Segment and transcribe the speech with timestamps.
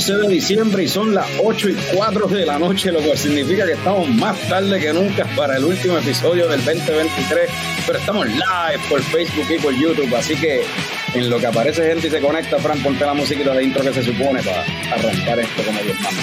[0.00, 2.90] Hoy es lunes 11 de diciembre y son las 8 y 4 de la noche,
[2.90, 7.50] lo cual significa que estamos más tarde que nunca para el último episodio del 2023,
[7.86, 10.62] pero estamos live por Facebook y por YouTube, así que
[11.12, 13.92] en lo que aparece gente y se conecta, Fran, ponte la musiquita de intro que
[13.92, 16.22] se supone para arrancar esto como Dios manda.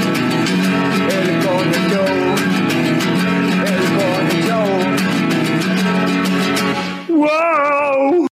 [7.09, 8.27] ¡Wow!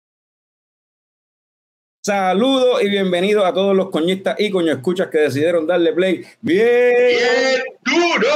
[2.05, 6.65] Saludos y bienvenidos a todos los coñistas y coño escuchas que decidieron darle play bien,
[6.65, 8.29] ¡Bien duro!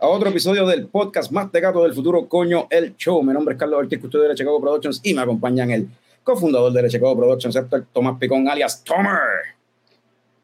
[0.00, 3.22] a otro episodio del podcast más de gato del futuro, coño, el show.
[3.22, 5.88] Mi nombre es Carlos Ortiz, custodio de Chicago Productions y me acompañan el
[6.24, 9.57] cofundador de Chicago Productions, Héctor Tomás Picón, alias Tomer.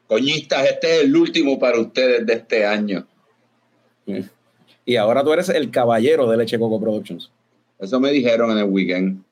[0.07, 3.05] Coñistas, este es el último para ustedes de este año.
[4.85, 7.31] Y ahora tú eres el caballero de Leche Coco Productions.
[7.79, 9.23] Eso me dijeron en el weekend.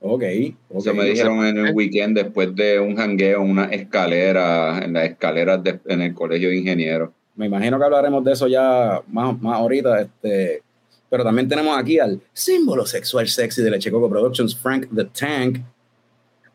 [0.00, 0.22] Ok.
[0.70, 0.78] ok.
[0.78, 5.62] Eso me dijeron en el weekend después de un jangueo, una escalera, en las escaleras
[5.62, 7.10] de- en el colegio de ingenieros.
[7.36, 10.00] Me imagino que hablaremos de eso ya más, más ahorita.
[10.00, 10.62] Este,
[11.08, 15.58] pero también tenemos aquí al símbolo sexual sexy de Leche Coco Productions, Frank the Tank.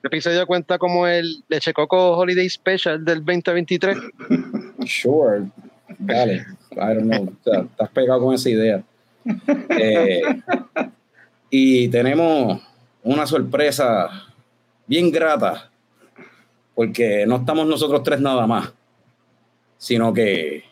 [0.08, 3.98] Episodio cuenta como el Leche Coco Holiday Special del 2023.
[4.86, 5.46] Sure.
[6.00, 6.46] Dale.
[6.72, 7.34] I don't know.
[7.46, 8.84] Estás pegado con esa idea.
[9.80, 10.22] Eh,
[11.50, 12.62] y tenemos
[13.04, 14.10] una sorpresa
[14.86, 15.70] bien grata,
[16.76, 18.74] porque no estamos nosotros tres nada más,
[19.78, 20.64] sino que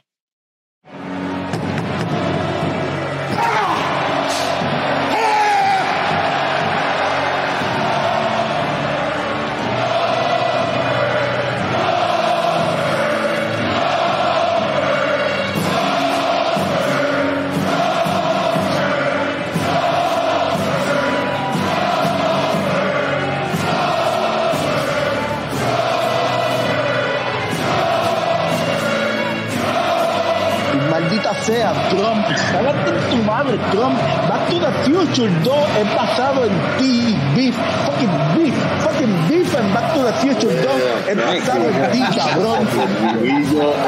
[31.46, 32.26] sea, Trump.
[32.52, 33.98] Cágate tu madre, Trump.
[34.28, 37.56] Back to the Future 2 es basado en ti, beef.
[37.86, 38.56] Fucking beef.
[38.84, 40.66] Fucking beef en Back to the Future 2
[41.08, 42.68] es basado en ti, cabrón.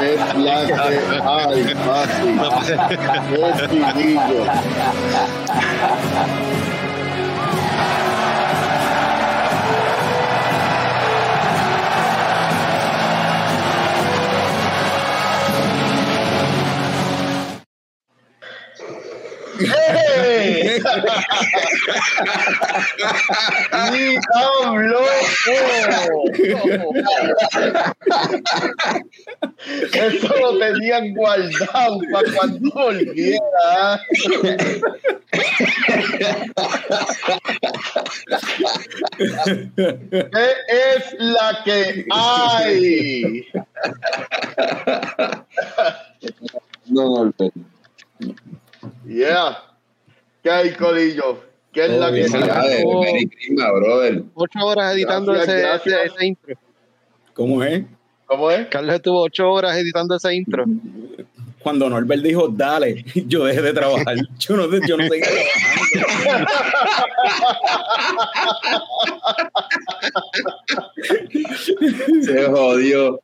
[0.02, 0.98] Es la que hay,
[1.84, 2.40] fácil.
[3.82, 3.88] Es
[21.00, 21.12] civillo.
[23.72, 24.16] ¡Hey!
[24.32, 25.00] ¡Diablo!
[29.92, 34.00] Eso lo tenían guardado para cuando volviera.
[39.76, 43.46] ¿Qué es la que hay?
[46.86, 47.52] No, no, no.
[49.06, 49.58] Yeah.
[50.48, 51.42] ¿Qué hay, Colillo?
[51.70, 52.24] ¿Qué es la que
[53.74, 54.22] brother.
[54.32, 55.94] Ocho horas editando Gracias, ese, gracias.
[56.06, 56.54] ese- ese intro.
[57.34, 57.82] ¿cómo es?
[58.24, 58.66] ¿Cómo es?
[58.68, 60.64] Carlos estuvo ocho horas editando ese intro.
[61.62, 64.16] Cuando Norbert dijo, dale, yo dejé de trabajar.
[64.38, 66.46] Yo no, yo no seguí trabajando.
[72.22, 73.20] Se jodió.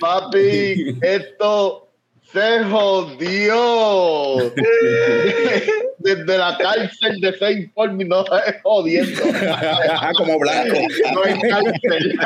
[0.00, 1.88] Papi, esto
[2.32, 4.52] se jodió.
[5.98, 9.22] Desde la cárcel de Saint Paul no es jodiendo.
[10.16, 10.78] Como blanco.
[11.14, 12.18] No hay cárcel.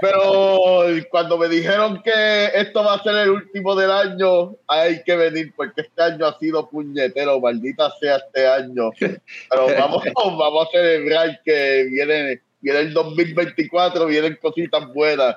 [0.00, 5.14] Pero cuando me dijeron que esto va a ser el último del año, hay que
[5.14, 8.90] venir porque este año ha sido puñetero, maldita sea este año.
[8.98, 15.36] Pero vamos, vamos a celebrar que viene, viene el 2024, vienen cositas buenas.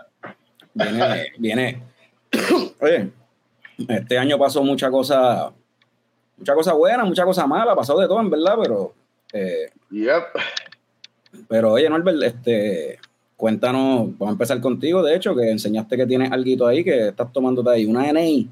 [0.74, 1.84] Viene, viene.
[2.80, 3.10] Oye,
[3.88, 5.52] este año pasó mucha cosa,
[6.38, 8.94] mucha cosa buena, mucha cosa mala, pasó de todo, en verdad, pero,
[9.34, 10.24] eh, Yep.
[11.48, 13.00] pero oye, Norbert, este,
[13.38, 17.32] cuéntanos, vamos a empezar contigo, de hecho, que enseñaste que tienes algo ahí, que estás
[17.32, 18.50] tomándote ahí, una NI.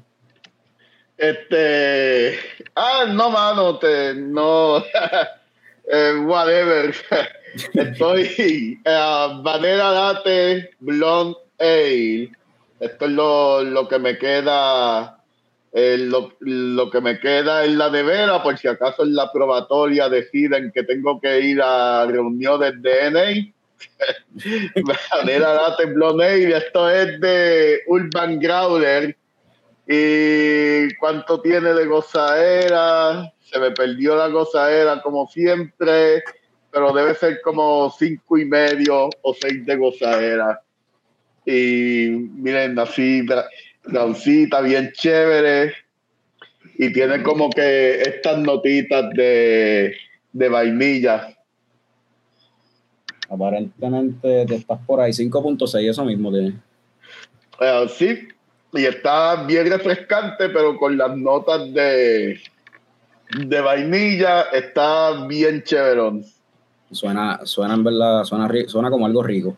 [1.16, 2.38] Este.
[2.74, 4.78] Ah, no, mano, te, no.
[5.90, 6.94] eh, whatever.
[7.74, 8.80] Estoy.
[8.84, 12.32] Uh, Vanilla Latte Blonde Ale.
[12.80, 15.13] Esto es lo, lo que me queda.
[15.76, 20.08] Eh, lo, lo que me queda en la nevera, por si acaso en la probatoria
[20.08, 23.54] deciden que tengo que ir a reuniones de NA.
[25.16, 26.56] Vanilla Latte Blonde Ale.
[26.56, 29.16] Esto es de Urban Growler.
[29.88, 33.32] ¿Y cuánto tiene de gozaera?
[33.40, 36.22] Se me perdió la gozaera como siempre,
[36.70, 40.62] pero debe ser como cinco y medio o seis de gozaera.
[41.44, 43.26] Y miren, así,
[43.86, 45.74] browncita, bien chévere.
[46.76, 49.94] Y tiene como que estas notitas de,
[50.32, 51.36] de vainilla.
[53.28, 56.54] Aparentemente te estás por ahí, 5.6, eso mismo tiene.
[57.60, 58.28] Eh, sí,
[58.72, 62.40] y está bien refrescante, pero con las notas de,
[63.46, 66.24] de vainilla está bien chéverón.
[66.90, 69.56] Suena, suena en verdad, suena, suena como algo rico.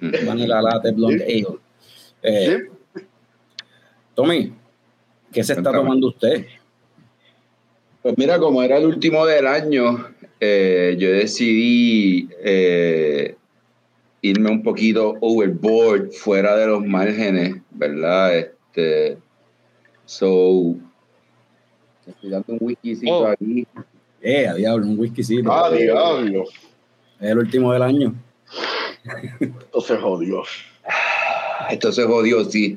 [0.00, 1.58] Vanilla Latte Blonde Ale.
[2.22, 2.77] Eh, Sí.
[4.18, 4.52] Tommy,
[5.32, 6.44] ¿qué se está tomando usted?
[8.02, 10.08] Pues mira, como era el último del año,
[10.40, 13.36] eh, yo decidí eh,
[14.20, 18.38] irme un poquito overboard, fuera de los márgenes, ¿verdad?
[18.38, 19.18] Este,
[20.04, 20.74] so,
[22.04, 23.26] estoy dando un whiskycito Oh.
[23.28, 23.68] aquí.
[24.20, 25.52] Eh, a diablo, un whiskycito.
[25.52, 26.42] Ah, diablo.
[27.20, 28.14] Es el último del año.
[29.38, 30.42] Esto se jodió.
[31.70, 32.76] Esto se jodió, sí.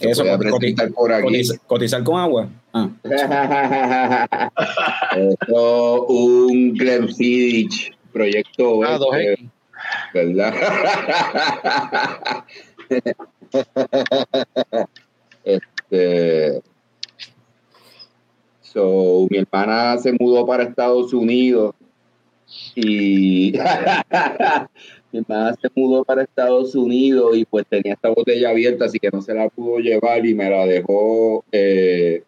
[0.00, 1.24] Eso, voy a coti- presentar por aquí.
[1.24, 2.48] Cotiza- cotizar con agua.
[2.72, 2.88] Ah,
[5.16, 9.50] Esto un Glenfiddich proyecto Ah, oeste, 2X.
[10.14, 10.54] ¿verdad?
[15.44, 16.62] este
[18.62, 21.74] so, mi hermana se mudó para Estados Unidos
[22.74, 23.52] y
[25.12, 29.10] mi hermana se mudó para Estados Unidos y pues tenía esta botella abierta así que
[29.12, 32.22] no se la pudo llevar y me la dejó eh,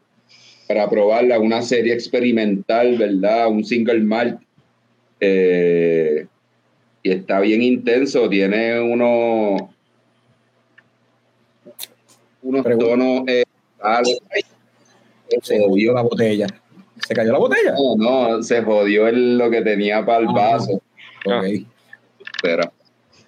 [0.69, 4.41] para probarla una serie experimental verdad un single malt
[5.21, 6.27] eh,
[7.03, 9.63] y está bien intenso tiene unos
[12.43, 12.91] unos Pregunta.
[12.91, 13.45] tonos eh,
[15.43, 16.47] se jodió la botella.
[17.09, 17.75] ¿Se cayó la botella?
[17.97, 17.97] no,
[18.37, 20.33] no, se jodió el- lo que tenía para el Ah.
[20.33, 20.83] vaso.
[22.45, 22.51] Ok.
[22.51, 22.73] Pero,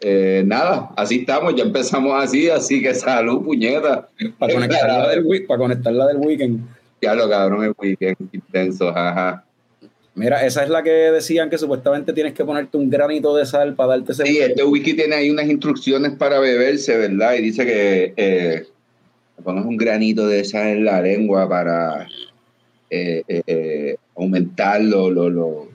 [0.01, 4.09] eh, nada, así estamos, ya empezamos así, así que salud, puñeta.
[4.39, 6.61] Para conectarla del, para conectarla del weekend.
[7.01, 9.43] Ya lo cabrón, el weekend intenso, jaja.
[10.15, 13.75] Mira, esa es la que decían que supuestamente tienes que ponerte un granito de sal
[13.75, 17.35] para darte ese Sí, este whisky tiene ahí unas instrucciones para beberse, ¿verdad?
[17.35, 18.67] Y dice que eh,
[19.45, 22.07] pones un granito de sal en la lengua para
[22.89, 25.69] eh, eh, eh, aumentar lo, lo, lo-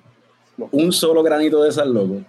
[0.71, 2.21] un solo granito de sal, loco.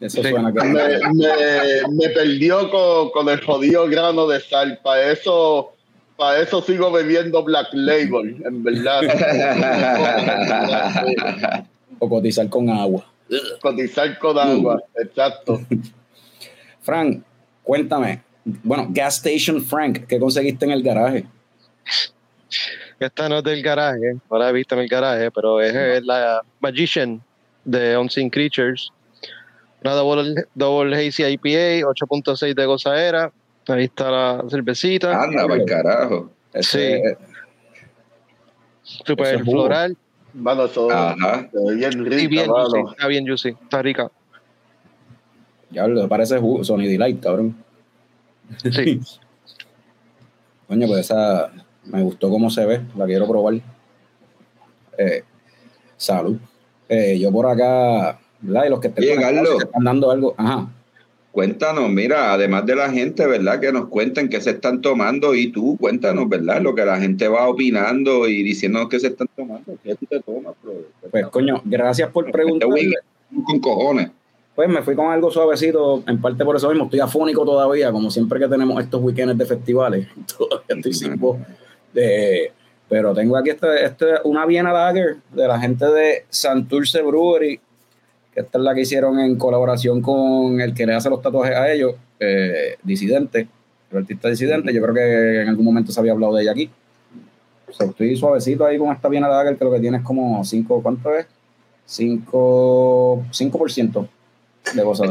[0.00, 4.78] Eso suena que Me, me- me perdió con, con el jodido grano de sal.
[4.82, 5.72] Para eso,
[6.16, 9.02] para eso sigo bebiendo Black Label, en verdad.
[11.98, 13.04] o cotizar con agua.
[13.60, 15.60] Cotizar con agua, exacto.
[16.82, 17.22] Frank,
[17.62, 18.22] cuéntame.
[18.44, 21.26] Bueno, Gas Station Frank, ¿qué conseguiste en el garaje?
[23.00, 26.42] Esta no es del garaje, no la he visto en el garaje, pero es la
[26.60, 27.22] Magician
[27.64, 28.90] de Unseen Creatures.
[29.82, 33.32] Una double, double Hazy IPA, 8.6 de gozaera.
[33.68, 35.22] Ahí está la cervecita.
[35.22, 36.30] Anda, para el carajo.
[36.52, 37.16] Ese-
[38.82, 39.02] Sí.
[39.06, 39.96] Super es floral
[40.34, 41.48] Mano, eso Ajá.
[41.76, 42.78] bien y rico, bien juicy.
[42.90, 44.10] Está bien juicy, está rica.
[45.70, 47.56] Ya le parece Sony Delight, cabrón.
[48.70, 49.00] Sí.
[50.68, 51.50] Coño, pues esa
[51.92, 53.54] me gustó cómo se ve, la quiero probar.
[54.98, 55.22] Eh,
[55.96, 56.36] salud.
[56.88, 58.66] Eh, yo por acá, ¿verdad?
[58.66, 60.34] Y los que estén Oye, están dando algo.
[60.36, 60.68] Ajá.
[61.32, 63.60] Cuéntanos, mira, además de la gente, ¿verdad?
[63.60, 66.60] Que nos cuenten qué se están tomando y tú cuéntanos, ¿verdad?
[66.60, 69.76] Lo que la gente va opinando y diciéndonos qué se están tomando.
[69.84, 70.72] ¿Qué tú te tomas, bro?
[71.08, 72.68] Pues coño, gracias por Este preguntar.
[73.46, 74.10] con cojones.
[74.56, 78.10] Pues me fui con algo suavecito, en parte por eso mismo, estoy afónico todavía, como
[78.10, 81.38] siempre que tenemos estos weekends de festivales, todavía estoy sin voz.
[81.92, 82.52] De-
[82.88, 87.60] pero tengo aquí este, este, una Viena Lager de la gente de Santurce Brewery,
[88.34, 91.54] que esta es la que hicieron en colaboración con el que le hace los tatuajes
[91.56, 93.46] a ellos, eh, Disidente,
[93.92, 96.68] el artista Disidente, yo creo que en algún momento se había hablado de ella aquí.
[97.68, 100.44] O sea, estoy suavecito ahí con esta Viena Lager, que lo que tiene es como
[100.44, 101.26] 5, ¿cuánto es?
[101.86, 104.19] 5%, 5% de gozadera.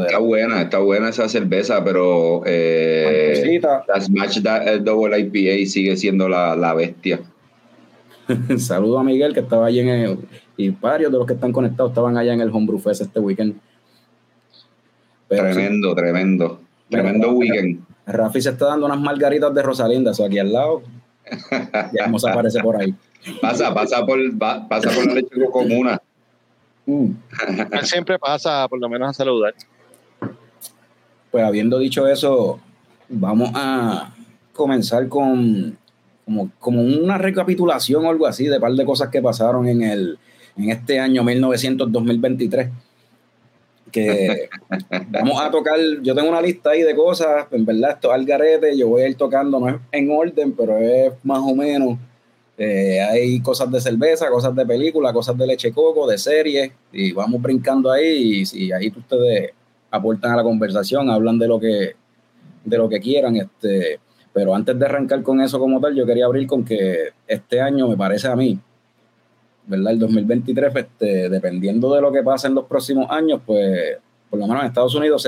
[0.06, 6.28] Está buena, está buena esa cerveza, pero eh, la Smash eh, Double IPA sigue siendo
[6.28, 7.20] la, la bestia.
[8.58, 10.18] Saludo a Miguel que estaba allí en el,
[10.56, 13.56] y varios de los que están conectados estaban allá en el Homebrew Fest este weekend.
[15.28, 16.60] Pero sí, Tremendo, tremendo.
[16.88, 17.80] Tremendo weekend.
[18.06, 20.82] Rafi se está dando unas margaritas de Rosalinda, eso aquí al lado.
[21.92, 22.94] Ya vamos a aparecer por ahí.
[23.42, 26.00] Pasa, pasa por, va- pasa por la leche comuna.
[26.90, 27.10] Mm.
[27.72, 29.54] Él siempre pasa, por lo menos, a saludar.
[31.30, 32.58] Pues habiendo dicho eso,
[33.08, 34.12] vamos a
[34.52, 35.78] comenzar con
[36.24, 40.18] como, como una recapitulación o algo así de par de cosas que pasaron en el
[40.56, 42.70] en este año 1900-2023.
[43.92, 44.48] Que
[45.10, 48.24] vamos a tocar, yo tengo una lista ahí de cosas, en verdad esto es al
[48.24, 51.98] garete, yo voy a ir tocando, no es en orden, pero es más o menos.
[52.62, 57.10] Eh, hay cosas de cerveza, cosas de película, cosas de leche coco, de series, y
[57.10, 59.52] vamos brincando ahí, y ahí ustedes
[59.90, 61.94] aportan a la conversación, hablan de lo que
[62.62, 63.98] de lo que quieran, este,
[64.34, 67.88] pero antes de arrancar con eso como tal, yo quería abrir con que este año
[67.88, 68.60] me parece a mí,
[69.66, 69.94] ¿verdad?
[69.94, 73.96] El 2023, este, dependiendo de lo que pase en los próximos años, pues
[74.28, 75.26] por lo menos en Estados Unidos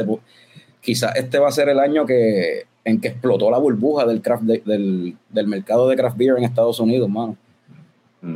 [0.83, 4.43] quizás este va a ser el año que en que explotó la burbuja del craft
[4.45, 7.37] de- del, del mercado de craft beer en Estados Unidos, mano.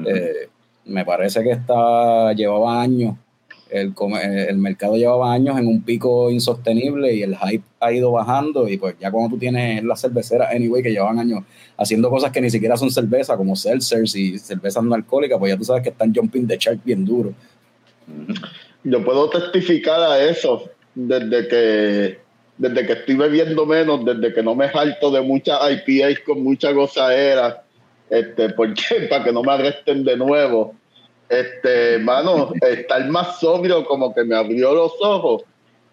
[0.07, 0.49] Eh,
[0.85, 3.17] me parece que está, llevaba años,
[3.71, 3.89] el,
[4.23, 8.69] eh, el mercado llevaba años en un pico insostenible y el hype ha ido bajando
[8.69, 11.43] y pues ya cuando tú tienes las cerveceras, anyway, que llevan años
[11.77, 15.59] haciendo cosas que ni siquiera son cerveza, como seltzers y cervezas no alcohólicas, pues ya
[15.59, 17.33] tú sabes que están jumping the shark bien duro.
[18.85, 22.19] Yo puedo testificar a eso desde que
[22.59, 26.73] desde que estoy bebiendo menos, desde que no me jalto de muchas IPAs con mucha
[26.73, 27.63] gozadera,
[28.11, 30.75] este, porque para que no me arresten de nuevo.
[31.29, 35.43] Este, mano, estar más sobrio como que me abrió los ojos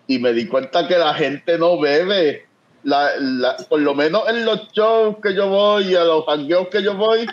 [0.08, 2.46] y me di cuenta que la gente no bebe.
[2.84, 6.84] La, la- por lo menos en los shows que yo voy, a los hangueos que
[6.84, 7.26] yo voy,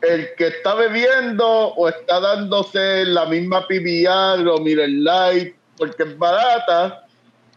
[0.00, 6.18] el que está bebiendo o está dándose la misma PBR o Miller Light porque es
[6.18, 7.06] barata,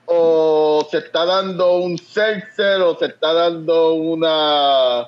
[0.05, 5.07] o se está dando un seltzer o se está dando una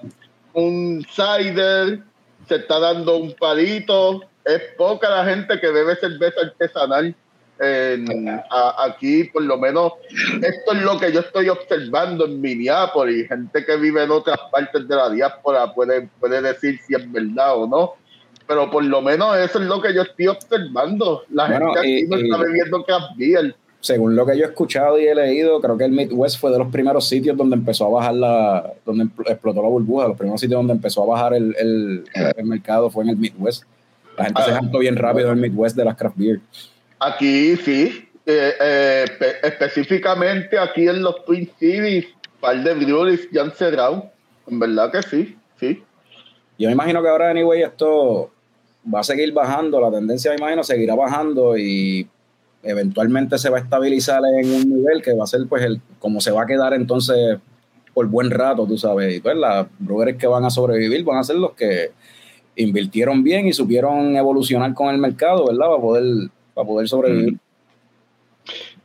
[0.53, 1.99] un cider,
[2.47, 4.21] se está dando un palito.
[4.45, 7.15] Es poca la gente que bebe cerveza artesanal.
[7.59, 9.93] En- a- aquí, por lo menos,
[10.41, 13.27] esto es lo que yo estoy observando en Minneapolis.
[13.29, 17.55] Gente que vive en otras partes de la diáspora puede, puede decir si es verdad
[17.57, 17.93] o no.
[18.47, 21.23] Pero por lo menos eso es lo que yo estoy observando.
[21.31, 23.55] La Bueno, gente aquí no está bebiendo craft beer.
[23.83, 26.57] Según lo que yo he escuchado y he leído, creo que el Midwest fue de
[26.57, 30.57] los primeros sitios donde empezó a bajar la, donde explotó la burbuja, los primeros sitios
[30.59, 32.03] donde empezó a bajar el, el,
[32.37, 33.63] el mercado fue en el Midwest.
[34.17, 34.55] La gente se Ah.
[34.61, 36.39] jaltó bien rápido en el Midwest de las craft beer.
[36.99, 42.05] Aquí sí, eh, eh, espe- específicamente aquí en los Twin Cities,
[42.39, 44.09] par de breweries ya han cerrado.
[44.47, 45.83] En verdad que sí, sí.
[46.57, 48.31] Yo me imagino que ahora, anyway, esto
[48.93, 52.07] va a seguir bajando, la tendencia, me imagino, seguirá bajando y
[52.63, 56.21] eventualmente se va a estabilizar en un nivel que va a ser, pues, el, como
[56.21, 57.37] se va a quedar entonces
[57.93, 59.17] por buen rato, tú sabes.
[59.17, 61.91] Y pues, las breweries que van a sobrevivir van a ser los que
[62.55, 65.67] invirtieron bien y supieron evolucionar con el mercado, ¿verdad?
[65.67, 67.37] Para poder, para poder sobrevivir.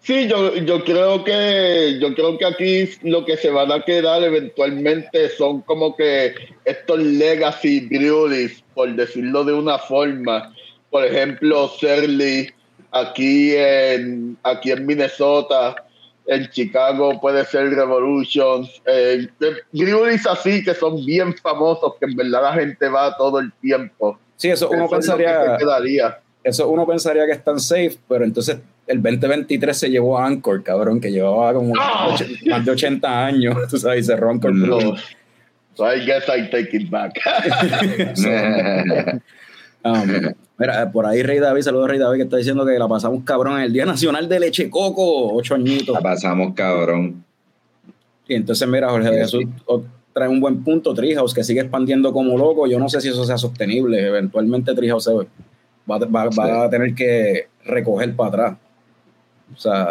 [0.01, 4.23] Sí, yo, yo creo que yo creo que aquí lo que se van a quedar
[4.23, 10.55] eventualmente son como que estos legacy breweries, por decirlo de una forma.
[10.89, 12.49] Por ejemplo, Surly,
[12.93, 15.77] aquí en aquí en Minnesota,
[16.27, 19.27] en Chicago puede ser Revolution, eh,
[20.31, 24.19] así que son bien famosos, que en verdad la gente va todo el tiempo.
[24.37, 25.53] Sí, eso uno Eso es que pensaría.
[25.53, 26.19] se quedaría.
[26.45, 31.01] eso uno pensaría que están safe, pero entonces el 2023 se llevó a Anchor, cabrón,
[31.01, 34.55] que llevaba como och- más de 80 años, tú sabes, y cerró Anchor.
[34.55, 34.79] No.
[35.75, 37.13] So I guess I take it back.
[39.85, 43.23] Um, mira, por ahí Rey David, saludos Rey David, que está diciendo que la pasamos
[43.25, 45.95] cabrón en el Día Nacional de Leche Coco, ocho añitos.
[45.95, 47.25] La pasamos cabrón.
[48.27, 49.45] Y entonces, mira, Jorge Jesús
[50.13, 52.67] trae un buen punto, Treehouse, que sigue expandiendo como loco.
[52.67, 54.07] Yo no sé si eso sea sostenible.
[54.07, 55.25] Eventualmente Treehouse se va,
[55.99, 58.57] va- va a tener que recoger para atrás.
[59.55, 59.89] O sea,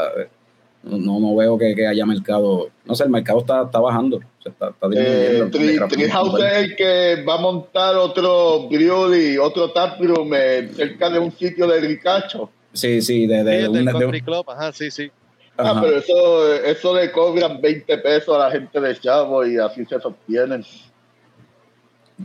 [0.84, 2.70] no, no veo que, que haya mercado.
[2.86, 4.20] No sé, el mercado está, está bajando.
[4.42, 5.44] Se está, está Eh.
[5.52, 11.20] Tri- Treehouse es el que va a montar otro brewery, otro taproom eh, cerca de
[11.20, 12.50] un sitio de Ricacho.
[12.74, 15.12] Sí, sí, de, de, Sí, de Club, ajá, sí, sí.
[15.58, 15.82] Ah, ajá.
[15.82, 20.00] pero eso, eso le cobran 20 pesos a la gente de Chavo y así se
[20.00, 20.64] sostienen.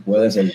[0.05, 0.53] Puede ser.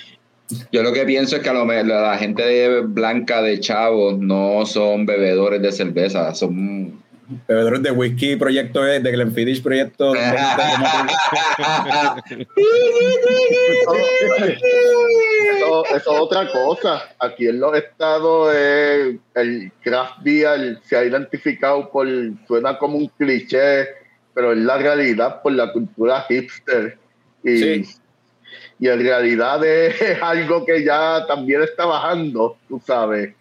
[0.73, 4.19] Yo lo que pienso es que a lo mejor la gente de blanca de chavos
[4.19, 7.03] no son bebedores de cerveza, son
[7.47, 10.13] Bebedores de whisky, proyecto E, de Glenfiddich, proyecto.
[10.13, 10.21] de-
[15.57, 17.03] Eso, eso es otra cosa.
[17.19, 22.07] Aquí en los estados eh, el craft beer se ha identificado por,
[22.47, 23.89] suena como un cliché,
[24.35, 26.97] pero es la realidad por la cultura hipster.
[27.45, 27.85] Y, Sí.
[28.81, 33.35] y en realidad es algo que ya también está bajando, tú sabes.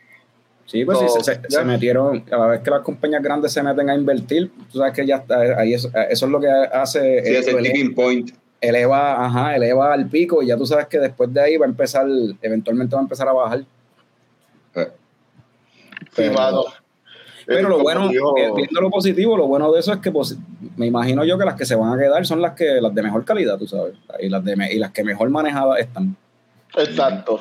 [0.67, 1.59] Sí, pues sí, So, se, se- ya.
[1.59, 5.05] se metieron, cada vez que las compañías grandes se meten a invertir, tú sabes que
[5.07, 8.31] ya está, ahí eso, eso es lo que hace, sí, es el tipping point.
[8.61, 11.69] eleva, ajá, eleva al pico y ya tú sabes que después de ahí va a
[11.69, 12.05] empezar,
[12.41, 13.59] eventualmente va a empezar a bajar.
[14.75, 14.87] Eh,
[15.99, 16.63] Sí, Pero- mano.
[17.45, 20.37] Pero Eh, lo bueno, viendo lo positivo, lo bueno de eso es que posi-
[20.75, 23.01] me imagino yo que las que se van a quedar son las que las de
[23.01, 26.13] mejor calidad, tú sabes, y las de y las que mejor manejadas están.
[26.75, 27.39] Exacto.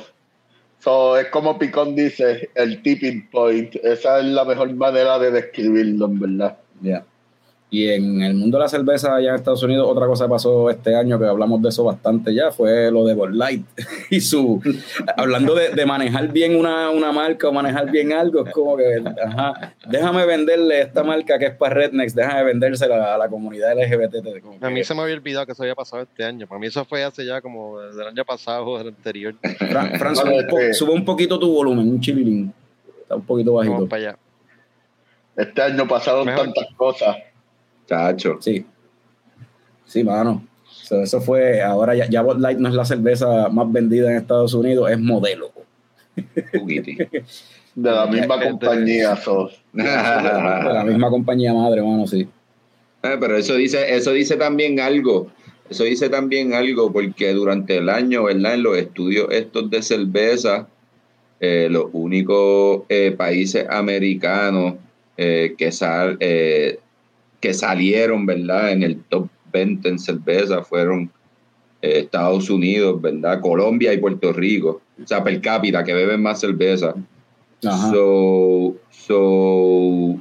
[0.86, 3.74] So, es como Picón dice, el tipping point.
[3.82, 6.58] Esa es la mejor manera de describirlo, en verdad.
[7.68, 10.70] Y en el mundo de la cerveza allá en Estados Unidos, otra cosa que pasó
[10.70, 13.66] este año, que hablamos de eso bastante ya, fue lo de Bud Light.
[14.10, 14.62] y su,
[15.16, 19.02] hablando de, de manejar bien una, una marca o manejar bien algo, es como que,
[19.24, 24.40] ajá, déjame venderle esta marca que es para Rednecks, déjame vendérsela a la comunidad LGBT.
[24.40, 26.46] como A mí que- se me había olvidado que eso había pasado este año.
[26.46, 29.34] Para mí eso fue hace ya como del año pasado o del anterior.
[29.58, 32.54] Fran, Fran, Vale, sube, un po- sube un poquito tu volumen, un chililín.
[33.02, 33.74] Está un poquito bajito.
[33.74, 34.18] Vamos para allá.
[35.36, 36.44] Este año pasaron Mejor.
[36.44, 37.16] tantas cosas.
[37.86, 38.38] Chacho.
[38.40, 38.64] Sí.
[39.84, 40.44] Sí, mano.
[40.64, 44.18] So, eso fue, ahora ya, ya Bud Light no es la cerveza más vendida en
[44.18, 45.50] Estados Unidos, es modelo.
[47.76, 49.16] De la misma compañía.
[49.16, 49.50] so.
[49.72, 52.26] De la misma compañía madre, mano, sí.
[53.02, 55.28] Eh, pero eso dice, eso dice también algo.
[55.68, 58.54] Eso dice también algo porque durante el año, ¿verdad?
[58.54, 60.68] En los estudios estos de cerveza,
[61.40, 64.76] eh, los únicos eh, países americanos
[65.16, 66.78] eh, que, sal, eh,
[67.40, 68.72] que salieron, ¿verdad?
[68.72, 71.10] En el top 20 en cerveza fueron
[71.82, 73.40] eh, Estados Unidos, ¿verdad?
[73.40, 74.80] Colombia y Puerto Rico.
[75.02, 76.94] O sea, per cápita, que beben más cerveza.
[77.64, 77.90] Ajá.
[77.90, 80.16] So, so,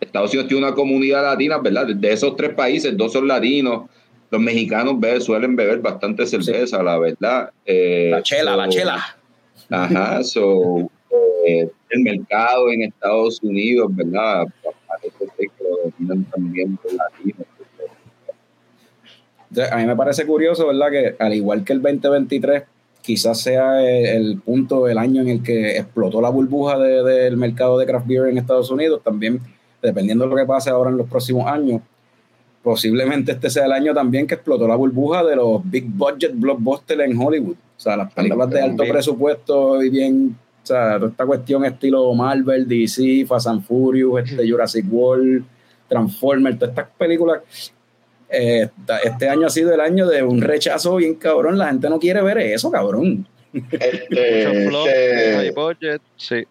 [0.00, 1.86] Estados Unidos tiene una comunidad latina, ¿verdad?
[1.88, 3.88] De- esos tres países, dos son latinos.
[4.30, 7.50] Los mexicanos be- suelen beber bastante cerveza, la verdad.
[7.64, 9.16] Eh, la chela, la chela.
[9.70, 10.90] Ajá, so,
[11.46, 14.46] eh, el mercado en Estados Unidos, ¿verdad?
[16.30, 17.46] También los latinos.
[19.50, 20.90] Entonces, a mí me parece curioso, ¿verdad?
[20.90, 22.64] Que al igual que el 2023,
[23.02, 27.78] quizás sea el, punto, el año en el que explotó la burbuja de- del mercado
[27.78, 29.40] de craft beer en Estados Unidos, también,
[29.82, 31.80] dependiendo de lo que pase ahora en los próximos años,
[32.62, 37.00] posiblemente este sea el año también que explotó la burbuja de los big budget blockbusters
[37.00, 37.54] en Hollywood.
[37.54, 42.12] O sea, las películas de alto presupuesto y bien, o sea, toda esta cuestión estilo
[42.12, 45.44] Marvel, DC, Fast and Furious, este Jurassic World,
[45.88, 47.42] Transformers, todas estas películas
[48.30, 48.68] eh,
[49.04, 51.58] este año ha sido el año de un rechazo bien cabrón.
[51.58, 53.26] La gente no quiere ver eso, cabrón.
[53.52, 56.44] Este, se, budget, sí.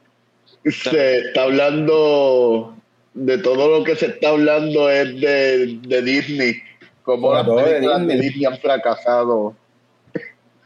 [0.66, 2.76] se está hablando
[3.14, 6.56] de todo lo que se está hablando es de, de Disney.
[7.04, 8.16] Como las de películas de.
[8.16, 9.56] Disney han fracasado.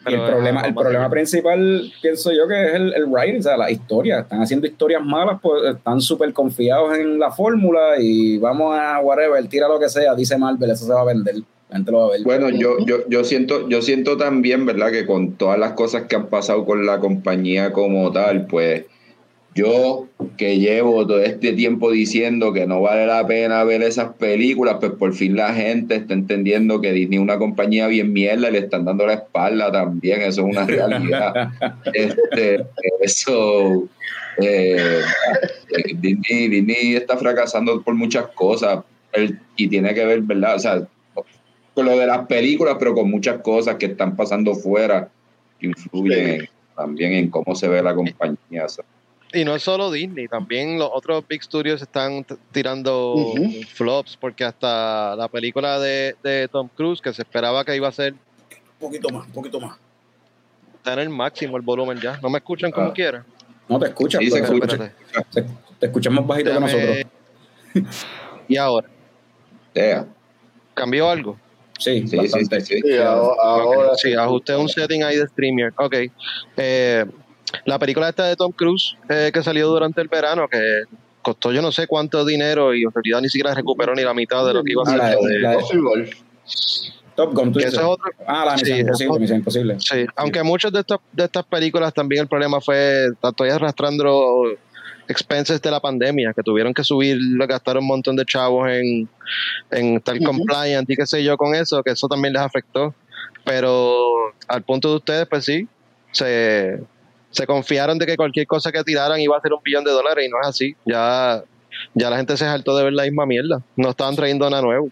[0.07, 3.57] Y el problema, el problema principal, pienso yo, que es el, el writing, o sea,
[3.57, 4.19] la historia.
[4.21, 9.45] Están haciendo historias malas, pues están súper confiados en la fórmula y vamos a whatever,
[9.47, 11.35] tira lo que sea, dice Marvel, eso se va a vender.
[11.69, 12.23] La gente lo va a ver.
[12.23, 14.91] Bueno, yo, yo, yo siento, yo siento también, ¿verdad?
[14.91, 18.85] Que con todas las cosas que han pasado con la compañía como tal, pues
[19.53, 24.77] yo que llevo todo este tiempo diciendo que no vale la pena ver esas películas,
[24.79, 28.53] pues por fin la gente está entendiendo que Disney es una compañía bien mierda y
[28.53, 31.49] le están dando la espalda también, eso es una realidad.
[31.93, 32.65] este,
[33.01, 33.89] eso,
[34.37, 35.01] eh,
[35.69, 38.79] eh, Disney, Disney está fracasando por muchas cosas
[39.11, 40.55] el- y tiene que ver, ¿verdad?
[40.55, 40.87] O sea,
[41.73, 45.09] con lo de las películas, pero con muchas cosas que están pasando fuera
[45.59, 48.65] que influyen también en cómo se ve la compañía.
[48.65, 48.85] o sea.
[49.33, 53.15] Y no es solo Disney, también los otros big studios están tirando
[53.73, 57.91] flops, porque hasta la película de, de Tom Cruise, que se esperaba que iba a
[57.93, 58.19] ser, Un
[58.89, 59.77] poquito más, un poquito más.
[60.75, 62.19] está en el máximo el volumen ya.
[62.21, 62.93] No me escuchan como Ah.
[62.93, 63.25] quiera.
[63.69, 64.91] No te escuchas, Sí, se escucha.
[65.29, 65.45] Se-
[65.79, 67.05] te escuchas más bajito Déjame- que
[67.73, 67.95] nosotros.
[68.49, 68.89] Y ahora,
[69.73, 70.05] Yeah.
[70.73, 71.39] ¿cambió algo?
[71.79, 72.59] Sí, Sí, sí, bastante.
[72.61, 72.81] sí, sí.
[72.83, 75.73] Sí, ahora, ahora sí, ajusté un setting ahí de StreamYard.
[75.77, 75.95] Ok.
[76.57, 77.05] Eh,
[77.65, 80.83] la película esta de Tom Cruise eh, que salió durante el verano, que
[81.21, 84.45] costó yo no sé cuánto dinero y en realidad ni siquiera recuperó ni la mitad
[84.45, 84.97] de lo que iba a Ah, ser.
[84.97, 86.09] la- de- la- Possible.
[87.15, 89.75] Top Gun, es otro- Ah, la Misión Sí, Imposible, Misión Imposible.
[89.79, 94.45] Sí, aunque muchas de estas, de estas películas también el problema fue, estoy arrastrando
[95.09, 99.09] expenses de la pandemia, que tuvieron que subir, gastar un montón de chavos en,
[99.71, 100.23] en estar Ujú.
[100.25, 102.95] compliant y qué sé yo con eso, que eso también les afectó.
[103.43, 105.67] Pero al punto de ustedes, pues sí,
[106.11, 106.79] se,
[107.31, 110.25] se confiaron de que cualquier cosa que tiraran iba a ser un billón de dólares
[110.25, 110.75] y no es así.
[110.85, 111.43] Ya,
[111.93, 113.61] ya la gente se hartó de ver la misma mierda.
[113.75, 114.89] No estaban trayendo nada nuevo.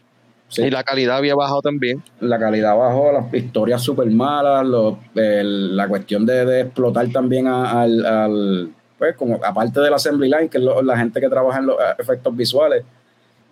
[0.48, 0.64] Sí.
[0.64, 2.02] Y la calidad había bajado también.
[2.22, 4.66] la calidad bajó, las historias súper malas,
[5.16, 10.28] el- la cuestión de, de explotar también a- al, al- pues como aparte del assembly
[10.28, 12.84] line, que es lo- la gente que trabaja en los eh, efectos visuales,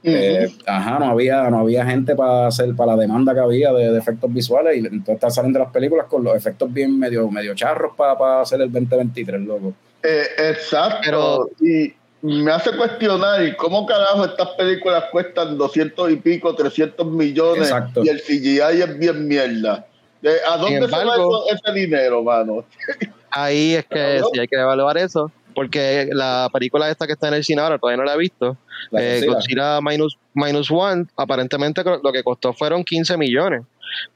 [0.04, 3.92] eh, ajá, no había, no había gente para hacer, para la demanda que había de,
[3.92, 7.54] de efectos visuales, y entonces salen de las películas con los efectos bien medio, medio
[7.56, 9.74] charros para, hacer el 2023, loco.
[10.04, 11.00] Eh, exacto.
[11.04, 17.06] Pero- y me hace cuestionar ¿y cómo carajo estas películas cuestan 200 y pico, 300
[17.08, 18.04] millones Exacto.
[18.04, 19.86] y el CGI es bien mierda.
[20.24, 22.66] Eh, ¿A dónde se va eso- ese dinero, mano?
[23.30, 24.30] Ahí es que Cabrón.
[24.34, 27.80] sí hay que evaluar eso, porque la película esta que está en el cine ahora
[27.80, 28.56] todavía no la he visto.
[28.92, 29.82] La Eh, Godzilla.
[29.82, 33.64] Minus, minus One, aparentemente lo que costó fueron 15 millones.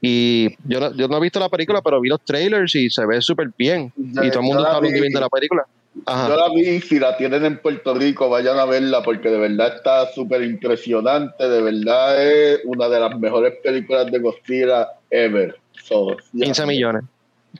[0.00, 3.04] Y yo no, yo no he visto la película, pero vi los trailers y se
[3.06, 3.92] ve súper bien.
[3.96, 5.66] Ya, y todo el mundo está hablando bien de la película.
[6.06, 6.28] Ajá.
[6.28, 9.74] Yo la vi, si la tienen en Puerto Rico, vayan a verla porque de verdad
[9.74, 11.48] está súper impresionante.
[11.48, 15.56] De verdad es una de las mejores películas de Godzilla ever.
[15.82, 16.44] So, ya.
[16.44, 17.02] 15 millones.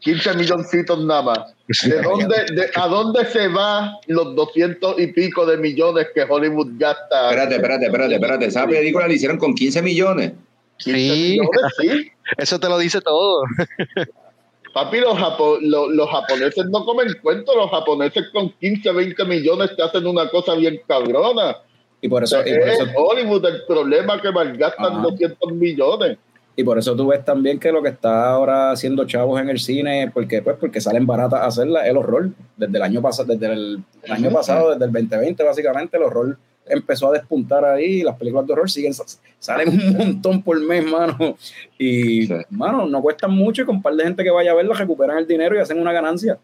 [0.00, 1.38] 15 milloncitos nada más.
[1.84, 6.72] ¿De dónde, de, ¿A dónde se va los 200 y pico de millones que Hollywood
[6.78, 7.28] gasta?
[7.30, 8.46] Espérate, espérate, espérate, espérate.
[8.46, 10.32] Esa película la hicieron con 15 millones.
[10.78, 11.30] 15 Sí.
[11.38, 12.10] millones, sí.
[12.38, 13.42] Eso te lo dice todo.
[14.74, 17.54] Papi, los, japo- lo- los japoneses no comen cuento.
[17.54, 21.58] Los japoneses con 15, 20 millones te hacen una cosa bien cabrona.
[22.00, 25.02] Y por eso, y por es eso, Hollywood el problema que malgastan Ajá.
[25.02, 26.16] 200 millones.
[26.54, 29.58] Y por eso tú ves también que lo que está ahora haciendo chavos en el
[29.58, 32.30] cine, porque pues porque salen baratas hacerla, el horror.
[32.56, 37.08] Desde el año pasado, desde el año pasado, desde el 2020, básicamente, el horror empezó
[37.08, 38.92] a despuntar ahí, y las películas de horror siguen,
[39.38, 41.36] salen un montón por mes, mano.
[41.78, 42.34] Y, Sí.
[42.50, 45.18] mano, no cuestan mucho y con un par de gente que vaya a verlas recuperan
[45.18, 46.38] el dinero y hacen una ganancia.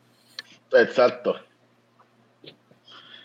[0.73, 1.37] Exacto.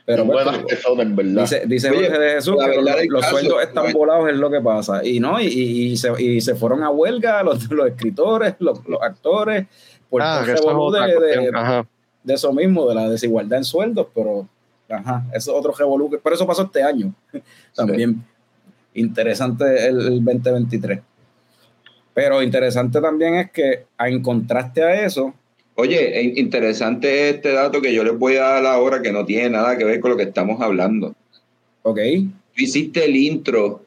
[0.06, 1.42] Pero pues, buenas que son, en verdad.
[1.44, 4.00] Dice, dice Oye, Jorge de Jesús que los, los caso, sueldos están bueno.
[4.00, 5.06] volados, es lo que pasa.
[5.06, 8.86] Y no, y, y- y se, y se fueron a huelga los, los escritores, los,
[8.88, 9.66] los actores,
[10.10, 11.52] por Ah, que de, de-.
[11.54, 11.86] Ajá.
[12.24, 14.48] de eso mismo, de la desigualdad en sueldos, pero
[14.90, 16.10] ajá, eso es otro revolú.
[16.22, 17.14] Pero eso pasó este año.
[17.76, 18.24] También
[18.94, 21.00] interesante el, el 2023.
[22.14, 25.34] Pero interesante también es que en contraste a eso,
[25.76, 29.50] Oye, e- interesante este dato que yo les voy a dar ahora que no tiene
[29.52, 31.16] nada que ver con lo que estamos hablando.
[31.82, 32.00] ok,
[32.56, 33.84] Tú hiciste el intro,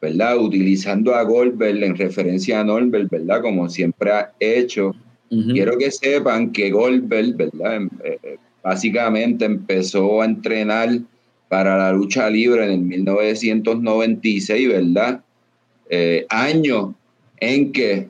[0.00, 0.38] ¿verdad?
[0.38, 3.40] Utilizando a Goldberg en referencia a Norbert, ¿verdad?
[3.40, 4.94] Como siempre ha hecho.
[5.30, 7.76] ujú, Quiero que sepan que Goldberg, ¿verdad?
[7.76, 10.90] Em- eh, eh, básicamente empezó a entrenar
[11.48, 15.20] para la lucha libre en el 1996, ¿verdad?
[15.88, 16.94] Eh, año
[17.38, 18.08] en que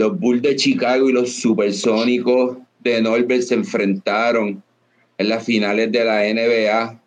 [0.00, 4.62] los Bulls de Chicago y los Supersónicos de Norbert se enfrentaron
[5.18, 6.99] en las finales de la NBA.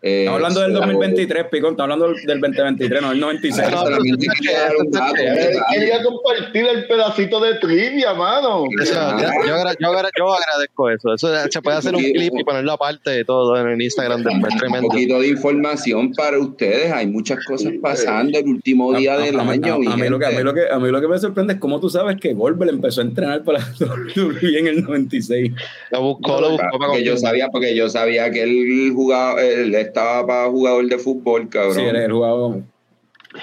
[0.00, 3.68] Eh, estamos hablando del se- 2023, Picón, estamos hablando del, del 2023, no del 96.
[3.72, 5.66] Ah, solamente quería dar un dato, Eh, un dato.
[5.72, 8.64] quería compartir el pedacito de trivia, mano.
[8.80, 11.14] Eso, yo, yo agra- yo agra- yo agradezco eso.
[11.14, 14.52] Eso se puede hacer un clip y ponerlo aparte de todo en el Instagram después.
[14.52, 14.88] un Tremendo.
[14.88, 16.92] poquito de información para ustedes.
[16.92, 19.74] Hay muchas cosas pasando el último día A- del a- año.
[19.74, 21.58] a- mí lo que- a mí lo que- a mí lo que me sorprende es
[21.58, 25.52] cómo tú sabes que Goldberg empezó a entrenar para WWE en el 96.
[25.90, 29.74] Lo buscó, lo buscó para porque yo sabía, porque yo sabía que él jugaba, él
[29.88, 31.74] estaba para jugador de fútbol, cabrón.
[31.74, 32.62] Sí, él jugaba como-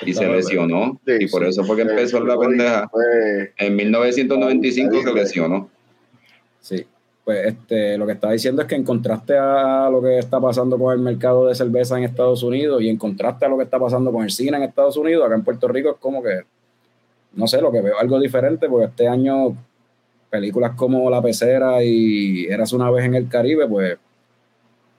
[0.05, 0.99] y se lesionó.
[1.05, 1.49] Sí, y por sí.
[1.49, 2.87] eso fue que empezó la pendeja.
[2.89, 5.69] fue- En 1995 se lesionó.
[6.59, 6.85] Sí.
[7.23, 10.77] Pues este, lo que estaba diciendo es que en contraste a lo que está pasando
[10.77, 13.79] con el mercado de cerveza en Estados Unidos y en contraste a lo que está
[13.79, 16.41] pasando con el cine en Estados Unidos, acá en Puerto Rico es como que,
[17.33, 19.55] no sé, lo que veo algo diferente, porque este año
[20.29, 23.97] películas como La Pecera y Eras una vez en el Caribe, pues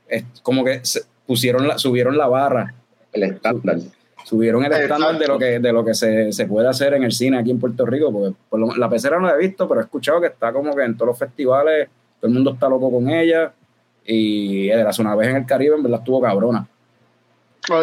[0.09, 2.75] es como que se pusieron la, subieron la barra
[3.13, 3.79] El estándar.
[4.25, 7.13] subieron el estándar de lo que de lo que se, se puede hacer en el
[7.13, 9.81] cine aquí en Puerto Rico porque por lo- la pecera no la he visto pero
[9.81, 11.89] he escuchado que está como que en todos los festivales
[12.21, 13.53] todo el mundo está loco con ella
[14.05, 16.67] y era hace una vez en el Caribe en verdad estuvo cabrona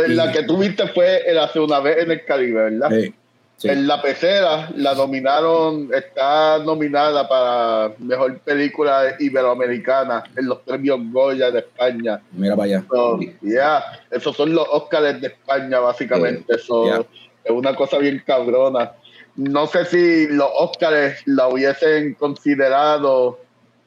[0.07, 2.89] La que tú viste fue el hace una vez en el Caribe, ¿verdad?
[2.89, 3.13] sí,
[3.57, 3.69] sí.
[3.69, 11.51] En La Pecera la nominaron, está nominada para Mejor Película Iberoamericana en los premios Goya
[11.51, 12.21] de España.
[12.31, 16.57] mira para allá So, yeah, esos son los Óscares de España, básicamente.
[16.57, 17.05] So, Yeah.
[17.43, 18.93] Es una cosa bien cabrona.
[19.35, 23.39] no sé si los Óscares la hubiesen considerado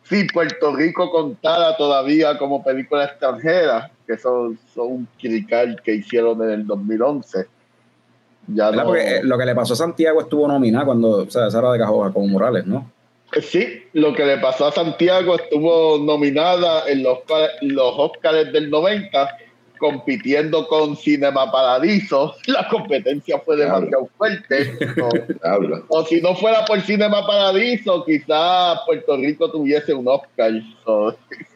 [0.08, 6.42] si Puerto Rico contara todavía como película extranjera, que son, son un crical que hicieron
[6.42, 7.46] en el 2011.
[8.48, 8.84] Ya no...
[8.84, 11.72] Porque eh, lo que le pasó a Santiago estuvo nominada cuando, o sea, esa era
[11.72, 12.90] de Cajoja, como Morales, ¿no?
[13.32, 17.18] Eh, sí, lo que le pasó a Santiago estuvo nominada en los,
[17.62, 19.36] los Oscars del 90
[19.78, 24.72] compitiendo con Cinema Paradiso, la competencia fue demasiado fuerte.
[25.88, 30.52] O, si no fuera por Cinema Paradiso, quizás Puerto Rico tuviese un Oscar.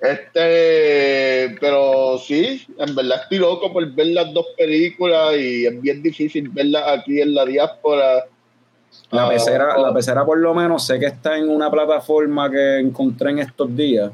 [0.00, 6.02] este, pero sí, en verdad estoy loco por ver las dos películas y es bien
[6.02, 8.24] difícil verlas aquí en la diáspora.
[9.10, 12.78] La ah, pecera, la pecera por lo menos sé que está en una plataforma que
[12.78, 14.10] encontré en estos días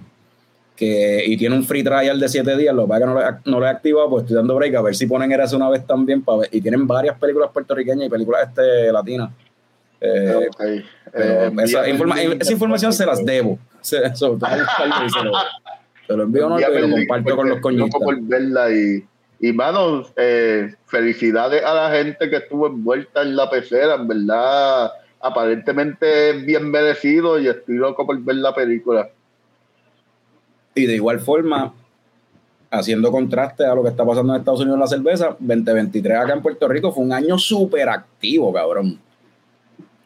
[0.76, 3.66] que, y tiene un free trial de 7 días, lo que no lo, no lo
[3.66, 6.38] he activado, pues estoy dando break a ver si ponen Eres una vez también para
[6.40, 9.30] ver, y tienen varias películas puertorriqueñas y películas este, latinas.
[10.00, 10.48] Eh,
[11.14, 13.58] eh, esa, información se las debo.
[13.80, 13.98] Se,
[16.06, 18.00] se, lo, envío no, y lo comparto con los coñitos.
[18.00, 19.04] por verla y,
[19.40, 24.92] y mano, eh, felicidades a la gente que estuvo envuelta en la pecera, en verdad,
[25.20, 29.10] aparentemente bien merecido y estoy loco por ver la película.
[30.74, 31.72] Y de igual forma,
[32.70, 36.34] haciendo contraste a lo que está pasando en Estados Unidos en la cerveza, 2023 acá
[36.34, 38.98] en Puerto Rico fue un año súper activo, cabrón.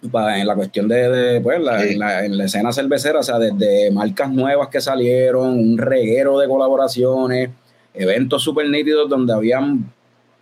[0.03, 4.81] En la cuestión de, pues, en, la, escena cervecera, o sea, desde marcas nuevas que
[4.81, 7.51] salieron, un reguero de colaboraciones,
[7.93, 9.93] eventos súper nítidos donde habían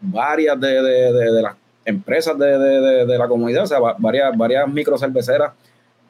[0.01, 5.53] varias de, las empresas de, la comunidad, o sea, varias, varias micro cerveceras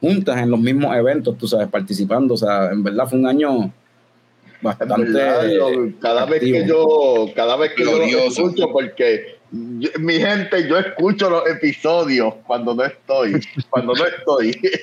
[0.01, 3.73] juntas en los mismos eventos, tú sabes, participando, o sea, en verdad fue un año
[4.61, 5.21] bastante
[6.01, 11.31] cada vez que yo cada vez que yo lo escucho porque mi gente yo escucho
[11.31, 14.51] los episodios cuando no estoy cuando no estoy.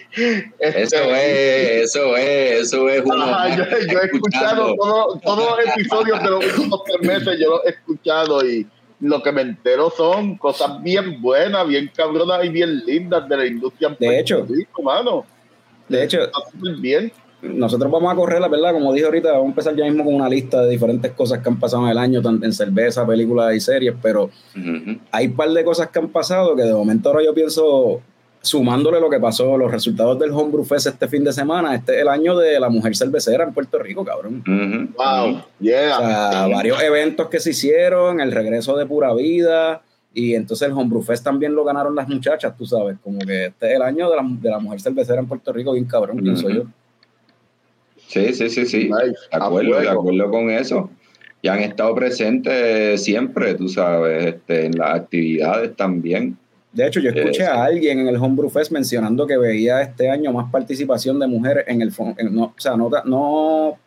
[0.60, 4.76] Este, eso es eso es eso es yo, he escuchado
[5.22, 8.66] todos los episodios de los últimos tres meses yo los he escuchado y
[9.02, 13.46] lo que me entero son cosas bien buenas bien cabronas y bien lindas de la
[13.46, 14.48] industria de hecho.
[14.82, 15.26] Mano.
[15.90, 16.20] de hecho
[16.80, 17.12] bien
[17.54, 20.14] nosotros vamos a correr, la verdad, como dije ahorita, vamos a empezar ya mismo con
[20.14, 23.56] una lista de diferentes cosas que han pasado en el año, tanto en cerveza, películas
[23.56, 24.30] y series, pero
[25.12, 28.02] hay un par de cosas que han pasado que de momento ahora yo pienso,
[28.42, 32.02] sumándole lo que pasó, los resultados del Homebrew Fest este fin de semana, este es
[32.02, 34.44] el año de la mujer cervecera en Puerto Rico, cabrón.
[34.98, 35.98] Wow, yeah.
[35.98, 39.82] O sea, varios eventos que se hicieron, el regreso de Pura Vida,
[40.14, 43.68] y entonces el Homebrew Fest también lo ganaron las muchachas, tú sabes, como que este
[43.68, 46.50] es el año de la, de la mujer cervecera en Puerto Rico, bien cabrón, pienso
[46.50, 46.64] yo.
[48.08, 48.88] Sí, sí, sí, sí.
[48.88, 50.90] De acuerdo, de acuerdo con eso.
[51.42, 56.38] Y han estado presentes siempre, tú sabes, este, en las actividades también.
[56.76, 60.34] De hecho, yo escuché a alguien en el Homebrew Fest mencionando que veía este año
[60.34, 61.94] más participación de mujeres en el
[62.32, 63.78] no, o sea, no, no,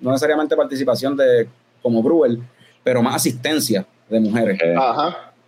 [0.00, 1.48] no necesariamente participación de
[1.82, 2.38] como brewer,
[2.84, 4.60] pero más asistencia de mujeres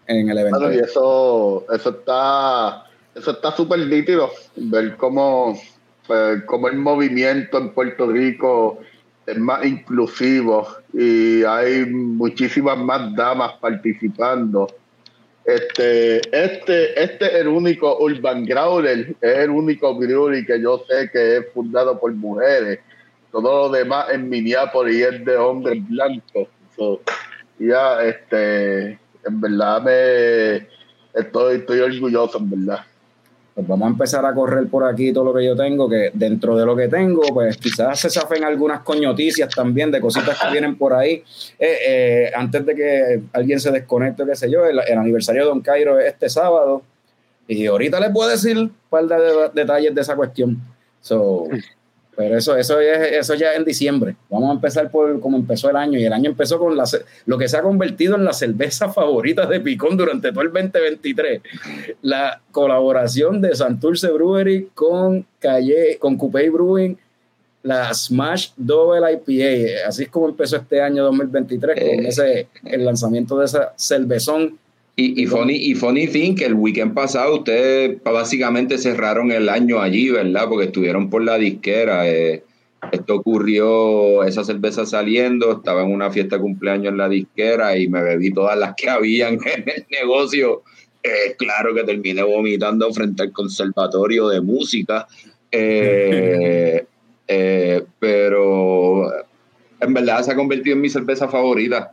[0.09, 0.73] en el evento.
[0.73, 5.59] y eso, eso está eso está súper nítido, ver cómo
[6.07, 8.81] pues, como el movimiento en Puerto Rico
[9.27, 14.69] es más inclusivo y hay muchísimas más damas participando.
[15.45, 21.11] Este, este, este es el único Urban Growler, es el único brewery que yo sé
[21.13, 22.81] que es fundado por mujeres.
[23.31, 26.49] Todo lo demás en Minneapolis es de hombres blancos.
[27.59, 30.69] ya, este, en verdad me
[31.15, 32.85] estoy, estoy orgulloso, en verdad
[33.57, 36.59] pues vamos a empezar a correr por aquí todo lo que yo tengo, que dentro
[36.59, 40.77] de lo que tengo, pues quizás se safen algunas coñoticias también de cositas que vienen
[40.77, 41.25] por ahí.
[41.59, 45.63] Eh, eh, antes de que alguien se desconecte, qué sé yo, el, aniversario de Don
[45.63, 46.83] Cairo es este sábado.
[47.49, 49.17] Y ahorita les puedo decir un par de,
[49.55, 50.61] detalles de esa cuestión.
[51.01, 51.49] So,
[52.17, 54.17] pero eso, eso, es, eso ya en diciembre.
[54.31, 55.99] Vamos a empezar por cómo empezó el año.
[55.99, 56.85] Y el año empezó con la,
[57.27, 61.43] lo que se ha convertido en la cerveza favorita de Picón durante todo el 2023.
[62.03, 66.97] La colaboración de Santurce Brewery con Calle, con Coupé Brewing,
[67.63, 69.89] la Smash Double IPA.
[69.89, 72.09] Así es como empezó este año 2023 con eh.
[72.09, 74.59] ese, el lanzamiento de esa cervezón
[74.99, 79.79] y, y, funny, y funny thing que el weekend pasado ustedes básicamente cerraron el año
[79.79, 80.49] allí, ¿verdad?
[80.49, 82.09] Porque estuvieron por la disquera.
[82.09, 82.43] Eh,
[82.91, 87.89] esto ocurrió, esa cerveza saliendo, estaba en una fiesta de cumpleaños en la disquera y
[87.89, 90.63] me bebí todas las que habían en el negocio.
[91.03, 95.07] Eh, claro que terminé vomitando frente al conservatorio de música.
[95.53, 96.87] Eh,
[97.99, 99.13] pero
[99.79, 101.91] en verdad se ha convertido en mi cerveza favorita.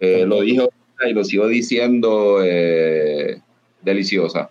[0.00, 0.68] lo dijo
[1.06, 3.40] y lo sigo diciendo, eh,
[3.82, 4.50] deliciosa.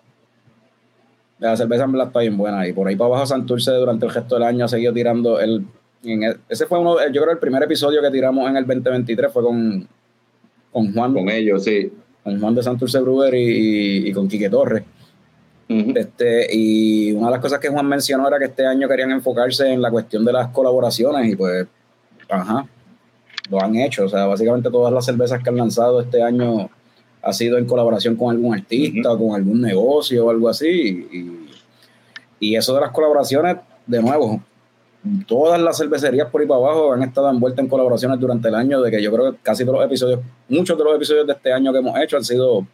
[1.39, 2.67] La cerveza en está bien buena.
[2.67, 5.65] Y por ahí para abajo Santurce durante el resto del año ha seguido tirando el.
[6.03, 9.31] en el- ese fue uno, yo creo el primer episodio que tiramos en el 2023
[9.31, 9.87] fue con,
[10.71, 11.91] con Juan, Con ellos, sí.
[12.23, 14.83] con Juan de Santurce Brewer y, y- y con Quique Torres.
[15.69, 19.67] Este, y una de las cosas que Juan mencionó era que este año querían enfocarse
[19.69, 21.67] en la cuestión de las colaboraciones y pues,
[22.29, 22.65] ajá,
[23.49, 24.05] lo han hecho.
[24.05, 26.69] O sea, básicamente todas las cervezas que han lanzado este año
[27.21, 30.67] ha sido en colaboración con algún artista o con algún negocio o algo así.
[31.11, 31.47] Y,
[32.39, 34.41] y eso de las colaboraciones, de nuevo,
[35.27, 38.81] todas las cervecerías por ahí para abajo han estado envueltas en colaboraciones durante el año,
[38.81, 41.51] de que yo creo que casi todos los episodios, muchos de los episodios de este
[41.51, 42.65] año que hemos hecho han sido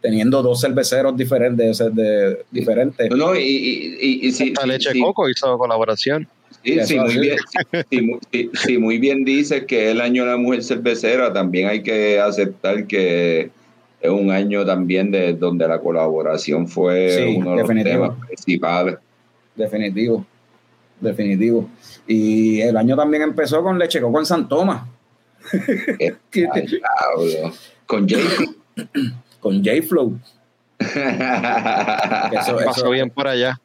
[0.00, 3.08] teniendo dos cerveceros diferentes, de, diferentes.
[3.10, 6.28] No, no, y, y, y, y sí, La leche sí, coco hizo colaboración.
[6.64, 7.36] Sí, muy bien,
[7.70, 10.62] sí, sí, mu- sí, sí, muy bien dices que es el año de la mujer
[10.62, 13.50] cervecera, también hay que aceptar que
[14.00, 18.04] es un año también de donde la colaboración fue Sí, uno de los definitivo.
[18.10, 18.96] temas principales.
[19.54, 20.26] Definitivo.
[21.00, 21.68] Definitivo.
[22.06, 24.82] Y el año también empezó con Leche Coco en San Tomás.
[27.86, 28.22] Con Jay.
[29.40, 30.18] con J-Flow.
[30.78, 33.60] Eso, Pasó bien por allá.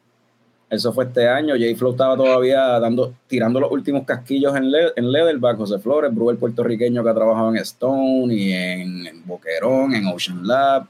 [0.70, 1.54] Eso fue este año.
[1.54, 5.56] J-Flow estaba todavía dando, tirando los últimos casquillos en, Le- en Leatherback.
[5.56, 10.46] José Flores, Brewer puertorriqueño que ha trabajado en Stone y en, en Boquerón, en Ocean
[10.46, 10.86] Lab.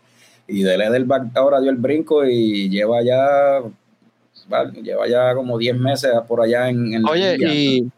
[0.49, 3.61] Y de Leatherback ahora dio el brinco y lleva ya,
[4.49, 7.88] vale, lleva ya como 10 meses por allá en, en Oye, y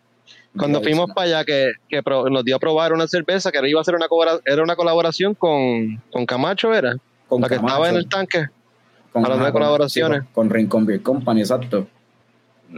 [0.59, 3.81] cuando fuimos para allá, que, que pro- nos dio a probar una cerveza que iba
[3.81, 4.07] a ser una,
[4.45, 6.97] era una colaboración con, con Camacho, ¿era?
[7.29, 7.73] con La que Camacho.
[7.75, 8.47] estaba en el tanque.
[9.13, 10.21] Con, hablando de colaboraciones.
[10.33, 11.87] con, con Rincon Beer Company, exacto.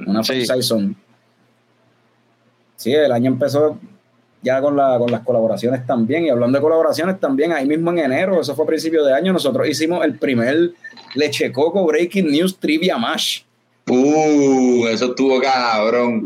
[0.07, 0.41] Una Sí.
[0.41, 0.47] sí.
[0.47, 0.97] Saison.
[2.77, 3.79] Sí, el año empezó
[4.43, 6.25] ya con, la, con las colaboraciones también.
[6.25, 9.33] Y hablando de colaboraciones también, ahí mismo en enero, eso fue a principio de año,
[9.33, 10.73] nosotros hicimos el primer
[11.15, 13.43] Leche Coco Breaking News Trivia Mash.
[13.89, 16.25] Uh, eso estuvo cabrón.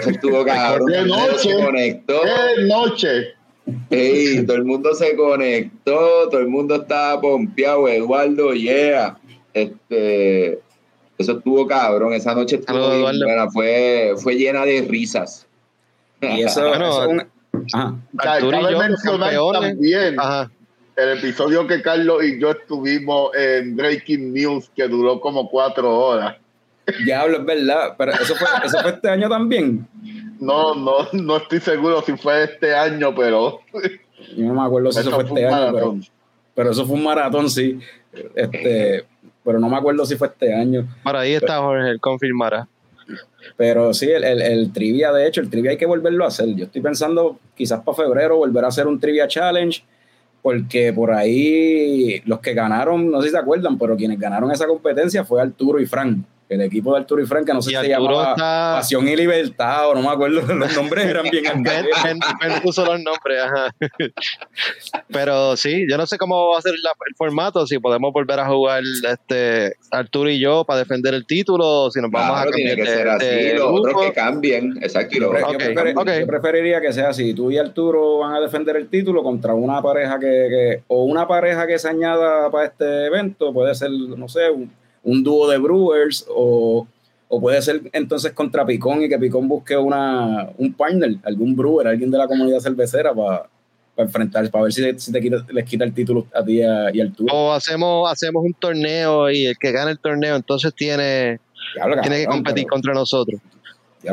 [0.00, 0.88] Eso estuvo cabrón.
[0.92, 1.38] ¡Qué noche!
[1.38, 2.20] se conectó.
[2.22, 3.08] ¡Qué noche!
[3.90, 9.18] Ey, todo el mundo se conectó, todo el mundo estaba pompeado, Eduardo, yeah.
[9.62, 10.60] Este,
[11.18, 15.46] eso estuvo cabrón, esa noche estuvo bien fue, fue llena de risas.
[16.20, 17.28] Y eso, Bueno, eso es un-
[17.74, 17.94] ajá.
[18.18, 20.50] Arturo y Cabe yo, mencionar también Ajá.
[20.96, 26.36] el episodio que Carlos y yo estuvimos en Breaking News, que duró como cuatro horas.
[27.04, 27.94] Diablo, es verdad.
[27.98, 29.86] Pero eso fue, eso fue este año también.
[30.40, 33.60] No, no, no estoy seguro si fue este año, pero
[34.36, 35.96] Yo no me acuerdo si eso, fue fue este año, pero,
[36.54, 37.78] pero eso fue un maratón, sí.
[38.34, 39.04] Este,
[39.48, 40.86] pero no me acuerdo si fue este año.
[41.02, 42.68] Por ahí está Jorge, él confirmará.
[43.56, 46.54] Pero sí, el, el, el trivia, de hecho, el trivia hay que volverlo a hacer.
[46.54, 49.84] Yo estoy pensando quizás para febrero volver a hacer un trivia challenge,
[50.42, 54.66] porque por ahí los que ganaron, no sé si se acuerdan, pero quienes ganaron esa
[54.66, 56.18] competencia fue Arturo y Frank.
[56.48, 58.74] El equipo de Arturo y Frank, que no sé Y si se Arturo llamaba está-
[58.78, 62.84] Pasión y Libertad, o no me acuerdo, los nombres eran bien Ben, Ben- Ben puso
[62.86, 63.70] los nombres, ajá.
[65.12, 68.40] Pero sí, yo no sé cómo va a ser la- el formato, si podemos volver
[68.40, 72.50] a jugar este Arturo y yo para defender el título, o si nos vamos Claro,
[72.50, 75.16] a tiene cambiar que de, ser así, de los otros que cambien, exacto.
[75.16, 75.42] y los que
[75.74, 77.34] prefer- yo preferiría que sea así.
[77.34, 81.26] Tú y Arturo van a defender el título contra una pareja que, que- o una
[81.28, 83.52] pareja que se añada para este evento.
[83.52, 84.70] Puede ser, no sé, un,
[85.04, 86.86] un dúo de Brewers o,
[87.28, 91.86] o puede ser entonces contra Picón y que Picón busque una, un partner, algún brewer,
[91.88, 93.46] alguien de la comunidad cervecera para
[93.96, 96.90] enfrentar, para ver si, si te quita- les quita el título a ti y a-
[96.94, 97.34] y a Arturo.
[97.34, 101.40] O hacemos, hacemos un torneo y el que gane el torneo entonces tiene,
[102.02, 103.40] tiene que competir pero- contra nosotros.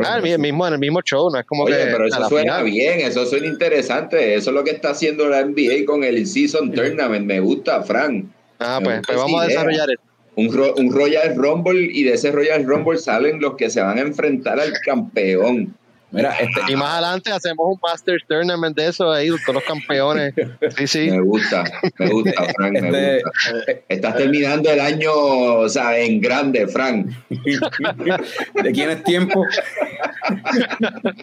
[0.03, 2.53] Ah, el mismo, en el mismo show, no es como Oye, que pero eso suena
[2.57, 2.63] final.
[2.65, 4.33] bien, eso suena interesante.
[4.33, 7.23] Eso es lo que está haciendo la NBA con el Season Tournament.
[7.25, 8.25] Me gusta, Frank.
[8.57, 10.03] Ah, Me pues, pues vamos a desarrollar esto.
[10.35, 14.01] Un, un Royal Rumble y de ese Royal Rumble salen los que se van a
[14.01, 15.75] enfrentar al campeón.
[16.11, 20.33] Mira, este, Y más adelante hacemos un Masters Tournament de eso ahí, todos los campeones.
[20.77, 21.11] Sí, sí.
[21.11, 21.63] Me gusta,
[21.99, 23.71] me gusta, Frank, me Este- gusta.
[23.89, 27.07] Estás terminando el año, o sea, en grande, Frank.
[27.29, 29.45] ¿de quién es tiempo?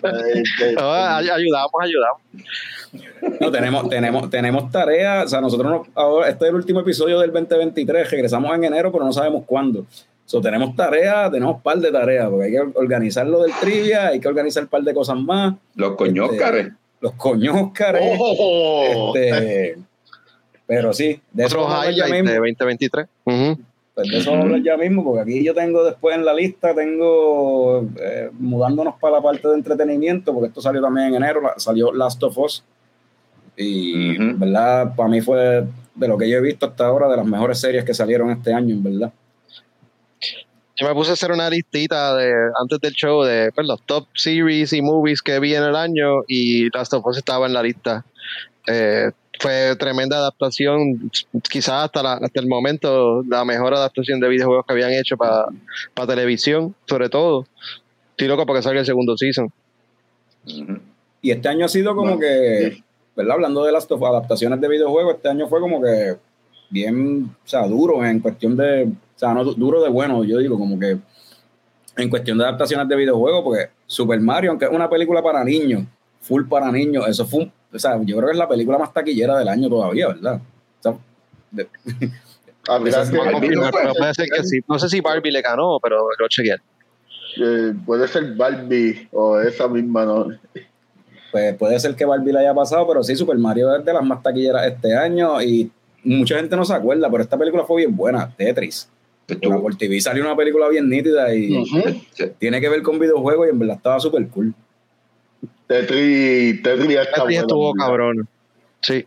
[0.03, 2.21] Eh, No, ay- ayudamos, ayudamos.
[3.41, 5.25] No, tenemos, tenemos, tenemos tareas.
[5.27, 8.11] O sea, nosotros no- ahora, este es el último episodio del 2023.
[8.11, 9.87] Regresamos en enero, pero no sabemos cuándo.
[10.33, 14.07] So, tenemos tareas, tenemos un par de tareas, porque hay que organizar lo del trivia,
[14.07, 15.57] hay que organizar un par de cosas más.
[15.75, 16.73] Los coñóscares.
[17.03, 18.17] Los coñóscares.
[18.19, 19.13] ¡Oh!
[19.15, 19.77] este,
[20.67, 22.31] pero sí, de eso Otro vamos a hablar ya mismo.
[22.31, 23.07] de 2023.
[23.27, 23.59] Ujú.
[23.95, 26.33] Pues de eso vamos a hablar ya mismo, porque aquí yo tengo después en la
[26.33, 31.43] lista, tengo eh, mudándonos para la parte de entretenimiento, porque esto salió también en enero,
[31.59, 32.65] salió Last of Us.
[33.55, 37.27] Y, verdad, para mí fue de lo que yo he visto hasta ahora, de las
[37.27, 39.13] mejores series que salieron este año, en verdad.
[40.77, 44.07] Yo me puse a hacer una listita de antes del show de pues, los top
[44.15, 47.63] series y movies que vi en el año y Last of Us estaba en la
[47.63, 48.05] lista.
[48.67, 49.11] Eh,
[49.41, 51.11] fue tremenda adaptación,
[51.51, 55.47] quizás hasta, la- hasta el momento la mejor adaptación de videojuegos que habían hecho para
[56.07, 57.47] televisión, sobre todo.
[58.11, 59.51] Estoy loco porque salga el segundo season.
[61.21, 62.83] Y este año ha sido como Bueno, que.
[63.31, 66.17] Hablando de las adaptaciones de videojuegos, este año fue como que
[66.73, 70.39] bien, o sea, duro en cuestión de, o sea, no du- duro de bueno, yo
[70.39, 70.97] digo, como que
[71.97, 75.85] en cuestión de adaptaciones de videojuegos, porque Super Mario, aunque es una película para niños,
[76.21, 78.93] full para niños, eso fue, un- o sea, yo creo que es la película más
[78.93, 80.41] taquillera del año todavía, ¿verdad?
[80.81, 80.95] O sea,
[81.51, 81.69] de-
[83.01, 83.11] es
[83.99, 84.61] puede ser que sí.
[84.69, 86.57] No sé si Barbie le ganó, pero lo chequeé.
[87.43, 90.27] eh, puede ser Barbie o esa misma, ¿no?
[91.33, 94.05] pues puede ser que Barbie la haya pasado, pero sí, Super Mario es de las
[94.05, 95.71] más taquilleras este año y
[96.05, 98.89] mucha gente no se acuerda, pero esta película fue bien buena, Tetris.
[99.27, 101.65] Por por TV salió una película bien nítida y
[102.39, 104.53] tiene que ver con videojuegos y en verdad estaba súper cool.
[105.67, 108.29] Tetris, Tetris está Tetris buena, estuvo cabrón.
[108.81, 109.07] Sí,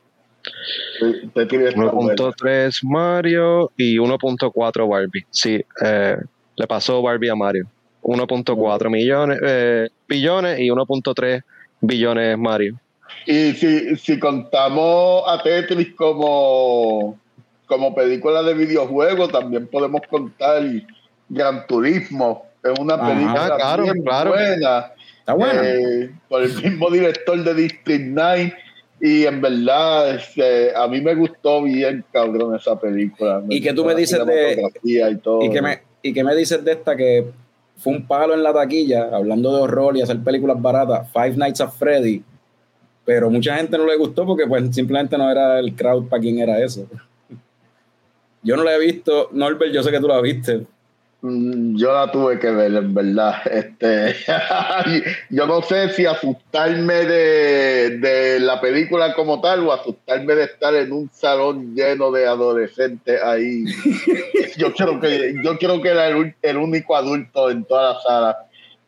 [1.34, 2.16] Tetris está buena.
[2.16, 5.26] 1.3 Mario y 1.4 Barbie.
[5.30, 6.18] Sí, eh,
[6.56, 7.68] le pasó Barbie a Mario.
[8.02, 11.44] 1.4 millones, eh, billones y 1.3
[11.82, 12.80] billones Mario.
[13.26, 17.18] Y si, si contamos a Tetris como,
[17.68, 20.64] como película de videojuego, también podemos contar
[21.30, 22.46] Gran Turismo.
[22.64, 23.08] Es una Ajá.
[23.08, 24.32] película Ah, claro, bien claro.
[24.32, 24.92] buena.
[25.20, 25.62] Está buena.
[25.64, 28.54] eh, por el mismo director de District 9.
[29.02, 33.44] Y en verdad, este, a mí me gustó bien, cabrón, esa película.
[33.50, 35.44] ¿Y qué tú me dices de- Y, todo.
[35.44, 37.26] ¿Y qué, me, ¿Y qué me dices de esta que
[37.78, 41.60] fue un palo en la taquilla, hablando de horror y hacer películas baratas, Five Nights
[41.62, 42.24] at Freddy?
[43.06, 46.40] Pero mucha gente no le gustó porque pues simplemente no era el crowd para quien
[46.40, 46.88] era eso.
[48.42, 50.66] Yo no la he visto, Norbert, yo sé que tú la viste.
[51.22, 53.42] Mm, Yo la tuve que ver, en verdad.
[53.50, 54.16] Este,
[55.32, 60.76] yo no sé si asustarme de, de la película como tal o asustarme de estar
[60.76, 63.66] en un salón lleno de adolescentes ahí.
[64.58, 68.38] Yo creo que yo creo que era el, el único adulto en toda la sala.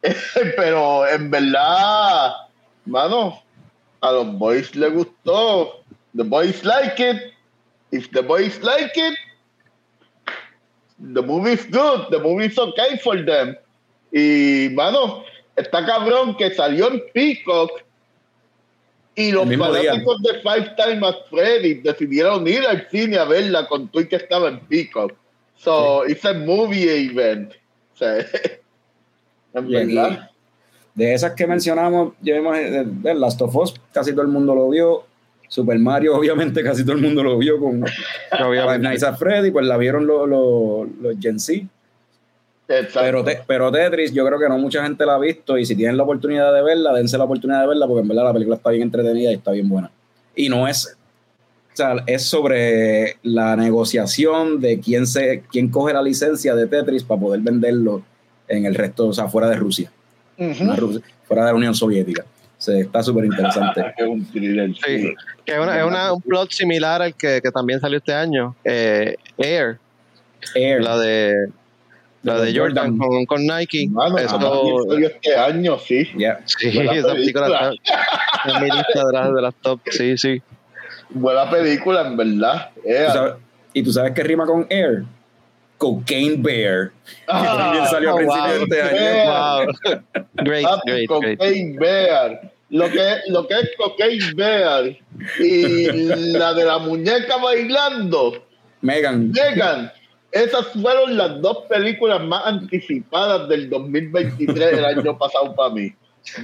[0.56, 2.32] Pero en verdad,
[2.86, 3.42] mano,
[4.02, 5.84] a los boys les gustó.
[6.16, 7.34] The boys like it.
[7.92, 9.16] If the boys like it,
[11.00, 13.56] the movie's good, the movie's okay for them.
[14.12, 15.24] Y, mano,
[15.56, 17.84] está cabrón que salió en Peacock
[19.16, 19.58] y los día.
[19.58, 24.08] fanáticos de Five Time at Freddy decidieron ir al cine a verla con tú y
[24.08, 25.14] que estaba en Peacock.
[25.56, 27.54] So, it's a movie event.
[27.94, 28.18] O sea,
[29.54, 30.30] en Y- y verdad.
[30.98, 35.04] De esas que mencionamos, imagino, de Last of Us, casi todo el mundo lo vio.
[35.48, 37.84] Super Mario, obviamente, casi todo el mundo lo vio con
[38.32, 41.68] at Freddy, pues la vieron los, los, los Gen Z.
[42.68, 43.00] Exacto.
[43.02, 45.76] Pero, te- pero Tetris, yo creo que no mucha gente la ha visto y si
[45.76, 48.58] tienen la oportunidad de verla, dense la oportunidad de verla porque en verdad la película
[48.58, 49.90] está bien entretenida y está bien buena.
[50.36, 50.98] Y no es,
[51.74, 57.04] o sea, es sobre la negociación de quién, se, quién coge la licencia de Tetris
[57.04, 58.02] para poder venderlo
[58.50, 59.92] en el resto, o sea, fuera de Rusia,
[61.28, 62.24] Fuera de la Unión Soviética.
[62.24, 63.82] O sea, está súper interesante.
[63.98, 65.14] Es un thriller, sí.
[65.46, 68.56] Que es, una- es una- un plot similar al que, que también salió este año,
[68.64, 69.78] eh, Air,
[70.56, 70.82] Air.
[70.84, 71.50] la de
[72.24, 73.88] la de Jordan con, con Nike.
[73.90, 74.40] Mano, Eso-
[74.90, 76.06] salió este año, sí.
[76.46, 77.70] Sí, buena esa película está
[78.58, 79.80] en mi lista de las, de las top.
[79.92, 80.42] Sí, sí.
[81.10, 82.70] Buena película, en verdad.
[82.76, 83.34] ¿Tú sabes-
[83.74, 85.04] ¿Y tú sabes qué rima con Air?
[85.78, 86.92] Cocaine Bear.
[87.28, 88.58] ah, que también salió a oh, principios wow.
[88.58, 88.98] de este año.
[88.98, 89.66] Bear.
[89.66, 89.74] Wow.
[90.36, 91.38] Great, Papi, great, great.
[91.38, 92.52] Cocaine Bear.
[92.70, 94.98] Lo que, lo que es Cocaine Bear
[95.40, 95.88] y
[96.34, 98.46] la de la muñeca bailando,
[98.82, 99.32] Megan.
[99.32, 99.92] Megan.
[100.32, 105.94] Esas fueron las dos películas más anticipadas del 2023 el año pasado para mí.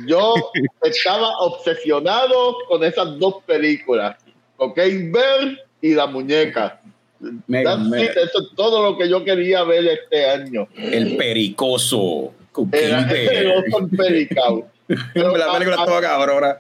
[0.08, 0.34] Yo
[0.82, 4.16] estaba obsesionado con esas dos películas,
[4.56, 6.82] Cocaine Bear y la muñeca.
[7.24, 8.00] That's Megan.
[8.00, 10.68] it, eso es todo lo que yo quería ver este año.
[10.76, 12.34] El pericoso.
[12.72, 14.68] Era el oso pericao.
[15.14, 16.58] Pero la película a- estaba cabrona.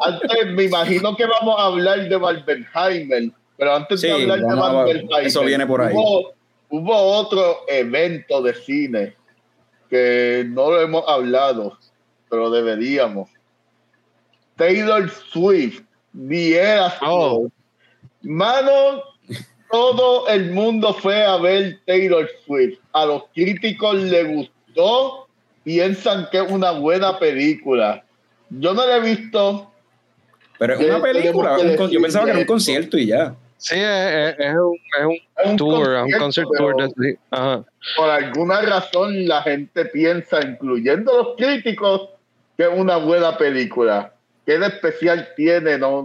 [0.00, 4.54] Antes me imagino que vamos a hablar de Barbenheimer, pero antes Sí, de hablar de
[4.54, 5.94] Barbenheimer, eso viene por ahí.
[5.94, 6.34] Hubo,
[6.68, 9.14] hubo otro evento de cine
[9.88, 11.78] que no lo hemos hablado,
[12.28, 13.30] pero deberíamos.
[14.56, 15.82] Taylor Swift,
[16.28, 17.48] The Eras Oh.
[18.22, 19.02] Mano,
[19.76, 22.78] todo el mundo fue a ver Taylor Swift.
[22.94, 25.28] A los críticos les gustó,
[25.64, 28.02] piensan que es una buena película.
[28.48, 29.70] Yo no la he visto,
[30.58, 31.58] Pero es ¿Qué una película.
[31.58, 33.34] un yo pensaba que era un concierto y ya.
[33.58, 36.74] Sí, es, es un, es un Es un tour, es un concert tour.
[36.76, 37.64] De, sí, ajá.
[37.98, 42.08] Por alguna razón la gente piensa, incluyendo los críticos,
[42.56, 44.14] que es una buena película.
[44.46, 45.76] ¿Qué de especial tiene?
[45.76, 46.02] No,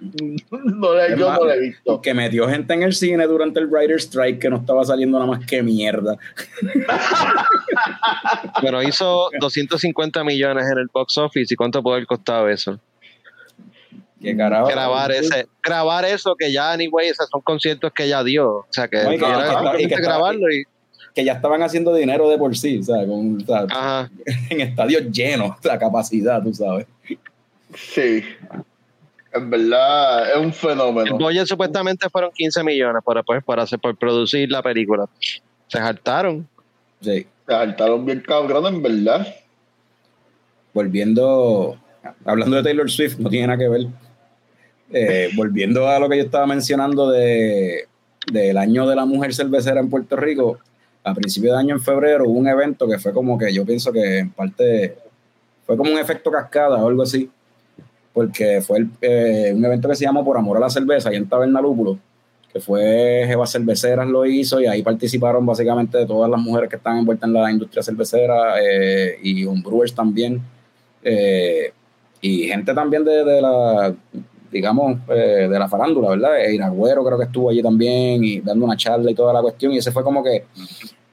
[0.50, 2.00] no la- yo no la he visto.
[2.00, 5.30] Que metió gente en el cine durante el Writer's Strike que no estaba saliendo nada
[5.30, 6.16] más que mierda.
[8.62, 11.52] Bueno, hizo 250 millones en el box office.
[11.52, 12.78] ¿Y cuánto puede haber costado eso?
[14.20, 14.66] Que carajo.
[14.68, 18.88] grabar ese grabar eso que ya anyway esos son conciertos que ella dio o sea
[18.88, 20.64] que, No, era y que- simplemente y que- grabarlo y
[21.14, 24.10] Que ya estaban haciendo dinero de por sí, o sea, con, o sea,
[24.50, 26.86] en estadios llenos, la capacidad, tú sabes.
[27.76, 28.24] Sí.
[29.32, 31.18] En verdad, es un el fenómeno.
[31.18, 35.06] budget supuestamente fueron 15 millones para pues para hacer por producir la película
[35.68, 36.48] se saltaron
[37.00, 37.26] Sí.
[37.46, 39.26] Se saltaron bien cabrón, en verdad.
[40.74, 41.78] volviendo,
[42.24, 43.86] hablando de Taylor Swift, no tiene nada que ver.
[44.92, 47.86] Eh, volviendo a lo que yo estaba mencionando de,
[48.32, 50.58] del año de la mujer cervecera en Puerto Rico,
[51.04, 53.92] a principio de año en febrero hubo un evento que fue como que yo pienso
[53.92, 54.96] que en parte
[55.64, 57.30] fue como un efecto cascada o algo así,
[58.12, 61.28] porque fue eh, un evento que se llamó Por Amor a la Cerveza, y en
[61.28, 61.98] Tabernalúpulo,
[62.52, 66.98] que fue Jeva Cerveceras lo hizo y ahí participaron básicamente todas las mujeres que están
[66.98, 70.40] envueltas en la industria cervecera eh, y homebrewers también
[71.02, 71.72] eh,
[72.20, 73.94] y gente también de, la
[74.50, 76.48] digamos eh, de la farándula, ¿verdad?
[76.50, 79.78] Iragüero creo que estuvo allí también y dando una charla y toda la cuestión y
[79.78, 80.44] ese fue como que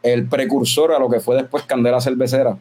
[0.02, 2.58] el precursor a lo que fue después Candela Cervecera.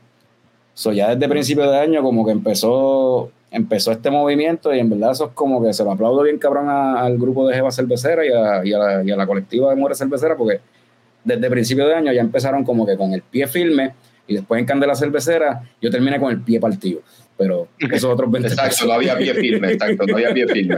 [0.74, 5.12] So, ya desde principio de año como que empezó empezó este movimiento y en verdad
[5.12, 8.26] eso es como que se lo aplaudo bien cabrón a- al grupo de Jeva Cervecera
[8.26, 10.60] y a, y a la, y a la colectiva de Mujeres Cerveceras porque
[11.22, 13.94] desde principio de año ya empezaron como que con el pie firme
[14.26, 17.00] y después en Candela Cervecera yo terminé con el pie partido.
[17.38, 20.76] Pero esos otros 20 Exacto, no había pie firme, exacto, no había pie firme.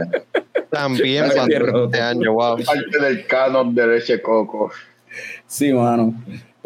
[0.69, 4.71] también este año wow Parte del canon de leche coco.
[5.47, 6.13] Sí, mano.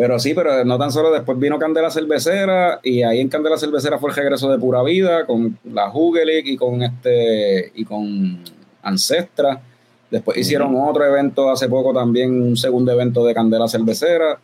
[0.02, 4.00] Pero sí, pero no tan solo después vino Candela Cervecera y ahí en Candela Cervecera
[4.00, 8.40] fue el regreso de Pura Vida con la Hugelic y con este y con
[8.82, 9.62] Ancestra.
[10.10, 14.40] Después hicieron otro evento hace poco también, un segundo evento de Candela Cervecera.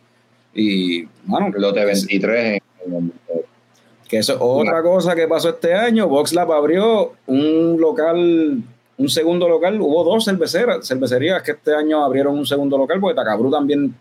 [0.54, 3.12] Y, mano, Lote 23 en-
[4.08, 6.06] que eso es otra cosa que pasó este año.
[6.08, 8.62] VoxLab abrió un local,
[8.96, 9.80] un segundo local.
[9.80, 13.92] Hubo dos cerveceras, cervecerías que este año abrieron un segundo local, porque Tacabru también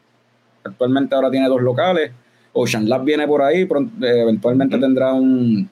[0.68, 2.12] actualmente ahora tiene dos locales.
[2.54, 5.70] Ocean Lab viene por ahí, pron- eh, eventualmente tendrá un,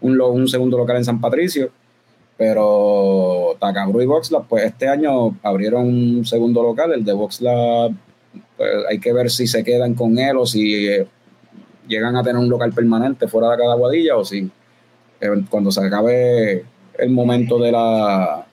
[0.00, 1.70] un, un segundo local en San Patricio.
[2.36, 6.92] Pero Tacabru y VoxLab, pues este año abrieron un segundo local.
[6.92, 7.92] El de VoxLab,
[8.56, 11.06] pues hay que ver si se quedan con él o si eh,
[11.86, 14.50] llegan a tener un local permanente fuera de cada guadilla o si
[15.20, 16.64] eh, cuando se acabe
[16.98, 18.46] el momento de la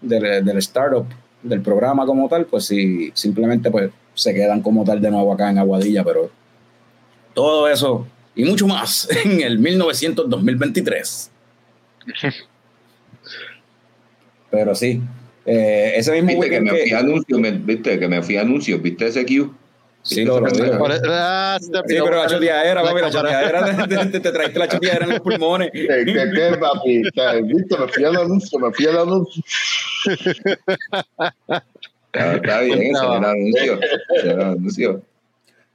[0.00, 1.04] del, del startup
[1.42, 5.50] del programa como tal, pues si simplemente pues se quedan como tal de nuevo acá
[5.50, 6.30] en Aguadilla, pero
[7.34, 11.28] todo eso y mucho más en el 1900-2023.
[14.50, 15.00] Pero sí,
[15.44, 18.36] eh, ese mismo Viste que me que- fui a anuncios, me- viste que me fui
[18.36, 19.54] a anuncios, viste ese Q.
[20.02, 20.78] Sí, lo, lo.
[20.78, 25.04] Por- ah, Sí, pero la choteadera, papi, la choteadera, te, te- te traiste la choteadera
[25.04, 25.70] en los pulmones.
[25.72, 27.02] ¿Qué, qué, qué, papi?
[27.42, 27.76] ¿viste?
[27.78, 29.42] Me fui al anuncio, me fui al anuncio.
[32.18, 33.80] Está bien, ese era anuncio.
[34.24, 35.02] era anuncio.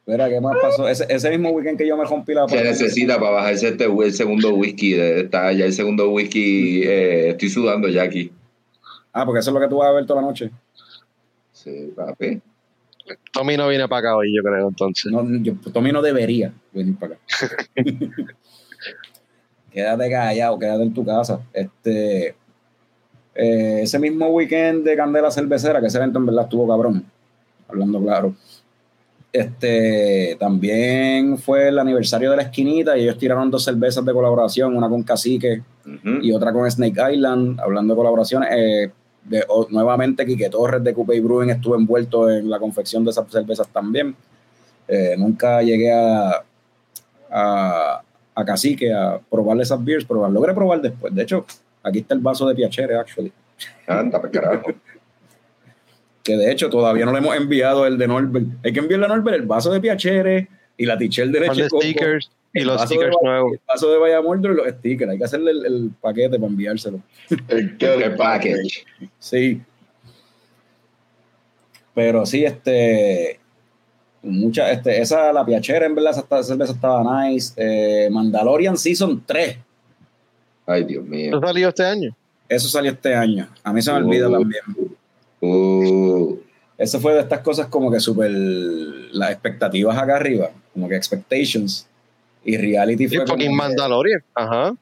[0.06, 0.88] Mira, ¿qué más pasó?
[0.88, 4.14] Ese, ese mismo weekend que yo me rompí la Se necesita para bajarse este, el
[4.14, 4.96] segundo whisky.
[4.96, 6.84] Está ya el segundo whisky.
[6.84, 8.32] eh, estoy sudando ya aquí.
[9.14, 10.52] Ah, porque eso es lo que tú vas a ver toda la noche.
[11.52, 12.42] Sí, papi.
[13.32, 16.98] Tommy no viene para acá hoy yo creo entonces No, yo, Tommy no debería venir
[16.98, 17.22] para acá.
[19.72, 21.42] quédate callado, quédate en tu casa.
[21.54, 22.36] Este,
[23.36, 27.06] eh, ese mismo weekend de Candela Cervecera, que ese evento en verdad estuvo cabrón,
[27.68, 28.36] hablando claro.
[29.32, 34.78] Este, también fue el aniversario de la esquinita y ellos tiraron dos cervezas de colaboración,
[34.78, 35.64] una con Cacique
[36.22, 38.50] y otra con Snake Island, hablando de colaboraciones.
[38.52, 38.92] eh,
[39.24, 43.30] de, nuevamente, Quique Torres de Coupe y Brewing estuvo envuelto en la confección de esas
[43.32, 44.16] cervezas también.
[44.88, 46.44] Eh, nunca llegué a,
[47.32, 48.02] a,
[48.36, 51.16] a Cacique a probarle esas beers, pero las logré probar después.
[51.16, 51.46] De hecho,
[51.84, 53.32] aquí está el vaso de Piacere, actually.
[53.88, 54.72] Anda, para carajo.
[56.24, 58.46] Que de hecho todavía no le hemos enviado el de Norbert.
[58.64, 62.32] Hay que enviarle a Norbert el vaso de Piacere y la tichel de leche stickers
[62.54, 65.12] y el los vaso stickers de, nuevos El vaso de Vallamordro y los stickers.
[65.12, 67.02] Hay que hacerle el, el paquete para enviárselo.
[67.50, 67.76] El
[68.16, 68.86] package.
[69.20, 69.62] Sí.
[71.94, 73.40] Pero sí, este.
[74.22, 77.54] Mucha, este, esa, la piachera, en verdad, esa, esa cerveza estaba nice.
[77.58, 79.58] Eh, Mandalorian Season 3.
[80.66, 81.30] Ay, Dios mío.
[81.38, 82.16] ¿Eso salió este año?
[82.50, 83.48] Eso salió este año.
[83.64, 84.32] A mí se me olvida Uh.
[84.32, 84.64] también.
[85.42, 86.38] Uh,
[86.78, 88.32] Eso fue de estas cosas como que súper.
[88.32, 91.88] Las expectativas acá arriba, como que expectations.
[92.44, 93.26] Y reality fue.
[93.26, 94.24] como que- Mandalorian.
[94.36, 94.76] Ajá.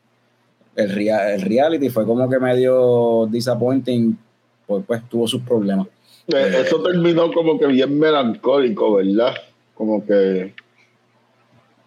[0.75, 4.17] el, rea- el reality fue como que medio disappointing,
[4.65, 5.87] pues, pues tuvo sus problemas.
[6.27, 9.33] Eh, Eso terminó como que bien melancólico, ¿verdad?
[9.75, 10.53] Como que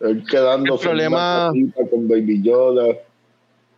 [0.01, 1.51] él quedándose El problema-
[1.91, 2.89] con Baby Yoda.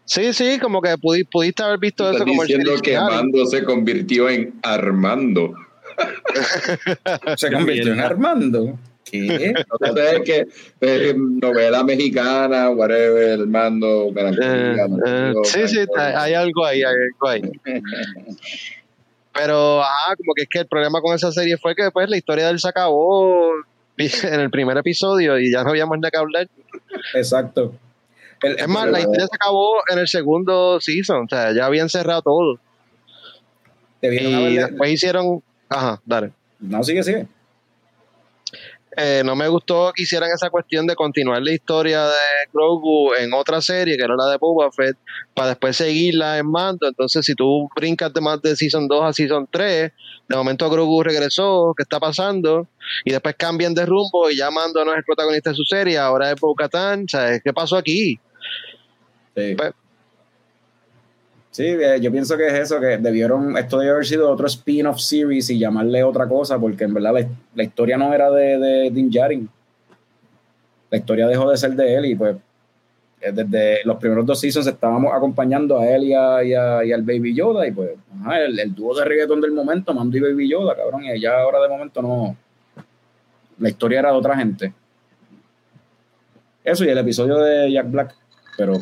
[0.06, 2.96] Sí, sí, como que pudi- pudiste haber visto eso estás como diciendo que.
[2.98, 5.52] Mando se convirtió en Armando.
[7.36, 8.00] Se convirtió en.
[8.00, 8.78] Armando.
[9.10, 9.52] ¿Qué?
[9.80, 10.46] No sé, es que
[10.80, 14.86] eh, novela mexicana, whatever, Armando, Eh, melancolía.
[15.06, 17.42] eh, sé, sí, sí, hay algo ahí, hay algo ahí.
[19.32, 22.16] Pero, ajá, como que es que el problema con esa serie fue que pues la
[22.16, 23.52] historia de él se acabó
[23.98, 26.48] en el primer episodio y ya no habíamos nada que hablar.
[27.14, 27.74] Exacto.
[28.46, 31.88] El- Es más, la historia se acabó en el segundo season, o sea, ya habían
[31.88, 32.58] cerrado todo.
[34.02, 36.32] Y después hicieron, ajá, dale.
[36.60, 37.26] No, sigue, sigue.
[38.98, 42.14] Eh, no me gustó que hicieran esa cuestión de continuar la historia de
[42.50, 44.96] Grogu en otra serie, que era la de Boba Fett,
[45.34, 46.88] para después seguirla en Mando.
[46.88, 49.92] Entonces, si tú brincas de más de Season 2 a Season 3,
[50.28, 52.66] de momento Grogu regresó, ¿qué está pasando?
[53.04, 55.98] Y después cambian de rumbo y ya Mando no es el protagonista de su serie,
[55.98, 57.06] ahora es Bo-Katan.
[57.06, 58.18] ¿Sabes qué pasó aquí?
[59.36, 59.54] Sí.
[59.56, 59.72] Pues-
[61.52, 64.98] Sí, eh, yo pienso que es eso, que debieron, esto debe haber sido otro spin-off
[65.00, 68.90] series y llamarle otra cosa, porque en verdad la, la historia no era de, de
[68.90, 69.48] Din Djarin.
[70.90, 72.36] La historia dejó de ser de él y pues
[73.22, 76.92] eh, desde los primeros dos seasons estábamos acompañando a él y, a- y a- y
[76.92, 80.20] al Baby Yoda y pues ajá, el, el dúo de reggaetón del momento, Mando y
[80.20, 82.36] Baby Yoda, cabrón, y ya ahora de momento no,
[83.58, 84.74] la historia era de otra gente.
[86.62, 88.14] Eso y el episodio de Jack Black,
[88.56, 88.74] pero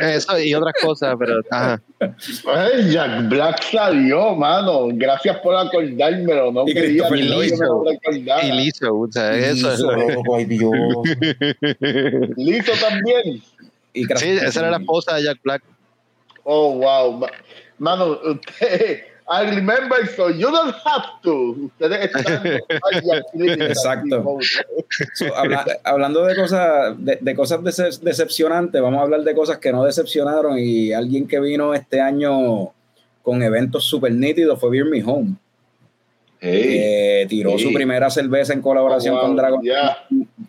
[0.00, 1.80] Eso y otras cosas, pero ajá.
[2.00, 4.88] Ay, Jack Black salió, mano.
[4.92, 6.52] Gracias por acordármelo.
[6.52, 8.44] No Y quería lo recordara.
[8.46, 10.70] Y listo, o sea, eso es lo- ay Dios.
[12.36, 13.42] Listo también.
[13.92, 15.62] Y Sí, esa era la esposa de Jack Black.
[16.44, 17.18] Oh, wow.
[17.18, 17.30] Ma-
[17.78, 21.70] Mano, usted, I remember, so you don't have to.
[21.78, 22.60] Ustedes están.
[23.60, 24.38] Exacto.
[25.14, 29.58] So, habla- hablando de cosas de, de cosas dece- decepcionantes, vamos a hablar de cosas
[29.58, 32.72] que no decepcionaron y alguien que vino este año
[33.22, 35.34] con eventos super nítidos fue Beer Me Home.
[36.40, 39.60] Hey, que tiró su primera cerveza en colaboración Oh, wow, con Dragon,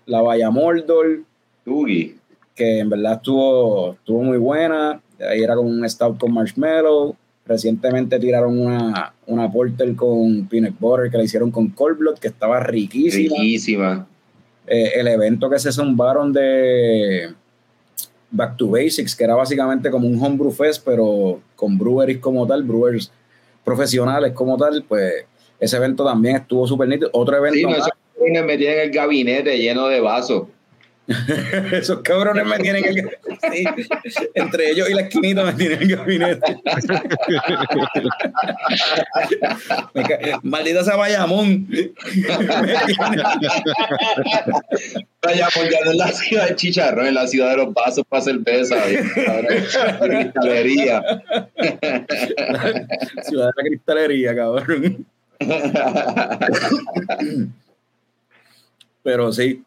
[0.06, 1.22] la Valla Mordor,
[1.66, 2.16] Tugi.
[2.56, 5.02] que en verdad estuvo, estuvo muy buena.
[5.20, 7.16] Ahí era con un stout con marshmallow.
[7.50, 12.28] Recientemente tiraron una, una porter con peanut butter que la hicieron con cold blood, que
[12.28, 13.36] estaba riquísima.
[13.36, 14.08] Riquísima.
[14.68, 17.34] Eh, el evento que se zumbaron de
[18.30, 22.62] Back to Basics, que era básicamente como un homebrew fest, pero con breweries como tal,
[22.62, 23.12] brewers
[23.64, 25.26] profesionales como tal, pues
[25.60, 27.10] ese evento también estuvo súper nítido.
[27.14, 30.44] Otro evento Sí, no, me tienen el gabinete lleno de vasos.
[31.72, 33.10] esos cabrones me tienen el
[33.52, 33.64] sí,
[34.36, 36.62] entre ellos y la esquinita me tienen el gabinete.
[40.44, 41.68] Maldita sea Bayamón.
[45.22, 45.50] Pues ya
[45.84, 48.78] no es la ciudad de chicharrón, es la ciudad de los vasos para cerveza.
[49.26, 51.04] cabrón, cristalería.
[53.24, 55.06] Ciudad de la cristalería, cabrón.
[59.04, 59.62] Pero sí.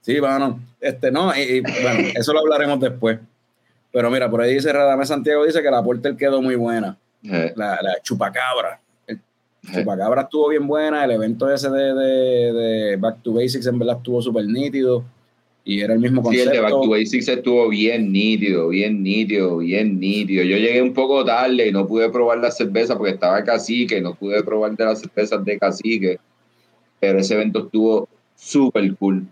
[0.00, 0.60] Sí, bueno.
[0.80, 3.18] Este, no, y, y, bueno, eso lo hablaremos después.
[3.92, 6.96] Pero mira, por ahí dice Radame Santiago, dice que la Porter quedó muy buena.
[7.24, 8.80] Eh, La, la chupacabra.
[9.06, 9.20] El
[9.74, 11.04] chupacabra estuvo bien buena.
[11.04, 15.04] El evento ese de, de, de Back to Basics en verdad estuvo súper nítido.
[15.62, 16.52] Y era el mismo Sí, el concepto.
[16.56, 20.44] de Back to Basics estuvo bien nítido, bien nítido, bien nítido.
[20.44, 24.14] Yo llegué un poco tarde y no pude probar la cerveza porque estaba cacique, no
[24.14, 26.18] pude probar de las cervezas de cacique.
[26.98, 29.26] Pero ese evento estuvo súper cool.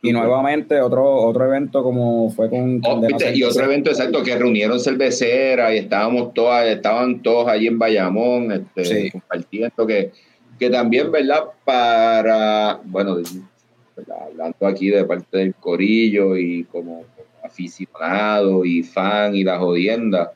[0.00, 2.80] Y nuevamente otro, otro evento como fue con...
[2.84, 3.02] Oh.
[3.34, 8.52] Y otro evento exacto que reunieron cerveceras y estábamos todas, estaban todos allí en Bayamón,
[8.52, 9.10] este, Sí.
[9.10, 10.12] compartiendo que,
[10.58, 11.44] que también, ¿verdad?
[11.64, 13.16] Para, bueno,
[13.96, 14.16] ¿verdad?
[14.26, 20.32] hablando aquí de parte del corillo y como, como aficionado y fan y la jodienda.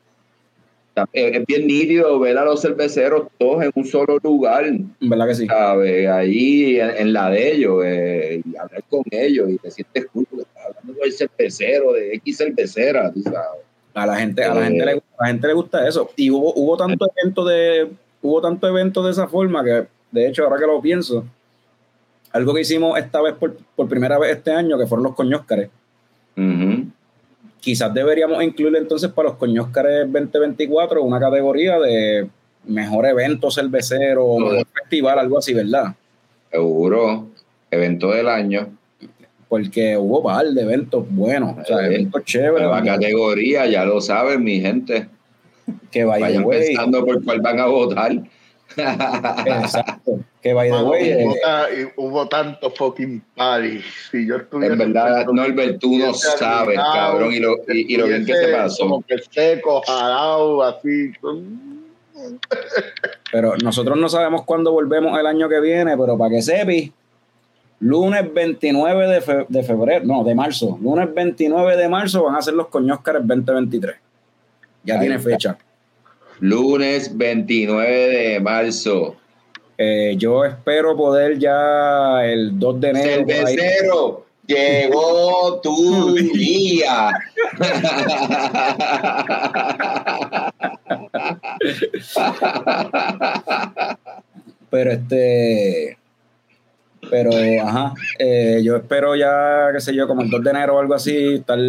[0.93, 4.65] Ta- Es bien nítido ver a los cerveceros todos en un solo lugar,
[4.99, 5.47] ¿Verdad que sí?
[5.47, 6.07] ¿sabes?
[6.09, 10.25] Allí en, en la de ellos, eh, y hablar con ellos, y te sientes cool
[10.29, 13.39] porque estás hablando con el cervecero de X cervecera, tú sabes.
[13.95, 14.63] A la gente, a la Eh.
[14.65, 16.09] gente le, a la gente le gusta eso.
[16.15, 17.89] Y hubo, hubo tanto evento de,
[18.21, 21.25] hubo tanto evento de esa forma que, de hecho, ahora que lo pienso,
[22.31, 25.69] algo que hicimos esta vez por, por primera vez este año, que fueron los coñóscares.
[26.35, 26.82] Ujú.
[27.63, 32.27] Quizás deberíamos incluir entonces para los coñóscares 2024 una categoría de
[32.65, 35.95] mejor evento cervecero o mejor festival, algo así, ¿verdad?
[36.51, 37.27] Seguro.
[37.71, 38.67] Evento del año.
[39.47, 42.63] Porque hubo par de eventos buenos, o sea, Eh, eventos chéveres.
[42.63, 45.07] Nueva categoría, ya lo saben, mi gente.
[45.89, 48.11] Que Vayan way, pensando por cuál van a votar.
[48.77, 53.81] Exacto, que by the Mano, way, hubo, eh, hubo tanto fucking party.
[54.11, 56.41] Si yo estuviera En verdad, Norbert, tú no sabes,
[56.77, 58.83] arruinado, cabrón, y lo, y, y lo bien que se estuviese pasó.
[58.83, 61.11] Como que seco, jalado, así.
[63.31, 66.93] pero nosotros no sabemos cuándo volvemos el año que viene, pero para que sepi,
[67.79, 72.41] lunes 29 de, fe- de febrero, no, de marzo, lunes 29 de marzo van a
[72.41, 73.95] ser los Coñóscares 2023.
[74.83, 75.29] Ya Ahí tiene está.
[75.29, 75.57] fecha.
[76.43, 79.15] Lunes 29 de marzo.
[79.77, 83.25] Eh, yo espero poder ya el 2 de enero.
[83.25, 87.11] Cervecero, llegó tu día.
[94.69, 95.97] Pero este.
[97.09, 97.31] Pero,
[97.65, 97.93] ajá.
[98.19, 101.35] eh, yo espero ya, qué sé yo, como el 2 de enero o algo así,
[101.35, 101.59] estar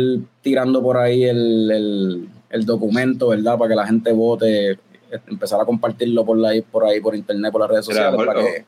[0.43, 3.59] tirando por ahí el, el, el documento, ¿verdad?
[3.59, 4.79] Para que la gente vote,
[5.27, 8.65] empezar a compartirlo por ahí, por ahí, por internet, por las redes sociales, para, que,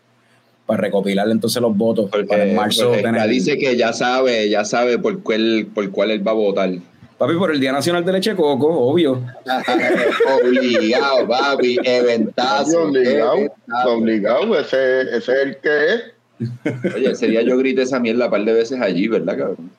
[0.66, 3.14] para recopilar entonces los votos Porque, para en marzo tener.
[3.14, 6.70] ya dice que ya sabe, ya sabe por cuál, por cuál él va a votar.
[7.16, 9.22] Papi, por el Día Nacional de Leche Coco, obvio.
[10.44, 12.88] Obligado, papi, eventazo.
[12.88, 13.92] obligado, eventazo.
[13.92, 16.94] obligado, ese, ese es el que es.
[16.94, 19.70] Oye, ese día yo grité esa mierda un par de veces allí, ¿verdad, cabrón?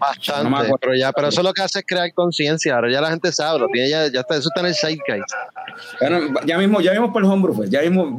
[0.00, 0.78] Bastante, No me acuerdo.
[0.80, 2.74] pero ya, pero eso lo que hace es crear conciencia.
[2.74, 5.30] Ahora ya la gente sabe, lo tiene ya, ya está, eso está en el zeitgeist.
[6.00, 8.18] Bueno, ya mismo, ya mismo para el Homebrew Fest, ya mismo,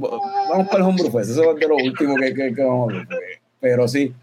[0.49, 2.97] vamos para el Homebrew Fest, eso es de lo último que, que, que vamos a
[2.97, 3.07] ver.
[3.59, 4.13] Pero sí,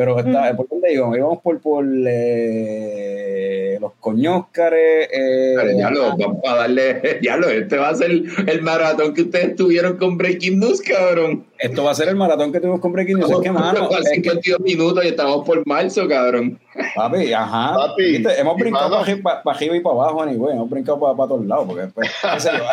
[0.00, 1.14] pero está, ¿por dónde íbamos?
[1.18, 5.10] Íbamos por, por eh, los coñóscares.
[5.12, 9.12] Eh, Pero ya lo, vamos a darle, ya lo, este va a ser el maratón
[9.12, 11.44] que ustedes tuvieron con Breaking News, cabrón.
[11.58, 13.30] esto va a ser el maratón que tuvimos con Breaking News.
[13.30, 16.58] Es que, mano, es que, 52 minutos y estamos por marzo, cabrón.
[16.96, 17.74] papi, ajá.
[17.74, 18.40] Papi, ¿viste?
[18.40, 21.44] Hemos brincado para arriba, para arriba y para abajo, anyway, hemos brincado para, para todos
[21.44, 21.66] lados.
[21.66, 22.10] Porque, pues,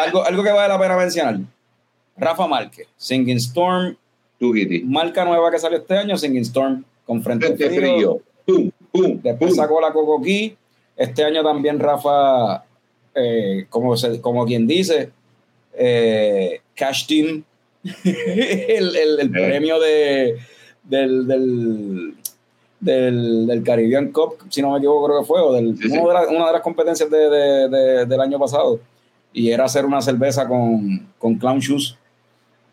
[0.06, 1.40] algo, algo que vale la pena mencionar.
[2.16, 3.98] Rafa Márquez, Singing Storm,
[4.86, 8.20] marca nueva que salió este año, Singing Storm, con frente, Frente frío.
[8.46, 8.72] frío.
[8.92, 9.56] Pum, Después pum.
[9.60, 10.56] sacó la Coco Key.
[10.96, 12.64] Este año también Rafa,
[13.16, 15.10] eh, como, se- como quien dice,
[15.74, 17.46] eh, cashed in
[18.04, 20.38] el, el- el premio de,
[20.84, 22.16] del, del,
[22.80, 25.98] del, del Caribbean Cup, si no me equivoco, creo que fue, o del, Sí, sí.
[25.98, 28.80] uno de la- una de las competencias de, de- de- del año pasado.
[29.34, 31.98] Y era hacer una cerveza con, con Clown Shoes,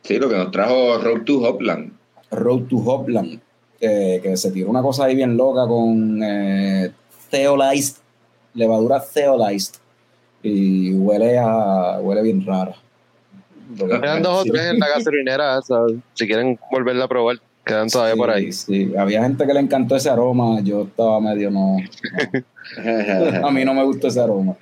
[0.03, 1.93] Sí, lo que nos trajo Road to Hopland.
[2.31, 3.41] Road to Hopland,
[3.85, 6.91] eh, que se tiró una cosa ahí bien loca con eh,
[7.31, 7.97] Theolized,
[8.55, 9.75] levadura Theolized,
[10.43, 12.75] y huele a huele bien rara.
[13.77, 18.17] Quedan dos o tres en la gasolinera, esa, si quieren volverla a probar, quedan todavía
[18.17, 18.53] por ahí.
[18.53, 18.97] Sí, sí.
[18.97, 23.47] había gente que le encantó ese aroma, yo estaba medio no, no.
[23.47, 24.57] a mí no me gustó ese aroma.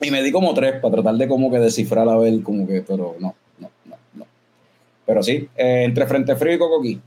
[0.00, 2.82] Y me di como tres para tratar de como que descifrar a ver como que,
[2.82, 4.26] pero no, no, no, no.
[5.06, 7.00] Pero sí, eh, entre Frente Frío y Cocoquí.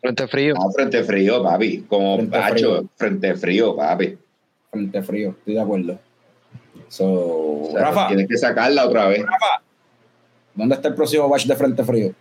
[0.00, 0.54] Frente frío.
[0.74, 1.84] Frente frío, papi.
[1.88, 2.88] Como Frente Pacho, frío.
[2.96, 4.18] frente frío, papi.
[4.70, 5.98] Frente Frío, estoy de acuerdo.
[6.88, 9.24] So, O sea, Rafa, Tienes que sacarla otra vez.
[10.54, 12.14] ¿dónde está el próximo batch de Frente Frío?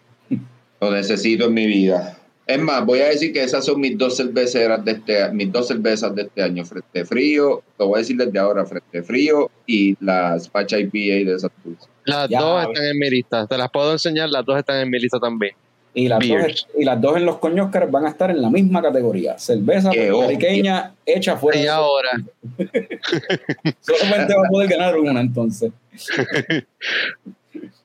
[0.81, 2.17] Lo necesito en mi vida.
[2.47, 5.67] Es más, voy a decir que esas son mis dos cerveceras de este, mis dos
[5.67, 9.95] cervezas de este año, Frente Frío, lo voy a decir desde ahora, Frente Frío y
[10.03, 11.87] la Spacha IPA de Santurce.
[12.05, 13.45] Las Ya, dos están en mi lista.
[13.45, 15.53] Te las puedo enseñar, las dos están en mi lista también.
[15.93, 18.81] Y las, dos, y las dos en los coñóscares van a estar en la misma
[18.81, 19.37] categoría.
[19.39, 22.09] Cerveza puertorriqueña hecha fuera Y ahora,
[23.81, 25.71] Solamente va a poder ganar una entonces.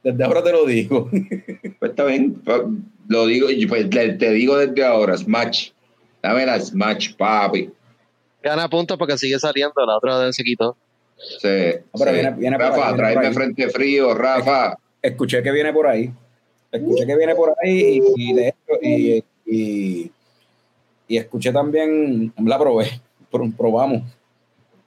[0.03, 1.09] Desde ahora te lo digo.
[1.79, 2.43] Pues está bien,
[3.09, 5.71] lo digo, pues le- te digo desde ahora, Smash.
[6.23, 7.71] Dame la Smash, papi.
[8.43, 10.77] gana puntos porque sigue saliendo, la otra se quitó.
[11.41, 13.33] Se, pero se- viene- viene por ahí, Rafa, viene tráeme.
[13.35, 14.77] Frente Frío, Rafa.
[15.01, 16.13] Escuché que viene por ahí.
[16.77, 20.11] Escuché que viene por ahí y, y de hecho, y, y,
[21.09, 22.87] y escuché también, la probé,
[23.31, 24.03] pro- probamos.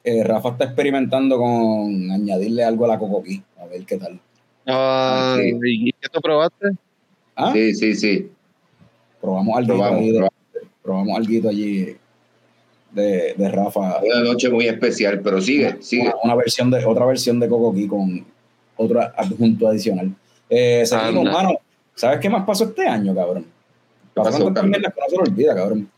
[0.04, 4.20] Eh, Rafa está experimentando con añadirle algo a la cocoquí, a ver qué tal.
[4.66, 5.58] Ah, sí.
[5.66, 6.68] ¿Y qué tú probaste?
[7.36, 7.52] ¿Ah?
[7.54, 8.32] Sí, sí, sí.
[9.22, 10.34] Probamos algo Probamos, ahí, de- probamos.
[10.82, 11.96] probamos algo allí
[12.92, 14.00] de, de Rafa.
[14.02, 16.04] Una noche muy especial, pero sigue, sigue.
[16.04, 18.26] Una, una versión de, otra versión de Cocoquí con
[18.78, 20.14] otro adjunto adicional.
[20.50, 21.60] Eh, seguimos, mano.
[21.98, 23.48] ¿Sabes qué más pasó este año, cabrón?
[24.14, 25.90] pasó, Pasaron también las que no se lo olvida, cabrón.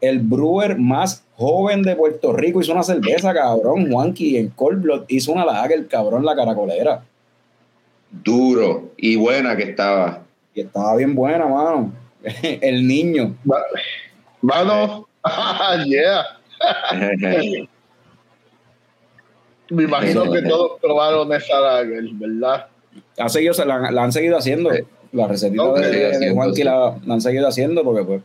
[0.00, 3.90] El brewer más joven de Puerto Rico hizo una cerveza, cabrón.
[3.90, 7.02] Juanqui en Cold Blood hizo una lager, cabrón, la caracolera.
[8.12, 10.22] Duro y buena que estaba.
[10.54, 11.92] Y estaba bien buena, mano.
[12.42, 13.34] El niño.
[14.40, 15.08] Mano,
[15.84, 16.24] yeah.
[19.68, 22.68] Me imagino que todos probaron esa lager, ¿verdad?
[23.18, 24.70] Ha seguido, se la, la han seguido haciendo.
[24.72, 24.84] Sí.
[25.14, 26.64] La recetita de, de Juanqui sí.
[26.64, 28.22] la, la han seguido haciendo porque, pues,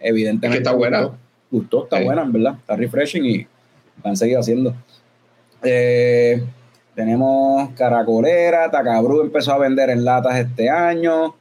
[0.00, 0.58] evidentemente.
[0.58, 1.02] Es que está buena.
[1.02, 1.18] Gustó,
[1.50, 2.04] gustó, está Sí.
[2.04, 2.54] buena, en verdad.
[2.58, 3.38] Está refreshing y
[4.02, 4.74] la han seguido haciendo.
[5.62, 6.42] Eh,
[6.94, 11.34] tenemos Caracolera, Tacabru empezó a vender en latas este año.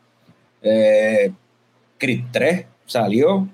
[0.62, 1.32] Eh,
[1.98, 3.48] Creed 3 salió.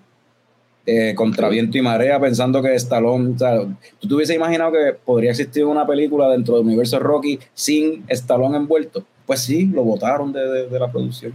[0.86, 3.36] Eh, contra viento y marea, pensando que Stallone.
[3.36, 3.60] O sea,
[4.00, 8.58] ¿Tú te hubiese imaginado que podría existir una película dentro del universo Rocky sin Stallone
[8.58, 9.04] envuelto?
[9.30, 11.32] Pues sí, lo votaron de, de- de la producción.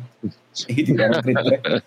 [0.67, 1.83] Y tiraron Creed 3.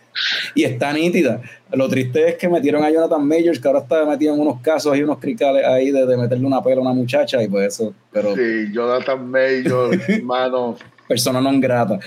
[0.55, 1.41] Y está nítida.
[1.73, 4.95] Lo triste es que metieron a Jonathan Majors, que ahora está metido en unos casos
[4.95, 7.93] y unos cricales ahí de, de meterle una pela a una muchacha, y pues eso.
[8.13, 10.77] Pero Sí, Jonathan Mayor, mano.
[11.09, 11.99] persona non grata.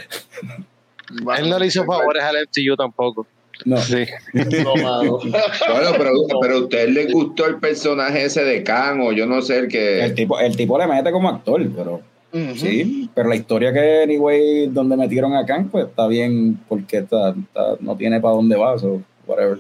[1.39, 3.27] Él no le hizo favores al MCU tampoco.
[3.67, 3.77] No.
[3.83, 4.07] Sí.
[4.33, 5.19] No.
[5.19, 9.43] Bueno, pero, pero a usted le gustó el personaje ese de Khan o yo no
[9.43, 10.13] sé el El que.
[10.17, 12.01] tipo, el tipo le mete como actor, pero
[12.33, 17.31] Sí, pero la historia que anyway donde metieron a Khan, pues está bien porque está,
[17.31, 19.59] está- no tiene para dónde va, so whatever.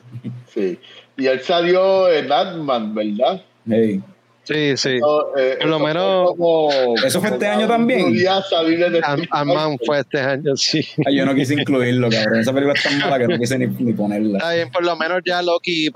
[0.55, 0.79] Sí.
[1.17, 3.43] Y él salió en Ant-Man, ¿verdad?
[3.69, 4.01] Hey.
[4.43, 4.99] Sí, sí.
[4.99, 6.71] No, eh, Por lo eso fue menos- como-
[7.05, 8.13] ¿Eso fue este año también?
[9.03, 10.85] Ant-Man fue este año, sí.
[11.07, 12.41] Ay, yo no quise incluirlo, cabrón.
[12.41, 14.39] Esa película es tan mala que no quise ni, ni ponerla.
[14.39, 15.89] Está bien, por lo menos ya Loki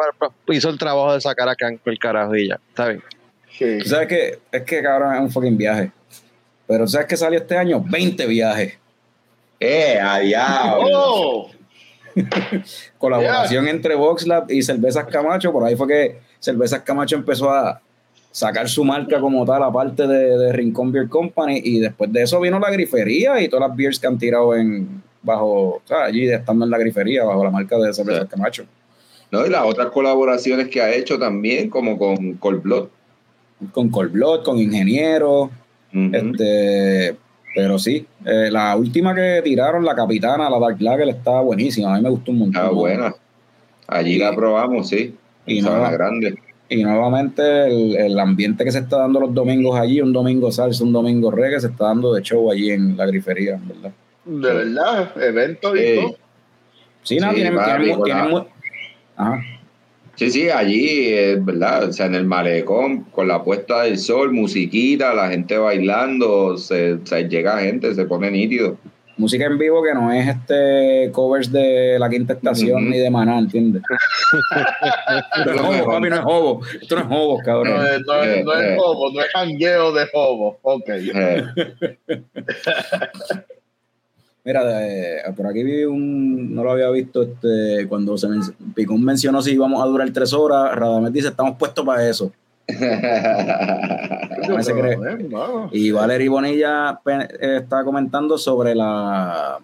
[0.51, 2.61] hizo el trabajo de sacar a Kang por el carajo y ya.
[2.69, 3.03] Está bien.
[3.59, 3.79] Sí.
[3.83, 5.91] Tú sabes que es que cabrón es un fucking viaje.
[6.67, 7.83] Pero ¿sabes que salió este año?
[7.87, 8.79] 20 viajes.
[9.61, 10.87] ¡Eh, a diablo!
[10.93, 11.51] ¡Oh!
[12.99, 15.53] Colaboración entre VoxLab y Cervezas Camacho.
[15.53, 17.81] Por ahí fue que Cervezas Camacho empezó a
[18.31, 21.61] sacar su marca como tal, aparte de, de Rincón Beer Company.
[21.63, 25.03] Y después de eso vino la grifería y todas las beers que han tirado en
[25.23, 28.29] bajo, o sea, allí estando en la grifería, bajo la marca de Cervezas.
[28.29, 28.65] Camacho.
[29.31, 29.45] ¿No?
[29.45, 32.89] Y las otras colaboraciones que ha hecho también, como con Cold Blood.
[33.73, 34.59] Con Colblot, con
[35.95, 37.17] Este,
[37.55, 41.93] pero sí, eh, la última que tiraron, la capitana, la Dark Lager, está buenísima.
[41.95, 42.63] A mí me gustó un montón.
[42.63, 43.15] Está buena.
[43.87, 45.15] Allí la probamos, sí.
[45.47, 46.37] Y no- la grande.
[46.69, 50.83] Y nuevamente el, el ambiente que se está dando los domingos allí, un domingo salsa,
[50.83, 53.93] un domingo reggae, se está dando de show allí en la grifería, ¿verdad?
[54.25, 56.17] De verdad, evento y todo.
[57.03, 57.59] Sí, no, Sí, tienen,
[59.17, 59.43] Ajá.
[60.17, 61.89] Sí, sí, allí, es verdad.
[61.89, 66.99] O sea, en el malecón, con la puesta del sol, musiquita, la gente bailando, se,
[67.05, 68.77] se llega gente, se pone nítido.
[69.17, 73.39] Música en vivo que no es este covers de la quinta estación ni de Maná,
[73.39, 73.81] ¿entiendes?
[75.37, 76.61] Esto no es hobo, papi, no es hobo.
[76.83, 77.87] Esto no es hobo, No, cabrón.
[77.87, 78.77] es- no, es- no Eh, es eh.
[78.81, 80.59] hobo, no es jangueo de hobo.
[80.63, 80.91] Ok.
[84.45, 88.43] Mira, eh, por aquí vi un, no lo había visto, este, cuando se men-
[88.75, 92.31] Picón mencionó si íbamos a durar tres horas, Radamés dice, estamos puestos para eso.
[94.49, 94.97] No se cree.
[95.31, 95.69] No.
[95.73, 99.59] Y Valerie Bonilla eh, está comentando sobre la,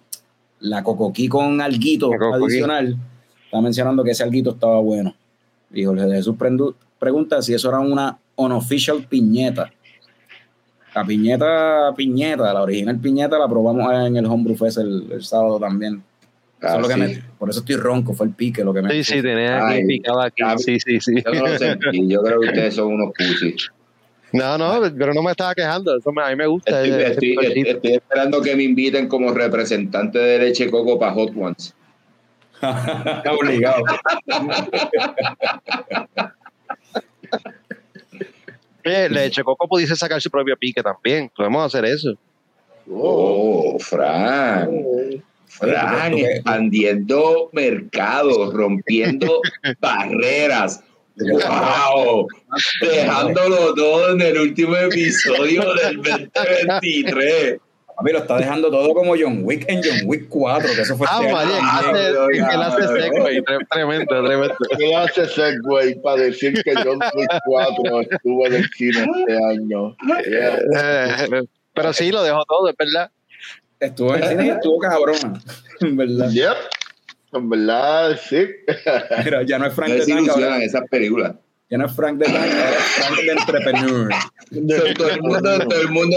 [0.60, 2.10] la cocoquí con alguito
[2.44, 2.96] adicional.
[3.44, 5.14] Está mencionando que ese alguito estaba bueno.
[5.72, 9.70] Y Jorge de Jesús prendu- pregunta si eso era una unofficial piñeta.
[10.94, 15.58] La piñeta, piñeta, la original piñeta la probamos en el Homebrew Fest el, el sábado
[15.60, 16.02] también.
[16.60, 17.02] Eso es lo que Ah, sí.
[17.14, 19.84] me- por eso estoy ronco, fue el pique lo que me Sí, sí, tenía aquí
[19.86, 20.42] picado aquí.
[20.42, 21.14] ya- Sí, sí, sí.
[21.24, 23.70] Yo no lo sentí, yo creo que ustedes son unos pussies.
[24.32, 25.96] No, no, pero no me estaba quejando.
[25.96, 26.82] Eso me- a mí me gusta.
[26.82, 27.12] Estoy, ese-
[27.60, 31.74] ese estoy- esperando que me inviten como representante de leche coco para Hot Ones.
[33.40, 33.84] Obligado.
[38.84, 41.30] Oye, Leche Coco pudiese sacar su propio pique también.
[41.34, 42.14] Podemos hacer eso.
[42.90, 44.70] Oh, Fran.
[45.46, 49.40] Fran, Oye, expandiendo mercados, rompiendo
[49.80, 50.82] barreras.
[51.16, 52.28] ¡Wow!
[52.80, 57.58] Dejándolo todo en el último episodio del 2023.
[58.00, 61.06] Papi, lo está dejando todo como John Wick en John Wick 4, que eso fue
[61.10, 61.92] Ah, este María, también.
[61.92, 63.02] que hace, que él hace cabrón.
[63.02, 63.40] segway.
[63.42, 64.54] Tre- Tremendo, tremendo.
[64.78, 69.96] ¿Qué hace Segway para decir que John Wick 4 estuvo en el cine este año?
[70.28, 70.58] Yeah.
[71.36, 71.42] Eh,
[71.74, 73.10] pero sí, lo dejó todo, es verdad.
[73.78, 75.40] Estuvo en el cine y estuvo cabrona,
[75.80, 76.30] en verdad.
[76.30, 76.56] Yep.
[77.32, 78.46] En verdad, sí.
[79.24, 81.34] Mira, ya no es Frank No Tank, desilusionan ahora- esas películas.
[81.70, 84.08] Ya no es Frank de Tank, ahora es Frank de Entrepreneur.
[84.50, 86.16] Todo, todo el mundo, todo el mundo,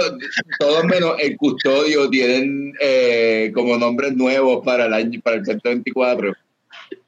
[0.59, 6.33] todos menos el custodio tienen eh, como nombres nuevos para el año, para el 2024.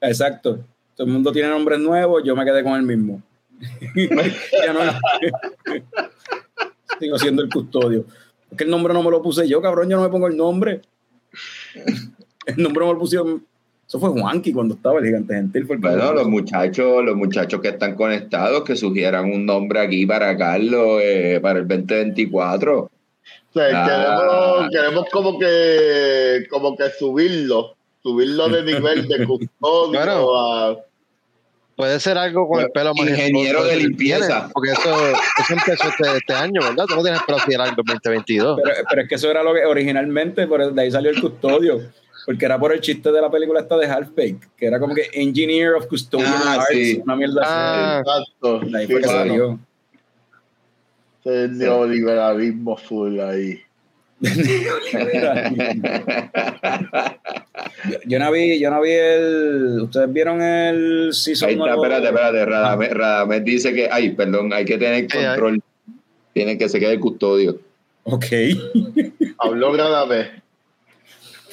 [0.00, 0.64] Exacto.
[0.94, 3.20] Todo el mundo tiene nombres nuevos, yo me quedé con el mismo.
[3.96, 4.80] ya no
[7.00, 8.06] Sigo siendo el custodio.
[8.50, 10.36] Es que el nombre no me lo puse yo, cabrón, yo no me pongo el
[10.36, 10.82] nombre.
[12.46, 13.44] El nombre me lo pusieron.
[13.86, 15.66] Eso fue Juanqui cuando estaba el gigante gentil.
[15.66, 19.80] Fue el Bueno, lo los muchachos, los muchachos que están conectados, que sugieran un nombre
[19.80, 22.78] aquí para Carlos eh, para el 2024.
[22.80, 22.90] O
[23.54, 23.86] sea, Ah.
[23.86, 30.76] queremos, queremos como que como que subirlo, subirlo de nivel de custodio a
[31.76, 34.48] Puede ser algo con el pelo Ingeniero majestuoso de limpieza.
[34.52, 36.86] Porque eso, eso empezó este, este año, ¿verdad?
[36.88, 38.60] Tú no tienes pelo así era el 2022.
[38.64, 41.82] Pero, pero es que eso era lo que originalmente, por de ahí salió el custodio.
[42.26, 44.94] Porque era por el chiste de la película esta de Half Baked, que era como
[44.94, 47.00] que Engineer of Custodian Ah, Arts, sí.
[47.04, 47.52] una mierda así.
[47.54, 48.58] Ah, exacto.
[48.60, 49.58] De ahí Sí, fue que salió.
[51.24, 53.60] Ese neoliberalismo full ahí.
[57.88, 59.80] Yo, yo no vi, yo no vi el.
[59.82, 61.84] ¿Ustedes vieron el season Ahí está, nuevo?
[61.84, 62.44] espérate, espérate.
[62.46, 65.62] Radamés, Radamés dice que, ay, perdón, hay que tener hay- control.
[66.32, 67.58] Tiene que se quede el custodio.
[68.04, 68.24] Ok.
[69.38, 70.28] Habló Gradamés.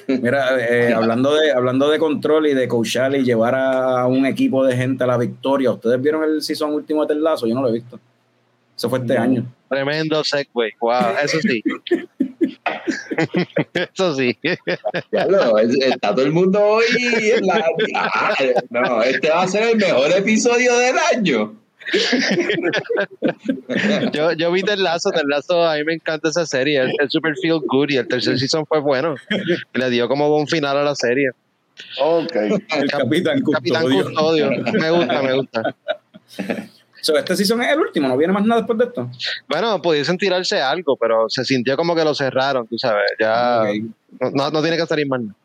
[0.08, 4.66] Mira, eh, hablando, de, hablando de control y de coachar y llevar a un equipo
[4.66, 7.47] de gente a la victoria, ¿ustedes vieron el season último de Lasso?
[7.47, 7.99] Yo no lo he visto.
[8.76, 9.45] Eso fue este año.
[9.70, 10.49] tremendo segue.
[10.80, 10.93] Wow,
[11.24, 11.64] eso sí.
[13.74, 14.38] eso sí.
[15.10, 17.66] Claro, es- está todo el mundo hoy en la...
[18.70, 21.56] No, este va a ser el mejor episodio del año.
[24.13, 27.11] Yo, yo vi Ted Lasso, Ted Lasso, a mí me encanta esa serie, es, es
[27.11, 29.15] super feel good y el tercer season fue bueno.
[29.73, 31.29] Y le dio como buen final a la serie.
[31.99, 32.36] Ok.
[32.36, 34.03] El Capitán Capitán Custodio.
[34.05, 35.75] Custodio, me gusta, me gusta.
[37.01, 39.09] So, este season es el último, no viene más nada después de esto.
[39.49, 43.63] Bueno, pudiesen tirarse algo, pero se sintió como que lo cerraron, tú sabes, ya
[44.34, 45.36] no, no tiene que salir más nada.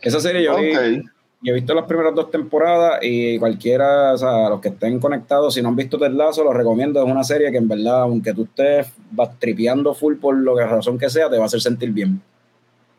[0.00, 1.04] Esa serie yo, vi- Ok.
[1.44, 5.52] Yo he visto las primeras dos temporadas y cualquiera, o sea, los que estén conectados,
[5.52, 7.04] si no han visto Ted Lasso, los recomiendo.
[7.04, 10.64] Es una serie que en verdad, aunque tú estés vas tripeando full por lo que
[10.64, 12.18] razón que sea, te va a hacer sentir bien.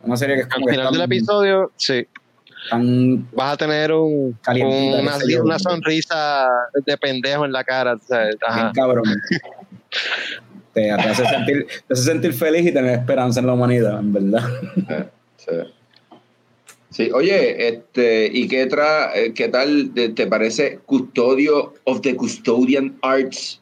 [0.03, 2.07] Una serie que es Al como que final del episodio, sí,
[2.69, 4.37] tan vas a tener un,
[5.43, 6.47] una, sonrisa
[6.85, 7.97] de pendejo en la cara.
[7.99, 8.71] sabes, bien Ajá.
[8.75, 9.05] cabrón.
[10.71, 14.13] te, te hace sentir, te hace sentir feliz y tener esperanza en la humanidad, en
[14.13, 14.43] verdad.
[15.37, 15.45] Sí.
[15.47, 15.53] Sí,
[17.13, 22.97] oye, este, ¿y qué, tra, eh, qué tal te- te parece Custodio of the Custodian
[23.01, 23.61] Arts?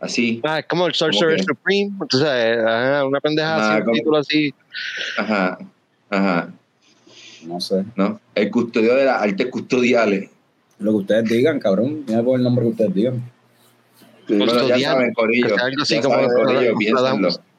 [0.00, 1.42] Así, Ah, es como el Sorcerer?
[1.42, 4.54] Supreme, tú sabes, ajá, una pendeja Ah, así, un título así.
[5.18, 5.58] ajá,
[6.10, 6.52] ajá,
[7.42, 7.84] No sé.
[7.96, 8.20] ¿no?
[8.34, 10.28] El custodio de las artes custodiales.
[10.78, 12.04] Lo que ustedes digan, cabrón.
[12.06, 13.30] Mira por el nombre que ustedes digan.
[14.28, 15.48] Bueno, ya Custodial, saben, Corillo.
[15.48, 17.38] que sea algo así ya como saben, Corillo, Nostradamus.
[17.38, 17.55] piénsenlo.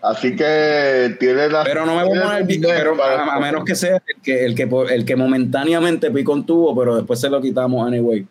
[0.00, 1.64] Así que tiene la.
[1.64, 4.44] Pero no me voy a poner bien, pero a, a menos que sea el que,
[4.44, 8.20] el que, el que momentáneamente Picón tuvo, pero después se lo quitamos anyway.
[8.20, 8.26] A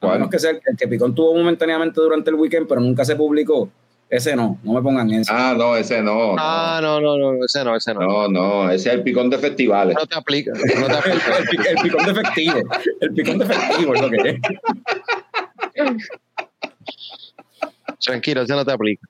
[0.00, 0.12] ¿Cuál?
[0.14, 3.14] menos que sea el, el que Picón tuvo momentáneamente durante el weekend, pero nunca se
[3.14, 3.68] publicó.
[4.10, 5.30] Ese no, no me pongan eso.
[5.34, 6.34] Ah, no, ese no.
[6.38, 8.00] Ah, no, no, no, ese no, ese no.
[8.00, 9.94] No, no, ese es el picón de festivales.
[9.96, 11.30] No te aplica, no te El, aplica.
[11.68, 12.58] el el picón de efectivo.
[13.02, 14.36] El picón de efectivo es lo que es.
[18.00, 19.06] Tranquilo, ese no te aplica.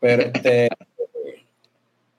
[0.00, 0.68] Pero este,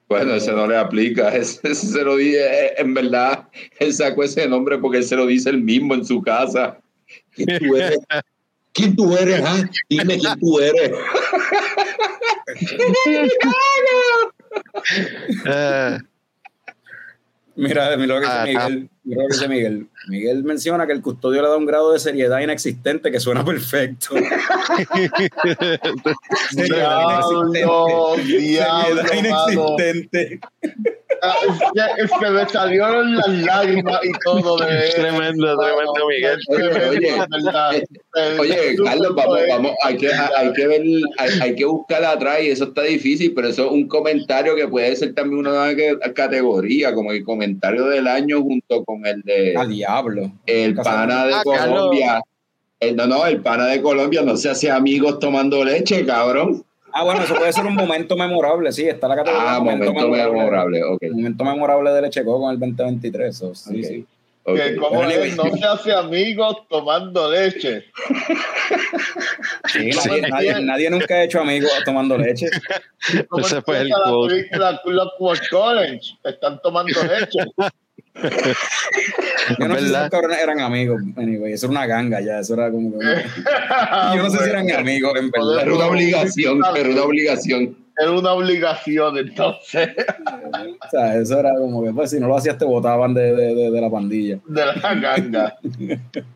[0.08, 1.30] Bueno, ese no le aplica.
[1.36, 3.48] Ese, ese se lo dice, eh, en verdad,
[3.80, 6.78] él sacó ese nombre porque él se lo dice él mismo en su casa.
[7.32, 8.00] ¿Quién tú eres?
[8.74, 9.42] ¿Quién tú eres?
[9.44, 9.64] ah?
[9.90, 10.92] Dime quién tú eres.
[15.46, 15.98] Eh,
[17.60, 18.90] mira, mira lo que Ah, dice Miguel.
[19.04, 19.88] Mira lo que dice Miguel.
[20.08, 24.16] Miguel menciona que el custodio le da un grado de seriedad inexistente que suena perfecto.
[26.52, 27.20] Seriedad
[27.52, 30.40] Diablo, diablo, Seriedad inexistente.
[31.22, 31.36] Ah,
[31.98, 34.66] es que se me salieron las lágrimas y todo de
[34.96, 36.40] Tremendo, tremendo, Miguel.
[36.50, 37.86] Oye, oye,
[38.40, 40.82] Oye, Carlos, vamos, vamos, hay que, hay que ver,
[41.18, 44.68] hay, hay que buscar atrás y eso está difícil, pero eso es un comentario que
[44.68, 49.56] puede ser también una nueva categoría, como el comentario del año junto con el de
[49.58, 50.32] A diablo.
[50.46, 52.22] el pana de Ah, Colombia.
[52.80, 56.64] El, no, no, el pana de Colombia no se hace amigos tomando leche, cabrón.
[56.94, 59.56] Ah, bueno, eso puede ser un momento memorable, sí, está la categoría.
[59.56, 61.04] Ah, momento memorable, ok.
[61.12, 63.36] Momento memorable de Leche Coco en el 2023.
[63.36, 63.86] eso, sí, Ok.
[63.86, 64.06] sí.
[64.44, 64.56] ok.
[64.56, 67.86] Que como Pero es, no se hace amigos tomando leche.
[69.72, 72.48] Sí, nadie, nadie- nadie nunca ha hecho amigos tomando leche.
[73.38, 77.40] Ese fue el la película Clockwork Orange, están tomando leche.
[79.60, 80.02] Yo no sé si ¿Verdad?
[80.02, 83.06] esos cabrones eran amigos, anyway, eso era una ganga ya, eso era como que...
[84.16, 85.62] Yo no sé si eran amigos, en verdad.
[85.62, 87.78] Era una obligación, era una obligación.
[88.02, 92.58] Era una obligación, entonces, O sea, eso era como que, pues, si no lo hacías
[92.58, 94.40] te botaban de, de, de, de la pandilla.
[94.48, 95.58] de la ganga.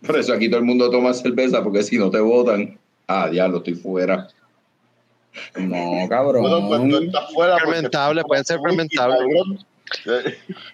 [0.05, 2.77] Por eso aquí todo el mundo toma cerveza, porque si no te votan,
[3.07, 4.27] ah, diablo, estoy fuera.
[5.57, 6.41] No, cabrón.
[6.67, 7.57] Bueno, pues fuera.
[7.59, 9.65] Fermentable, tú puede ser tomas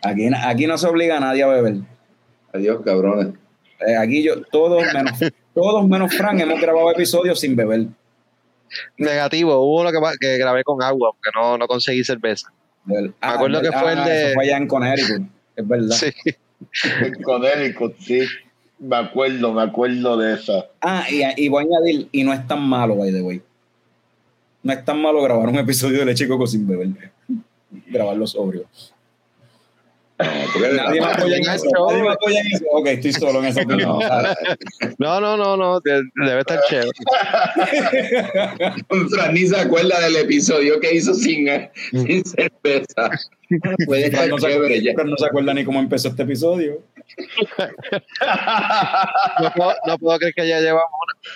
[0.04, 1.76] Aquí, aquí no se obliga a nadie a beber.
[2.54, 3.34] Adiós, cabrones.
[3.88, 5.20] Eh, aquí yo, todos menos,
[5.54, 7.88] todos menos Frank hemos grabado episodios sin beber.
[8.98, 12.52] Negativo, hubo uno que, grabé con agua, porque no, no conseguí cerveza.
[12.86, 15.22] Me acuerdo que fue el de- Eso fue allá en Connecticut,
[15.56, 15.96] es verdad.
[15.96, 16.12] Sí.
[17.02, 18.22] En Connecticut, sí.
[18.80, 20.68] Me acuerdo, me acuerdo de esa.
[20.82, 23.42] Ah, y, y voy a añadir, y no es tan malo, by the way.
[24.64, 26.90] No es tan malo grabar un episodio de Leche y Coco sin beber.
[27.88, 28.66] Grabarlo sobrio.
[30.20, 31.66] Nadie me apoya en eso.
[31.88, 32.66] Nadie me apoya en eso.
[32.72, 34.00] Ok, estoy solo en esa opinión.
[34.98, 36.92] No, no, no, no, de- debe estar chévere.
[39.12, 41.48] Fran ni se acuerda del episodio que hizo sin,
[41.92, 43.10] sin cerveza.
[43.88, 44.94] Puede estar no, se, chévere ya.
[44.94, 46.80] Fran no se acuerda ni cómo empezó este episodio.
[49.42, 50.86] No puedo, no puedo creer que ya llevamos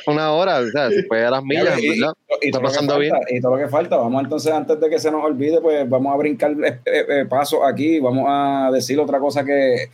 [0.07, 2.14] una, una hora, o sea, se fue a las millas, Y- ¿verdad?
[2.41, 3.11] y Está todo lo que pasando bien.
[3.11, 5.89] falta, Y todo lo que falta, vamos entonces, antes de que se nos olvide, pues
[5.89, 9.89] vamos a brincar eh, eh, eh, pasos aquí, vamos a decir otra cosa que,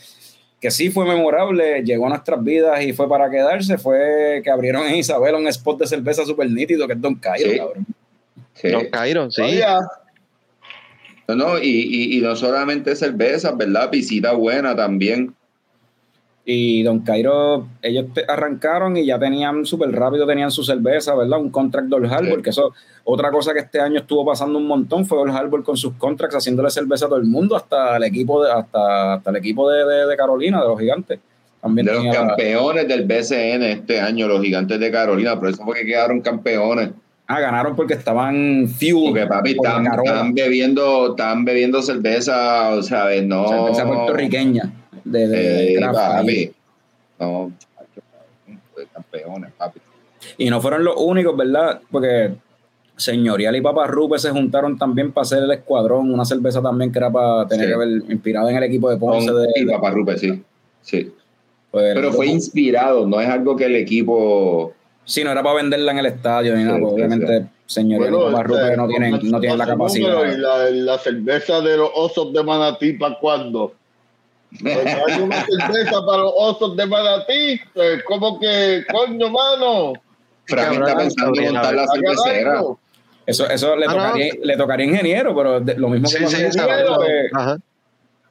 [0.59, 4.85] que sí fue memorable, llegó a nuestras vidas y fue para quedarse, fue que abrieron
[4.87, 7.57] en Isabel un spot de cerveza súper nítido, que es Don Cairo, Sí.
[7.57, 7.85] cabrón.
[8.55, 8.69] Sí.
[8.71, 9.41] Don Cairo, sí.
[11.29, 13.89] No, no, y, y, y no solamente cerveza, ¿verdad?
[13.91, 15.35] Visita buena también.
[16.45, 21.39] Y Don Cairo, ellos te- arrancaron y ya tenían súper rápido, tenían su cerveza, ¿verdad?
[21.39, 22.41] Un contract de Old Harbor, Sí.
[22.41, 22.73] que eso,
[23.03, 26.37] otra cosa que este año estuvo pasando un montón fue Old Harbor con sus contracts,
[26.37, 29.85] haciéndole cerveza a todo el mundo, hasta el equipo de, hasta, hasta el equipo de,
[29.85, 31.19] de- de Carolina, de los gigantes.
[31.61, 35.63] También De los la- campeones del BCN este año, los gigantes de Carolina, por eso
[35.63, 36.89] fue que quedaron campeones.
[37.29, 43.05] Ah, ganaron porque estaban fuel Porque papi, están, están bebiendo, están bebiendo cerveza, o sea,
[43.23, 43.47] no.
[43.47, 44.71] cerveza puertorriqueña
[45.05, 46.51] de, de- Eh, papi.
[47.19, 47.51] No,
[48.93, 49.79] campeones, papi.
[50.37, 51.79] Y no fueron los únicos, ¿verdad?
[51.91, 52.31] Porque
[52.95, 56.99] Señorial y Papa Rupe se juntaron también para hacer el escuadrón, una cerveza también que
[56.99, 57.71] era para tener Sí.
[57.71, 59.27] que ver inspirada en el equipo de Ponce.
[59.27, 60.43] Con- de, y Papá Rupe, sí.
[60.81, 61.11] sí.
[61.71, 64.73] pues, Pero fue inspirado, no es algo que el equipo.
[65.09, 67.47] Sí, no era para venderla en el estadio ni nada, Sí, porque sí, obviamente
[67.99, 70.33] bueno, y Papa Rupe este, no tienen, no tienen la capacidad.
[70.33, 73.73] Y la, la cerveza de los osos de Manatí, ¿para cuándo?
[74.61, 77.59] Pues no hay una cerveza para los osos de Manatí.
[77.73, 79.93] Pues, ¿Cómo que, coño, mano?
[80.45, 82.61] Fran está pensando en montar la ¿A cervecera.
[83.25, 83.95] Eso, eso le, Ah, no.
[83.95, 87.57] tocaría, le tocaría ingeniero, pero de- lo mismo Sí, que sí, sí, ingeniero, pues, Ajá.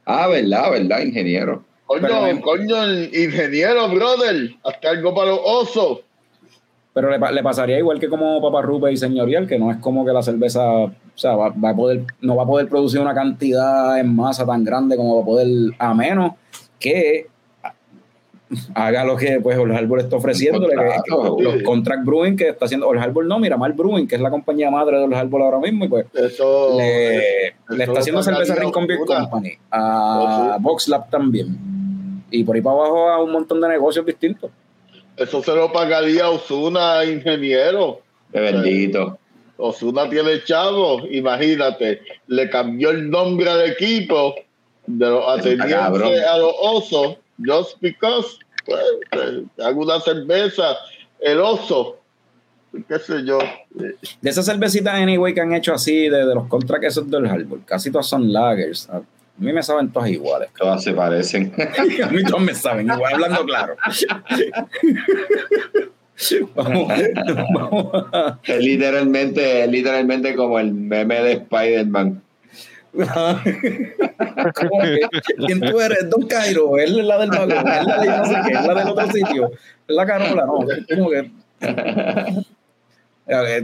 [0.04, 1.64] Ah, verdad, verdad, ingeniero.
[1.86, 4.50] Coño, Pero- coño, el ingeniero, brother.
[4.64, 5.98] Hasta algo para los osos.
[6.98, 9.76] Pero le, pa- le pasaría igual que como Papa Rupe y Señorial, que no es
[9.76, 12.98] como que la cerveza, o sea, va, va a poder, no va a poder producir
[12.98, 15.46] una cantidad en masa tan grande como va a poder,
[15.78, 16.32] a menos
[16.80, 17.28] que
[18.74, 21.40] haga lo que pues Old Harbor está ofreciéndole, que- que Contrato.
[21.40, 24.68] los contract brewing que está haciendo Old Harbor, no, Miramar Brewing, que es la compañía
[24.70, 26.76] madre de Old Harbor ahora mismo, y pues Eso.
[26.78, 28.98] le, eso le está haciendo cerveza Rincon Beer.
[29.06, 34.04] Company, a Oh, VoxLab también, y por ahí para abajo a un montón de negocios
[34.04, 34.50] distintos.
[35.18, 38.00] Eso se lo pagaría Osuna, ingeniero.
[38.32, 39.18] Qué bendito.
[39.56, 44.36] Osuna tiene chavo, imagínate, le cambió el nombre al equipo
[44.86, 48.80] de los atenienses a los osos, just because, pues,
[49.12, 50.76] eh, hago una cerveza,
[51.18, 51.98] el oso,
[52.86, 53.40] qué sé yo.
[53.74, 57.60] De esas cervecitas anyway que han hecho así, de, de los contracts esos del Harbor,
[57.64, 58.88] casi todas son lagers.
[59.38, 60.48] A mí me saben todas iguales.
[60.58, 61.52] Todas se parecen.
[62.04, 63.76] A mí todas me saben igual, hablando claro.
[66.56, 66.92] vamos,
[67.54, 72.20] vamos a- Es literalmente, es literalmente como el meme de Spider-Man.
[75.46, 76.10] ¿Quién tú eres?
[76.10, 78.66] Don Cairo, él es la del vagón, él es la de no sé qué, es
[78.66, 80.66] la del otro sitio, es la Carola, no, como
[81.10, 81.30] que...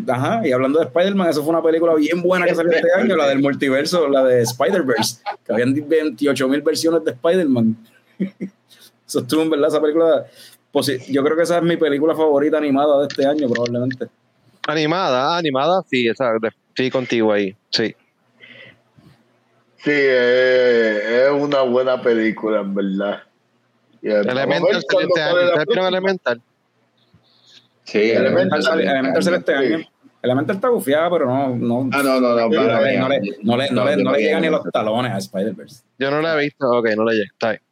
[0.09, 3.17] Ajá, y hablando de Spider-Man, eso fue una película bien buena que salió este año,
[3.17, 7.77] la del multiverso, la de Spider-Verse, que habían 28 mil versiones de Spider-Man.
[9.07, 10.27] Eso estuvo en verdad, esa película.
[10.73, 14.09] Pues yo creo que esa es mi película favorita animada de este año, probablemente.
[14.67, 16.33] Animada, animada, sí, esa,
[16.75, 17.95] sí, contigo ahí, sí.
[19.77, 23.23] Sí, eh, es una buena película, en verdad.
[24.01, 25.07] Y, vamos a ver Elemental este año.
[25.07, 25.89] la ¿Ustedes vieron próxima.
[25.89, 26.43] Elemental?
[27.85, 29.73] Sí, Elemental sale, Elemental sale este sí.
[29.75, 29.87] año.
[30.23, 32.49] Elemental está bufiada, pero no, no, Ah, no, no, no.
[32.49, 34.51] no, le, no, le, no, le, no, le, yo no le vi llega ni a
[34.53, 35.83] los talones a Spider-Verse.
[35.99, 37.63] Yo no la he visto, ok, no la llegué, está bien.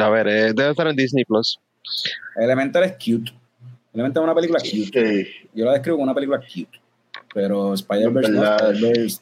[0.00, 1.58] A ver, eh, debe estar en Disney Plus.
[2.36, 3.32] Elemental es cute.
[3.94, 5.24] Elemental es una película cute.
[5.24, 5.48] Sí.
[5.54, 6.78] Yo la describo como una película cute.
[7.32, 8.56] Pero Spider-Verse no.
[8.56, 9.20] Spider-Verse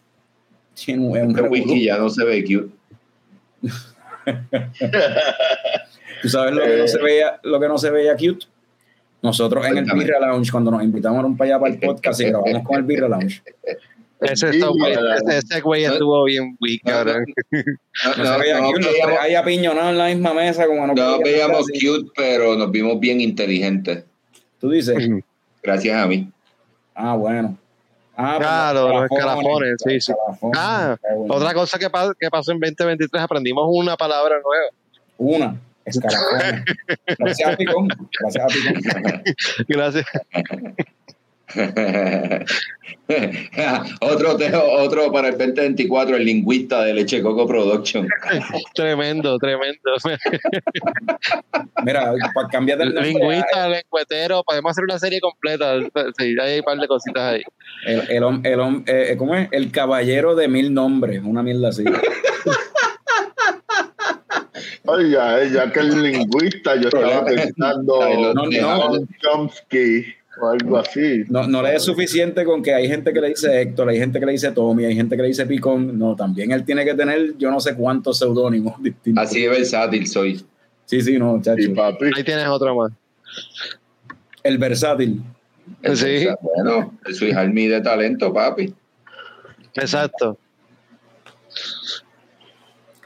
[0.75, 1.85] tiene un, es un whisky revolú.
[1.85, 2.69] ya no se ve cute.
[6.23, 8.47] Tú sabes lo que no se veía, lo que no se veía cute.
[9.23, 9.85] Nosotros en el.
[9.93, 13.09] Birra Lounge, cuando nos invitaron para allá para el podcast y grabamos con el Birra
[13.09, 13.43] Lounge.
[14.21, 17.25] Ese, Sí, segway- la- ese, ese güey estuvo bien weak, cabrón.
[19.21, 22.99] Ahí apiñonados en la misma mesa, como no no podíamos veíamos cute, pero nos vimos
[23.01, 24.05] bien inteligentes.
[24.61, 25.09] Tú dices,
[25.63, 26.29] Gracias a mí.
[26.95, 27.57] ah, bueno.
[28.17, 30.13] Ah, pues Claro, los calafones, escalafones, sí, sí.
[30.55, 30.97] Ah.
[31.29, 34.67] Otra cosa que, pa- que pasó en 2023, aprendimos una palabra nueva.
[35.19, 36.65] Una, escalafones.
[37.19, 37.89] Gracias a Picón.
[38.21, 39.23] Gracias a Picón.
[39.69, 40.07] Gracias.
[44.01, 44.37] otro,
[44.79, 48.09] otro para el 2024, el lingüista de Leche Coco Production.
[48.75, 49.79] Tremendo, tremendo.
[51.85, 55.75] Mira, para cambiar de nombre, Lingüista, lengüetero, podemos hacer una serie completa.
[56.19, 57.43] Sí, hay un par de cositas ahí.
[57.87, 59.49] El, el, el, hom- eh, ¿Cómo es?
[59.53, 61.21] El caballero de mil nombres.
[61.23, 61.85] Una mierda así.
[64.97, 68.01] Oiga, ya que el lingüista, yo estaba pensando
[68.35, 69.07] No, no.
[69.21, 70.05] Chomsky
[70.41, 71.25] o algo así.
[71.29, 74.19] No, no le es suficiente con que hay gente que le dice Héctor, hay gente
[74.19, 75.99] que le dice Tommy, hay gente que le dice Picón.
[75.99, 79.25] No, también él tiene que tener yo no sé cuántos seudónimos distintos.
[79.25, 80.45] Así de versátil soy.
[80.87, 81.63] Sí, sí, no, chacho.
[81.63, 82.93] Y papi, Ahí tienes otro más.
[84.43, 85.23] El versátil.
[85.83, 86.05] El Sí.
[86.05, 88.75] versa- Bueno, soy Jalmi de talento, papi.
[89.75, 90.37] Exacto.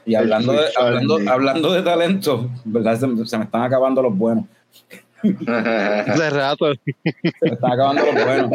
[0.07, 2.93] Y hablando de, hablando, hablando de talento, ¿verdad?
[2.99, 4.45] Se, se me están acabando los buenos.
[5.23, 6.73] Hace rato.
[6.73, 6.81] Se
[7.41, 8.51] me están acabando los buenos.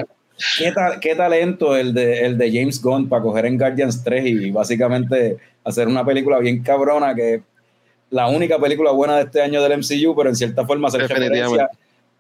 [0.58, 4.24] ¿Qué, ta- qué talento el de, el de James Gunn para coger en Guardians 3
[4.26, 7.42] y básicamente hacer una película bien cabrona que
[8.10, 11.70] la única película buena de este año del MCU, pero en cierta forma hacer referencia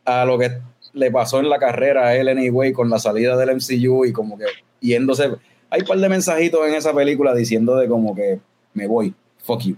[0.04, 0.58] a lo que
[0.92, 4.36] le pasó en la carrera a él anyway con la salida del MCU y como
[4.38, 4.44] que
[4.80, 5.30] yéndose.
[5.70, 8.38] Hay un par de mensajitos en esa película diciendo de como que
[8.74, 9.76] me voy, fuck you.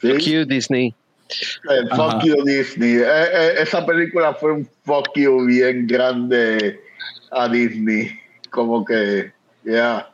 [0.00, 0.12] ¿sí?
[0.12, 0.94] Cute Disney.
[1.70, 2.10] El Ajá.
[2.12, 2.96] fuck you Disney.
[2.96, 6.80] Eh, eh, esa película fue un fuck you bien grande
[7.30, 8.10] a Disney.
[8.50, 9.32] Como que,
[9.64, 10.10] ya,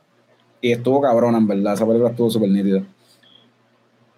[0.61, 1.75] Y estuvo cabrona, en verdad.
[1.75, 2.83] Esa película estuvo súper nítida.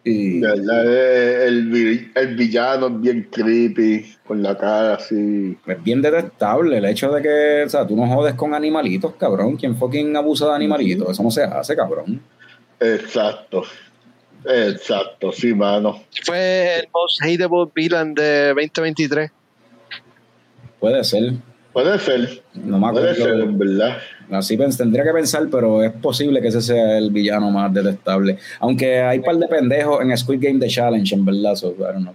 [0.03, 5.59] Y verdad, eh, el, el villano es bien creepy, con la cara así.
[5.67, 9.57] es bien detestable el hecho de que, o sea, tú no jodes con animalitos, cabrón.
[9.57, 11.11] ¿Quién fucking abusa de animalitos?
[11.11, 12.21] Eso no se hace, cabrón.
[12.81, 13.63] Exacto.
[14.47, 16.03] Exacto, sí, mano.
[16.25, 19.31] Fue el most hateable villain de 2023.
[20.79, 21.33] Puede ser.
[21.73, 23.43] Puede ser, No me puede ser, acuerdo.
[23.45, 23.99] en verdad.
[24.33, 28.39] Así tendría que pensar, pero es posible que ese sea el villano más detestable.
[28.61, 31.55] Aunque hay un par de pendejos en Squid Game The Challenge, en verdad.
[31.55, 32.15] So, I don't know.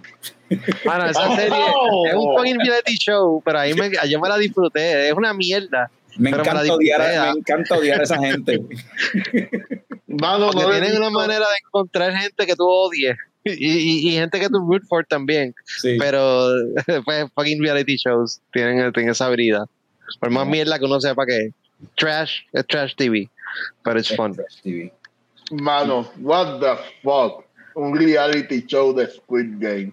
[0.50, 1.56] Esa serie
[2.08, 5.08] es un fucking reality show, pero ahí me, yo me la disfruté.
[5.08, 5.90] Es una mierda.
[6.18, 7.32] Me encanta, odiar, ah.
[7.32, 8.58] me encanta odiar a esa gente.
[10.06, 13.16] Mano, no tienen una manera de encontrar gente que tú odies.
[13.44, 15.54] Y, y- y gente que tú root for también.
[15.64, 15.96] Sí.
[15.98, 16.48] Pero
[17.04, 19.66] pues fucking reality shows tienen, tienen esa habilidad.
[20.20, 21.52] Por más mierda que uno sepa que es.
[21.96, 23.28] Trash, es trash TV.
[23.84, 24.34] Pero it's fun.
[24.34, 24.92] Trash TV.
[25.50, 27.44] Mano, what the fuck.
[27.74, 29.92] Un reality show de Squid Game.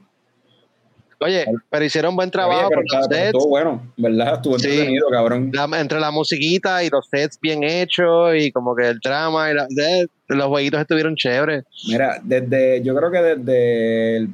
[1.23, 3.25] Oye, pero hicieron buen trabajo con los sets.
[3.27, 4.35] estuvo bueno, ¿verdad?
[4.35, 4.67] Estuvo Sí.
[4.69, 5.51] entretenido, cabrón.
[5.53, 9.53] La- entre la musiquita y los sets bien hechos y como que el drama y
[9.53, 11.63] la- de- los jueguitos estuvieron chéveres.
[11.87, 14.29] Mira, desde, yo creo que desde el,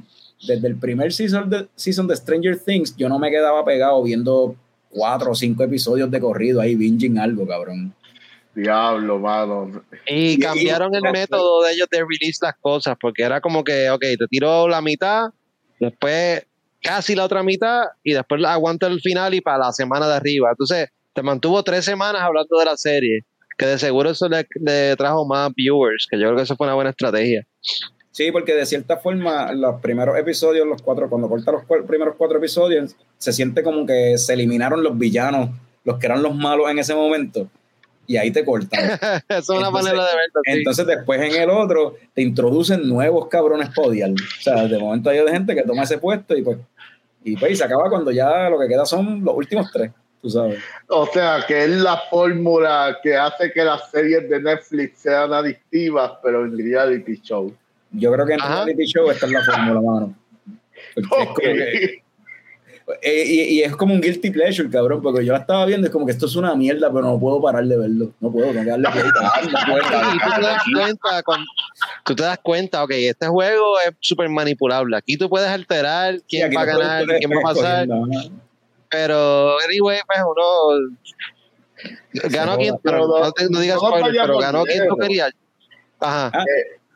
[0.47, 4.55] desde el primer season de, season de Stranger Things, yo no me quedaba pegado viendo
[4.89, 7.93] cuatro o cinco episodios de corrido ahí, binging algo, cabrón.
[8.55, 9.83] Diablo, mano.
[10.07, 14.01] Y cambiaron el método de ellos de release las cosas, porque era como que, ok,
[14.17, 15.27] te tiro la mitad,
[15.79, 16.43] después
[16.81, 20.15] casi la otra mitad, y después la aguanto el final y para la semana de
[20.15, 20.49] arriba.
[20.51, 23.21] Entonces, te mantuvo tres semanas hablando de la serie,
[23.57, 26.75] que de seguro eso le, trajo más viewers, que yo creo que eso fue una
[26.75, 27.45] buena estrategia.
[28.11, 32.37] Sí, porque de cierta forma, los primeros episodios, los cuatro, cuando corta los primeros cuatro
[32.37, 35.49] episodios, se siente como que se eliminaron los villanos,
[35.83, 37.49] los que eran los malos en ese momento,
[38.09, 38.79] y ahí te cortan.
[38.89, 40.41] Esa es una Entonces- manera de verlo.
[40.43, 40.51] sí.
[40.51, 44.09] Entonces después en el otro te introducen nuevos cabrones para odiar.
[44.11, 46.57] O sea, de momento hay de gente que toma ese puesto y pues,
[47.23, 49.91] y pues y se acaba cuando ya lo que queda son los últimos tres,
[50.23, 50.57] tú sabes.
[50.87, 56.13] O sea, que es la fórmula que hace que las series de Netflix sean adictivas,
[56.23, 57.53] pero en reality show.
[57.91, 58.63] Yo creo que en Ajá.
[58.65, 60.15] reality show esta es la fórmula, mano.
[60.95, 62.03] Porque es como que-
[63.01, 65.93] eh, y, y es como un guilty pleasure, cabrón, porque yo la estaba viendo, es
[65.93, 68.11] como que esto es una mierda, pero no puedo parar de verlo.
[68.19, 69.03] No puedo, tengo que darle play.
[69.03, 71.45] No puedo, Y tú te das cuenta, cuando,
[72.05, 74.97] tú te das cuenta, ok, este juego es súper manipulable.
[74.97, 77.87] Aquí tú puedes alterar Sí, quién aquí va a ganar, quién va a pasar.
[78.89, 80.95] Pero, anyway, pues uno
[82.29, 84.97] ganó quien, Pero pero no- no, te- no digas no spoiler, pero ganó quien tú
[84.97, 85.31] querías.
[85.99, 86.31] Ajá.
[86.33, 86.43] Ah,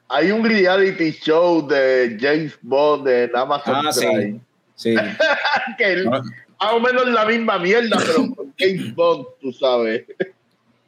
[0.09, 4.05] Hay un reality show de James Bond en Amazon Ah, sí.
[4.05, 4.23] Prime.
[4.33, 4.41] Sí.
[5.77, 10.05] Que el- No, más o menos la misma mierda, pero con James Bond, tú sabes.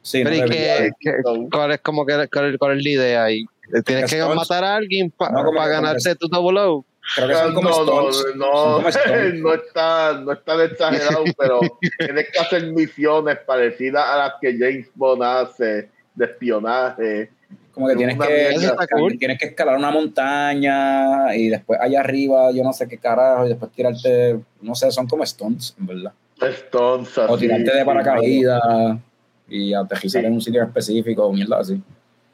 [0.02, 0.52] Sí, no Pero ¿y le vi.
[0.52, 3.44] qué- qué- ¿Cuál es como que cuál, cuál es la idea ahí?
[3.84, 4.36] Tienes que Stones.
[4.36, 6.84] matar a alguien para No, que- ganarte tu double O.
[7.14, 8.36] Creo que son como no, no, Stones.
[8.36, 9.34] no, Son como Stones.
[9.40, 11.60] no está, no es tan exagerado, pero
[11.98, 17.30] tienes que hacer misiones parecidas a las que James Bond hace de espionaje.
[17.76, 18.56] Como que tienes que,
[18.98, 19.18] cool.
[19.18, 23.50] tienes que escalar una montaña y después allá arriba, yo no sé qué carajo, y
[23.50, 26.12] después tirarte, no sé, son como stunts, en verdad.
[26.40, 28.98] Stones, O tirarte de sí, paracaídas
[29.46, 30.26] y aterrizar Sí.
[30.26, 31.78] en un sitio específico, mierda así.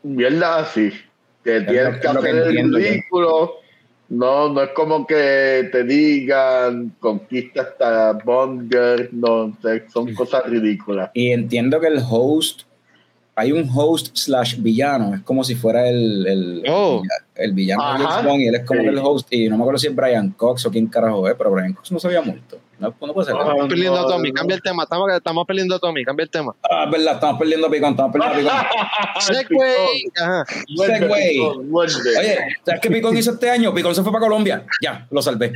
[0.05, 0.93] Mierda así.
[1.43, 3.55] Que Es tienes que es lo que hacer el ridículo.
[4.11, 11.11] No, no es como que te digan conquista hasta Bonger, no, sé, son cosas ridículas.
[11.15, 12.63] Y entiendo que el host,
[13.35, 17.03] hay un host slash villano, es como si fuera el, el, Oh.
[17.35, 18.05] el villano de.
[18.05, 18.87] James Bond y él es como Sí.
[18.89, 21.51] el host, y no me acuerdo si es Brian Cox o quién carajo es, pero
[21.51, 22.59] Brian Cox no se había muerto.
[22.79, 23.37] No, no puede ser.
[23.37, 24.83] Ah, Estamos perdiendo a Tommy, cambia el tema.
[24.83, 26.55] Estamos, estamos perdiendo a Tommy, cambia el tema.
[26.69, 28.55] Ah, es verdad, estamos perdiendo picón, estamos perdiendo picón.
[29.21, 30.05] Segway.
[30.21, 30.45] Ajá.
[30.77, 31.39] Segway.
[31.73, 31.89] Oye,
[32.67, 33.73] ¿sabes qué Picón hizo este año?
[33.73, 34.67] Picón se fue para Colombia.
[34.83, 35.53] Ya, lo salvé.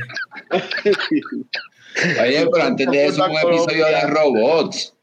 [2.21, 4.93] Oye, pero antes de eso, un episodio de robots.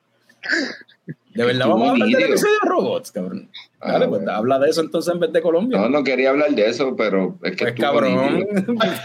[1.35, 3.49] De verdad, vamos a hablar del episodio de robots, cabrón.
[3.81, 4.33] Ah, Dale, pues bueno.
[4.39, 5.79] habla de eso entonces en vez de Colombia.
[5.81, 8.47] No, no quería hablar de eso, pero es que pues estuvo cabrón.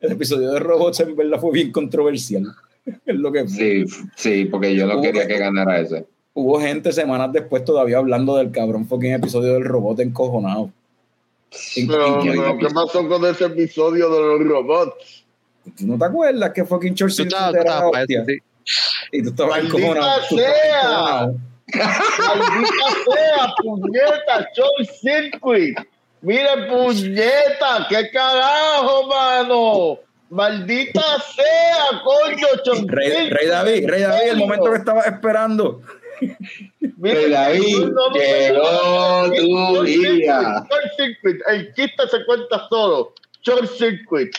[0.00, 2.44] El episodio de robots en verdad fue bien controversial.
[3.04, 3.50] Es lo que fue.
[3.50, 3.84] Sí,
[4.16, 6.06] sí, porque yo no Hubo quería que- que ganara ese.
[6.32, 10.70] Hubo gente semanas después todavía hablando del cabrón fucking episodio del robot encojonado.
[11.74, 12.42] Pero, Increíble.
[12.46, 15.24] pero, ¿qué pasó con ese episodio de los robots?
[15.76, 18.18] ¿Tú no te acuerdas que fucking estabas para hostia?
[18.22, 18.38] eso, sí.
[19.12, 21.28] Y tú estabas ¡Maldita sea!
[21.74, 24.48] ¡Maldita sea, puñeta!
[24.54, 25.78] ¡Short Circuit!
[26.20, 27.86] ¡Mire, puñeta!
[27.88, 29.98] ¡Qué carajo, mano!
[30.30, 31.02] ¡Maldita
[31.34, 32.86] sea, coño!
[32.86, 35.80] Rey, Rey David, Rey David, el momento que estaba esperando.
[36.80, 40.66] Mire, Rey David, no, llegó tu día.
[40.68, 43.14] Short Circuit, el chiste se cuenta solo.
[43.42, 44.30] Short Circuit.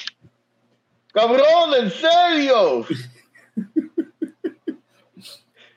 [1.13, 2.85] Cabrón, en serio.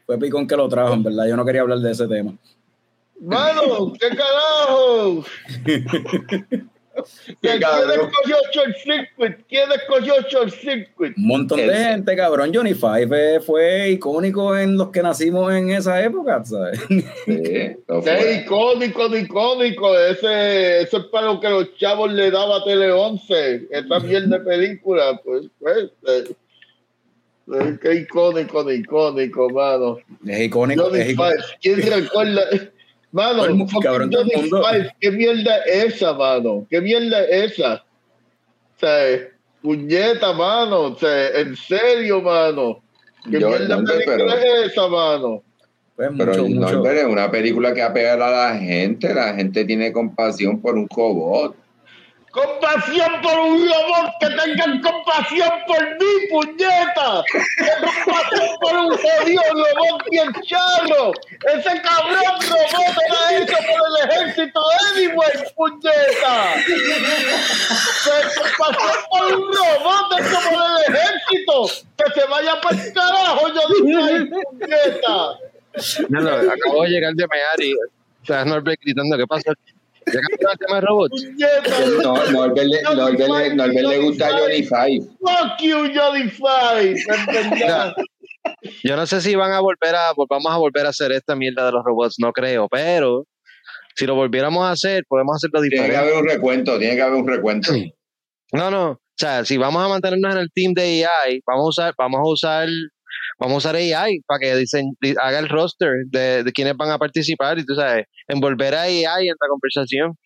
[0.06, 1.26] Fue Picón que lo trajo, en verdad.
[1.28, 2.32] Yo no quería hablar de ese tema.
[3.20, 5.24] Mano, ¿qué carajo?
[7.40, 9.36] ¿Quién escogió Short Circuit?
[9.48, 11.16] ¿Quién escogió Short Circuit?
[11.16, 12.50] Un montón de gente, cabrón.
[12.54, 16.78] Johnny Five eh, fue icónico en los que nacimos en esa época, ¿sabes?
[16.88, 18.42] Sí, Qué fue.
[18.44, 19.98] icónico, icónico.
[19.98, 23.68] Ese, ese es para lo que los chavos le daba a Tele 11.
[23.70, 25.84] Esa mierda de película, pues, pues.
[26.06, 26.34] eh,
[27.80, 29.98] qué icónico, icónico, mano.
[30.26, 30.84] Es icónico.
[30.84, 31.42] Johnny es icónico.
[31.42, 32.42] Five, ¿quién recuerda?
[33.12, 34.62] Mano, el cabrón, Johnny mundo.
[34.70, 36.66] Five, ¿qué mierda es esa, mano?
[36.70, 37.84] ¿Qué mierda es esa?
[38.76, 39.18] O sea,
[39.60, 40.80] puñeta, mano.
[40.80, 42.82] O sea, en serio, mano.
[43.30, 45.42] ¿Qué Yo- mierda no, pero- es esa, mano?
[45.94, 46.72] Pues Pero mucho, mucho.
[46.72, 48.16] Norbert es una película que apega a
[48.50, 49.12] la gente.
[49.12, 51.54] La gente tiene compasión por un robot.
[52.32, 57.22] Compasión por un robot, que tengan compasión por mí, puñeta.
[58.04, 61.12] Compasión por un jodido robot bien charro.
[61.46, 64.60] Ese cabrón robot era hecho por el ejército
[64.90, 66.54] anyway, puñeta.
[68.56, 71.86] Compasión por un robot hecho por el ejército.
[71.98, 75.38] Que se vaya para el carajo, yo dije, ay, puñeta.
[76.08, 77.26] No, no, acabo de llegar de
[77.58, 77.74] y
[78.22, 79.52] o sea, Norbert gritando, ¿qué pasa?
[80.06, 81.26] ¿Ya cambió el tema de robots?
[82.02, 85.00] No, Norbert, le- Norbert le- Norbert le gusta Johnny Five.
[85.20, 86.96] Fuck you, Johnny Five.
[88.84, 91.66] Yo no sé si van a volver a, vamos a volver a hacer esta mierda
[91.66, 93.24] de los robots, no creo, pero
[93.94, 95.96] si lo volviéramos a hacer, podemos hacerlo Tiene que diferente.
[96.12, 97.72] haber un recuento, tiene que haber un recuento.
[98.52, 101.68] No, no, o sea, si vamos a mantenernos en el team de AI, vamos a
[101.68, 102.68] usar, vamos a usar,
[103.38, 106.90] vamos a usar AI para que dicen, di- haga el roster de, de quienes van
[106.90, 110.16] a participar y tú sabes, envolver a AI en la conversación.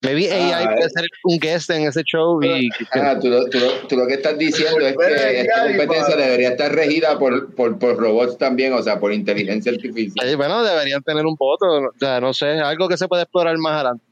[0.00, 0.90] Maybe AI Ah, puede eh.
[0.94, 3.58] ser un guest en ese show y Ah, tú, lo- tú
[3.88, 7.96] tú lo que estás diciendo es que esta competencia debería estar regida por, por, por
[7.96, 10.36] robots también, o sea, por inteligencia artificial.
[10.36, 13.72] Bueno, deberían tener un voto, o sea, no sé, algo que se puede explorar más
[13.72, 14.04] adelante.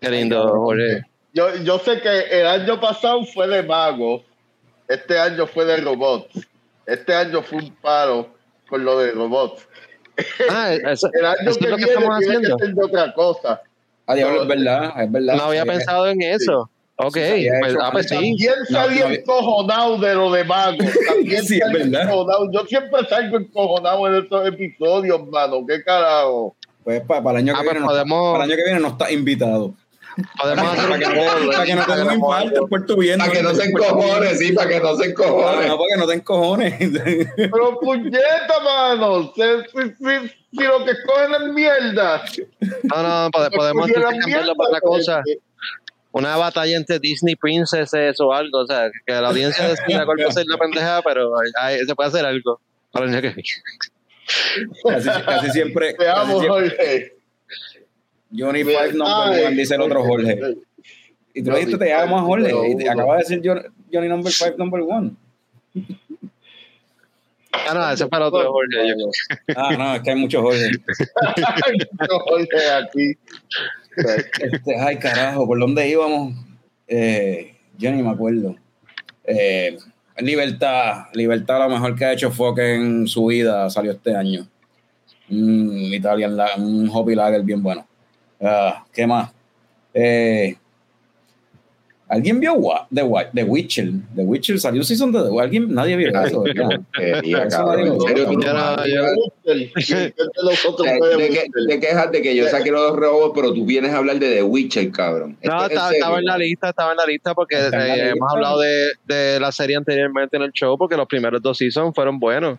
[0.00, 1.02] Qué lindo, Jorge.
[1.32, 4.22] Yo, yo sé que el año pasado fue de magos,
[4.94, 6.46] este año fue de robots,
[6.86, 8.28] este año fue un paro
[8.68, 9.66] con lo de robots.
[10.50, 12.56] Ah, eso, El año eso que es lo que viene estamos tiene haciendo.
[12.56, 13.62] que ser de otra cosa.
[14.06, 15.34] Ah, diablo, es verdad, es verdad.
[15.36, 16.70] No había Sí, pensado en eso.
[16.96, 18.14] Ok, Sí, se había pues, ah, pues sí.
[18.14, 20.78] También No, salió no, encojonado de lo de magos.
[21.08, 22.02] También Sí, verdad.
[22.02, 22.50] encojonado.
[22.52, 25.64] Yo siempre salgo encojonado en estos episodios, mano.
[25.66, 26.54] ¿Qué carajo?
[26.84, 28.64] Pues para, el año que Ah, viene pues no está- podemos- para el año que
[28.64, 29.74] viene no está invitado.
[30.40, 33.18] Podemos hacer Para que, no- para que no te dé un infarto por tu bien.
[33.18, 35.68] Para que no se encojones, sí, para que no se encojones.
[35.68, 36.90] no, para que no te encojones.
[37.36, 39.32] Pero puñeta, mano.
[39.34, 40.28] Si, si, si,
[40.58, 42.22] si lo que escogen es mierda.
[42.84, 45.22] No, no, pode- podemos cambiarlo mierda, para otra pues, cosa.
[46.14, 48.58] Una batalla entre Disney Princesses o algo.
[48.60, 51.32] O sea, que la audiencia decida cuál va a ser la pendejada, pero
[51.86, 52.60] se puede hacer algo.
[52.90, 53.42] Para el año que
[54.84, 55.94] casi, casi siempre.
[55.94, 57.16] Te casi amo, siempre Jorge.
[58.36, 60.38] Johnny Five Number Ay, One, dice el otro Jorge.
[61.34, 62.52] Y tú le dijiste, te amo a Jorge.
[62.70, 65.12] Y te acaba de decir John- Johnny Number Five Number One.
[67.52, 68.88] Ah, no, ese es para otro Jorge.
[68.98, 69.10] yo-
[69.56, 70.70] Ah, no, es que hay muchos Jorge.
[72.08, 73.12] Jorge aquí.
[74.42, 76.34] Este, ay, carajo, ¿por dónde íbamos?
[76.88, 78.56] Eh, yo ni me acuerdo.
[79.24, 79.76] Eh,
[80.18, 84.46] Libertad, Libertad, lo mejor que ha hecho Fox en su vida salió este año.
[85.30, 87.86] Un Italian, un Hoppy Lager bien bueno.
[88.42, 89.30] Ah, ¿Qué más?
[89.94, 90.56] Eh,
[92.08, 93.02] ¿Alguien vio Wa- The,
[93.32, 93.88] The Witcher?
[94.14, 96.80] The Witcher salió season de The Alguien, nadie vio eso, Te, buscar.
[101.68, 104.42] te quejas de que yo saqué los robos, pero tú vienes a hablar de The
[104.42, 105.36] Witcher, cabrón.
[105.42, 108.10] No, estaba, en la lista, estaba en la lista porque la eh, lista.
[108.10, 111.94] hemos hablado de, de la serie anteriormente en el show porque los primeros dos seasons
[111.94, 112.58] fueron buenos.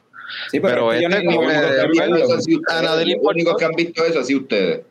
[0.50, 3.72] Sí, Pero es que yo este como que- A nadie le Los únicos que han
[3.76, 4.82] visto eso así ustedes.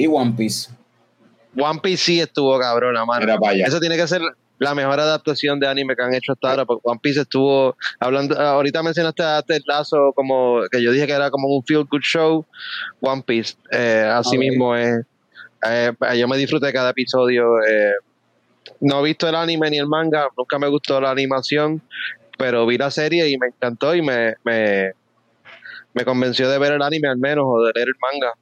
[0.00, 0.70] Y One Piece.
[1.56, 3.22] One Piece sí estuvo mano.
[3.22, 3.66] Era para allá.
[3.66, 4.22] Eso tiene que ser
[4.58, 8.38] la mejor adaptación de anime que han hecho hasta ahora, porque One Piece estuvo hablando,
[8.38, 12.02] ahorita mencionaste a Ted Lasso como que yo dije que era como un feel good
[12.02, 12.46] show,
[13.00, 15.04] One Piece, eh, así mismo es,
[15.66, 17.92] eh, yo me disfruté cada episodio, eh,
[18.80, 21.80] no he visto el anime ni el manga, nunca me gustó la animación,
[22.36, 24.92] pero vi la serie y me encantó y me, me,
[25.94, 28.34] me convenció de ver el anime al menos o de leer el manga.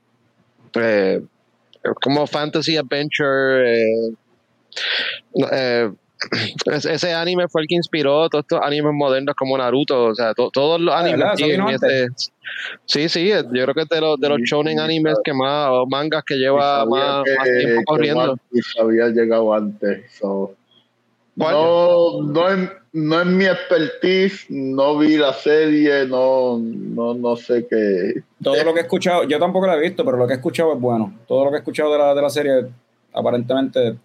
[1.84, 4.12] Eh, como fantasy adventure, eh,
[5.52, 5.90] eh,
[6.72, 10.34] es- ese anime fue el que inspiró todos estos animes modernos como Naruto, o sea,
[10.34, 11.34] to- todos los Ah, animes ¿verdad?
[11.34, 12.06] ¿Eso tienen vino ese-
[12.86, 15.86] sí, sí, yo creo que es de los, de los shonen animes que más, o
[15.86, 18.36] mangas que lleva más, que- más tiempo corriendo.
[18.80, 20.10] Había llegado antes.
[20.18, 20.54] so.
[21.38, 21.54] ¿Cuál?
[21.54, 27.66] No, no, es, no es mi expertise, no vi la serie, no, no, no sé
[27.70, 28.22] qué.
[28.42, 30.72] Todo lo que he escuchado, yo tampoco lo he visto, pero lo que he escuchado
[30.74, 31.14] es bueno.
[31.26, 32.66] Todo lo que he escuchado de la, de la serie,
[33.12, 33.96] aparentemente,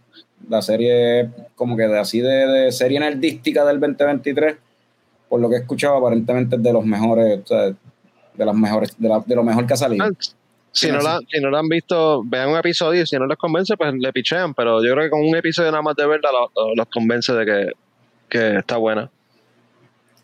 [0.50, 4.56] la serie es como que de así de, de serie nerdística del 2023,
[5.30, 7.62] por lo que he escuchado, aparentemente es de los mejores, o sea,
[8.36, 10.06] de las mejores, de, la- de lo mejor que ha salido.
[10.76, 13.38] Si no, la, si no la han visto, vean un episodio y si no les
[13.38, 14.54] convence, pues le pichean.
[14.56, 17.32] Pero yo creo que con un episodio nada más de verla lo- lo- los convence
[17.32, 17.72] de que,
[18.28, 19.10] que está buena.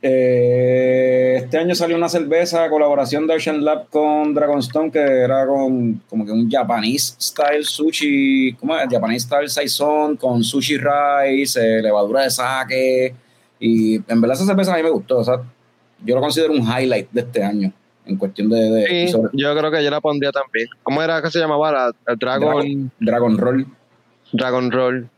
[0.02, 6.02] Eh, este año salió una cerveza, colaboración de Ocean Lab con Dragonstone, que era con
[6.10, 8.88] como que un Japanese style sushi, ¿cómo es?
[8.90, 13.14] Japanese style saison con sushi rice, eh, levadura de sake.
[13.60, 15.18] Y en verdad esa cerveza a mí me gustó.
[15.20, 15.42] O sea,
[16.04, 17.74] yo lo considero un highlight de este año
[18.10, 20.68] en cuestión de, de- y Sí, sobre- yo creo que yo la pondría también.
[20.84, 21.72] ¿Cómo era que se llamaba?
[21.72, 23.68] La, el Dragon, Dragon, Dragon Roll.
[24.32, 25.10] Dragon Roll.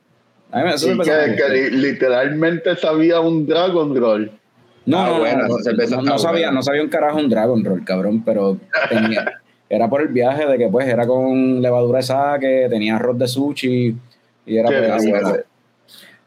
[0.51, 1.11] A mí me- me que, gustó.
[1.13, 4.31] que li- literalmente sabía un Dragon Roll.
[4.85, 8.23] No, Ah, no, buena, no, no, sabía, no sabía un carajo un Dragon Roll, cabrón,
[8.25, 8.57] pero
[8.89, 9.31] tenía,
[9.69, 13.27] era por el viaje de que pues era con levadura de sake, tenía arroz de
[13.27, 13.95] sushi
[14.45, 15.45] y era Qué pues.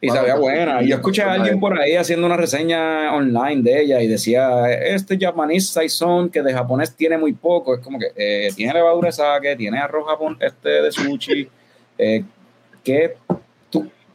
[0.05, 0.83] Y Wow, sabía buena.
[0.83, 4.71] Y yo escuché a alguien por ahí haciendo una reseña online de ella y decía,
[4.71, 9.09] este Japanese Saison que de japonés tiene muy poco, es como que eh, tiene levadura
[9.09, 10.07] de sake, tiene arroz
[10.41, 11.49] este de sushi,
[11.97, 12.25] eh,
[12.83, 13.17] ¿qué,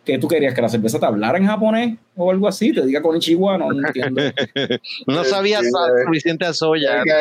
[0.10, 0.53] tú, ¿qué tú querías?
[0.53, 2.72] ¿Que la cerveza te hablara en japonés o algo así?
[2.73, 4.22] Te diga con Ichiwa, no, no entiendo.
[5.07, 5.69] No sabía eh.
[6.06, 7.03] suficiente a soya.
[7.03, 7.11] Que,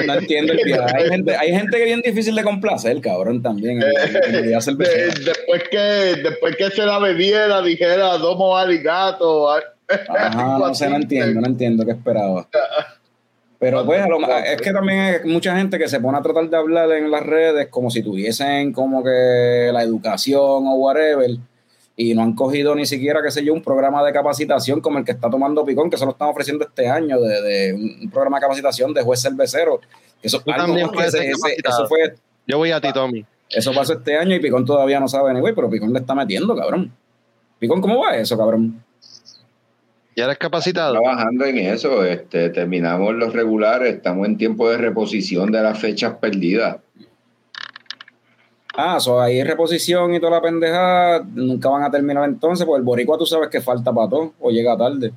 [0.00, 0.96] eh, No entiendo el viaje.
[0.96, 3.80] Hay gente, hay gente que es bien difícil de complacer, cabrón, también.
[4.60, 5.14] cervecera.
[5.24, 11.40] después que después que se la bebiera dijera domo arigato Ajá, no sé, no entiendo,
[11.40, 12.48] no entiendo qué esperaba.
[13.58, 16.48] Pero pues, a lo- es que también hay mucha gente que se pone a tratar
[16.48, 21.30] de hablar en las redes como si tuviesen como que la educación o whatever
[21.96, 25.04] y no han cogido ni siquiera, qué sé yo, un programa de capacitación como el
[25.04, 27.72] que está tomando Picón, que se lo están ofreciendo este año, de, de
[28.02, 29.80] un programa de capacitación de juez cervecero.
[30.22, 32.14] Eso, algo que ese- ese- eso fue
[32.46, 33.24] Yo voy a ti, Tommy.
[33.48, 36.14] Eso pasó este año y Picón todavía no sabe ni güey, pero Picón le está
[36.14, 36.90] metiendo, cabrón.
[37.60, 38.82] Picón, ¿cómo va eso, cabrón?
[40.16, 40.92] ¿Ya eres capacitado?
[40.94, 46.14] Trabajando en eso, este, terminamos los regulares, estamos en tiempo de reposición de las fechas
[46.20, 46.76] perdidas.
[48.76, 52.84] Ah, eso ahí reposición y toda la pendejada, nunca van a terminar entonces, pues el
[52.84, 55.12] boricua tú sabes que falta para todo o llega tarde.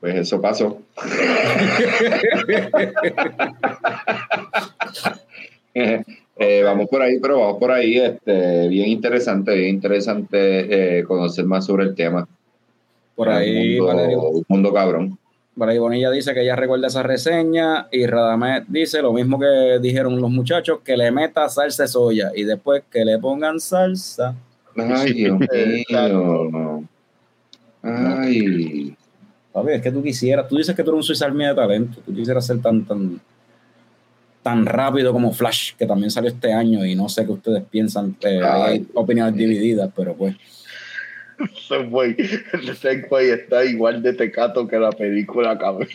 [0.00, 0.78] Pues eso pasó.
[6.36, 7.98] Eh, vamos por ahí, pero vamos por ahí.
[7.98, 12.26] Este, bien interesante, bien interesante eh, conocer más sobre el tema.
[13.14, 14.22] Por ahí, un mundo, Valerio.
[14.22, 15.18] un mundo cabrón.
[15.60, 20.18] Ahí Bonilla dice que ella recuerda esa reseña y Radamet dice lo mismo que dijeron
[20.20, 24.34] los muchachos, que le meta salsa de soya y después que le pongan salsa.
[24.76, 26.44] Ay, Dios Exacto.
[26.50, 26.84] mío.
[27.82, 28.96] Ay.
[29.52, 32.14] Papi, es que tú quisieras, tú dices que tú eres un Army de talento, tú
[32.14, 33.20] quisieras ser tan, tan,
[34.42, 38.16] tan rápido como Flash, que también salió este año y no sé qué ustedes piensan,
[38.22, 38.62] eh, Ay.
[38.62, 40.34] hay opiniones divididas, pero pues
[41.38, 45.88] Ese güey, ese güey está igual de tecato que la película, cabrón.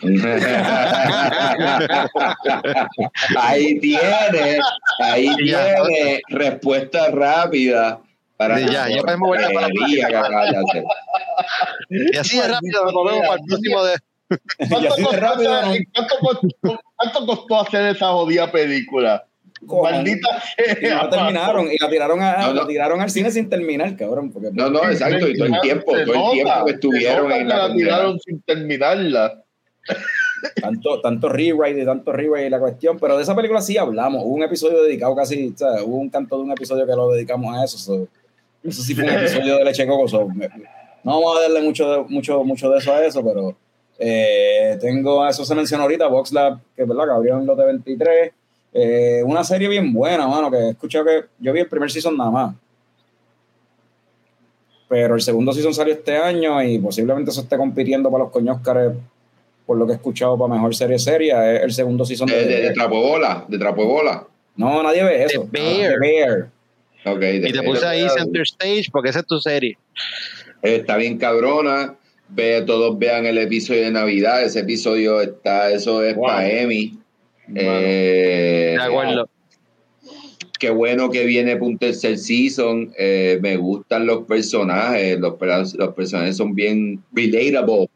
[3.38, 4.59] ahí tiene,
[4.99, 5.76] ahí Ya.
[5.84, 7.99] tiene respuesta rápida
[8.38, 9.68] para Sí, ya, ya podemos volver para.
[11.89, 13.95] Y así de rápido, nos vemos para el próximo de.
[14.69, 15.51] ¿Cuánto costó, rápido,
[15.93, 19.23] cuánto costó- cuánto costó hacer esa jodida película?
[19.65, 20.29] Con- Maldita
[21.03, 22.53] no terminaron, y la tiraron, a, No, no.
[22.53, 24.31] la tiraron al cine sin terminar, cabrón.
[24.31, 27.67] Porque, No, no, exacto, y todo el tiempo, todo el tiempo que estuvieron en la
[27.67, 29.43] la tiraron sin terminarla.
[30.61, 34.23] tanto, tanto rewrite y tanto rewrite y la cuestión, pero de esa película sí hablamos.
[34.23, 37.09] Hubo un episodio dedicado casi, o sea, hubo un canto de un episodio que lo
[37.11, 37.77] dedicamos a eso.
[37.77, 38.07] so,
[38.63, 40.07] eso sí fue un episodio de Leche Coco.
[40.07, 40.27] so,
[41.03, 43.55] no vamos a darle mucho de, mucho, mucho de eso a eso, pero
[43.97, 47.65] eh, tengo, eso se mencionó ahorita, VoxLab, que es verdad, que abrió en los de
[47.65, 48.31] 23.
[48.79, 52.15] Eh, una serie bien buena, mano, que he escuchado que yo vi el primer season
[52.15, 52.55] nada más.
[54.87, 58.93] Pero el segundo season salió este año y posiblemente eso esté compitiendo para los coñoscares
[59.65, 62.45] por lo que he escuchado para mejor serie seria, es el segundo season De, de,
[62.45, 64.27] de, de trapo de bola, de trapo de bola.
[64.55, 65.41] No, nadie ve eso.
[65.51, 65.93] The Bear.
[65.93, 66.49] The Bear.
[67.47, 69.77] Y te puse ahí Center Stage porque esa es tu serie.
[70.61, 71.95] Está bien cabrona.
[72.29, 74.43] Ve, todos vean el episodio de Navidad.
[74.43, 76.25] Ese episodio está, eso es Wow.
[76.27, 76.97] para Emmy.
[77.55, 79.29] Eh, De acuerdo.
[80.59, 82.91] Qué bueno que viene para un tercer season.
[82.97, 85.19] Eh, me gustan los personajes.
[85.19, 85.35] Los,
[85.75, 87.89] los personajes son bien relatable.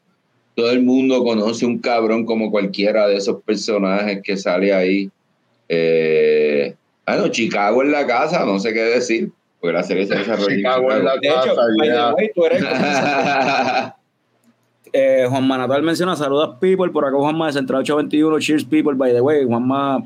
[0.56, 5.10] Todo el mundo conoce un cabrón como cualquiera de esos personajes que sale ahí.
[5.70, 6.76] Eh,
[7.08, 9.32] bueno, Chicago en la casa, no sé qué decir.
[9.60, 12.14] Porque la serie se desarrolla en Chicago en la De hecho, casa, ya.
[12.14, 12.62] way, tú eres
[14.94, 19.12] eh, Juan Manatal menciona saludas people por acá Juanma de Central 821 cheers people by
[19.14, 20.04] the way Juanma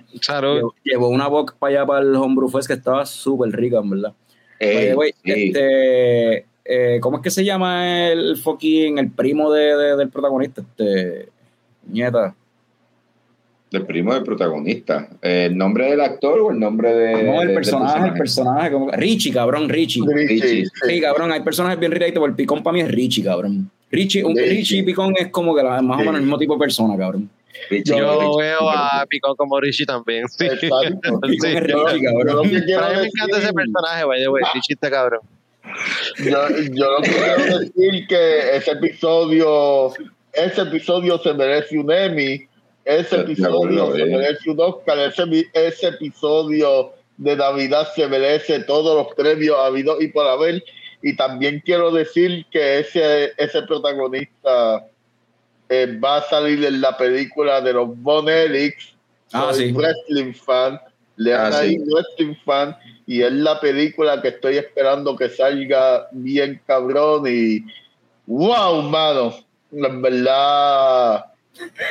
[0.53, 3.89] llevó, llevó una boca para allá para el Homebrew Fest que estaba súper rica en
[3.89, 4.13] verdad
[4.59, 9.75] by the way, este eh, ¿cómo es que se llama el fucking el primo de,
[9.75, 10.61] de- del protagonista?
[10.61, 11.29] este
[11.87, 12.33] nieta
[13.71, 15.09] Del primo del protagonista.
[15.21, 18.71] Eh, ¿El nombre del actor o el nombre de, no, el de- personaje, el personaje,
[18.71, 20.01] como- Richie, cabrón, Richie.
[20.07, 20.65] Richie, Richie.
[20.65, 20.71] sí.
[20.87, 22.29] Sí, cabrón, hay personajes bien relatable.
[22.29, 23.69] El Picón para mí es Richie, cabrón.
[23.95, 24.49] Richie, un, Richie.
[24.49, 26.97] Richie y Picón es como que la- más o menos el mismo tipo de persona,
[26.97, 27.29] cabrón.
[27.69, 28.37] Richie, Yo Richie.
[28.43, 30.25] veo a Picón como Richie también.
[30.37, 30.45] Sí.
[30.45, 31.19] Exacto.
[31.21, 31.47] Picón Sí.
[31.57, 32.49] es Yo, Richie, yo cabrón.
[32.49, 34.43] que Pero a mí me encanta ese decir, personaje, way.
[34.53, 35.21] Richie está cabrón.
[36.19, 39.91] yo, yo lo que quiero decir que ese episodio,
[40.33, 42.45] ese episodio se merece un Emmy,
[42.85, 44.05] ese episodio se eh.
[44.05, 45.23] merece un Oscar, ese,
[45.53, 50.63] ese episodio de Navidad se merece todos los premios habidos y por haber.
[51.07, 54.87] Y también quiero decir que ese, ese protagonista
[55.69, 58.95] eh, va a salir en la película de los Von Erics.
[59.31, 59.71] Ah, Soy sí.
[59.73, 60.81] wrestling fan,
[61.17, 61.83] Lean Ah, ahí sí.
[61.85, 62.75] wrestling fan,
[63.05, 67.63] y es la película que estoy esperando que salga bien cabrón y
[68.25, 69.35] wow, mano,
[69.71, 71.25] en verdad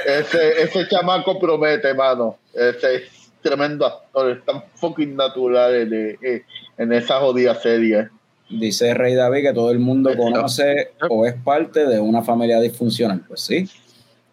[0.06, 6.18] ese, ese chamaco promete, mano, ese es tremendo actor, están fucking naturales
[6.78, 8.08] en esa jodida serie.
[8.50, 13.22] Dice Rey David que todo el mundo conoce o es parte de una familia disfuncional.
[13.26, 13.66] Pues sí.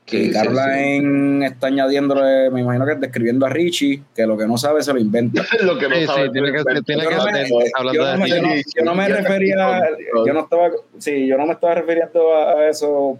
[0.07, 4.57] Sí, y sí, está añadiéndole, me imagino que describiendo a Richie, que lo que no
[4.57, 5.41] sabe se lo inventa.
[5.61, 7.93] Lo que no Sí, sí, sabe tiene que- tiene que Yo no ser me- hablando
[7.93, 8.71] yo de no me- yo no- Richie.
[8.75, 9.89] yo no me refería,
[10.25, 13.19] yo no estaba, sí, yo no me estaba refiriendo a a eso,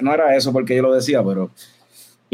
[0.00, 1.50] no era eso porque yo lo decía, pero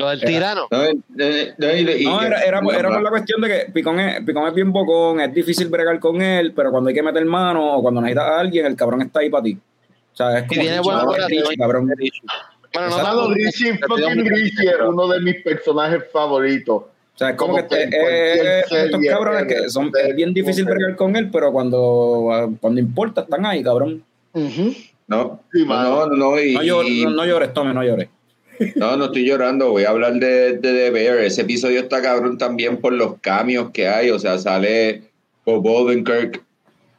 [0.01, 0.66] Lo del tirano.
[0.70, 4.20] No, eh, eh, y- y- era, era, era por la cuestión de que Picón es,
[4.24, 7.77] Picón es bien bocón, es difícil bregar con él, pero cuando hay que meter mano
[7.77, 9.59] o cuando necesitas a alguien, el cabrón está ahí para ti.
[10.12, 10.77] O sea, es Y como tiene
[11.28, 11.86] Richie, buena cabrón.
[12.72, 16.82] Bueno, no Richie, fucking Richie es uno de mis personajes favoritos.
[16.82, 20.97] O sea, es como, Como que, eh, estos cabrones que son, es bien difícil bregar
[20.97, 24.02] con él, pero cuando, cuando importa están ahí, cabrón.
[25.09, 28.09] No, Sí, no, no, no, y- No, llor- y- no, no llores, Tommy, no llores.
[28.77, 31.19] No, no estoy llorando, voy a hablar de, de The Bear.
[31.19, 35.03] Ese episodio está cabrón también por los cambios que hay, o sea, sale
[35.45, 36.43] Bob Odenkirk,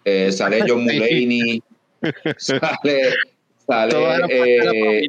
[0.05, 0.83] eh, sale John.
[0.83, 1.61] Mulaney,
[2.37, 3.01] sale,
[3.67, 3.95] sale,
[4.29, 5.07] eh.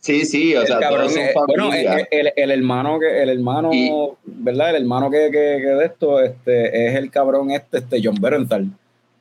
[0.00, 3.28] Sí, sí, o El sea, cabrón, todos son bueno, el, el- el hermano que el
[3.30, 3.90] hermano, Y-
[4.24, 4.70] ¿verdad?
[4.70, 8.68] El hermano que, que, que de esto este es el cabrón este este John Berenthal.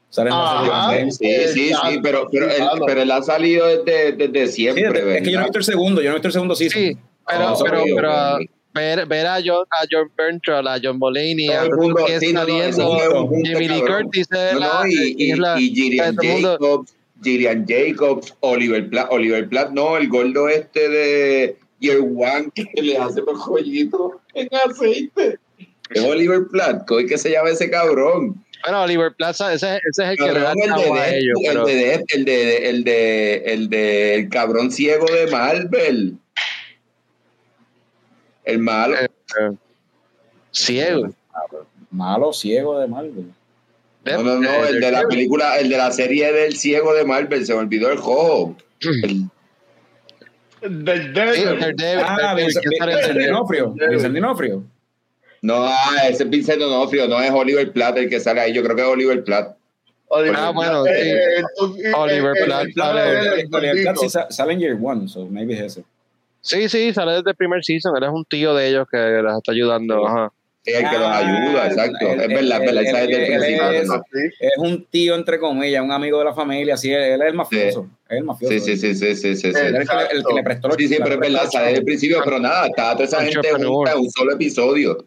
[0.09, 0.81] Sale en la serie Ajá.
[0.87, 1.11] también.
[1.11, 5.17] Sí, sí, sí, pero, pero, él, pero él ha salido desde, desde Sí, siempre, es,
[5.17, 6.81] es que yo no he visto el segundo, yo no he visto el segundo season.
[6.81, 6.97] Sí,
[7.27, 8.37] pero, No, pero, pero
[8.73, 12.41] ver, ver a John, a John Bernthal, a John Mulaney, a mundo, que sí, no,
[12.41, 13.81] no, saliendo, punto, Jimmy Lee.
[13.81, 19.07] Curtis No, la, no, y, y, es la- y Gillian Jacobs, Gillian Jacobs, Oliver Platt,
[19.11, 24.47] Oliver Platt, no, el gordo este de Year One que le hace los joyitos en
[24.65, 25.37] aceite.
[25.89, 28.35] Es Oliver Platt, ¿cómo es que se llama ese cabrón?
[28.63, 31.39] Bueno, Oliver Plaza, ese, ese es el que le da el el de, a ellos,
[31.41, 36.17] el, pero de el de el de el de el cabrón ciego de Marvel.
[38.45, 38.95] El malo.
[38.95, 39.07] Eh,
[39.39, 39.51] eh,
[40.51, 41.13] ciego.
[41.91, 43.31] Malo, ciego de Marvel.
[44.05, 47.45] No, no, no, el de la película, el de la serie del ciego de Marvel,
[47.45, 48.55] se me olvidó el juego.
[49.03, 49.29] El-
[50.61, 51.43] Del Sí,
[51.75, 52.03] Devil.
[52.05, 54.63] Ah, Vincent ¿quién sale en Vincent Daredevil?
[55.41, 58.63] No, ah, ese es Vincent D'Onofrio, no es Oliver Platt el que sale ahí, yo
[58.63, 59.55] creo que es Oliver Platt.
[60.09, 61.01] Oliver Ah, bueno, Platt, sí.
[61.09, 64.59] eh, entonces, Oliver eh, Platt eh, sale- eh, Oliver el Platt sí sa- sale en
[64.59, 65.83] Year One, so maybe es ese.
[66.41, 67.95] Sí, sí, sale desde el primer season.
[67.97, 70.07] Eres un tío de ellos que les está ayudando.
[70.07, 70.31] Ajá.
[70.63, 72.07] Es el que los Ah, ayuda, exacto.
[72.07, 73.95] él- es verdad, es verdad, él- esa es él- él es- ¿no?
[74.11, 74.19] Sí.
[74.39, 77.33] Es un tío, entre comillas, un amigo de la familia, sí, él, él es el
[77.35, 77.87] mafioso.
[78.09, 78.53] Es el mafioso.
[78.53, 79.59] Sí, sí, sí, sí, sí, sí, sí.
[79.59, 81.49] Él es el que, le- el que le prestó los Sí, sí, pero es verdad,
[81.51, 85.05] sale desde el principio, pero nada, estaba toda esa gente junta en un solo episodio.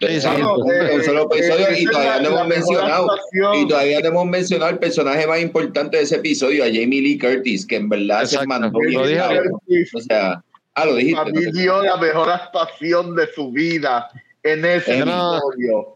[0.00, 3.08] Un eh, solo episodio eh, y todavía no hemos mencionado
[3.54, 7.18] y todavía no hemos mencionado el personaje más importante de ese episodio, a Jamie Lee
[7.18, 8.48] Curtis, que en verdad se Exacto.
[8.48, 9.60] mandó dije cabrón.
[9.94, 10.42] O sea,
[10.74, 11.16] ah, lo dijiste.
[11.16, 14.08] Para mí dio la mejor actuación de su vida
[14.42, 15.94] en ese episodio.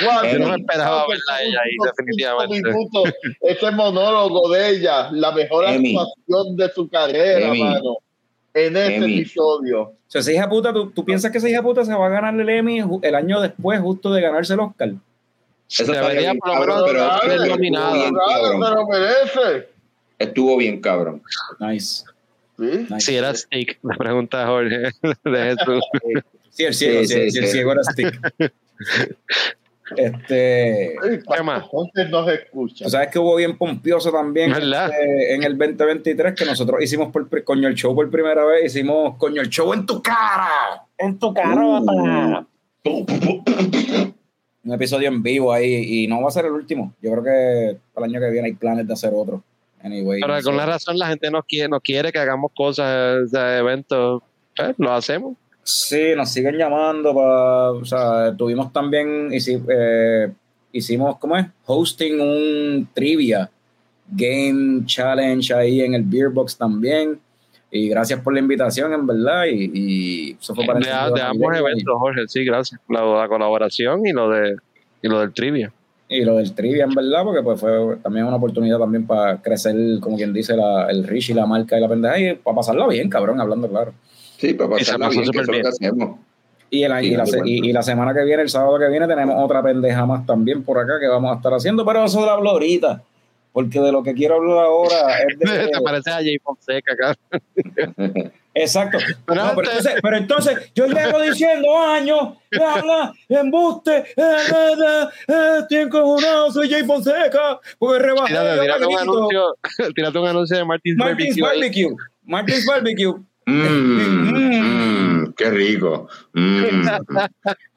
[0.00, 2.68] Yo no me esperaba verla a ella ahí, definitivamente.
[2.68, 5.96] minutos, ese monólogo de ella, la mejor Emmy.
[5.96, 7.64] actuación de su carrera, Emmy.
[7.64, 7.96] mano,
[8.54, 9.18] en ese Emmy.
[9.20, 9.82] episodio.
[9.82, 12.10] O sea, esa hija puta, ¿tú, tú piensas que esa hija puta se va a
[12.10, 14.92] ganar el Emmy el año después, justo de ganarse el Oscar?
[15.68, 19.68] Eso Debería por lo cabrón, menos pero lo merece.
[20.18, 21.22] Estuvo bien cabrón.
[21.60, 22.04] Nice.
[22.58, 22.86] Sí.
[22.90, 23.00] nice.
[23.00, 24.90] Si era Stick, la pregunta Jorge
[25.24, 25.84] de Jesús.
[26.50, 27.52] Sí, el ciego, Sí, sí, sí, sí, el sí.
[27.52, 28.20] ciego era Stick.
[29.96, 30.96] este.
[31.00, 31.64] ¿Qué más?
[31.64, 32.84] Entonces nos escucha.
[32.84, 37.44] Tú sabes que hubo bien pompioso también este, en el 2023 que nosotros hicimos por,
[37.44, 38.66] Coño el Show por primera vez.
[38.66, 40.84] Hicimos Coño el Show en tu cara.
[40.98, 42.46] En tu cara.
[42.84, 43.42] Uh.
[44.64, 46.94] Un episodio en vivo ahí y no va a ser el último.
[47.00, 49.42] Yo creo que para el año que viene hay planes de hacer otro.
[49.82, 50.20] Anyway.
[50.20, 50.58] Pero no con sé.
[50.58, 54.22] la razón la gente no quiere, no quiere que hagamos cosas de eventos.
[54.56, 55.36] Pues, lo hacemos.
[55.64, 60.32] Sí, nos siguen llamando para, o sea, tuvimos también, eh,
[60.72, 61.46] hicimos, ¿cómo es?
[61.66, 63.50] Hosting un trivia
[64.08, 67.20] game challenge ahí en el Beer Box también.
[67.70, 69.44] Y gracias por la invitación, en verdad.
[69.46, 72.80] Y, y eso fue para el De, de ambos eventos, Jorge, sí, gracias.
[72.88, 74.56] La, la colaboración y lo de
[75.00, 75.72] y lo del trivia.
[76.08, 79.74] Y lo del trivia, en verdad, porque pues fue también una oportunidad también para crecer,
[80.00, 82.86] como quien dice, la, el Rich y la marca y la pendeja, y para pasarla
[82.86, 83.94] bien, cabrón, hablando claro.
[84.42, 85.62] Sí, para pasarla pasó bien, que súper eso es lo bien.
[85.62, 86.18] que hacemos.
[86.70, 89.36] Y, el- y la, y- y la semana que viene, el sábado que viene, tenemos
[89.42, 92.50] otra pendeja más también por acá que vamos a estar haciendo, pero eso lo hablo
[92.50, 93.02] ahorita,
[93.52, 95.68] porque de lo que quiero hablar ahora es de...
[95.72, 97.14] Te parece a Jay Fonseca acá.
[98.54, 98.98] Exacto.
[99.26, 102.20] Pero No, pero, antes- entonces, pero entonces, yo llevo diciendo años,
[102.60, 104.36] habla, embuste, eh,
[105.28, 108.28] eh, estoy encojonado, soy Jay Fonseca, porque rebajé.
[108.34, 109.56] Tírate, tírate un anuncio,
[109.94, 111.38] tírate un anuncio de Martins Martins.
[111.40, 111.88] Barbecue.
[112.24, 113.14] Martins Barbecue.
[113.44, 116.08] Mm, mm, qué rico.
[116.32, 116.62] Mm,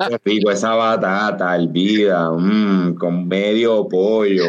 [0.07, 4.45] qué rico esa batata, hervida, mm, con medio pollo.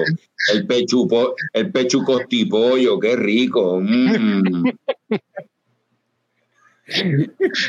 [0.53, 3.81] El pechu, po- el pechu costipollo, qué rico.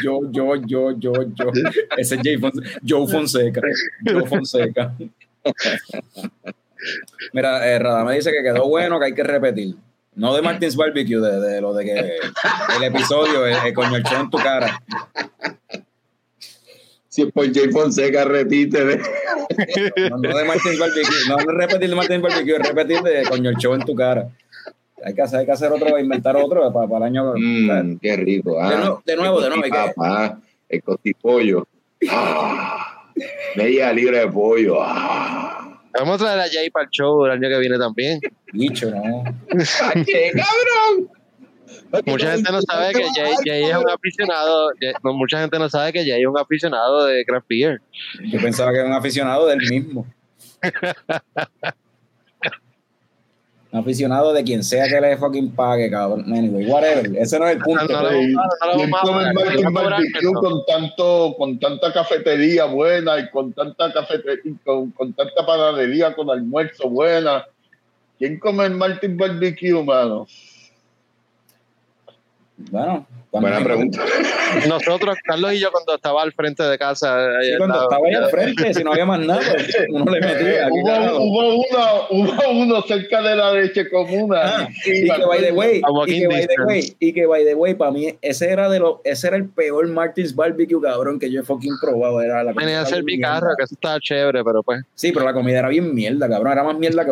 [0.04, 1.52] Yo, yo, yo, yo, yo.
[1.98, 2.38] Ese es Jay.
[2.88, 3.62] Joe Fonseca.
[4.06, 4.94] Joe Fonseca.
[7.34, 9.76] Mira, eh, Radame dice que quedó bueno, que hay que repetir.
[10.18, 11.94] No de Martins Barbecue, de, de lo de que
[12.78, 14.82] el episodio, el, el coño el show en tu cara.
[17.08, 18.94] Si es por Jay Fonseca, repite.
[18.94, 19.02] ¿eh?
[20.10, 23.56] No, no de Martins Barbecue, no, no repetir de Martins Barbecue, repetir de coño el
[23.58, 24.28] show en tu cara.
[25.06, 27.34] Hay que hacer, hay que hacer otro, inventar otro para, para el año.
[27.36, 28.60] Mm, qué rico.
[28.60, 28.70] ah.
[28.72, 31.68] De nuevo, de nuevo, de nuevo, hay que- Papá, el costipollo.
[32.10, 33.12] Ah,
[33.56, 34.78] media libra de pollo.
[34.82, 35.67] Ah.
[36.00, 38.20] Vamos a traer a Jay para el show el año que viene también.
[38.54, 39.24] Bicho, no.
[40.06, 41.10] Qué cabrón!
[42.06, 44.70] Mucha gente no sabe que Jay, Jay es un aficionado.
[44.80, 47.82] Jay- no, mucha gente no sabe que Jay es un aficionado de craft beer.
[48.26, 50.06] Yo pensaba que era un aficionado del mismo.
[53.78, 56.26] Un aficionado de quien sea que le fucking pague, cabrón.
[56.34, 57.16] Anyway, whatever.
[57.16, 57.88] Ese no es el punto.
[57.88, 61.60] No, no, no, no lo ¿Quién vamos a come pagar, Martin Barbecue con tanto, con
[61.60, 67.46] tanta cafetería buena y con tanta cafetería, con, con tanta panadería con almuerzo buena?
[68.18, 70.26] ¿Quién come el Martin Barbecue, mano?
[72.72, 74.02] Bueno, Buena pregunta.
[74.68, 78.30] Nosotros, Carlos y yo, cuando estaba al frente de casa, Sí, cuando estaba ahí al
[78.30, 80.66] frente, si no había más nada, pues, uno le metía.
[80.68, 84.42] aquí, hubo, uno, hubo uno cerca de la leche comuna.
[84.44, 87.54] Ah, y que by the way, y que by the way, y que by the
[87.54, 91.30] way, para mí ese era de los, ese era el peor Martins Barbecue cabrón que
[91.30, 93.42] yo he fucking probado, era la venía a hacer mierda.
[93.58, 94.82] que eso estaba chévere, pero pues.
[94.96, 97.12] Sí, pero la comida era bien mierda, cabrón, era más mierda que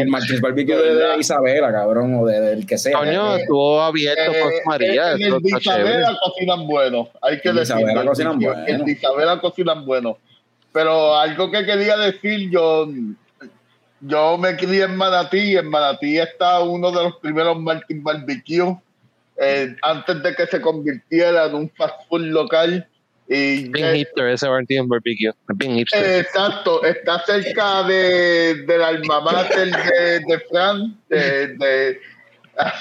[0.00, 2.96] el Martins Barbecue de, de Isabela, cabrón, o de- del que sea.
[2.98, 5.90] Coño, eh, estuvo abierto por Eh, María, en eso el chévere.
[5.90, 7.80] Isabela cocinan bueno, hay que En de decirlo.
[7.80, 8.84] Isabela cocinan En bueno.
[8.84, 10.18] de Isabela cocinan bueno.
[10.72, 12.88] Pero algo que quería decir, yo,
[14.00, 18.76] yo me crié en Manatí, y en Manatí está uno de los primeros Martin Barbecue,
[19.36, 22.86] eh, antes de que se convirtiera en un fast food local.
[23.28, 25.32] Y Bien eh, hipster ese Martin Barbecue.
[25.54, 26.04] Bien hipster.
[26.04, 32.00] eh, exacto, está cerca de, del alma mater de, de Fran, de, de,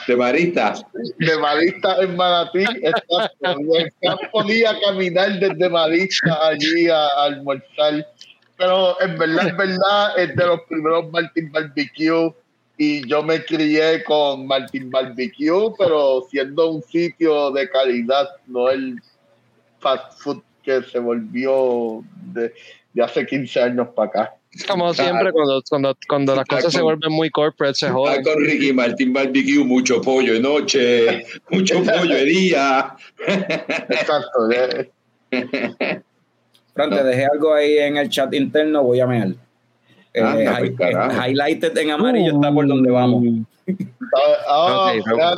[0.07, 0.73] De Marista.
[1.17, 2.63] de Marista en Manatí.
[2.63, 7.29] Y Fran podía caminar desde Marista allí a, a.
[8.57, 12.33] Pero en verdad, en verdad, es de los primeros Martin Barbecue.
[12.77, 18.99] Y yo me crié con Martin Barbecue, pero siendo un sitio de calidad, no el
[19.79, 22.53] fast food que se volvió de,
[22.93, 24.33] de hace 15 años para acá.
[24.67, 28.23] Como siempre, cuando, cuando, cuando las cosas se vuelven muy corporate, se Está joden.
[28.23, 32.95] con Ricky Martín Barbecue, mucho pollo de noche, mucho pollo de día.
[33.27, 34.51] Exacto.
[34.51, 34.91] eh.
[36.73, 39.29] Fran, te dejé algo ahí en el chat interno, voy a mear.
[40.13, 41.27] Eh, Anda, pues, hi- carajo.
[41.27, 43.23] highlighted en amarillo está por donde vamos.
[43.67, 45.37] Ah, ah, Ok, pero- Fran.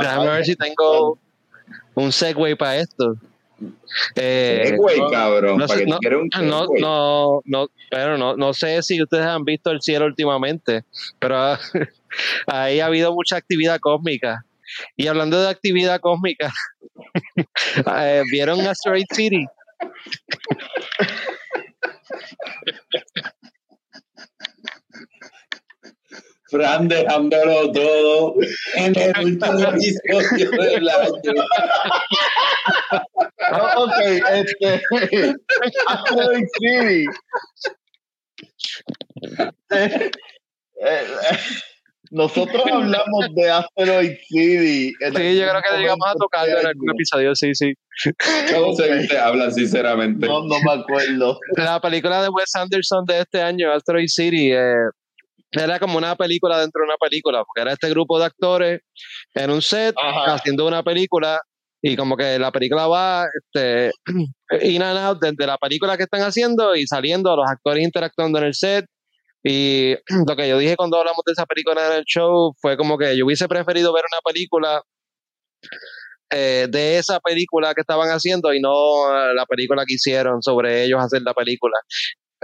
[0.00, 1.18] Déjame ver si tengo
[1.94, 3.16] un segue para esto.
[4.16, 5.58] Eh, güey, cabrón.
[5.58, 5.98] no para sé, no,
[6.42, 10.84] no, no, no, pero no, no sé si ustedes han visto el cielo últimamente,
[11.18, 11.58] pero ah,
[12.46, 14.44] ahí ha habido mucha actividad cósmica.
[14.96, 16.52] Y hablando de actividad cósmica,
[17.96, 19.46] eh, ¿vieron Asteroid City?
[26.54, 28.34] Fran dejándolo todo
[28.76, 31.12] en el último episodio del año.
[33.46, 33.92] Ah, ok,
[34.32, 34.82] este.
[35.86, 37.06] Asteroid City.
[39.70, 40.10] Eh,
[40.80, 41.06] eh,
[42.10, 44.92] nosotros hablamos de Asteroid City.
[44.98, 47.74] Sí, yo creo que llegamos a tocarlo en algún episodio, sí, sí.
[48.54, 49.18] ¿Cómo se viste?
[49.18, 50.26] Hablan sinceramente.
[50.26, 51.38] No, no me acuerdo.
[51.56, 54.74] La película de Wes Anderson de este año, Asteroid City, eh,
[55.54, 58.80] era como una película dentro de una película, porque era este grupo de actores
[59.34, 60.34] en un set Ajá.
[60.34, 61.40] haciendo una película
[61.86, 63.90] y como que la película va este,
[64.62, 68.44] in and out desde la película que están haciendo y saliendo los actores interactuando en
[68.44, 68.86] el set.
[69.42, 69.94] Y
[70.26, 73.16] lo que yo dije cuando hablamos de esa película en el show fue como que
[73.16, 74.82] yo hubiese preferido ver una película
[76.30, 78.72] eh, de esa película que estaban haciendo y no
[79.14, 81.76] eh, la película que hicieron sobre ellos hacer la película.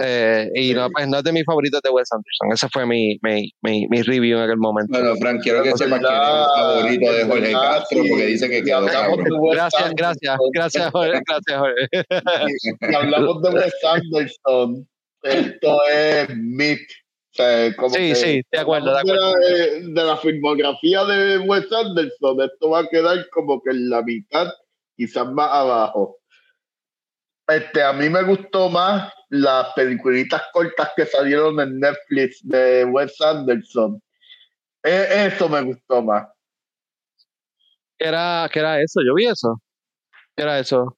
[0.03, 2.51] Eh, y no, pues no es de mis favoritos de Wes Anderson.
[2.53, 4.91] Ese fue mi, mi, mi, mi review en aquel momento.
[4.91, 8.63] Bueno, Frank, quiero que sepas que eres el favorito de Jorge Castro porque dice que
[8.63, 8.85] quedó
[9.51, 11.21] Gracias, gracias, gracias, Jorge.
[11.27, 11.87] Gracias, Jorge.
[12.91, 14.87] Y hablamos de Wes Anderson.
[15.23, 16.79] Esto es Meat.
[16.79, 21.37] O sea, como Sí, que sí, de acuerdo, de hablamos De de la filmografía de
[21.39, 24.47] Wes Anderson, esto va a quedar como que en la mitad,
[24.97, 26.17] quizás más abajo.
[27.47, 33.19] Este, a mí me gustó más las peliculitas cortas que salieron en Netflix de Wes
[33.21, 34.01] Anderson.
[34.83, 36.27] E- eso me gustó más.
[37.97, 39.01] ¿Qué era, ¿Qué era eso?
[39.05, 39.61] Yo vi eso.
[40.35, 40.97] ¿Qué era eso?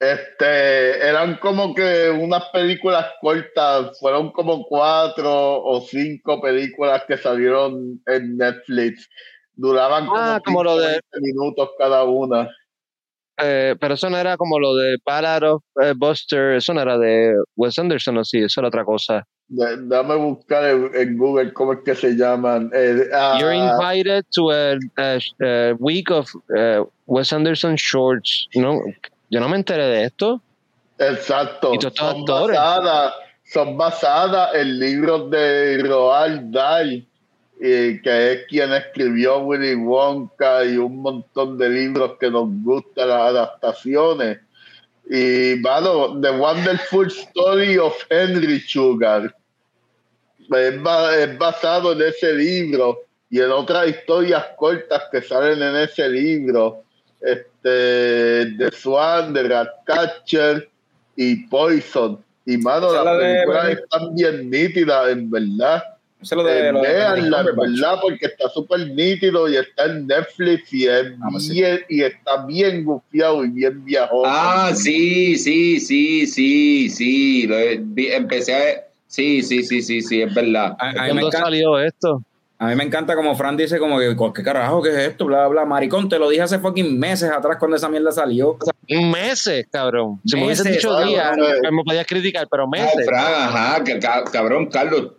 [0.00, 8.02] Este, eran como que unas películas cortas, fueron como cuatro o cinco películas que salieron
[8.06, 9.08] en Netflix.
[9.52, 12.48] Duraban como, Ah, como lo 15, de- 20 minutos cada una.
[13.36, 16.96] Eh, pero eso no era como lo de Ballad of eh, Buster, eso no era
[16.98, 19.26] de Wes Anderson, o sí, eso era otra cosa.
[19.48, 22.70] Dame buscar en, en Google cómo es que se llaman.
[22.72, 28.46] Eh, ah, You're invited to a, a- a week of eh, Wes Anderson shorts.
[28.54, 28.80] No,
[29.30, 30.40] yo no me enteré de esto.
[30.98, 31.74] exacto.
[31.74, 33.14] Y Son basadas,
[33.52, 37.06] son basadas en libros de Roald Dahl,
[37.60, 43.08] eh, que es quien escribió Willy Wonka y un montón de libros que nos gustan
[43.08, 44.38] las adaptaciones.
[45.10, 49.34] Y, mano, The Wonderful Story of Henry Sugar.
[50.50, 53.00] es, ba- es basado en ese libro
[53.30, 56.82] y en otras historias cortas que salen en ese libro.
[57.20, 60.68] Este, The Swan, The Ratcatcher
[61.16, 62.22] y Poison.
[62.46, 65.82] Y mano, las de- películas están bien nítidas, en verdad.
[66.24, 67.70] Eso es lo de, Eh, lo de véanla, en Cumberbatch.
[67.80, 71.52] verdad, porque está súper nítido y está en Netflix y, es Ah, pues sí.
[71.52, 74.22] bien, y está bien gufiado y bien viajoso.
[74.26, 77.46] Ah, sí, sí, sí, sí, sí.
[77.46, 78.84] Lo empecé a.
[79.06, 80.76] Sí, sí, sí, sí, sí, es verdad.
[80.78, 82.22] A, a mí me ¿Cuándo encanta, salió esto?
[82.58, 85.26] a mí me encanta como Fran dice como que ¿qué carajo qué es esto?
[85.26, 88.56] Bla bla, maricón, te lo dije hace fucking meses atrás cuando esa mierda salió.
[88.88, 90.20] Meses, cabrón.
[90.24, 91.36] Si me hubieses Meses, dicho días,
[91.70, 93.06] me podías criticar, pero Ay, meses.
[93.06, 95.12] Fran, ajá, que ca- cabrón, Carlos.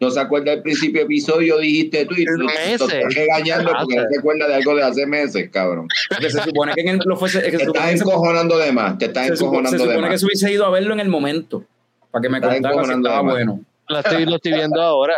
[0.00, 4.02] No se acuerda del principio del episodio, dijiste tú y tú estás regañando porque no
[4.10, 5.86] se acuerda de algo de hace meses, cabrón.
[6.08, 8.04] Porque se supone que en el, lo fuese, que Te se estás supone que se-
[8.04, 10.64] encojonando de más, te estás se, supo- se encojonando de supone que se hubiese ido
[10.66, 11.64] a verlo en el momento
[12.10, 13.34] para que me Estás contara si encojonando estaba de más.
[13.34, 13.60] bueno.
[13.88, 15.14] Lo estoy, lo estoy viendo ahora.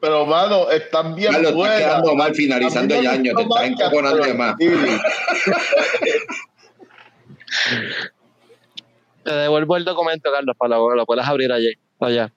[0.00, 1.78] Pero, mano, están bien Carlos, estás buenas.
[1.78, 4.54] quedando mal finalizando el año, te estás que encojonando de más.
[9.24, 12.32] Te devuelvo el documento, Carlos, para lo, lo puedas abrir allí, allá.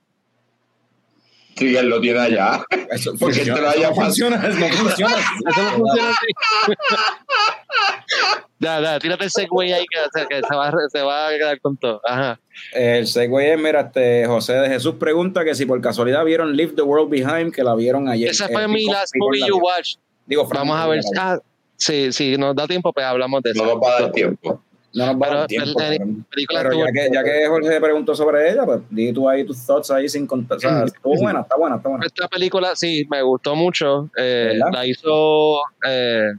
[1.55, 2.65] Sí, él lo tiene allá.
[2.91, 5.15] Eso, Porque funciona, te lo eso haya no funciona, no funciona.
[5.17, 6.73] Eso no funciona así.
[8.59, 11.59] ya, ya, tírate el segway ahí que, se- que se, va, se va a quedar
[11.61, 12.01] con todo.
[12.05, 12.39] Ajá.
[12.73, 16.73] El segue es, mira, este, José de Jesús pregunta que si por casualidad vieron Leave
[16.75, 18.29] the World Behind, que la vieron ayer.
[18.29, 19.57] Esa Eh, fue mi last movie you vio.
[19.57, 19.99] watched.
[20.25, 21.01] Digo, Fran, Vamos a ver.
[21.19, 21.37] Ah,
[21.77, 23.65] sí, sí, nos da tiempo, pues hablamos de eso.
[23.65, 24.63] No nos va a dar tiempo.
[24.93, 26.25] No nos va a dar Pero tiempo.
[26.29, 29.65] película Pero ya que, ya que Jorge preguntó sobre ella, pues di tú ahí tus
[29.65, 30.57] thoughts ahí sin contar.
[30.57, 32.05] O sea, estuvo buena, está buena, está buena.
[32.05, 34.09] Esta película sí, me gustó mucho.
[34.15, 36.33] Eh, la hizo eh,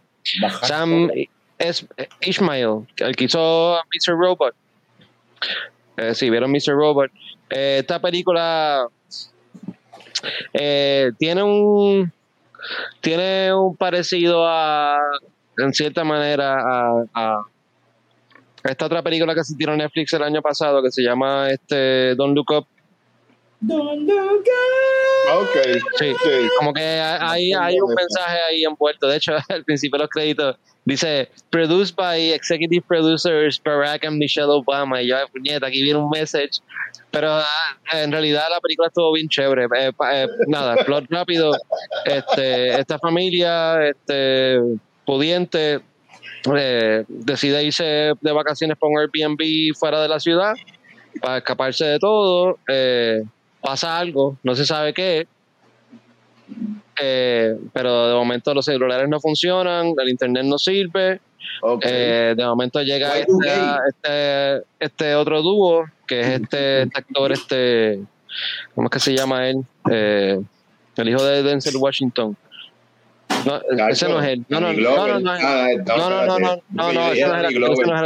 [0.63, 1.11] Sam
[1.59, 1.87] es
[2.21, 4.17] Ishmael, el que hizo Mr.
[4.17, 4.55] Robot.
[5.97, 6.75] Eh, sí, vieron Mr.
[6.75, 7.11] Robot.
[7.51, 8.87] Eh, esta película
[10.53, 12.13] eh, tiene un
[13.01, 14.99] tiene un parecido a
[15.59, 17.47] en cierta manera a, a
[18.65, 22.15] esta otra película que se tiró en Netflix el año pasado que se llama este
[22.15, 22.67] Don't Look Up
[25.33, 25.57] Ok.
[25.99, 26.13] Sí.
[26.23, 26.49] Sí.
[26.59, 29.07] como que hay, hay un mensaje ahí envuelto.
[29.07, 34.51] De hecho, al principio de los créditos dice produced by executive producers Barack and Michelle
[34.51, 35.01] Obama.
[35.03, 36.61] Y yo, puñeta, aquí viene un message.
[37.11, 39.67] Pero ah, en realidad la película estuvo bien chévere.
[39.79, 41.53] Eh, eh, nada, plot rápido.
[42.05, 44.59] Este, esta familia este,
[45.07, 45.81] pudiente
[46.57, 50.55] eh, decide irse de vacaciones por un Airbnb fuera de la ciudad
[51.21, 52.59] para escaparse de todo.
[52.69, 53.23] Eh,
[53.61, 55.27] pasa algo, no se sabe qué.
[57.01, 61.21] Eh, pero de momento los celulares no funcionan, el internet no sirve.
[61.83, 63.81] Eh, de momento llega este, Y2K.
[63.89, 68.01] este, este otro dúo, que es este, este actor, este,
[68.75, 69.65] ¿cómo es que se llama él?
[69.91, 70.41] Eh,
[70.97, 72.37] el hijo de Denzel Washington.
[73.45, 74.45] No, ese no es él.
[74.49, 75.23] No, no, no, no, Glover.
[75.23, 77.37] no, Ah, no, no, no, no, no, no, es el ese no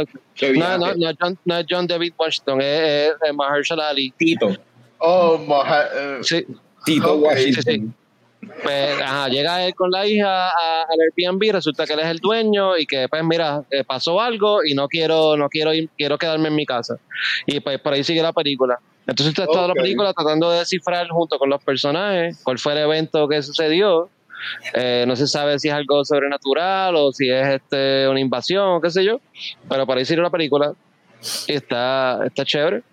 [0.01, 0.07] es
[0.41, 0.85] el No, no,
[1.19, 4.11] John, no es John David Washington, es, es Mahershala Ali.
[4.17, 4.49] Tito.
[4.99, 5.39] Oh,
[5.95, 6.45] eh, Sí,
[6.83, 7.63] Tito Washington.
[7.63, 7.89] sí, sí.
[8.63, 12.17] Pues, ajá, llega él con la hija a- al Airbnb, resulta que él es el
[12.19, 16.17] dueño y que pues mira, eh, pasó algo y no quiero, no quiero ir, quiero
[16.17, 16.97] quedarme en mi casa.
[17.45, 18.79] Y pues por ahí sigue la película.
[19.07, 22.79] Entonces está toda la película tratando de descifrar junto con los personajes cuál fue el
[22.79, 24.09] evento que sucedió.
[24.73, 28.81] Eh, no se sabe si es algo sobrenatural o si es este una invasión o
[28.81, 29.19] qué sé yo.
[29.69, 30.73] Pero por ahí sigue la película.
[31.47, 32.83] Y está, está chévere.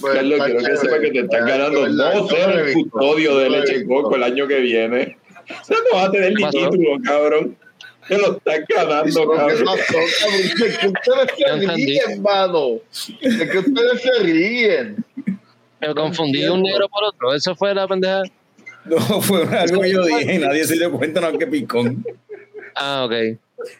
[0.00, 2.32] pues, Carlos, está quiero que sepa que te están ganando de dos
[2.74, 5.16] custodio de leche en coco el año que viene.
[5.60, 6.70] O sea, no vas a tener ni Pasó.
[6.70, 7.56] título, cabrón.
[8.08, 9.68] Te lo están ganando, ¿Qué cabrón.
[10.60, 12.80] Es que ustedes se ríen, mano.
[13.20, 15.04] Es que ustedes se ríen.
[15.80, 17.34] Me confundí un negro por otro.
[17.34, 18.22] Eso fue la pendeja.
[18.84, 22.04] No, fue algo que yo dije y nadie se dio cuenta, no, que picón.
[22.74, 23.12] Ah, ok.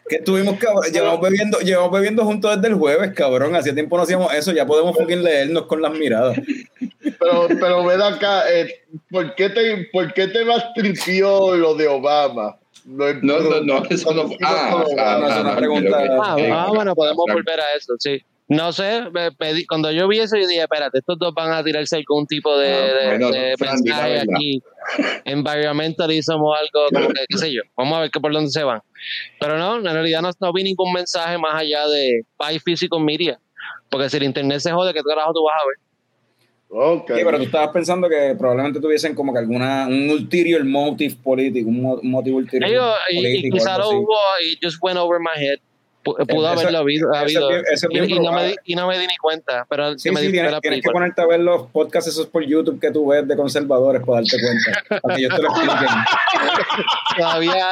[0.08, 3.56] Que estuvimos, cabrón, llevamos bebiendo, llevamos bebiendo juntos desde el jueves, cabrón.
[3.56, 6.38] Hacía tiempo no hacíamos eso, ya podemos fucking leernos con las miradas.
[7.18, 10.44] Pero, pero ven acá, eh, ¿por, qué te, ¿por qué te
[10.76, 12.56] tripió lo de Obama?
[12.86, 14.36] Lo- No, no, no, eso no fue.
[14.44, 16.40] Ah, ah, no, es una pregunta- ok, ok.
[16.52, 17.38] Ah, bueno, podemos claro.
[17.40, 18.22] volver a eso, sí.
[18.48, 21.64] No sé, me pedí- cuando yo vi eso, yo dije, espérate, estos dos van a
[21.64, 22.78] tirarse algún tipo de, Ah,
[23.10, 24.24] de- bueno, mensaje verdad.
[24.34, 24.62] aquí.
[25.24, 27.62] Environmentalism o algo, como que, qué sé yo.
[27.76, 28.80] Vamos a ver que por dónde se van.
[29.40, 33.38] Pero no, en realidad no, no vi ningún mensaje más allá de buy physical media.
[33.90, 35.76] Porque si el internet se jode, ¿qué carajo tú vas a ver?
[36.74, 37.06] Ok.
[37.14, 41.68] Sí, pero tú estabas pensando que probablemente tuviesen como que alguna, un ulterior motive político,
[41.68, 42.70] un, mo- un motivo ulterior
[43.10, 45.58] y, y quizá lo hubo y just went over my head.
[46.04, 47.14] Pu- Pudo haberlo habido.
[47.14, 47.48] habido.
[47.50, 49.66] eso y, y no me y no me di ni cuenta.
[49.68, 52.26] Pero Sí, me sí, di tienes, la tienes que ponerte a ver los podcasts esos
[52.26, 55.00] por YouTube que tú ves de conservadores para darte cuenta.
[55.00, 55.88] Para que ellos te lo expliquen.
[57.16, 57.66] Todavía,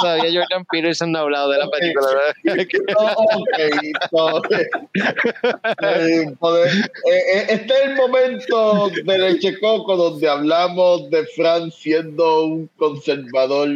[0.00, 2.06] todavía Jordan Peterson no ha hablado de la película.
[2.08, 2.66] ¿verdad?
[4.12, 4.38] No,
[5.94, 12.44] eh, eh, eh, este es el momento de Leche Coco donde hablamos de Fran siendo
[12.44, 13.68] un conservador.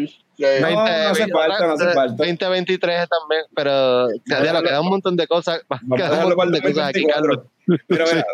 [0.61, 2.15] No, no hace falta, no hace falta.
[2.17, 5.61] 2023 también, pero ya lo queda un montón de cosas.
[5.97, 7.09] Queda un montón de cosas aquí, 2024.
[7.13, 7.47] Carlos.
[7.87, 8.27] Pero mira,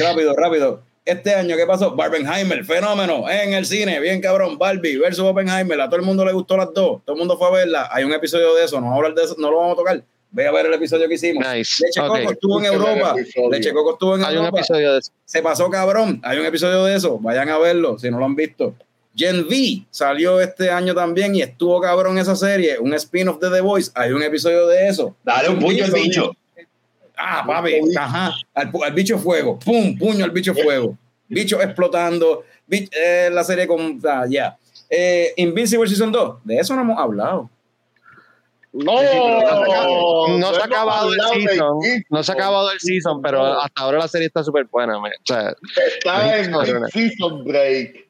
[0.08, 0.82] rápido, rápido.
[1.06, 1.94] Este año, ¿qué pasó?
[1.94, 6.32] Barbenheimer, fenómeno, en el cine, bien cabrón, Barbie versus Oppenheimer, a todo el mundo le
[6.32, 8.86] gustó las dos, todo el mundo fue a verla, hay un episodio de eso, no
[8.86, 11.06] vamos a hablar de eso, no lo vamos a tocar, ve a ver el episodio
[11.06, 11.44] que hicimos.
[11.46, 11.84] Nice.
[11.84, 12.06] Leche Ok.
[12.08, 13.14] Coco estuvo en Europa.
[13.50, 15.12] Leche Coco estuvo en Hay un Europa, episodio de eso.
[15.26, 18.34] se pasó cabrón, hay un episodio de eso, vayan a verlo si no lo han
[18.34, 18.74] visto.
[19.16, 23.60] Gen V salió este año también y estuvo cabrón esa serie, un spin-off de The
[23.60, 25.16] Voice, hay un episodio de eso.
[25.22, 26.32] Dale un puño al bicho.
[27.16, 33.44] Ah, papi, ajá, al, bicho fuego, pum, puño al bicho fuego, bicho explotando, eh, la
[33.44, 34.56] serie con, ah, ya.
[34.90, 37.50] Eh, Invincible Season 2, de eso no hemos hablado.
[38.74, 39.00] No,
[40.38, 41.78] No se ha acabado el season.
[42.10, 44.98] No se ha acabado el season, pero hasta ahora la serie está súper buena.
[44.98, 45.12] man.
[45.12, 45.54] O sea,
[45.86, 48.03] Está en mid-season break.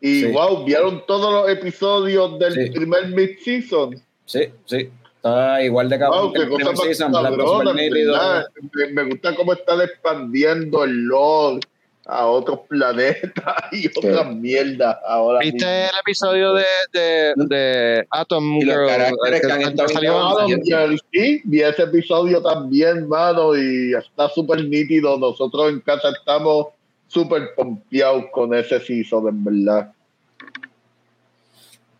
[0.00, 0.26] Y Sí.
[0.32, 2.70] wow, vieron todos los episodios del Sí.
[2.70, 4.00] primer mid-season.
[4.24, 8.44] Sí, sí, está igual de cabrón Wow, que cosa más season, verdad.
[8.74, 11.60] Me, me gusta cómo están expandiendo el lore
[12.08, 13.32] a otros planetas
[13.72, 15.70] y otras mierdas ahora ¿viste mismo.
[15.92, 18.86] el episodio de, de, de Atom Y los Girl?
[18.86, 19.60] caracteres que han
[20.64, 25.18] Jerry, sí, vi ese episodio también, mano, y está súper nítido.
[25.18, 26.68] Nosotros en casa estamos
[27.06, 29.92] súper pompeados con ese season, en verdad.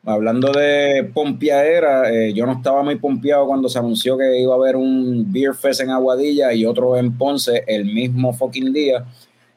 [0.04, 4.56] Hablando de pompeadera, eh, yo no estaba muy pompeado cuando se anunció que iba a
[4.56, 9.04] haber un Beer Fest en Aguadilla y otro en Ponce el mismo fucking día.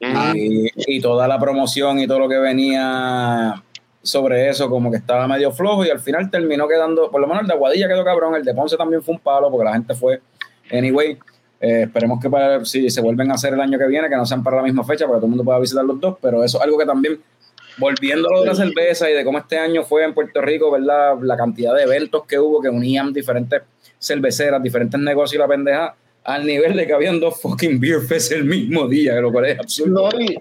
[0.02, 0.32] Ah.
[0.34, 3.62] Y, y toda la promoción y todo lo que venía
[4.02, 7.42] sobre eso, como que estaba medio flojo y al final terminó quedando, por lo menos
[7.42, 9.94] el de Aguadilla quedó cabrón, el de Ponce también fue un palo porque la gente
[9.94, 10.20] fue.
[10.72, 11.18] Anyway,
[11.60, 14.24] eh, esperemos que para, si se vuelven a hacer el año que viene, que no
[14.24, 16.42] sean para la misma fecha, para que todo el mundo pueda visitar los dos, pero
[16.42, 17.20] eso es algo que también,
[17.76, 20.70] volviendo a lo de la cerveza y de cómo este año fue en Puerto Rico,
[20.70, 21.18] ¿verdad?
[21.20, 23.62] La cantidad de eventos que hubo que unían diferentes
[23.98, 28.32] cerveceras, diferentes negocios y la pendeja, al nivel de que habían dos fucking beer fest
[28.32, 30.10] el mismo día, que lo cual es absurdo.
[30.10, 30.38] No, y,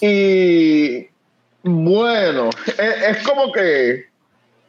[0.00, 1.08] y,
[1.64, 4.10] bueno, es, es como que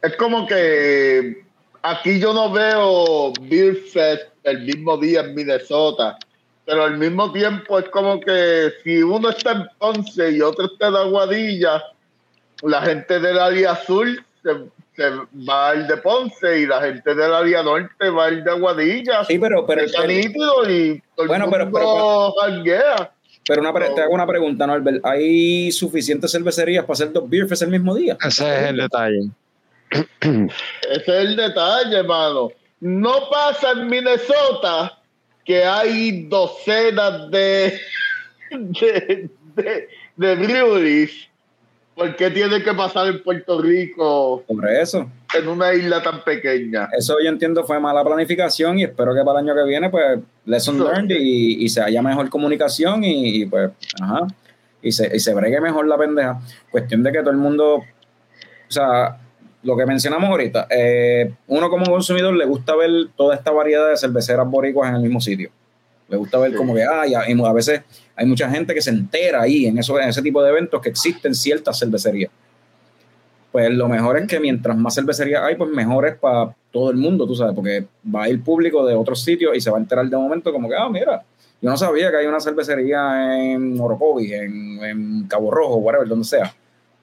[0.02, 1.44] es como que
[1.82, 6.18] aquí yo no veo Beer Fest el mismo día en Minnesota,
[6.64, 10.88] pero al mismo tiempo es como que si uno está en Ponce y otro está
[10.88, 11.82] en Aguadilla,
[12.62, 14.50] la gente del área azul se,
[14.96, 15.10] se
[15.48, 19.24] va al de Ponce y la gente del área norte va al de Aguadilla.
[19.24, 23.12] Sí, pero, pero, está pero, nítido y todo Bueno, el pero- mundo janguea.
[23.46, 25.04] pero una pre- te hago una pregunta, Norbert.
[25.04, 28.16] ¿Hay suficientes cervecerías para hacer dos beer fest el mismo día?
[28.24, 29.20] Ese es el detalle.
[29.92, 30.50] Ese
[30.90, 32.50] es el detalle, hermano.
[32.80, 34.98] No pasa en Minnesota
[35.44, 37.78] que hay docenas de,
[38.50, 41.28] de, de, de breweries.
[41.94, 45.10] ¿Por qué tiene que pasar en Puerto Rico Sobre eso.
[45.38, 46.88] en una isla tan pequeña?
[46.96, 50.18] Eso yo entiendo fue mala planificación y espero que para el año que viene, pues,
[50.46, 50.82] lesson Sí.
[50.84, 53.70] learned y, y se haya mejor comunicación y, y, pues,
[54.00, 54.26] ajá,
[54.80, 56.40] y se, y se bregue mejor la pendeja.
[56.70, 57.84] Cuestión de que todo el mundo, o
[58.70, 59.18] sea,
[59.62, 63.96] lo que mencionamos ahorita, eh, uno como consumidor le gusta ver toda esta variedad de
[63.96, 65.50] cerveceras boricuas en el mismo sitio.
[66.08, 66.56] Le gusta ver Sí.
[66.56, 67.82] como que, ah, ya, y a veces
[68.16, 70.88] hay mucha gente que se entera ahí en, eso, en ese tipo de eventos que
[70.88, 72.30] existen ciertas cervecerías.
[73.50, 76.96] Pues lo mejor es que mientras más cervecerías hay, pues mejor es para todo el
[76.96, 77.84] mundo, tú sabes, porque
[78.14, 80.68] va a ir público de otros sitios y se va a enterar de momento como
[80.68, 81.22] que, ah, mira,
[81.60, 86.24] yo no sabía que hay una cervecería en Orocovi, en, en Cabo Rojo, whatever, donde
[86.24, 86.52] sea,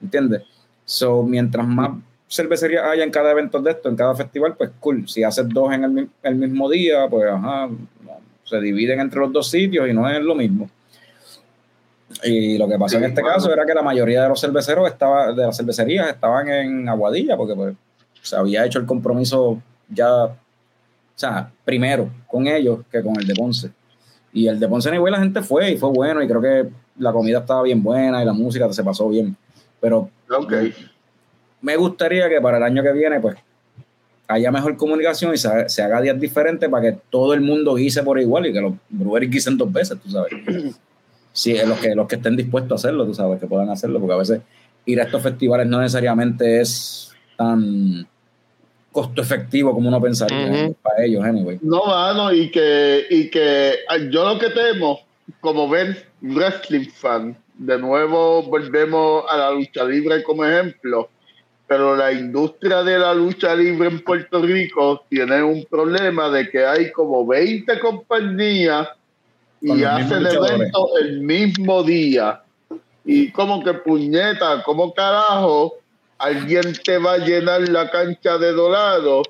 [0.02, 0.42] ¿entiendes?
[0.84, 1.90] So, mientras más
[2.30, 5.08] cervecerías haya en cada evento de esto, en cada festival, pues cool.
[5.08, 7.68] Si haces dos en el, mi- el mismo día, pues ajá,
[8.44, 10.70] se dividen entre los dos sitios y no es lo mismo.
[12.24, 13.36] Y lo que pasó en este bueno.
[13.36, 17.36] caso era que la mayoría de los cerveceros estaba, de las cervecerías estaban en Aguadilla,
[17.36, 17.74] porque pues,
[18.22, 20.36] se había hecho el compromiso ya, o
[21.14, 23.70] sea, primero con ellos que con el de Ponce.
[24.32, 27.12] Y el de Ponce anyway, la gente fue y fue bueno, y creo que la
[27.12, 29.36] comida estaba bien buena y la música se pasó bien.
[29.80, 30.52] Pero Ok.
[31.62, 33.36] Me gustaría que para el año que viene, pues,
[34.28, 38.02] haya mejor comunicación y se, se haga días diferentes para que todo el mundo guise
[38.02, 40.32] por igual y que los breweries guisen dos veces, tú sabes.
[41.32, 44.14] Sí, los que, los que estén dispuestos a hacerlo, tú sabes, que puedan hacerlo, porque
[44.14, 44.40] a veces
[44.84, 48.06] ir a estos festivales no necesariamente es tan
[48.90, 50.76] costo efectivo como uno pensaría Ujú.
[50.82, 51.58] para ellos, anyway.
[51.62, 55.00] No, mano, y que, y que ah, yo lo que temo,
[55.40, 61.08] como ver wrestling fan, de nuevo volvemos a la lucha libre como ejemplo,
[61.70, 66.66] pero la industria de la lucha libre en Puerto Rico tiene un problema de que
[66.66, 68.88] hay como 20 compañías
[69.64, 72.42] Con y hacen eventos el mismo día.
[73.04, 75.74] Y como que puñeta, como carajo,
[76.18, 79.22] alguien te va a llenar la cancha de dorado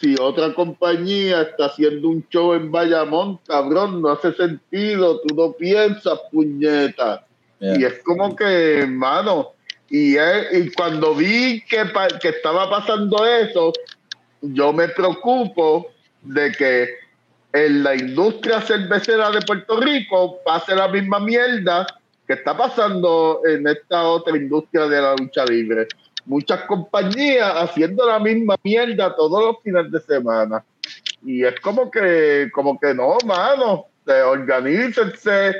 [0.00, 5.50] si otra compañía está haciendo un show en Bayamón, cabrón, no hace sentido, tú no
[5.50, 7.26] piensas, puñeta.
[7.58, 7.80] Yeah.
[7.80, 9.57] Y es como que, hermano,
[9.90, 11.84] y, es- y cuando vi que,
[12.20, 13.72] que estaba pasando eso,
[14.42, 15.86] yo me preocupo
[16.22, 16.88] de que
[17.52, 21.86] en la industria cervecera de Puerto Rico pase la misma mierda
[22.26, 25.88] que está pasando en esta otra industria de la lucha libre.
[26.26, 30.62] Muchas compañías haciendo la misma mierda todos los fines de semana.
[31.24, 35.58] Y es como que, como que no, mano, eh, organícense,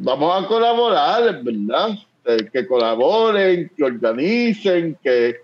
[0.00, 1.88] vamos a colaborar, verdad,
[2.28, 5.36] Eh, que colaboren, que organicen, que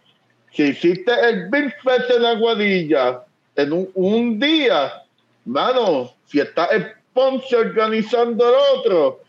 [0.53, 3.23] si hiciste el Big Fest en Aguadilla
[3.55, 4.91] en un, un día,
[5.45, 9.21] mano, si está el Ponce organizando el otro,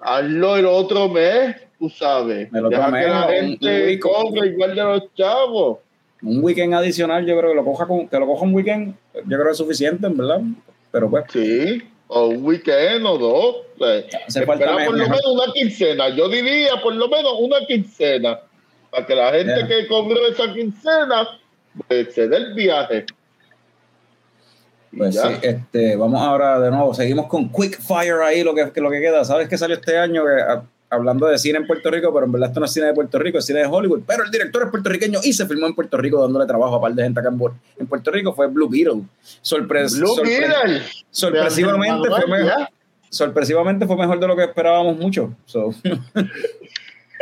[0.00, 2.48] hazlo el otro mes, tú sabes.
[2.52, 4.00] El otro Deja que la un- un gente week.
[4.00, 5.78] cobre igual de los chavos.
[6.22, 9.22] Un weekend adicional, yo creo que lo coja con, que lo coja un weekend, yo
[9.36, 10.40] creo que es suficiente, en verdad.
[10.92, 11.82] Pero pues, Sí,
[12.12, 13.56] o un weekend o dos.
[13.78, 16.08] pues, Hace falta espera por lo menos una quincena.
[16.10, 18.40] Yo diría por lo menos una quincena.
[18.90, 19.66] Para que la gente Yeah.
[19.68, 21.38] que cobró esa quincena
[21.86, 23.06] pues, se dé el viaje.
[24.96, 28.80] Pues sí, este, vamos ahora de nuevo, seguimos con Quick Fire ahí, lo que, que
[28.80, 29.24] lo que queda.
[29.24, 30.24] ¿Sabes qué salió este año?
[30.24, 32.86] Que, a- hablando de cine en Puerto Rico, pero en verdad esto no es cine
[32.86, 34.00] de Puerto Rico, es cine de Hollywood.
[34.06, 36.92] Pero el director es puertorriqueño y se filmó en Puerto Rico dándole trabajo a par
[36.92, 37.30] de gente acá
[37.78, 38.32] en, Puerto Rico.
[38.34, 39.02] Fue Blue Beetle.
[39.42, 40.82] Sorpres- Blue sorpre- Beetle.
[41.10, 42.52] sorpresivamente, fue mejor,
[43.08, 45.32] sorpresivamente fue mejor de lo que esperábamos mucho.
[45.46, 45.72] So,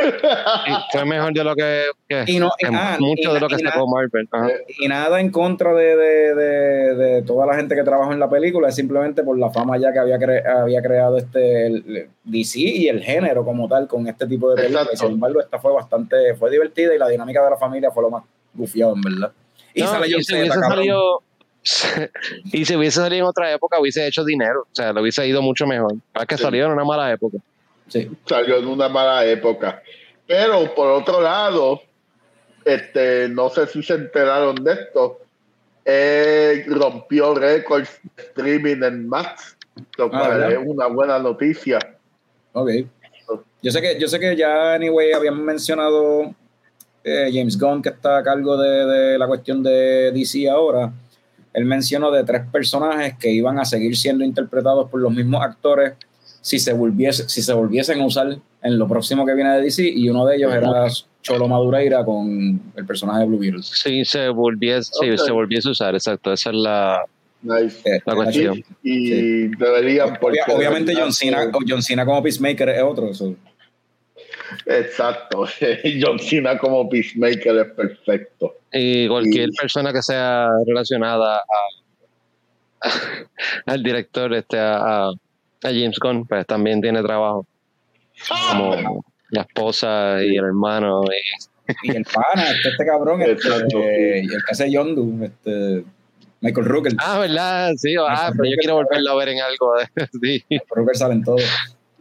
[0.01, 3.39] Y fue mejor de lo que, que- y no, y- en ah, mucho y- de
[3.39, 4.27] lo que sacó Marvel.
[4.31, 4.47] Ajá.
[4.79, 8.29] y nada en contra de, de- de- de toda la gente que trabajó en la
[8.29, 12.59] película, es simplemente por la fama ya que había, cre- había creado este el- DC
[12.59, 14.83] y el género como tal con este tipo de películas.
[14.85, 15.05] Exacto.
[15.07, 18.09] Sin embargo, esta fue bastante, fue divertida y la dinámica de la familia fue lo
[18.09, 18.23] más
[18.53, 19.31] gufiado, en verdad.
[19.73, 21.21] Y No, sale y John si salido
[22.53, 25.41] y si hubiese salido en otra época hubiese hecho dinero, o sea, lo hubiese ido
[25.41, 25.93] mucho mejor.
[26.19, 26.43] Es que Sí.
[26.43, 27.37] salió en una mala época.
[27.89, 28.09] Sí.
[28.25, 29.81] salió en una mala época.
[30.27, 31.81] Pero por otro lado,
[32.63, 35.19] este, no sé si se enteraron de esto,
[35.85, 39.57] eh, rompió récords de streaming en Max,
[39.97, 41.79] lo Ah, cual es una buena noticia.
[42.53, 42.69] Ok.
[43.61, 46.33] Yo sé que, yo sé que ya, anyway, habíamos mencionado
[47.03, 50.91] eh, James Gunn, que está a cargo de, de la cuestión de DC ahora.
[51.53, 55.93] Él mencionó de tres personajes que iban a seguir siendo interpretados por los mismos actores
[56.41, 59.83] si se, volviese, si se volviesen a usar en lo próximo que viene de DC,
[59.87, 60.87] y uno de ellos era
[61.21, 63.61] Cholo Madureira con el personaje de Blue Beetle.
[63.63, 65.17] Si se volviese, Ok.
[65.17, 67.01] se volviese a usar, exacto, esa es la,
[67.41, 67.79] Nice.
[67.89, 68.63] Eh, la cuestión.
[68.83, 73.13] Y deberían Obvia- porque- obviamente John Cena, John Cena como Peacemaker es otro.
[73.13, 73.33] so.
[74.65, 75.45] Exacto.
[76.01, 78.55] John Cena como Peacemaker es perfecto.
[78.73, 81.41] Y cualquier Y- persona que sea relacionada a,
[83.65, 85.13] al director, este, a, a-
[85.63, 87.45] a James Gunn, pues también tiene trabajo.
[88.51, 91.01] Como la esposa y el hermano.
[91.05, 91.09] y-
[91.83, 95.83] Y el pana, este, este cabrón, este, eh, y el que hace Yondu, este,
[96.41, 96.93] Michael Rooker.
[96.97, 97.73] ah, ¿verdad?
[97.77, 99.73] Sí, ah, pero yo quiero volverlo a ver en algo.
[100.21, 100.43] Sí.
[100.69, 101.43] Rooker salen todos.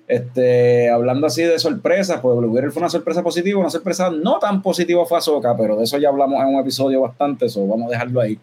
[0.07, 4.39] Este, hablando así de sorpresas, pues Blue Beetle fue una sorpresa positiva, una sorpresa no
[4.39, 7.89] tan positiva fue Ahsoka, pero de eso ya hablamos en un episodio bastante, eso vamos
[7.89, 8.39] a dejarlo ahí.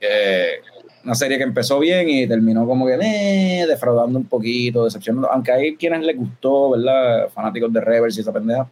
[0.00, 0.60] Eh,
[1.06, 5.76] una serie que empezó bien y terminó como que defraudando un poquito, decepcionando, aunque hay
[5.76, 7.28] quienes les gustó, ¿verdad?
[7.28, 8.68] Fanáticos de Rebels y esa pendeja.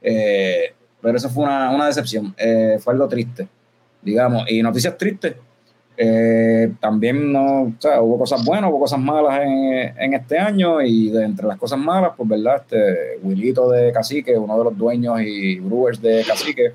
[0.00, 3.46] Eh, pero eso fue una, una decepción, eh, fue algo triste,
[4.00, 4.50] digamos.
[4.50, 5.34] Y noticias tristes,
[5.94, 11.10] eh, también no, o sea, hubo cosas buenas, hubo cosas malas en, este año y
[11.10, 13.18] de entre las cosas malas, pues verdad, este
[13.68, 16.72] de Cacique, uno de los dueños y brewers de Cacique,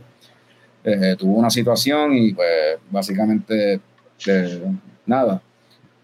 [1.18, 3.80] tuvo una situación y pues básicamente
[5.10, 5.42] nada,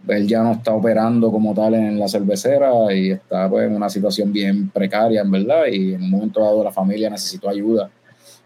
[0.08, 3.90] él ya no está operando como tal en la cervecera y está pues en una
[3.90, 7.90] situación bien precaria, en verdad, y en un momento dado la familia necesitó ayuda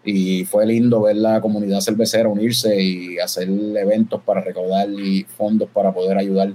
[0.04, 5.68] y fue lindo ver la comunidad cervecera unirse y hacer eventos para recaudar y fondos
[5.72, 6.52] para poder ayudar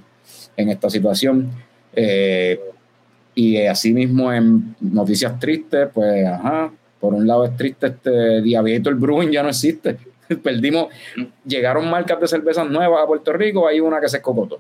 [0.58, 1.52] en esta situación.
[1.94, 2.60] Eh,
[3.36, 8.96] y asimismo en noticias tristes, pues ajá, por un lado es triste este Diabeto el
[8.96, 9.98] Bruin ya no existe.
[10.44, 10.88] Perdimos,
[11.46, 14.60] llegaron marcas de cervezas nuevas a Puerto Rico, hay una que se escopotó.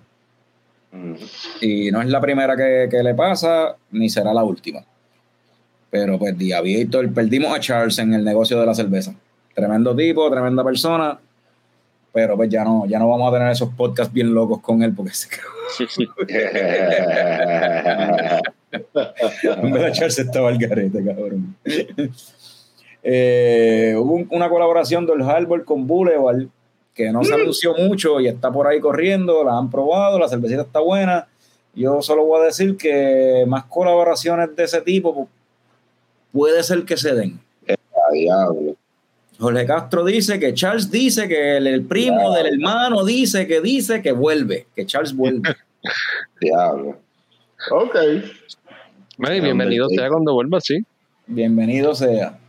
[0.91, 1.15] Mm.
[1.61, 4.83] Y no es la primera que, que le pasa, ni será la última.
[5.89, 9.15] Pero pues The Aviator, perdimos a Charles en el negocio de la cerveza.
[9.53, 11.17] Tremendo tipo, tremenda persona.
[12.11, 14.93] Pero pues ya no, ya no vamos a tener esos podcasts bien locos con él
[14.95, 15.29] porque se
[19.43, 21.55] En Charles estaba el garete, cabrón.
[23.07, 26.47] Eh, hubo un- una colaboración del Harbor con Boulevard
[26.93, 30.61] que no se anunció mucho y está por ahí corriendo, la han probado, la cervecita
[30.63, 31.27] está buena.
[31.75, 35.27] Yo solo voy a decir que más colaboraciones de ese tipo pu-
[36.31, 37.39] puede ser que se den.
[37.67, 38.75] A diablo.
[39.37, 44.01] Jorge Castro dice que Charles dice que el, el primo del hermano dice que dice
[44.01, 45.53] que vuelve, que Charles vuelve.
[46.41, 46.97] Diablo.
[47.71, 47.95] Ok.
[49.19, 50.79] Ay, bienvenido sea cuando vuelva, sí.
[51.27, 52.39] Bienvenido sea.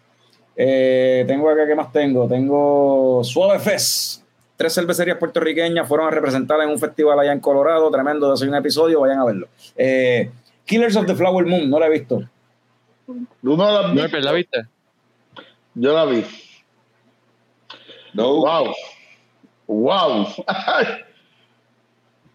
[0.57, 2.27] Eh, tengo acá, ¿qué más tengo?
[2.27, 4.23] Tengo Suave Fest.
[4.57, 7.91] Tres cervecerías puertorriqueñas fueron a representar en un festival allá en Colorado.
[7.91, 9.49] Tremendo, de un episodio, vayan a verlo.
[9.77, 10.31] Eh,
[10.65, 12.23] Killers of the Flower Moon, no la he visto.
[13.07, 14.09] ¿Tú no la has No, visto?
[14.11, 14.67] pero ¿la viste?
[15.75, 16.25] Yo la vi.
[18.15, 18.37] No.
[18.37, 18.75] Wow.
[19.67, 20.27] Wow.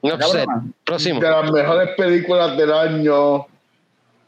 [0.04, 0.18] No.
[0.86, 1.20] Próximo.
[1.20, 3.48] de las mejores películas del año.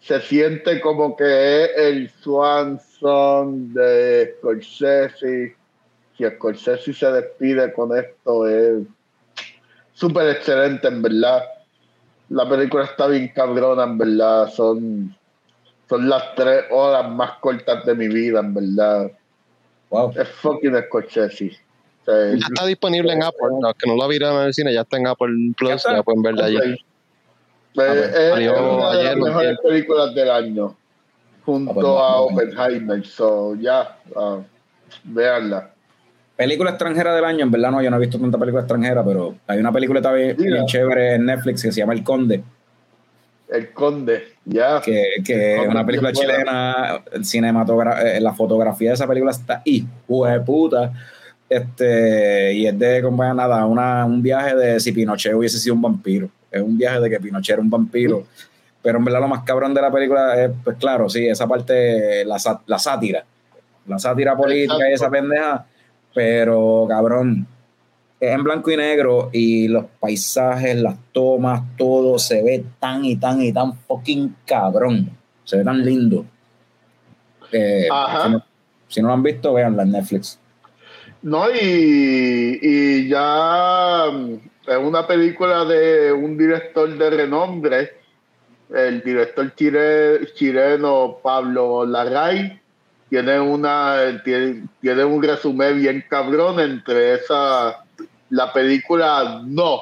[0.03, 5.55] Se siente como que es el Swanson de Scorsese.
[6.17, 8.85] Si Scorsese se despide con esto, es
[9.93, 11.43] súper excelente, en verdad.
[12.29, 14.49] La película está bien cabrona, en verdad.
[14.49, 15.15] Son,
[15.87, 19.09] son las tres horas más cortas de mi vida, en verdad.
[19.89, 20.11] Wow.
[20.17, 21.57] Es fucking Scorsese.
[22.01, 23.47] O sea, Ya está disponible en Apple.
[23.61, 25.81] Los que no la vieron en el cine ya está en Apple Plus.
[25.81, 26.85] Ya pueden verla allí.
[27.75, 27.85] Ok.
[27.85, 30.77] pues, Eh, es, una de las mejores películas del año
[31.43, 32.21] Ah, junto no, a.
[32.21, 34.39] Oppenheimer so ya ah,
[35.03, 35.69] veanla
[36.35, 39.35] Película extranjera del año, en verdad no, yo no he visto tanta película extranjera, pero
[39.45, 40.35] hay una película está bien,
[40.65, 42.43] chévere en Netflix que se llama El Conde,
[43.49, 49.07] El Conde ya que, que es una película chilena, el eh, la fotografía de esa
[49.07, 50.91] película está hijo de puta.
[51.47, 55.83] Este, y es de como nada, una, un viaje de si Pinochet hubiese sido un
[55.83, 56.29] vampiro.
[56.53, 58.25] Es un viaje de que Pinochet era un vampiro.
[58.81, 62.23] Pero en verdad lo más cabrón de la película es, pues claro, sí, esa parte,
[62.25, 63.25] la, la sátira.
[63.87, 65.65] La sátira política y esa pendeja.
[66.13, 67.47] Pero cabrón,
[68.19, 73.15] es en blanco y negro y los paisajes, las tomas, todo se ve tan y
[73.15, 75.09] tan y tan fucking cabrón.
[75.43, 76.25] Se ve tan lindo.
[77.51, 78.23] Eh, Ajá.
[78.23, 78.43] si, no,
[78.87, 80.39] si no lo han visto, véanla en Netflix.
[81.21, 84.05] no y, y ya
[84.67, 87.93] es una película de un director de renombre
[88.73, 92.59] el director chile- chileno Pablo Larray
[93.09, 97.83] tiene una tiene, tiene un resumen bien cabrón entre esa
[98.29, 99.81] la película no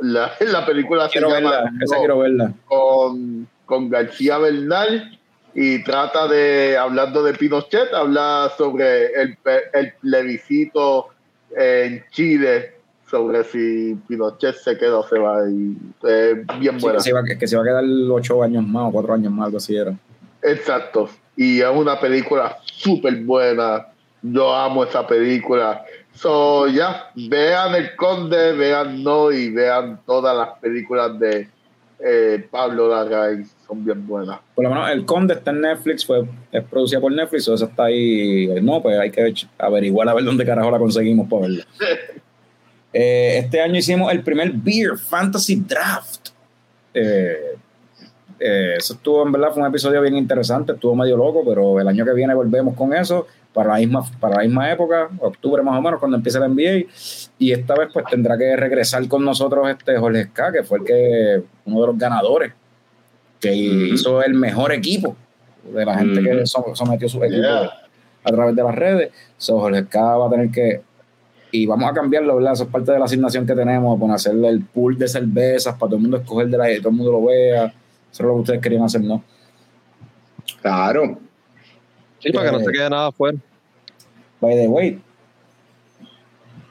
[0.00, 2.52] la, la película se Quiero llama verla, esa No, quiero verla.
[2.66, 5.18] con, con García Bernal
[5.54, 9.36] y trata de, hablando de Pinochet, habla sobre el,
[9.74, 11.08] el plebiscito
[11.54, 12.76] en Chile,
[13.12, 15.48] sobre si Pinochet se queda o se va.
[15.48, 16.96] Y es bien Sí, buena.
[16.96, 19.46] que, se iba, que se iba a quedar ocho años más o cuatro años más,
[19.46, 19.94] algo así era.
[20.42, 21.10] Exacto.
[21.36, 23.86] Y es una película súper buena.
[24.22, 25.84] Yo amo esa película.
[26.14, 31.48] So, ya, vean El Conde, vean No y vean todas las películas de
[32.04, 33.46] eh, Pablo Larraín.
[33.66, 34.38] Son bien buenas.
[34.54, 37.66] Por lo menos El Conde está en Netflix, fue, es producida por Netflix, o esa
[37.66, 38.48] está ahí.
[38.62, 41.64] No, pues hay que averiguar a ver dónde carajo la conseguimos para verla.
[42.92, 46.28] Eh, este año hicimos el primer Beer Fantasy Draft.
[46.94, 47.56] Eh,
[48.38, 51.86] eh, eso estuvo, en verdad, fue un episodio bien interesante, estuvo medio loco, pero el
[51.86, 55.78] año que viene volvemos con eso, para la misma, para la misma época, octubre más
[55.78, 56.86] o menos, cuando empiece la NBA.
[57.38, 60.84] Y esta vez, pues tendrá que regresar con nosotros este Jorge Ska, que fue el
[60.84, 62.52] que, uno de los ganadores,
[63.40, 65.16] que hizo el mejor equipo
[65.72, 67.70] de la gente que sometió su equipo Yeah.
[68.24, 69.12] a través de las redes.
[69.36, 70.80] So, Jorge Ska va a tener que.
[71.54, 72.54] Y vamos a cambiarlo, ¿verdad?
[72.54, 75.90] Eso es parte de la asignación que tenemos, con hacerle el pool de cervezas para
[75.90, 77.66] todo el mundo escoger de la y todo el mundo lo vea.
[77.66, 77.74] Eso
[78.10, 79.22] es lo que ustedes querían hacer, ¿no?
[80.62, 81.18] Claro.
[82.18, 83.38] Sí, para que no se quede nada afuera.
[84.40, 85.00] By the way,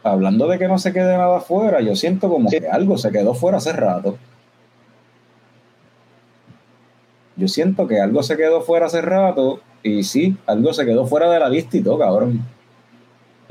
[0.04, 3.36] hablando de que no se quede nada afuera, yo siento como que algo se quedó
[3.36, 4.18] fuera hace rato.
[7.36, 11.30] Yo siento que algo se quedó fuera hace rato y sí, algo se quedó fuera
[11.30, 12.42] de la lista y todo, cabrón.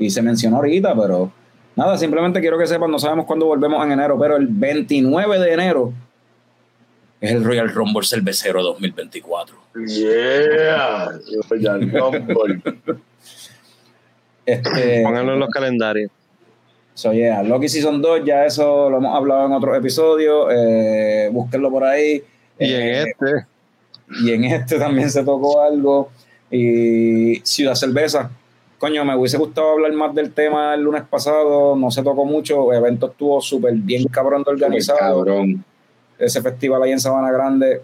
[0.01, 1.31] Y se mencionó ahorita, pero
[1.75, 5.53] nada, simplemente quiero que sepan, no sabemos cuándo volvemos en enero, pero el 29 de
[5.53, 5.93] enero
[7.19, 9.55] es el Royal Rumble Cervecero 2024.
[9.85, 11.11] Yeah.
[11.49, 12.61] Royal Rumble.
[14.43, 16.11] Este, Pónganlo en los calendarios.
[16.95, 20.47] So, yeah, Loki Season 2, ya eso lo hemos hablado en otros episodios.
[20.51, 22.23] Eh, búsquenlo por ahí.
[22.59, 23.45] Y en Eh, este,
[24.23, 26.09] y en este también se tocó algo.
[26.49, 28.31] Y Ciudad Cerveza.
[28.81, 31.75] Coño, me hubiese gustado hablar más del tema el lunes pasado.
[31.75, 32.71] No se tocó mucho.
[32.71, 34.99] El evento estuvo súper bien cabrón de organizado.
[35.23, 35.63] Cabrón.
[36.17, 37.79] Ese festival ahí en Sabana Grande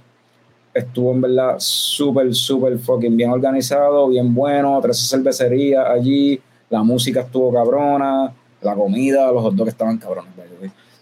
[0.74, 4.80] estuvo en verdad súper, súper fucking bien organizado, bien bueno.
[4.82, 6.42] Tres cervecerías allí.
[6.72, 8.34] La música estuvo cabrona.
[8.64, 10.32] La comida, los hot dogs estaban cabrones.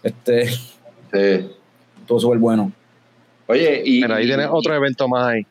[0.02, 1.50] Este, Sí.
[2.00, 2.70] estuvo súper bueno.
[3.46, 5.46] Oye, y, mira, ahí y- tienes otro evento más ahí.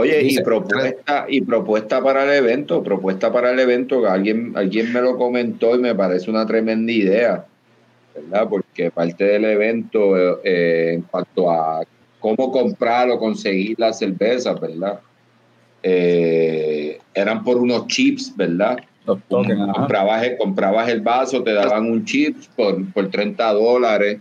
[0.00, 4.92] Oye, y propuesta, y propuesta para el evento, propuesta para el evento, que alguien, alguien
[4.92, 7.44] me lo comentó y me parece una tremenda idea,
[8.14, 8.48] ¿verdad?
[8.48, 11.82] Porque parte del evento eh, en cuanto a
[12.20, 15.00] cómo comprar o conseguir las cervezas, ¿verdad?
[15.82, 18.78] Eh, eran por unos chips, ¿verdad?
[19.62, 19.72] Ajá.
[19.72, 24.18] comprabas, el- comprabas el vaso, te daban un chip por, por 30 dólares.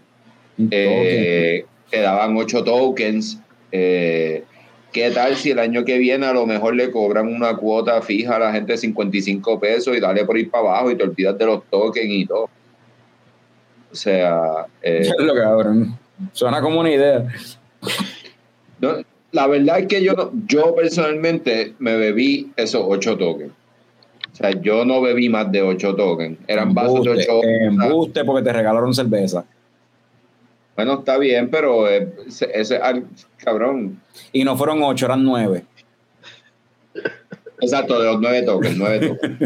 [0.58, 0.70] Un.
[0.72, 3.40] Eh, te daban 8 tokens.
[3.72, 4.44] Eh,
[4.92, 8.38] ¿Qué tal si el año que viene a lo mejor le cobran una cuota fija
[8.38, 11.38] a la gente de 55 pesos y dale por ir para abajo y te olvidas
[11.38, 12.50] de los tokens y todo?
[13.92, 15.98] O sea, eh, Es lo cabrón.
[16.32, 17.28] Suena como una idea.
[18.80, 18.96] no,
[19.32, 23.52] la verdad es que yo, yo personalmente me bebí esos 8 tokens.
[24.32, 26.38] O sea, yo no bebí más de 8 tokens.
[26.48, 29.46] Eran vasos de 8 Embuste, embuste porque te regalaron cerveza.
[30.78, 33.04] Bueno, está bien, pero eh, ese, ese- al-
[33.38, 34.00] cabrón.
[34.32, 35.66] Y no fueron ocho, eran nueve.
[37.60, 39.40] Exacto, de los nueve tokens, nueve tokens.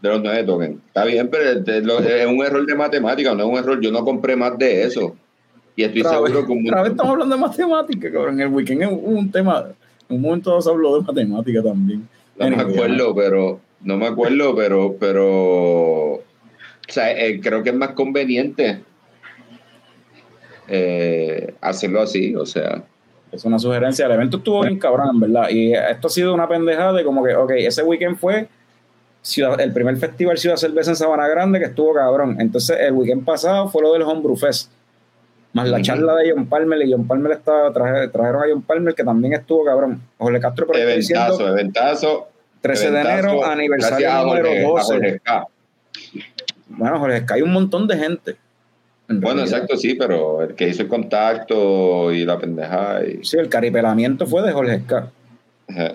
[0.00, 0.78] De los nueve tokens.
[0.86, 3.80] Está bien, pero es, de lo- es un error de matemática, no es un error.
[3.80, 5.14] Yo no compré más de eso.
[5.76, 8.40] Y estoy Otra vez, seguro que un otra vez estamos hablando de matemática, cabrón.
[8.40, 9.66] El weekend es un tema.
[10.08, 12.08] En un momento se habló de matemática también.
[12.38, 16.22] no me acuerdo, pero no me acuerdo, pero, pero o
[16.88, 18.82] sea, eh, creo que es más conveniente
[20.68, 22.82] eh, hacerlo así, o sea.
[23.32, 24.06] Es una sugerencia.
[24.06, 25.48] El evento estuvo bien cabrón, verdad.
[25.50, 28.46] Y esto ha sido una pendejada de como que, ok, ese weekend fue
[29.22, 32.36] Ciudad- el primer festival Ciudad Cerveza en Sabana Grande que estuvo cabrón.
[32.40, 34.70] Entonces, el weekend pasado fue lo del Homebrew Fest.
[35.54, 36.80] Más la charla de John Palmer.
[36.86, 40.00] Y John Palmer estaba, traje- trajeron a John Palmer que también estuvo cabrón.
[40.18, 42.28] Jorge Castro, por Eventazo, diciendo eventazo.
[42.60, 43.28] 13 de eventazo.
[43.28, 44.92] enero, aniversario número Jorge- a 12.
[44.94, 45.46] Jorge K.
[46.68, 48.36] Bueno, Jorge, hay un montón de gente.
[49.08, 49.58] En Bueno, realidad.
[49.58, 53.00] exacto, sí, pero el que hizo el contacto y la pendeja.
[53.04, 55.10] Y, Sí, el caripelamiento fue de Jorge Esca.
[55.68, 55.92] Ajá.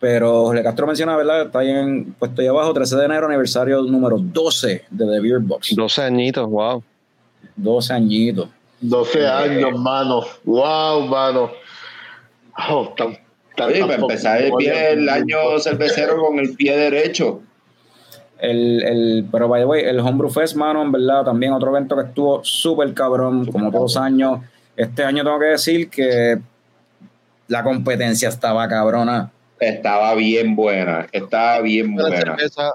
[0.00, 1.42] Pero Jorge Castro menciona, ¿verdad?
[1.46, 5.40] Está ahí en, puesto ahí abajo, 13 de enero, aniversario número 12 de The Beer
[5.40, 5.74] Box.
[5.74, 6.82] 12 añitos, wow.
[7.56, 8.48] 12 añitos.
[8.80, 10.22] 12 años, mano.
[10.44, 11.50] Wow, mano.
[12.70, 13.18] Oh, tan,
[13.56, 17.42] tan- Oye, para empezar el, pie, el año cervecero con el pie derecho.
[18.40, 21.96] El, el, pero, by the way, el Homebrew Fest, mano, en verdad, también otro evento
[21.96, 24.40] que estuvo súper cabrón, como todos los años.
[24.76, 26.38] Este año tengo que decir que
[27.48, 29.32] la competencia estaba cabrona.
[29.58, 32.16] Estaba bien buena, estaba bien buena.
[32.16, 32.74] cerveza,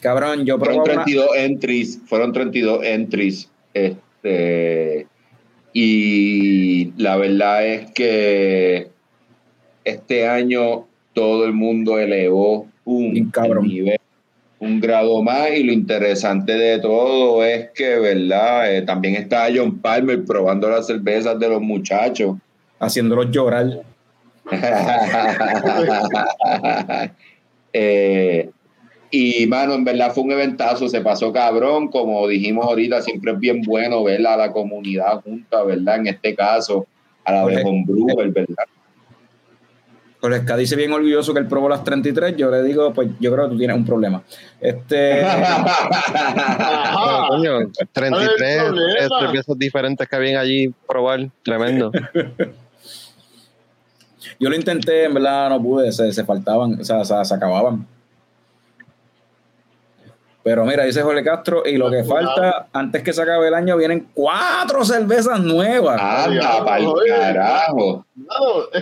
[0.00, 3.50] Cabrón, yo Fueron probaba una, 32 entries, fueron 32 entries.
[3.72, 5.06] Este,
[5.72, 8.88] y la verdad es que
[9.84, 13.66] este año todo el mundo elevó un, cabrón.
[13.66, 13.95] nivel,
[14.66, 18.74] un grado más y lo interesante de todo es que, ¿verdad?
[18.74, 22.36] Eh, también está John Palmer probando las cervezas de los muchachos.
[22.78, 23.82] haciéndolos llorar.
[27.78, 28.48] Eh,
[29.10, 33.38] y mano, en verdad fue un eventazo, se pasó cabrón, como dijimos ahorita, siempre es
[33.38, 35.96] bien bueno ver a la comunidad junta, ¿verdad?
[35.96, 36.86] En este caso,
[37.22, 37.68] a la de Correcto.
[37.68, 38.64] Homebrewer, ¿verdad?
[40.26, 42.36] Jorge dice bien orgulloso que él probó las 33.
[42.36, 44.22] Yo le digo, pues yo creo que tú tienes un problema.
[44.60, 45.20] Este,
[46.12, 47.58] pero, coño,
[47.92, 48.92] 33 problema.
[48.98, 51.92] eh, cervezas diferentes que habían allí probar, tremendo.
[54.40, 57.86] yo lo intenté, en verdad no pude, se, se faltaban, o sea, se, se acababan.
[60.46, 63.76] Pero mira, dice Jorge Castro, y lo que falta, antes que se acabe el año,
[63.76, 66.00] vienen cuatro cervezas nuevas.
[66.00, 68.06] Anda, pa'l carajo.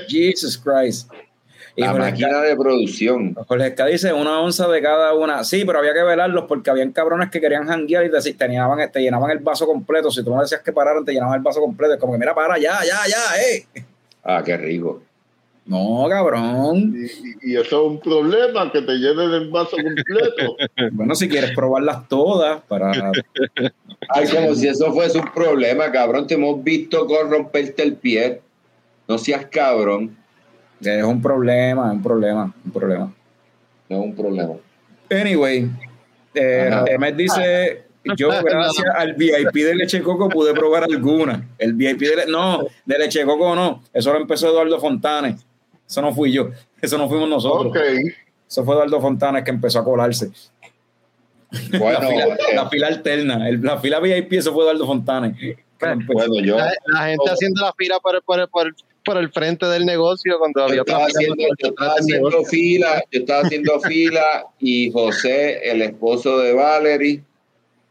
[0.07, 1.11] Jesus Christ.
[1.77, 3.35] Y La Jorge máquina de producción.
[3.49, 5.43] Jorge Esca dice una onza de cada una.
[5.43, 8.91] Sí, pero había que velarlos porque habían cabrones que querían janguear y te, te llenaban,
[8.93, 10.11] te llenaban el vaso completo.
[10.11, 11.95] Si tú no decías que pararan, te llenaban el vaso completo.
[11.95, 13.67] Es como que, mira, para, ya, ya, ya, eh.
[14.23, 15.03] Ah, qué rico.
[15.67, 16.95] No, cabrón.
[16.95, 20.57] y, y- y eso es un problema, que te llenen el vaso completo.
[20.93, 22.93] Bueno, si quieres probarlas todas para...
[24.11, 26.27] Ay, como si eso fuese un problema, cabrón.
[26.27, 28.43] Te hemos visto corromperte el pie.
[29.09, 30.17] No seas cabrón.
[30.85, 33.13] Es un problema, es un problema, un problema.
[33.89, 34.55] no es un problema.
[35.11, 35.71] Anyway,
[36.35, 36.71] eh,
[37.17, 37.85] dice,
[38.17, 41.47] yo gracias al VIP de Leche Coco pude probar alguna.
[41.59, 43.83] El VIP de le- no, de Leche Coco no.
[43.93, 45.45] Eso lo empezó Eduardo Fontanes.
[45.87, 46.49] Eso no fui yo.
[46.81, 47.73] Eso no fuimos nosotros.
[48.49, 50.31] Eso fue Eduardo Fontanes que empezó a colarse.
[51.79, 53.49] Bueno, la, fila, eh, la fila alterna.
[53.49, 55.37] el- la fila VIP, eso fue Eduardo Fontanes.
[56.07, 58.75] bueno, yo, La, la gente haciendo la fila por, el- por, por, el-
[59.05, 62.45] por el frente del negocio cuando yo había estaba otra fila haciendo, yo estaba haciendo
[62.45, 67.23] fila, yo estaba haciendo fila y José, el esposo de Valerie,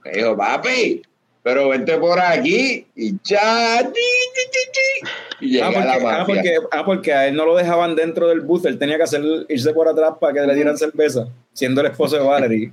[0.04, 1.02] me dijo, papi,
[1.44, 3.80] pero vente por aquí y ya.
[3.84, 5.46] ti, ti, ti, ti".
[5.46, 6.26] Y Ah a la porque, ah, mafia.
[6.26, 9.22] porque, ah, porque a él no lo dejaban dentro del bus, él tenía que hacer,
[9.50, 12.72] irse por atrás para que le dieran cerveza, siendo el esposo de Valerie.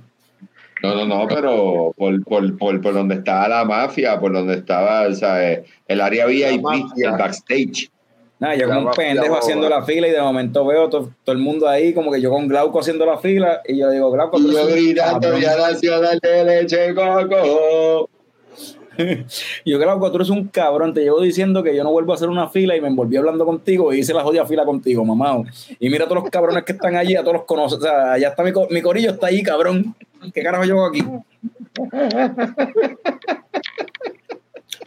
[0.81, 5.07] No, no, no, pero por, por, por, por donde estaba la mafia, por donde estaba
[5.07, 6.65] o sea, eh, el área VIP,
[6.97, 7.91] el backstage.
[8.41, 11.41] Nada, yo como un pendejo haciendo la fila y de momento veo to- todo el
[11.41, 14.37] mundo ahí, como que yo con Glauco haciendo la fila y yo le digo, Glauco,
[14.37, 15.39] tú yo eres un gritando, cabrón".
[15.39, 18.09] Día Nacional de Leche Coco.
[19.65, 22.27] Yo, Glauco, tú eres un cabrón, te llevo diciendo que yo no vuelvo a hacer
[22.29, 25.41] una fila y me envolví hablando contigo y hice la jodida fila contigo, mamá.
[25.79, 28.11] Y mira a todos los cabrones que están allí, a todos los conoces, o sea,
[28.13, 29.95] allá está mi, co- mi corillo, está ahí, cabrón.
[30.33, 31.01] ¿Qué carajo yo hago aquí?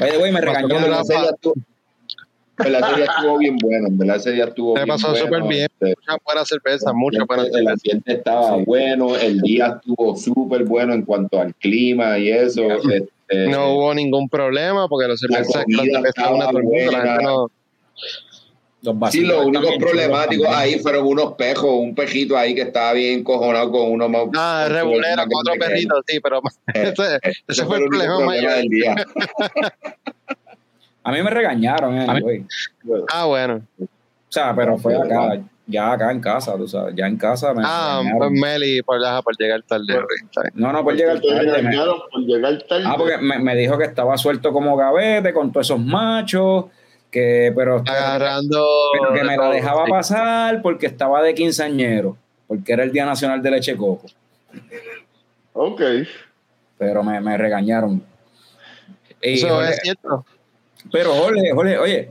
[0.01, 0.68] Oye, güey, me regañó.
[2.56, 4.89] Con Pero la- ese día estuvo- bien bueno, en verdad ese día estuvo Se bien
[4.89, 5.62] pasó bueno, súper bien.
[5.81, 10.93] este, Mucha buena cerveza, mucha buena el ambiente estaba bueno, el día estuvo súper bueno
[10.94, 12.62] en cuanto al clima y eso.
[12.72, 17.02] este, No hubo ningún problema porque los La cervezas cervezas una la buena.
[17.02, 17.51] gente no-
[19.10, 23.70] Sí, los únicos problemáticos ahí fueron unos pejos, un pejito ahí que estaba bien cojonado
[23.70, 24.24] con uno más.
[24.36, 25.68] Ah, con regulero, cuatro pequeña.
[25.70, 26.43] perritos, sí, pero
[26.74, 28.52] ese, Ese ese fue el problema mayor.
[28.56, 28.94] del día.
[31.05, 32.44] A mí me regañaron, eh, güey.
[33.12, 33.60] Ah, bueno.
[33.81, 33.86] O
[34.35, 38.02] sea, pero fue acá, ya acá en casa, tú sabes, ya en casa me Ah,
[38.18, 38.31] pues.
[38.32, 39.94] Meli, por, la- por llegar tarde.
[40.55, 41.47] No, no, por llegar tarde.
[41.47, 42.85] me- regañaron por llegar tarde.
[42.86, 46.64] Ah, porque me, me dijo que estaba suelto como gavete con todos esos machos,
[47.10, 48.66] que pero, Agarrando.
[48.98, 52.16] pero que me la dejaba pasar porque estaba de quinceañero,
[52.48, 54.06] porque era el Día Nacional de Leche Coco.
[55.52, 55.81] Ok.
[56.78, 58.02] Pero me, me regañaron.
[59.22, 60.24] Y Eso es cierto.
[60.90, 62.11] Pero Jorge, Jorge, oye,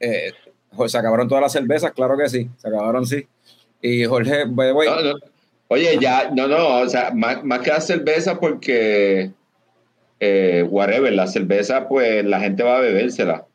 [0.00, 0.32] eh,
[0.86, 3.26] se acabaron todas las cervezas, claro que sí, se acabaron sí.
[3.80, 5.14] Y Jorge, by way, No, no.
[5.68, 9.30] Oye, ya, no, no, o sea, más, más que la cerveza porque,
[10.20, 13.46] eh, whatever, la cerveza, pues la gente va a bebérsela.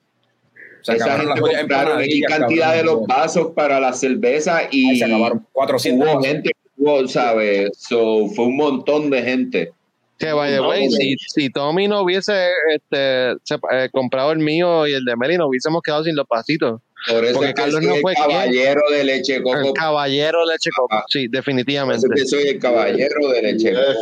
[0.82, 5.46] se Esa gente compraron X cantidad de los vasos para la cerveza y se acabaron
[5.52, 7.70] 400 hubo gente hubo, ¿sabes?
[7.78, 9.74] So, fue un montón de gente.
[10.18, 14.88] Que by the No, si, si Tommy no hubiese este, se- eh, comprado el mío
[14.88, 16.82] y el de Meli, nos hubiésemos quedado sin los pasitos.
[17.08, 19.74] Por eso Porque es que Carlos soy no el fue caballero de leche El coco.
[19.74, 20.96] caballero leche coco.
[20.96, 21.04] Ah.
[21.08, 22.08] Sí, definitivamente.
[22.16, 24.00] que soy el caballero de leche coco.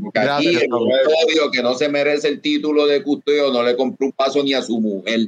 [0.00, 3.74] Porque aquí Gracias, el custodio que no se merece el título de custodio no le
[3.76, 5.22] compró un paso ni a su mujer.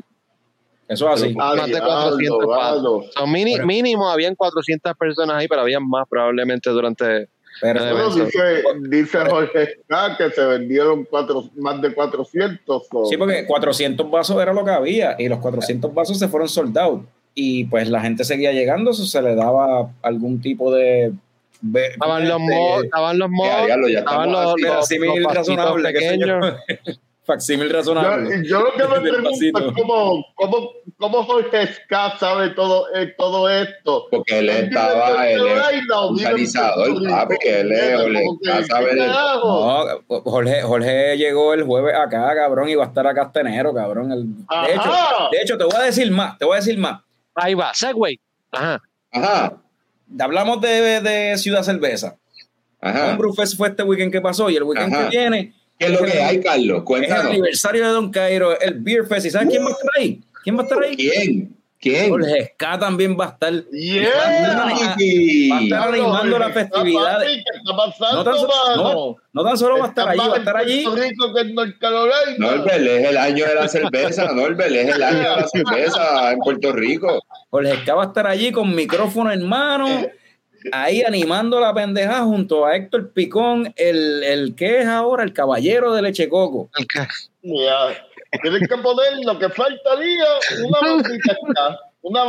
[0.87, 1.35] Eso es así.
[1.41, 3.03] Ah, Más de diablo, 400 mano.
[3.13, 7.29] So, mini- Pero- mínimo habían 400 personas ahí, pero habían más probablemente durante.
[7.61, 12.87] Pero, Bueno, dice, dice Jorge K que se vendieron cuatro, más de 400.
[12.91, 16.49] so- Sí, porque 400 vasos era lo que había y los 400 vasos se fueron
[16.49, 17.03] soldados
[17.35, 21.13] y pues la gente seguía llegando, eso se le daba algún tipo de...
[21.75, 24.89] Estaban los este, mo- estaban los Ya, mo- diablo, ya estaban los, los, los
[25.49, 25.83] yo.
[25.83, 26.55] pequeños.
[27.25, 28.43] facsímil razonable.
[28.47, 33.15] Yo, yo lo que me pregunto es cómo, cómo, cómo Jorge Ska sabe todo, eh,
[33.17, 34.07] todo esto.
[34.11, 38.01] Porque él estaba, él es Carolina o vive en organizador, papi, él es,
[40.09, 44.13] Jorge, Jorge llegó el jueves acá, cabrón, y va a estar acá hasta enero, cabrón.
[44.13, 44.91] El- de, hecho,
[45.33, 47.01] de hecho, te voy a decir más, te voy a decir más.
[47.35, 48.19] Ahí va, Segway.
[48.53, 48.81] Ajá.
[49.13, 49.57] Ajá,
[50.19, 52.17] Hablamos de, de Ciudad Cerveza.
[52.81, 53.17] ajá.
[53.19, 55.09] Un Fest fue este weekend que pasó y el weekend Ajá.
[55.09, 56.69] que viene ¿Qué es lo que hay, Carlos?
[56.77, 57.25] es el Cuéntanos.
[57.25, 59.25] aniversario de Don Cairo, el Beer Fest.
[59.27, 60.21] ¿Y sabes quién va a estar ahí?
[60.45, 60.95] ¿Quién va a estar ahí?
[60.97, 61.57] ¿Quién?
[61.81, 62.11] ¿Quién?
[62.11, 63.53] Jorge Ska también va a estar.
[63.71, 64.11] Yeah.
[64.11, 64.27] Va
[65.57, 67.29] a estar animando festividades.
[67.29, 68.83] papi, ¿Qué está pasando, No tan, so- mano?
[68.93, 70.85] no, no tan solo va a estar allí, va a estar allí.
[72.39, 76.39] Norbert, es el año de la cerveza, Norbert, es el año de la cerveza en
[76.41, 77.23] Puerto Rico.
[77.49, 79.89] Jorge Ska va a estar allí con micrófono en mano,
[80.73, 85.93] ahí animando la pendeja junto a Héctor Picón, el, el que es ahora el caballero
[85.95, 86.71] de Leche Coco.
[86.89, 87.07] Que-.
[88.43, 90.25] Tienes que poner lo que faltaría,
[90.65, 92.25] una bandita ska, una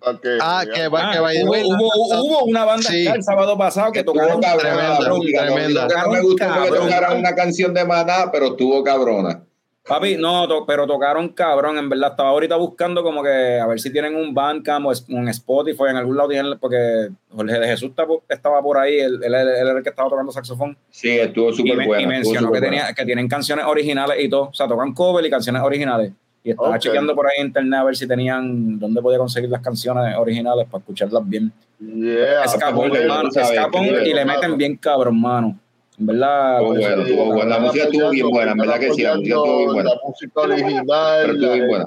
[0.00, 1.54] para que- Ah, que va, Ah, que the hubo,
[1.86, 3.06] hubo- hubo una banda Sí.
[3.06, 5.88] el sábado pasado que tocaron cabrona tremenda, tremenda.
[5.88, 6.78] que no me gustó Cabrón.
[6.88, 9.42] tocaran una canción de Maná, pero estuvo cabrona.
[9.86, 12.12] Papi, no, to- pero tocaron cabrón, en verdad.
[12.12, 15.96] Estaba ahorita buscando como que a ver si tienen un Bandcamp o un Spotify en
[15.96, 17.90] algún lado tienen, porque Jorge de Jesús
[18.28, 20.74] estaba por ahí, él, él- él era el que estaba tocando saxofón.
[20.90, 22.00] Sí, estuvo súper bueno.
[22.02, 24.44] y mencionó que, tenía, que tienen canciones originales y todo.
[24.48, 26.12] O sea, tocan cover y canciones originales.
[26.42, 26.78] Y estaba Ok.
[26.78, 30.66] chequeando por ahí en internet a ver si tenían, dónde podía conseguir las canciones originales
[30.70, 31.52] para escucharlas bien.
[31.78, 35.58] Yeah, Escapón, hermano, escapón y le meten bien cabrón, mano.
[35.98, 36.60] En verdad.
[36.60, 37.44] Bueno, estuvo bueno.
[37.50, 39.90] La música estuvo bien buena, en verdad que sí, la música estuvo bien buena.
[39.90, 40.84] La música original,
[41.22, 41.86] Pero estuvo la bien buena.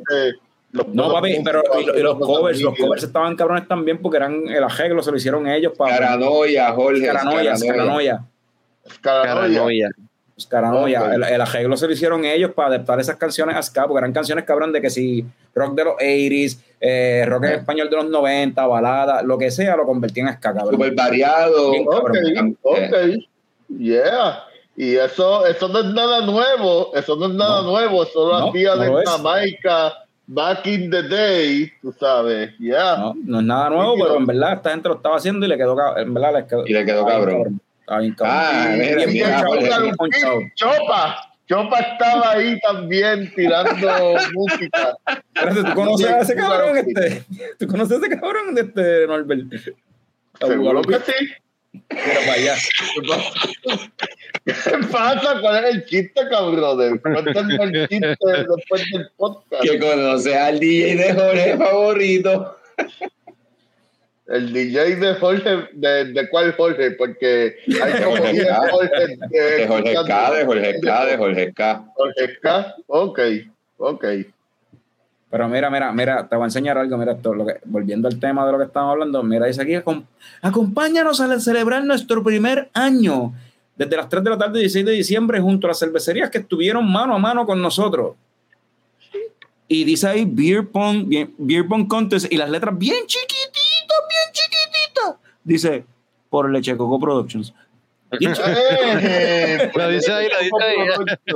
[0.71, 4.17] los No, papi, pero y, lo- y los covers, los covers estaban cabrones también porque
[4.17, 5.97] eran el arreglo, se lo hicieron ellos para.
[5.97, 7.05] Caranoia, Jorge.
[7.05, 7.53] Caranoia,
[9.01, 9.91] Caranoia.
[10.49, 11.13] Caranoia.
[11.15, 14.13] El, el arreglo se lo hicieron ellos para adaptar esas canciones a ska, porque eran
[14.13, 15.25] canciones cabrón de que si
[15.55, 17.55] rock de los 80s, eh, rock en Eh.
[17.55, 20.75] español de los 90, balada, lo que sea, lo convertían en ska, cabrón.
[20.75, 21.71] Súper variado.
[21.71, 22.57] Bien, Ok, cabrón.
[22.61, 22.77] ok.
[23.69, 24.43] Yeah.
[24.75, 27.71] Y eso, eso no es nada nuevo, eso no es nada No.
[27.71, 29.09] nuevo, eso lo No, hacían no es.
[29.09, 29.93] Jamaica
[30.27, 32.51] back in the day, tú sabes.
[32.59, 32.97] Yeah.
[32.97, 35.57] No, no es nada nuevo, pero en verdad esta gente lo estaba haciendo y le
[35.57, 37.59] quedó, en verdad, les quedó, Y le quedó cabrón.
[37.87, 38.15] Cabrón.
[38.19, 40.51] Ah, Y- mira, y mira, el Jorge.
[40.55, 41.17] Chopa.
[41.47, 44.97] Chopa, estaba ahí también tirando música.
[45.33, 46.77] Espérate, ¿tú conoces a ese cabrón?
[46.77, 47.23] Este?
[47.57, 49.45] ¿Tú conoces a ese cabrón de este Norbert?
[50.41, 51.13] Seguro que sí.
[51.89, 52.55] Mira para allá.
[54.45, 54.53] ¿Qué
[54.91, 55.41] pasa?
[55.41, 56.99] ¿Cuál es el chiste, cabrón?
[56.99, 59.63] Cuéntame el chiste después del podcast.
[59.63, 62.57] Que conoce al DJ de Jorge favorito.
[64.27, 66.91] El DJ de Jorge, ¿de, de cuál Jorge?
[66.91, 68.69] Porque hay como Jorge 10 K.
[68.71, 69.17] Jorge.
[69.29, 71.85] De Jorge K, de Jorge K, de Jorge K.
[71.95, 72.75] Jorge K.
[72.87, 73.19] Ok,
[73.77, 74.05] ok.
[75.29, 76.97] Pero mira, mira, mira, te voy a enseñar algo.
[76.97, 79.73] Mira, esto, lo que, volviendo al tema de lo que estamos hablando, mira, dice aquí:
[79.73, 80.05] "Acom-
[80.41, 83.33] acompáñanos a celebrar nuestro primer año
[83.75, 86.89] desde las 3 de la tarde, 16 de diciembre, junto a las cervecerías que estuvieron
[86.89, 88.15] mano a mano con nosotros.
[89.67, 95.15] Y dice ahí Beer Pong, Beer Pong Contest, y las letras bien chiquititas, bien chiquititas.
[95.43, 95.85] Dice:
[96.29, 97.53] por Leche Coco Productions.
[98.17, 98.33] Bien
[99.01, 100.77] Eh, Lo dice ahí, lo dice ahí.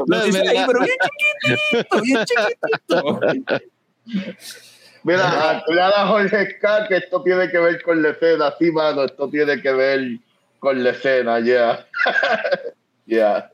[0.08, 3.20] lo dice ahí, pero bien chiquitito, bien chiquitito.
[5.04, 6.88] Mira, aclara Jorge K.
[6.88, 8.54] que esto tiene que ver con la escena.
[8.60, 10.02] Sí, mano, esto tiene que ver
[10.60, 11.86] con la escena, ya.
[13.08, 13.52] Ya.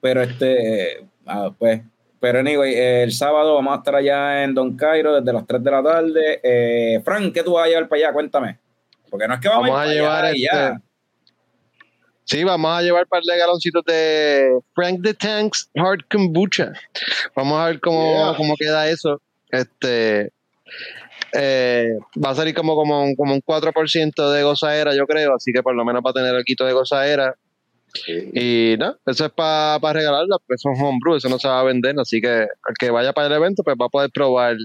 [0.00, 1.80] Pero este, ah, pues,
[2.20, 5.70] pero anyway, el sábado vamos a estar allá en Don Cairo desde las 3 de
[5.70, 6.40] la tarde.
[6.44, 8.12] Eh, Frank, ¿qué tú vas a llevar para allá?
[8.12, 8.58] Cuéntame.
[9.10, 10.80] Porque no es que vamos, Vamos a ir para llevar allá y este- ya.
[12.24, 16.72] Sí, vamos a llevar un par de galoncitos de Frank the Tanks Hard Kombucha.
[17.34, 18.34] Vamos a ver cómo, Yeah.
[18.36, 19.20] cómo queda eso.
[19.50, 20.32] Este
[21.32, 21.90] eh,
[22.24, 25.62] va a salir como, como, un- como un 4% de gozadera, yo creo, así que
[25.62, 27.34] por lo menos va a tener el quito de gozadera.
[28.06, 31.64] Y no, eso es para regalarla, porque eso es homebrew, eso no se va a
[31.64, 34.56] vender, así que el que vaya para el evento, pues va a poder probar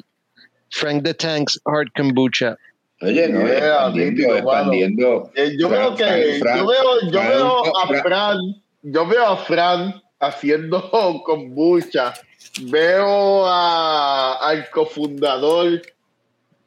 [0.69, 2.55] Frank the Tanks Hard Kombucha.
[3.01, 5.31] Oye, no, Yeah, expandiendo, expandiendo.
[5.35, 8.01] Eh, yo Fran, veo que Fran, yo veo, yo Fran, veo a Fran.
[8.03, 8.37] Fran,
[8.83, 10.91] yo veo a Fran haciendo
[11.25, 12.13] kombucha,
[12.63, 15.81] veo al cofundador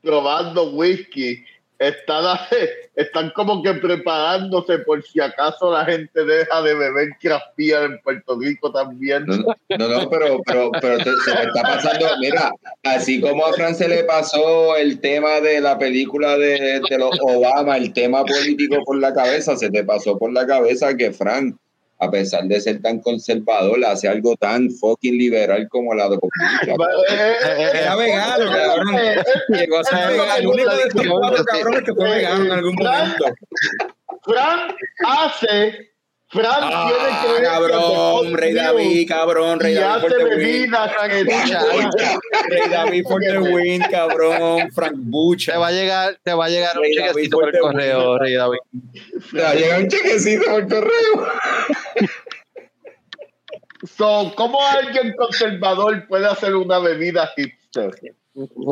[0.03, 1.45] probando whisky,
[1.79, 8.37] están, como que preparándose por si acaso la gente deja de beber craft en Puerto
[8.39, 9.25] Rico también.
[9.27, 12.51] No, no, pero, pero, pero te- se me está pasando, mira,
[12.83, 17.17] así como a Fran se le pasó el tema de la película de, de los
[17.21, 21.57] Obama, el tema político por la cabeza, se te pasó por la cabeza que Fran,
[22.01, 26.95] a pesar de ser tan conservador, hace algo tan fucking liberal como la de kombucha.
[27.11, 28.95] Eh, eh, Era vegano, cabrón.
[28.95, 29.23] eh, eh,
[29.59, 30.35] Llegó a ser vegano.
[30.37, 33.25] El único de estos cuatro cabrones que fue vegano en algún momento.
[34.25, 34.75] Fran
[35.07, 35.91] hace,
[36.31, 41.25] Fran Ah, tiene que ver cabrón, Rey David, cabrón, Rey y David hace que
[42.51, 44.71] Rey David for the win, cabrón.
[44.73, 45.53] Frank Bucha.
[45.53, 48.19] Te va a llegar, te va a llegar un David chequecito por el correo.
[48.19, 48.59] Rey David.
[49.33, 51.29] Te va a llegar un chequecito por correo.
[53.97, 57.93] So, ¿Cómo alguien conservador puede hacer una bebida hipster?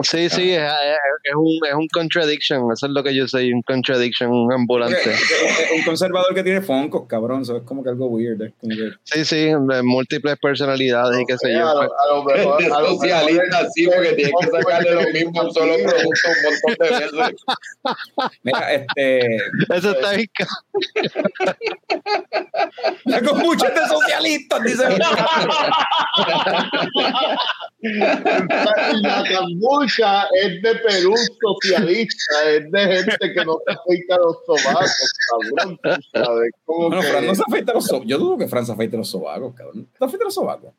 [0.03, 3.53] Sí, sí, es, es- es un, es un contradiction, eso es lo que yo soy,
[3.53, 4.97] un contradiction ambulante.
[5.77, 7.43] Un conservador que tiene foncos, cabrón.
[7.43, 8.41] Eso es como que algo weird.
[8.43, 11.69] es como que- Sí, sí, de múltiples personalidades y qué sé Eh, yo.
[11.69, 15.03] a, lo, a lo mejor, a lo socialista, mejor sí, porque tienes que sacarle lo
[15.13, 17.35] mismo un solo producto un montón de veces.
[18.45, 19.37] Mira, este.
[19.75, 20.29] Eso está bien.
[23.29, 24.85] kombucha es de socialistas, dice.
[29.61, 35.13] La cambucha es de Perú socialista, es de gente que no se afeita los sobacos,
[35.31, 35.79] cabrón,
[36.13, 36.51] sabes.
[36.65, 38.09] Como Bueno, que- Fran no se afeita los sobacos.
[38.09, 39.89] Yo dudo que Fran se afeite los sobacos, cabrón.
[39.99, 40.73] ¿Te afeita los sobacos?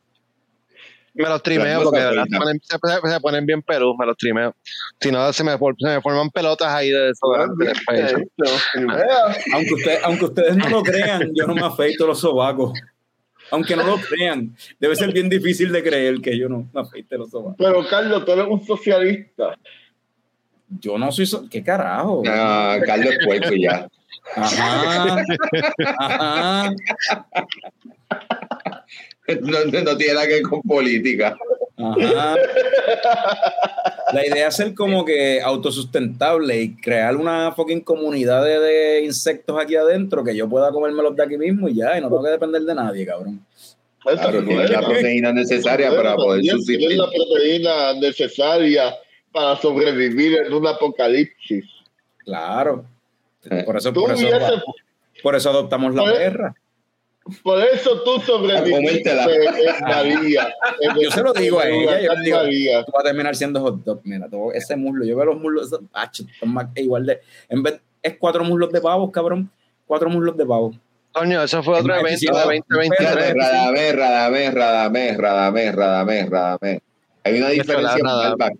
[1.14, 2.40] Me los trimeo porque se de verdad se afeitan.
[2.80, 4.56] ponen, se, se ponen bien pelus, me los trimeo.
[5.02, 8.18] Si no, se me, for- se me forman pelotas ahí de desodorante el pecho.
[9.54, 12.72] Aunque, usted, aunque ustedes no lo crean, yo no me afeito los sobacos.
[13.52, 17.18] Aunque no lo crean, debe ser bien difícil de creer que yo no me afeite
[17.18, 17.56] los sobacos.
[17.58, 19.58] Pero Carlos, tú eres un socialista.
[20.80, 21.26] Yo no soy.
[21.26, 22.24] so- ¿Qué carajo?
[22.28, 23.88] Ah, Carlos Puerco y ya.
[24.36, 25.24] Ajá.
[25.98, 26.72] Ajá.
[29.42, 31.38] No tiene nada que ver con política.
[31.78, 32.36] Ajá.
[34.14, 39.60] La idea es ser como que autosustentable y crear una fucking comunidad de, de insectos
[39.62, 42.30] aquí adentro que yo pueda comérmelos de aquí mismo y ya, y no tengo que
[42.32, 43.46] depender de nadie, cabrón.
[44.02, 46.98] Claro, tiene la proteína necesaria para poder subsistir.
[46.98, 48.96] la proteína necesaria
[49.34, 51.66] para sobrevivir en un apocalipsis.
[52.20, 52.86] Claro.
[53.50, 53.64] Eh.
[53.66, 54.26] Por eso, por eso,
[55.22, 56.56] por eso adoptamos la Pues- perra.
[57.44, 59.14] Por eso tú sobreviviste
[59.82, 60.54] María.
[61.02, 62.84] Yo se lo digo a ella, yo digo, María.
[62.84, 64.02] Tú vas a terminar siendo hot dog.
[64.04, 65.06] Mira, todo ese muslo.
[65.06, 66.12] Yo veo los muslos, ah,
[66.46, 67.20] más- igual de.
[67.50, 69.50] En vez, es cuatro muslos de pavos, cabrón.
[69.86, 70.76] Cuatro muslos de pavos.
[71.14, 73.10] Coño, eso fue otro evento de 2023.
[73.10, 76.82] Espérate, Radamés, Radamés, Radamés, Radamés, Radamés, Radamés.
[77.24, 78.02] Hay una diferencia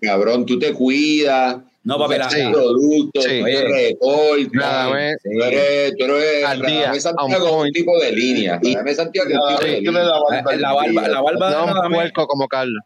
[0.00, 0.44] cabrón.
[0.44, 1.58] Tú te cuidas,
[1.88, 3.38] No, papi, la- productos, Sí.
[3.38, 4.48] tú te recortas.
[4.52, 5.30] Radamés, Sí.
[5.32, 8.60] Tú eres, tú eres Al día, Santiago es un tipo de línea.
[8.62, 10.02] Radamés Santiago es un tipo de línea.
[10.02, 12.82] la barba La, barba, barba de No un puerco como Carlos.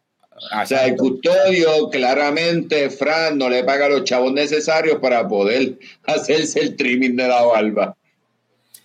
[0.52, 5.78] Ah, O sea, el custodio, claramente, Fran no le paga los chavos necesarios para poder
[6.06, 7.96] hacerse el trimming de la barba.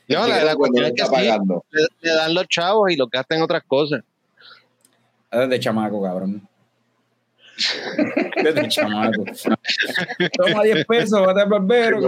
[0.07, 1.64] No, la, la cuestión le es que está sí, pagando.
[1.69, 4.02] le, le dan los chavos y los gastan en otras cosas.
[5.31, 6.41] Desde chamaco, cabrón.
[8.44, 9.24] Desde chamaco.
[10.38, 12.00] Toma 10 pesos, vete al barbero.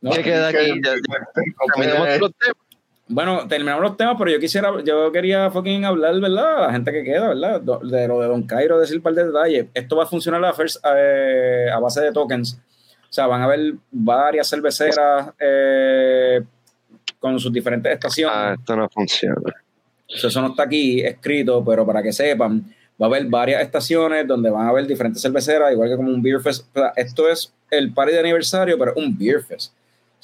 [0.00, 0.80] No, ¿Qué queda aquí?
[0.82, 0.94] Ya-
[1.74, 2.56] Terminamos Eh, los temas.
[3.08, 6.60] Bueno, terminamos los temas, pero yo quisiera, yo quería fucking hablar, ¿verdad?
[6.66, 7.60] La gente que queda, ¿verdad?
[7.60, 9.66] De lo de Don Cairo, decir un par de detalles.
[9.74, 12.58] Esto va a funcionar a, first- eh, a base de tokens.
[13.02, 16.40] O sea, van a haber varias cerveceras eh,
[17.18, 18.34] con sus diferentes estaciones.
[18.36, 19.36] Ah, esto no funciona.
[20.14, 22.64] Eso no está aquí escrito, pero para que sepan,
[23.00, 26.22] va a haber varias estaciones donde van a haber diferentes cerveceras, igual que como un
[26.22, 26.66] beer fest.
[26.96, 29.72] Esto es el party de aniversario, pero un beer fest.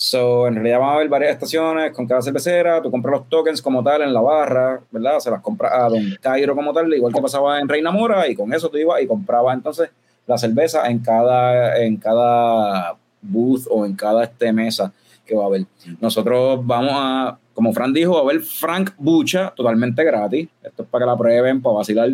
[0.00, 3.60] So, en realidad van a haber varias estaciones con cada cervecera, tú compras los tokens
[3.60, 5.18] como tal en la barra, ¿verdad?
[5.18, 8.36] Se las compras a Don Cairo como tal, igual que pasaba en Reina Mora, y
[8.36, 9.90] con eso tú ibas y comprabas entonces
[10.24, 14.92] la cerveza en cada, en cada booth o en cada este mesa
[15.26, 15.64] que va a haber.
[16.00, 20.48] Nosotros vamos a, como Fran dijo, va a haber Frank Bucha totalmente gratis.
[20.62, 22.12] Esto es para que la prueben, para vacilar.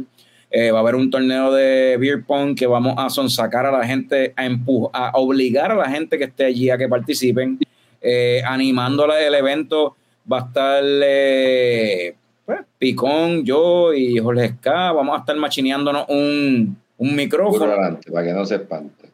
[0.51, 3.87] Eh, va a haber un torneo de beer pong que vamos a sonsacar a la
[3.87, 7.59] gente, a empujar, a obligar a la gente que esté allí a que participen.
[8.01, 9.97] Eh, animándola el evento
[10.33, 12.15] va a estar eh,
[12.47, 14.93] pues, Picón, yo y Jorge Ska.
[14.93, 17.67] Vamos a estar machineándonos un, micrófono.
[17.67, 19.11] adelante, para que no se espante.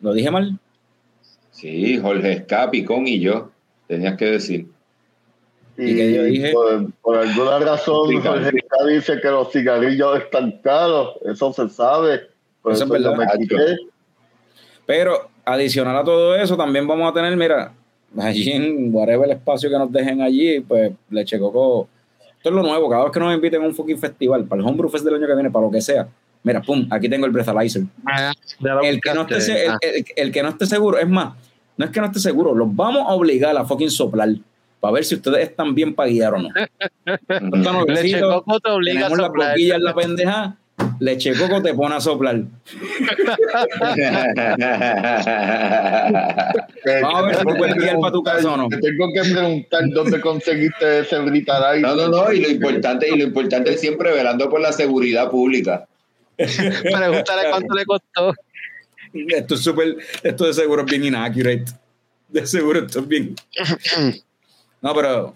[0.00, 0.58] ¿Lo dije mal?
[1.52, 3.52] Sí, Jorge Escapicón y yo,
[3.88, 4.66] tenías que decir.
[5.78, 6.52] ¿Y qué yo dije?
[6.52, 8.50] Por, por alguna razón, Jorge
[8.88, 11.16] dice que los cigarrillos están caros.
[11.24, 12.22] Eso se sabe.
[12.62, 13.18] Por Eso eso, es verdad.
[13.38, 13.76] me.
[14.86, 17.72] Pero adicional a todo eso, también vamos a tener, mira,
[18.18, 21.88] allí en whatever el espacio que nos dejen allí, pues Leche Coco.
[22.36, 24.68] Esto es lo nuevo, cada vez que nos inviten a un fucking festival, para el
[24.68, 26.06] Homebrew Fest del año que viene, para lo que sea.
[26.44, 27.82] Mira, pum, aquí tengo el breathalyzer.
[28.06, 28.32] Ah,
[28.82, 31.34] El que, no esté, el, Ah, el- el que no esté seguro, es más,
[31.76, 34.30] no es que no esté seguro, los vamos a obligar a fucking soplar
[34.80, 36.48] para ver si ustedes están bien para guiar o no.
[37.88, 39.50] Leche Coco te obliga a la soplar.
[39.50, 40.56] boquilla en la pendeja,
[41.00, 42.36] Leche Coco te pone a soplar.
[47.02, 48.68] Vamos a ver si tú puedes guiar para tu casa o no.
[48.68, 53.16] Te tengo que preguntar dónde conseguiste ese Brita No, no, no, y lo importante, y
[53.18, 55.86] lo importante es siempre velando por la seguridad pública.
[56.36, 58.34] Pregúntale cuánto le costó.
[59.12, 61.64] Esto es súper, esto de seguro es bien inaccurate.
[62.28, 63.34] De seguro esto es bien.
[64.82, 65.34] No, pero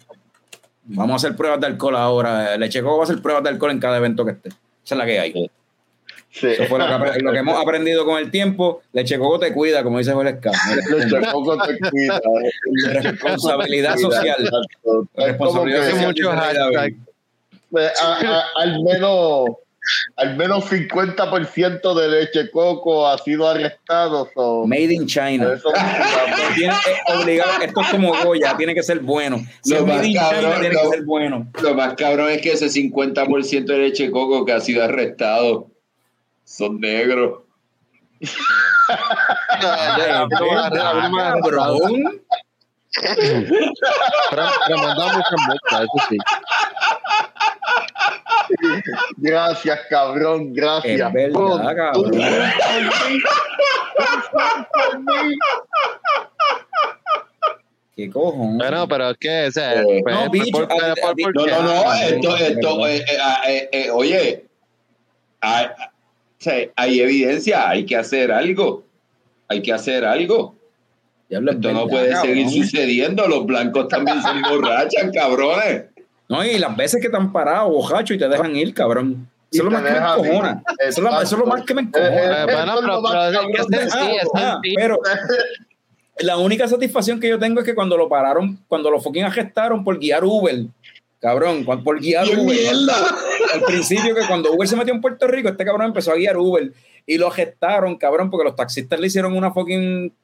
[0.85, 2.57] vamos a hacer pruebas de alcohol ahora.
[2.57, 4.49] Leche Coco va a hacer pruebas de alcohol en cada evento que esté.
[4.49, 5.51] Esa es la que hay.
[6.33, 6.47] Sí.
[6.47, 8.83] Eso fue lo que, lo que hemos aprendido con el tiempo.
[8.93, 10.53] Leche Coco te cuida, como dice Jorge Ska.
[10.69, 12.21] Mira, Leche Coco te cuida.
[13.03, 14.49] Responsabilidad social.
[15.17, 16.97] Responsabilidad social.
[17.77, 19.45] A- a- al menos
[20.17, 24.28] al menos 50% de leche coco ha sido arrestado.
[24.35, 25.55] so, Made in China.
[25.55, 25.73] eso-
[26.55, 29.39] Tiene- es obligado, esto es como Goya, tiene que ser bueno.
[29.62, 31.47] Si Lo es más Made in cabrón, China, tiene lo- que ser bueno.
[31.62, 35.69] Lo más cabrón es que ese 50% de leche coco que ha sido arrestado
[36.44, 37.41] son negros.
[44.31, 45.41] Pero, pero dado muchas
[45.83, 46.17] eso sí.
[49.17, 51.12] Gracias, cabrón, Es gracias.
[51.12, 52.11] verdad, cabrón.
[57.97, 58.57] ¿Qué cojones?
[58.57, 61.35] Bueno, pero es que, o sea, Eh, pues, no, bicho, por- a- por- a- por-
[61.37, 64.45] No, no, no, Ah, esto, esto, eh, eh, ah, eh, eh, oye,
[65.41, 65.70] hay, o
[66.39, 68.85] sea, hay evidencia, hay que hacer algo,
[69.49, 70.55] hay que hacer algo.
[71.29, 72.27] Es Esto no puede cabrón.
[72.35, 75.85] seguir sucediendo, los blancos también se emborrachan, cabrones.
[76.31, 79.28] No, y las veces que te han parado, bojacho, y te dejan ir, cabrón.
[79.52, 80.62] Eso es encojona.
[80.78, 82.42] Eso es lo- eso es lo más que me Eh, encojona.
[82.42, 82.75] Eh, bueno,
[83.52, 83.94] Esto es
[84.76, 85.18] pero, Ah,
[86.20, 89.83] la única satisfacción que yo tengo es que cuando lo pararon, cuando lo fucking arrestaron
[89.83, 90.67] por guiar Uber,
[91.18, 92.44] cabrón, por guiar ¡Qué Uber.
[92.44, 92.94] mierda!
[93.55, 96.36] Al principio que cuando Uber se metió en Puerto Rico, este cabrón empezó a guiar
[96.36, 96.73] Uber
[97.07, 100.15] y lo arrestaron, cabrón, porque los taxistas le hicieron una fucking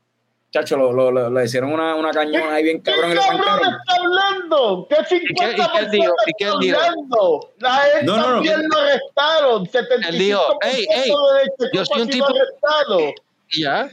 [0.60, 3.40] chacho, lo, lo- lo- le hicieron una, una cañón ahí bien ¿Qué cabrón lo cabrón
[3.40, 4.86] está hablando?
[4.88, 6.14] ¿Qué 50% y qué él dijo?
[6.26, 6.78] ¿Y qué él está dijo?
[6.78, 7.50] hablando?
[7.58, 8.32] La gente No, no, no.
[8.34, 9.66] también lo arrestaron.
[9.66, 13.00] 75% Él dijo, "Ey, ey, de este yo soy un tipo- arrestado.
[13.56, 13.88] Ya.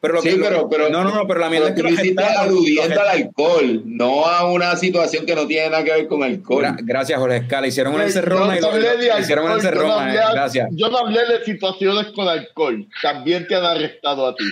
[0.00, 2.00] Pero lo Sí, que- pero- pero- no, no, no, pero la mierda Pero es que
[2.00, 6.06] tú hiciste aludiendo al alcohol, no a una situación que no tiene nada que ver
[6.06, 6.62] con alcohol.
[6.64, 7.66] Gra- gracias, Jorge Escala.
[7.66, 9.86] Hicieron una Yo encerrona y no lo, hablé de lo- hicieron una alcohol, yo no
[9.88, 10.12] encerrona.
[10.12, 10.68] hablé- eh, Gracias.
[10.70, 12.86] Yo no hablé de situaciones con alcohol.
[13.02, 14.44] También te han arrestado a ti.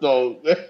[0.00, 0.40] So,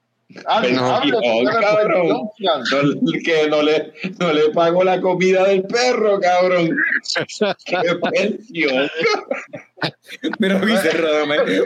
[0.45, 2.07] Habla, cabrón.
[2.07, 2.31] No,
[3.23, 6.75] que no le, no le pago la comida del perro, cabrón.
[7.65, 8.89] Qué pensión.
[10.39, 10.91] Pero dice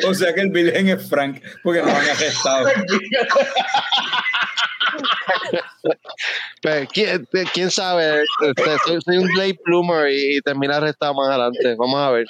[0.08, 2.68] o sea que el virgen es Frank, porque no lo han arrestado.
[6.61, 8.24] Pues, ¿quién, quién sabe?
[8.42, 11.76] Este, soy, soy un late bloomer y, y termina arrestado más adelante.
[11.77, 12.26] Vamos a ver.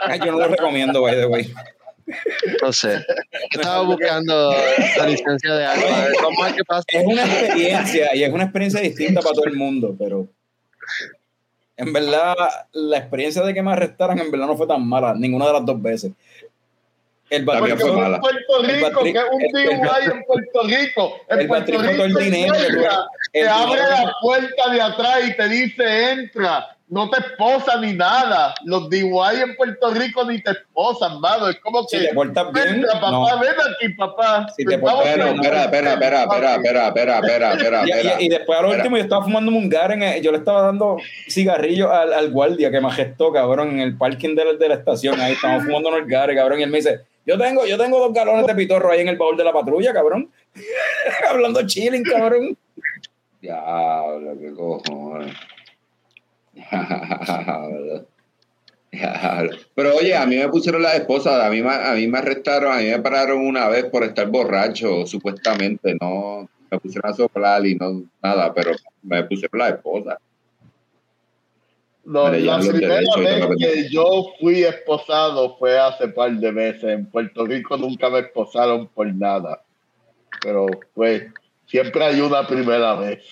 [0.00, 1.54] Ay, yo no lo recomiendo, by the way.
[2.62, 3.04] No sé.
[3.52, 4.52] Estaba buscando
[4.96, 5.86] la licencia de algo.
[5.88, 6.84] A ver, vamos a ver qué pasa.
[6.88, 10.26] Es una experiencia y es una experiencia distinta para todo el mundo, pero
[11.76, 12.34] en verdad
[12.72, 15.64] la experiencia de que me arrestaran en verdad no fue tan mala, ninguna de las
[15.66, 16.12] dos veces.
[17.30, 18.20] El Porque fue mala.
[18.20, 21.20] Puerto El Rico, Batri- que es un el- el- DUI en Puerto Rico.
[21.28, 22.80] En el Puerto Batrico todo el Rico dinero que tú-
[23.32, 27.92] te el abre la puerta de atrás y te dice entra no te esposa ni
[27.92, 28.54] nada.
[28.64, 31.48] Los DIY en Puerto Rico ni te esposan, mano.
[31.48, 31.98] Es como que.
[31.98, 34.46] Si papá, ven aquí, papá.
[34.56, 35.06] Si te portas.
[35.06, 35.30] Espera,
[35.64, 37.82] espera, espera, espera, espera, espera, espera, espera.
[37.86, 40.22] Y, y, y, después, último, yo estaba fumando un gar en.
[40.22, 40.96] Yo le estaba dando
[41.28, 44.74] cigarrillo al, al, guardia que me gestó, cabrón, en el parking de la, de la
[44.74, 45.20] estación.
[45.20, 47.00] Ahí estábamos fumando un gar, cabrón, y él me dice.
[47.26, 49.92] Yo tengo, yo tengo dos galones de pitorro ahí en el baúl de la patrulla,
[49.92, 50.30] cabrón.
[51.30, 52.56] Hablando chilling, cabrón.
[53.42, 55.36] Diablo, qué cojones.
[59.74, 62.72] Pero oye, a mí me pusieron las esposas, a mí, me- a mí me arrestaron,
[62.72, 67.66] a mí me pararon una vez por estar borracho, supuestamente, no, me pusieron a soplar
[67.66, 68.72] y no, nada, pero
[69.02, 70.16] me pusieron las esposas.
[72.04, 76.84] No, la primera vez que- yo fui esposado fue hace par de meses.
[76.84, 79.62] En Puerto Rico nunca me esposaron por nada.
[80.40, 81.24] Pero pues
[81.66, 83.22] siempre hay una primera vez.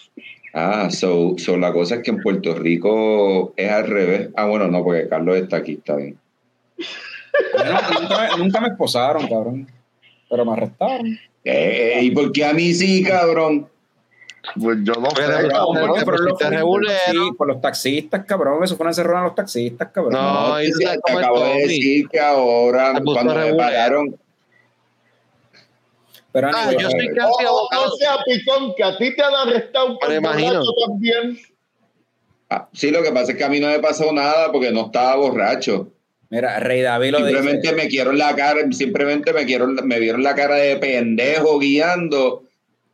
[0.59, 4.31] Ah, so, so la cosa es que en Puerto Rico es al revés.
[4.37, 6.17] Ah, bueno, no, porque Carlos está aquí, está bien.
[7.53, 9.69] Bueno, nunca, me- nunca me esposaron, cabrón.
[10.31, 11.19] Pero me arrestaron.
[11.45, 13.69] Eh, ¿Y por qué a mí sí, cabrón?
[14.59, 15.77] Pues yo no sé, Pero- cabrón.
[15.89, 16.49] porque fueron los, te
[17.11, 18.65] sí, por los taxistas, cabrón.
[18.65, 20.15] Eso fue una encerrona a los taxistas, cabrón.
[20.15, 20.71] No, No, te,
[21.05, 24.17] te acabo de decir que ahora, cuando me pagaron,
[26.37, 27.97] Pero Ah, yo soy casi o- abogado.
[27.97, 30.61] sea, Picón, que a ti te han arrestado Me imagino.
[30.87, 31.39] también.
[32.51, 34.83] Ah, sí, lo que pasa es que a mí no me pasó nada porque no
[34.87, 35.89] estaba borracho.
[36.29, 37.75] mira, Rey David lo Simplemente dice.
[37.75, 42.43] me quieren la cara, simplemente me quiero, me vieron la cara de pendejo guiando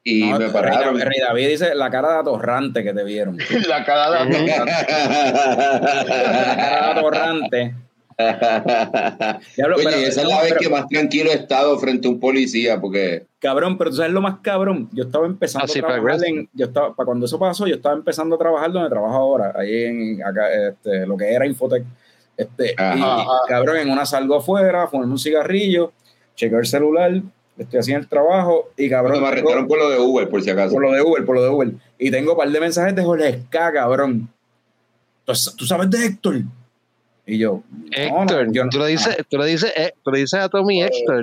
[0.05, 0.95] y No, me Rey, pararon.
[0.99, 3.39] David, Rey David dice la cara de atorrante que te vieron.
[3.69, 4.47] La cara de La
[6.57, 7.75] cara de atorrante.
[9.57, 12.10] Diablo, Oye, pero- esa es la vez pero- que más tranquilo he estado frente a
[12.10, 14.89] un policía porque Cabrón, pero tú sabes lo más cabrón.
[14.92, 17.94] Yo estaba empezando Así a trabajar en, yo estaba, para cuando eso pasó, yo estaba
[17.97, 21.84] empezando a trabajar donde trabajo ahora, ahí en acá, este, lo que era Infotec.
[22.36, 22.97] Este, Ajá.
[22.97, 23.28] y, Ajá.
[23.49, 25.92] cabrón, en una salgo afuera, fumarme un cigarrillo,
[26.36, 27.20] chequeo el celular,
[27.58, 29.20] estoy haciendo el trabajo y cabrón.
[29.20, 30.74] me arrestaron por lo de Uber, por si acaso.
[30.74, 31.70] Por lo de Uber, por lo de Uber.
[31.99, 34.28] Y tengo un par de mensajes de Jorge Esca, cabrón.
[35.24, 36.42] ¿Tú, tú sabes de Héctor?
[37.26, 40.10] Y yo, no, Héctor, no, yo no- tú, lo dices, tú, lo dices, eh, tú
[40.10, 41.23] lo dices a Tommy Héctor.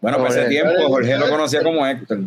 [0.00, 0.48] Bueno, para ese Jorge.
[0.50, 2.18] tiempo Jorge lo conocía como Héctor.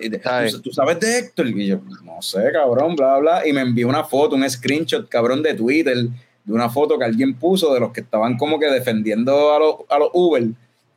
[0.00, 0.50] Y de- Ay.
[0.50, 1.46] ¿tú, tú sabes de Héctor?
[1.48, 3.46] Y yo, no sé, cabrón, bla, bla.
[3.46, 7.34] Y me envió una foto, un screenshot, cabrón, de Twitter, de una foto que alguien
[7.34, 10.42] puso de los que estaban como que defendiendo a los, a los Uber.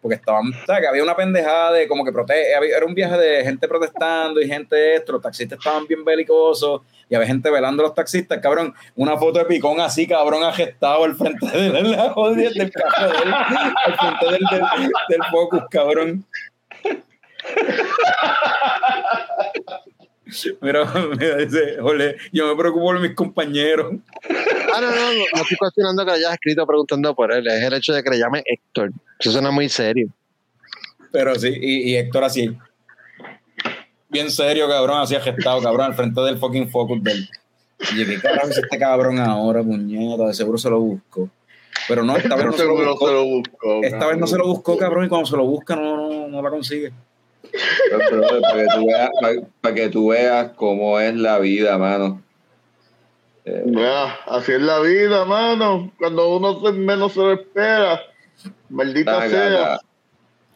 [0.01, 3.17] Porque estaban, o sea, que había una pendejada de como que protege, era un viaje
[3.17, 7.83] de gente protestando y gente esto, los taxistas estaban bien belicosos y había gente velando
[7.83, 8.73] a los taxistas, cabrón.
[8.95, 13.03] Una foto de picón así, cabrón, agestado al frente de él, la jodida del café
[13.05, 16.25] de él, al frente del, del, del Focus, cabrón.
[20.61, 20.85] Mira,
[21.17, 23.95] mira, dice, ole, yo me preocupo por mis compañeros.
[24.75, 27.63] Ah, no, no, no, no estoy cuestionando que lo hayas escrito preguntando por él, es
[27.63, 28.91] el hecho de que le llame Héctor.
[29.17, 30.09] Eso suena muy serio.
[31.11, 32.57] Pero sí, y, y Héctor así.
[34.09, 37.29] Bien serio, cabrón, así agestado, cabrón, al frente del fucking focus del.
[37.95, 40.25] Y ¿qué carajo es este cabrón ahora, puñeta?
[40.27, 41.29] De seguro se lo busco.
[41.87, 43.07] Pero no, esta vez no se lo Seguro buscó.
[43.07, 43.83] se lo buscó.
[43.83, 46.41] Esta vez no se lo buscó, cabrón, y cuando se lo busca no, no, no
[46.41, 46.91] la consigue.
[47.91, 52.21] Para, que tú veas, para, para que tú veas cómo es la vida, mano.
[53.45, 55.91] Eh, Mira, así es la vida, mano.
[55.97, 58.01] Cuando uno se- menos se lo espera,
[58.69, 59.79] maldita sea.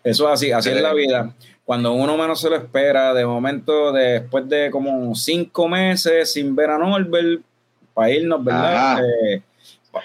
[0.03, 1.33] Eso es así, así es la vida.
[1.71, 6.69] Cuando uno menos se lo espera, de momento, después de como cinco meses sin ver
[6.69, 7.41] a Norbert,
[7.93, 8.99] para irnos, ¿verdad?
[9.01, 9.41] Eh,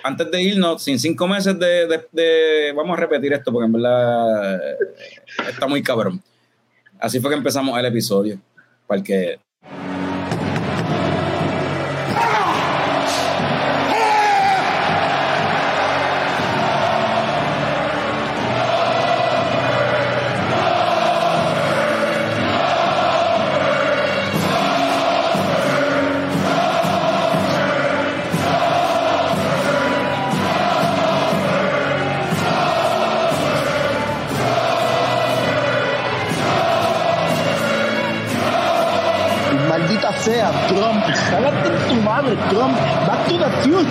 [0.04, 3.72] antes de irnos, sin cinco meses de, de- de- Vamos a repetir esto porque en
[3.72, 4.76] verdad eh,
[5.48, 6.22] está muy cabrón.
[7.00, 8.38] Así fue que empezamos el episodio.
[8.86, 9.45] Porque Maldita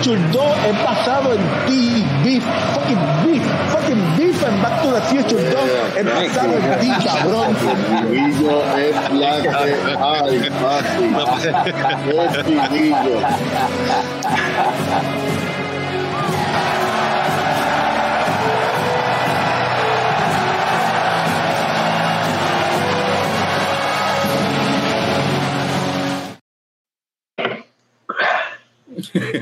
[0.04, 2.44] 2 es basado en ti, beef.
[2.74, 3.42] Fucking beef.
[3.72, 5.60] Fucking beef en Back to the Future 2
[5.96, 7.56] es basado en ti, cabrón.
[8.12, 8.96] Es
[10.00, 11.06] hay, papi.
[12.10, 12.36] Es.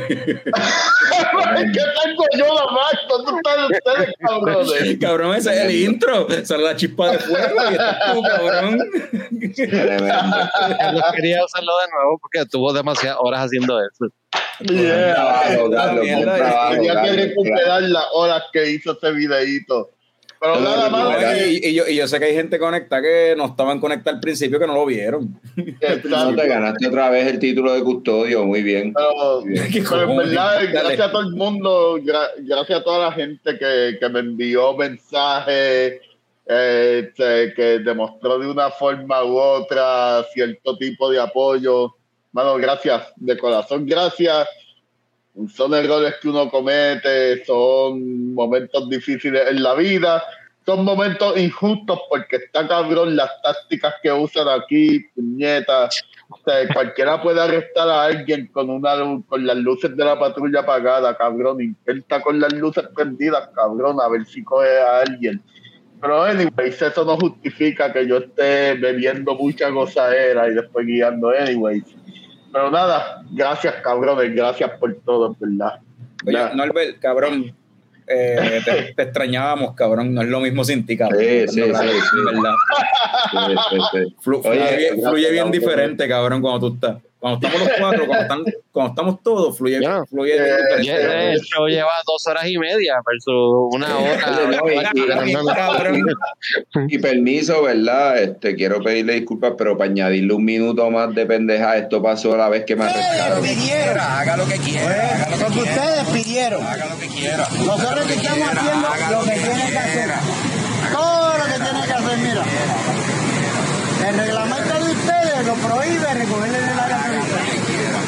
[0.08, 2.92] ¿Qué tengo yo la más?
[3.08, 4.98] ¿Dónde están ustedes, cabrones?
[5.00, 6.26] Cabrón, ese es el intro.
[6.44, 8.78] Sale la chispa de fuego y estás tú, cabrón.
[9.30, 14.06] Yo quería usarlo de nuevo porque tuvo demasiadas horas haciendo eso.
[14.60, 15.42] Yeah.
[16.70, 19.90] Tenía que recuperar las horas que hizo ese videíto.
[20.44, 21.38] Pero nada más.
[21.46, 24.20] Y, y yo, y yo sé que hay gente conectada que no estaban conectadas al
[24.20, 25.40] principio que no lo vieron.
[26.04, 28.92] No te ganaste otra vez el título de custodio, muy bien.
[28.94, 29.70] Pero, Muy bien.
[29.72, 30.66] ¿Qué pero en verdad, Dale.
[30.70, 34.76] gracias a todo el mundo, gra- gracias a toda la gente que, que me envió
[34.76, 36.00] mensajes,
[36.46, 41.94] eh, este, que demostró de una forma u otra cierto tipo de apoyo.
[42.32, 44.46] Mano, gracias, de corazón, gracias.
[45.48, 50.22] Son errores que uno comete, son momentos difíciles en la vida,
[50.64, 56.02] son momentos injustos porque está cabrón las tácticas que usan aquí, puñetas.
[56.30, 58.94] O sea, cualquiera puede arrestar a alguien con una
[59.26, 61.60] con las luces de la patrulla apagadas, cabrón.
[61.60, 65.42] Intenta con las luces prendidas, cabrón, a ver si coge a alguien.
[66.00, 71.84] Pero, anyways, eso no justifica que yo esté bebiendo mucha gozadera y después guiando, anyways.
[72.54, 75.80] Pero nada, gracias, cabrones, gracias por todo, ¿verdad?
[76.24, 76.38] Oye.
[76.54, 77.52] Norbert, cabrón,
[78.06, 80.14] eh, te, te extrañábamos, cabrón.
[80.14, 81.18] No es lo mismo sin ti, cabrón.
[81.20, 82.16] Sí, sí, sí, sí.
[82.24, 82.54] ¿verdad?
[83.32, 84.16] Sí, sí, sí.
[84.22, 84.60] Flu- Oye,
[84.92, 87.02] fluye, fluye bien diferente, cabrón, cuando tú estás.
[87.24, 90.02] Cuando estamos los cuatro, cuando, están, cuando estamos todos, fluye, Ya.
[90.10, 90.42] fluye Eh,
[90.78, 91.16] diferente.
[91.16, 94.62] De hecho, lleva dos horas y media versus una hora.
[96.88, 98.18] Y- permiso, ¿verdad?
[98.18, 102.50] Este, quiero pedirle disculpas, pero para añadirle un minuto más de pendeja, esto pasó la
[102.50, 103.40] vez que me arrestaron.
[103.42, 103.98] pidieron.
[104.00, 105.24] Haga lo que quiera.
[105.24, 105.68] haga lo que quiera.
[105.80, 106.66] ustedes pidieron.
[106.66, 107.48] Haga lo que quiera.
[107.64, 110.10] Nosotros que estamos haciendo lo que tiene que hacer.
[110.92, 112.42] Todo lo que tiene que hacer, mira.
[114.08, 118.00] El reglamento de ustedes lo prohíbe recogerle de la gasolina.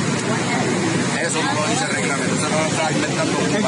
[1.21, 2.35] Eso no lo dice el reglamento.
[2.35, 3.59] Eso no lo está inventando un Te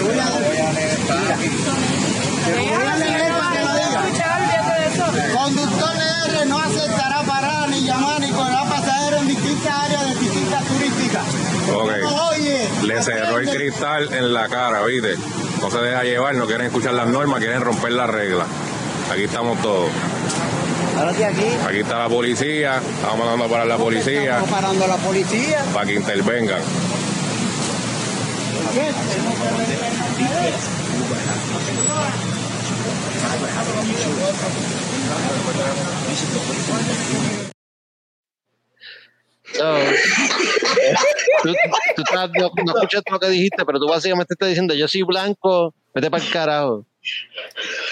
[0.00, 0.30] voy a
[2.44, 4.02] Te voy a leer para que lo diga.
[5.34, 5.96] Conductor
[6.28, 7.11] R no aceptará
[12.92, 15.14] Le cerró el cristal en la cara, ¿viste?
[15.62, 18.46] No se deja llevar, no quieren escuchar las normas, quieren romper las reglas.
[19.10, 19.88] Aquí estamos todos.
[20.98, 21.44] Aquí.
[21.66, 25.64] Aquí está la policía, estamos mandando para la policía Estamos parando a la policía.
[25.72, 26.60] para que intervengan.
[39.54, 39.74] So,
[41.42, 41.52] tú,
[41.96, 45.02] tú estás- no, no escuchaste lo que dijiste, pero tú básicamente estás diciendo, yo soy
[45.02, 46.86] blanco, vete para el carajo.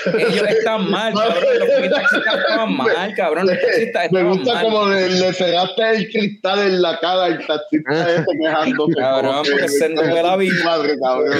[0.06, 1.58] Ellos están mal, cabrón.
[1.58, 3.46] Los taxistas estaban mal, cabrón.
[3.46, 4.64] Los taxistas Me estaban gusta mal.
[4.64, 8.94] como le, le cerraste el cristal en la cara al taxista ese quejándose.
[8.96, 10.64] Cabrón, porque se endobló la bicha.
[10.64, 11.38] Madre, cabrón.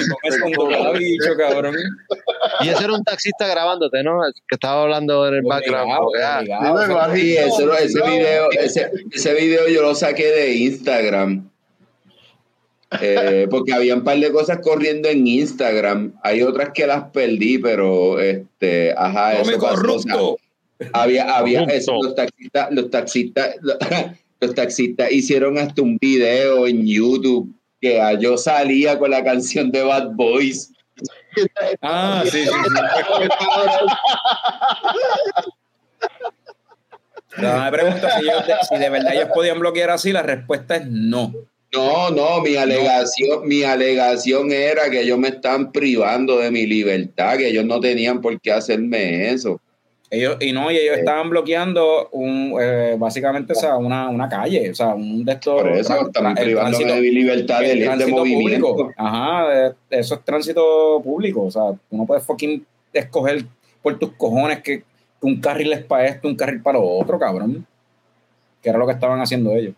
[0.55, 1.75] Doble bicho, cabrón.
[2.61, 4.19] Y ese era un taxista grabándote, ¿no?
[4.47, 5.91] Que estaba hablando en el background.
[6.21, 6.41] Ah.
[7.13, 11.50] Sí, me ese, video, ese, ese video yo lo saqué de Instagram.
[12.99, 16.13] Eh, porque había un par de cosas corriendo en Instagram.
[16.23, 19.95] Hay otras que las perdí, pero este, ajá, Come eso pasó.
[19.95, 20.37] O sea, corrupto.
[20.93, 23.55] había, había eso, los taxistas, los taxistas,
[24.41, 29.71] los taxistas hicieron hasta un video en YouTube que ah, yo salía con la canción
[29.71, 30.71] de Bad Boys.
[31.81, 32.45] Ah, sí, sí.
[32.45, 32.51] sí.
[37.37, 40.85] La me pregunta si, ellos si de verdad ellos podían bloquear así, la respuesta es
[40.87, 41.33] no.
[41.73, 47.37] No, no, mi alegación, mi alegación era que ellos me están privando de mi libertad,
[47.37, 49.59] que ellos no tenían por qué hacerme eso.
[50.09, 54.69] Ellos, y no, y ellos estaban bloqueando un, eh, básicamente o sea, una, una calle,
[54.69, 55.61] o sea, un de estos.
[55.61, 58.75] Por eso están el tránsito- de mi libertad de, el de movimiento.
[58.75, 58.93] público.
[58.97, 61.43] Ajá, eh, eso es tránsito público.
[61.43, 63.45] O sea, tú no puedes fucking escoger
[63.81, 64.83] por tus cojones que
[65.21, 67.65] un carril es para esto, un carril para lo otro, cabrón.
[68.61, 69.75] Que era lo que estaban haciendo ellos.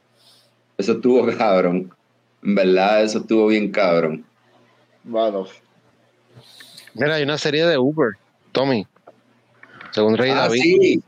[0.78, 1.92] Eso estuvo cabrón.
[2.44, 4.26] En verdad, eso estuvo bien cabrón.
[5.04, 5.48] Mano,
[6.96, 8.12] Mira, hay una serie de Uber,
[8.52, 8.86] Tommy.
[9.92, 10.62] Según Rey Ah, David.
[10.62, 11.04] sí.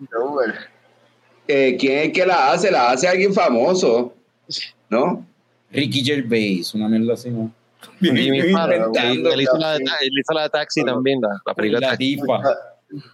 [1.48, 2.72] Eh, ¿Quién es que la hace?
[2.72, 4.14] La hace alguien famoso,
[4.90, 5.26] ¿no?
[5.72, 7.52] Ricky Gervais, una mierda así, ¿no?
[8.00, 8.30] Jimmy.
[8.30, 8.45] Él
[9.42, 12.18] hizo la de, él hizo la de Taxi también, la, la película La Taxi.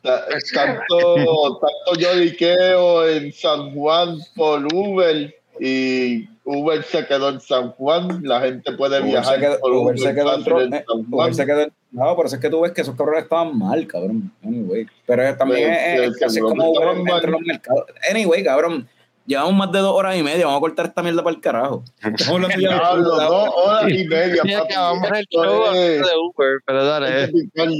[0.02, 7.72] ta- tanto, tanto lloriqueo en San Juan por Uber y Uber se quedó en San
[7.72, 8.22] Juan.
[8.24, 11.06] La gente puede Uber viajar se quedó, por Uber se quedó en, eh, San Uber
[11.12, 11.34] Juan.
[11.36, 13.86] se quedó en- No, por eso es que tú ves que esos cabrones estaban mal,
[13.86, 14.32] cabrón.
[14.44, 14.88] Anyway.
[15.06, 17.86] Pero eh, también Pues, es, es seguro como Uber entre los mercados.
[18.10, 18.88] Anyway, cabrón.
[19.24, 20.46] Llevamos más de dos horas y media.
[20.46, 21.84] Vamos a cortar esta mierda para el carajo.
[22.02, 24.42] Estamos hablando ya de Diablo, dos horas y media.
[24.44, 27.24] Es- de Uber, pero dale.
[27.26, 27.32] eh.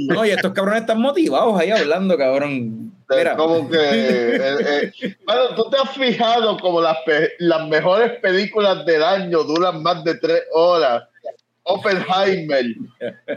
[0.08, 2.91] No, y estos cabrones están motivados ahí hablando, cabrón.
[3.16, 6.96] Mira, como que eh, eh, bueno tú te has fijado como las,
[7.38, 11.04] las mejores películas del año duran más de tres horas
[11.64, 12.64] Oppenheimer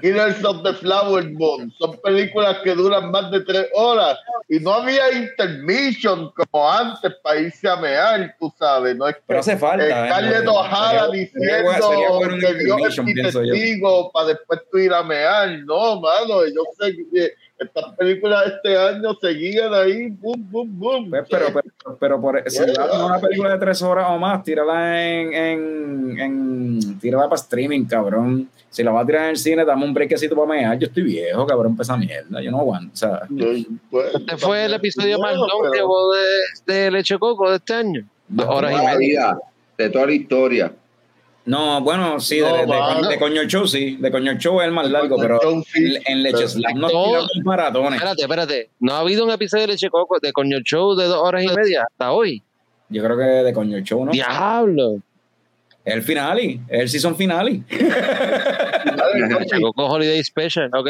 [0.02, 4.18] Killers of the Flower Moon son películas que duran más de tres horas
[4.50, 9.22] y no había intermission como antes para irse a mear tú sabes no es que
[9.28, 9.86] pero hace falta.
[9.86, 10.48] eh, ¿eh?
[10.48, 14.78] O'Hara Sería- diciendo sería bueno- sería bueno que Dios es mi testigo para después tú
[14.80, 15.60] ir a mear.
[15.66, 21.09] No, mano, yo sé que estas películas este año seguían ahí, boom, boom, boom.
[21.09, 22.74] Pues, pero, pero, pero por, si Yeah.
[22.85, 27.35] vas a una película de tres horas o más, tírala en, en, en tírala para
[27.42, 28.50] streaming, cabrón.
[28.69, 30.77] Si la vas a tirar en el cine, dame un breakcito para mear.
[30.77, 32.42] Yo estoy viejo, cabrón, para esa mierda.
[32.42, 32.92] Yo no aguanto.
[32.93, 33.22] O sea,
[33.90, 38.06] pues, Este fue el episodio más pero- longevo de, de Leche Coco de este año.
[38.27, 39.38] Dos horas y media.
[39.77, 40.74] de toda la historia.
[41.46, 42.66] No, bueno, sí, No, de,
[43.08, 43.98] de, Coño Show, sí.
[43.98, 45.40] De Coño Show es el más largo, pero
[45.72, 47.94] sí, en Leche Slam nos tiramos maratones.
[47.94, 48.70] Espérate, espérate.
[48.80, 51.48] No ha habido un episodio de Leche Coco de Coño Show de dos horas y
[51.48, 52.42] media hasta hoy.
[52.90, 54.12] Yo creo que de Coño Show, ¿no?
[54.12, 55.02] Diablo.
[55.84, 57.62] El finale, el season finale.
[57.70, 60.90] Leche Coco Holiday Special, ok.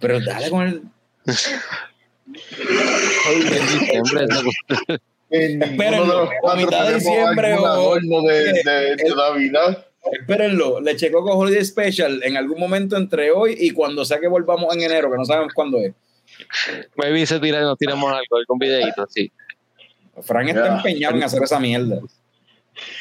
[0.00, 0.82] Pero dale con el.
[5.32, 9.14] En Espérenlo, ninguno de los a cuatro mitad de diciembre o- adorno de, de, de
[9.16, 9.86] Navidad.
[10.12, 14.74] Espérenlo, Leche Coco Holiday Special en algún momento entre hoy y cuando sea que volvamos
[14.74, 15.92] en enero, que no sabemos cuándo es.
[16.96, 19.30] Maybe se tira, nos tiramos algo, algún videito, sí.
[20.22, 22.00] Frank está empeñado en hacer esa mierda.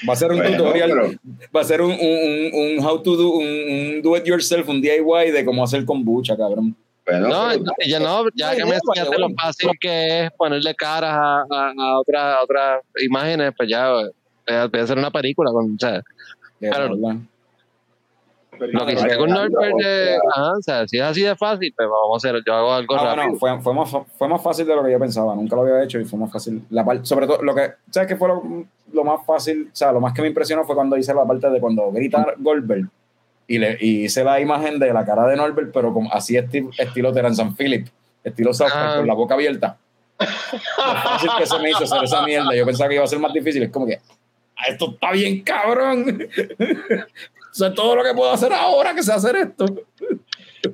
[0.07, 1.11] Va a ser un Bueno, tutorial, pero-
[1.55, 4.67] va a ser un, un, un, un how to do, un, un do it yourself,
[4.69, 6.75] un DIY de cómo hacer kombucha, cabrón.
[7.19, 9.35] Bueno, No, pero- ya no, ya No, que no, me enseñaste lo bueno.
[9.41, 13.89] fácil que es ponerle caras a, a, a otras a otras imágenes, pues ya
[14.47, 16.01] eh, voy a hacer una película con, o sea,
[16.59, 16.95] Claro.
[18.59, 21.89] Lo que hiciste con Norbert, de, ajá, o sea, si es así de fácil, pues
[21.89, 23.23] vamos a hacer, yo hago algo Ah, rápido.
[23.39, 25.33] bueno, fue, fue, más, fue más fácil de lo que yo pensaba.
[25.33, 26.61] Nunca lo había hecho y fue más fácil.
[26.69, 28.43] La parte, sobre todo, lo que, ¿sabes qué fue lo,
[28.93, 29.69] lo más fácil?
[29.73, 32.23] O sea, lo más que me impresionó fue cuando hice la parte de cuando grita
[32.37, 32.87] Goldberg
[33.55, 36.69] y, le, y hice la imagen de la cara de Norbert, pero como así esti-
[36.77, 37.87] estilo Terence and Phillip,
[38.23, 38.97] estilo South Park, Ah.
[38.97, 39.77] con la boca abierta.
[40.19, 40.25] Lo
[41.01, 42.53] fácil que se me hizo hacer esa mierda.
[42.55, 43.63] Yo pensaba que iba a ser más difícil.
[43.63, 43.99] Es como que,
[44.55, 46.05] "Ah, esto está bien cabrón.
[46.59, 49.65] o sea, todo lo que puedo hacer ahora que sé hacer esto.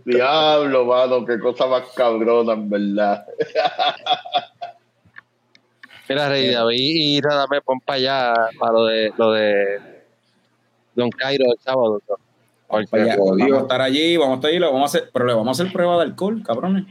[0.03, 3.25] Diablo, mano, qué cosa más cabrona, en verdad.
[6.09, 9.79] Mira, Rey David y Radame, pon para allá para lo de, lo de
[10.95, 12.01] Don Cairo el sábado.
[12.07, 12.15] ¿no?
[12.67, 15.25] Porque- Vaya, vamos a estar allí, vamos a estar allí, le vamos a hacer, pero
[15.25, 16.85] le vamos a hacer prueba de alcohol, cabrones.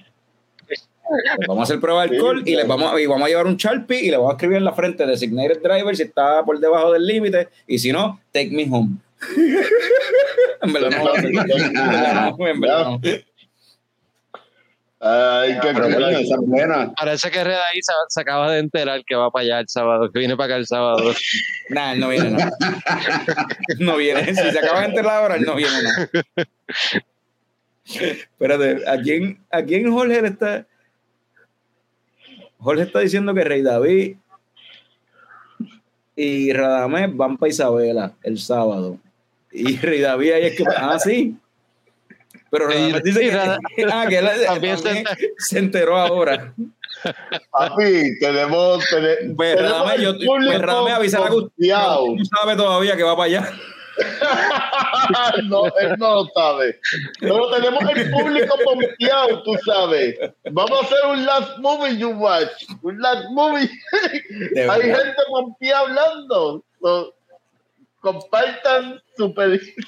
[1.39, 3.47] Le vamos a hacer prueba de alcohol y, le vamos, a- y vamos a llevar
[3.47, 6.59] un Sharpie y le vamos a escribir en la frente Designated Driver si está por
[6.59, 8.97] debajo del límite y si no, Take Me Home.
[10.63, 13.01] en verdad no, en verdad no, en verdad no.
[14.99, 16.93] Ay, qué esa buena.
[16.97, 20.11] Parece que Red ahí se, se acaba de enterar que va para allá el sábado,
[20.11, 21.13] que viene para acá el sábado.
[21.69, 22.39] Nah, él no viene, no.
[23.81, 24.25] No viene.
[24.27, 26.45] Si se acaba de enterar ahora, él no viene, no.
[27.85, 30.65] Espérate, ¿a quién, ¿a quién Jorge le está?
[32.59, 34.17] Jorge está diciendo que Rey David
[36.15, 38.99] y Radamés van para Isabela el sábado.
[39.53, 40.65] Y Rey David ahí es que.
[40.75, 41.37] Ah, sí.
[42.59, 43.59] Pero Radamés dice Y que, ah,
[44.09, 45.05] que él También también se-
[45.39, 46.53] se enteró ahora.
[47.51, 48.85] Papi, tenemos.
[48.89, 52.15] tene- Pues tenemos Radamés, yo, el público pues Radamés avisa a Gustavo.
[52.17, 53.53] No sabe todavía que va para allá.
[55.45, 56.79] no, él no lo sabe.
[57.21, 60.17] Pero tenemos el público pompeado, tú sabes.
[60.51, 62.51] Vamos a hacer un last movie you watch.
[62.83, 63.71] Un last movie.
[64.71, 66.63] Hay gente pompeada hablando.
[66.83, 67.15] So,
[68.13, 69.01] compartan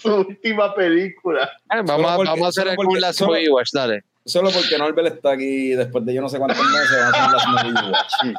[0.01, 1.45] su, última película.
[1.71, 2.77] Eh, vamos, a, porque- vamos a hacer el
[3.15, 4.03] solo- movie watch, dale.
[4.25, 7.51] Solo porque Norbert está aquí después de yo no sé cuántos meses, vamos a hacer
[7.55, 8.37] las movie watch.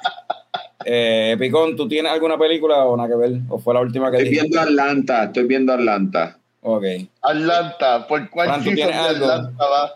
[0.85, 3.32] Eh, Picón, ¿tú tienes alguna película o nada que ver?
[3.49, 4.48] ¿O fue la última que Estoy dijiste?
[4.49, 6.38] viendo Atlanta, estoy viendo Atlanta.
[6.61, 6.83] Ok.
[7.22, 9.25] Atlanta, ¿por cuál Fran, ¿tú tienes algo?
[9.25, 9.91] Atlanta va?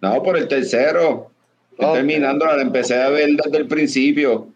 [0.00, 1.30] No, por el tercero.
[1.72, 4.48] Estoy terminando, la empecé a ver desde el principio.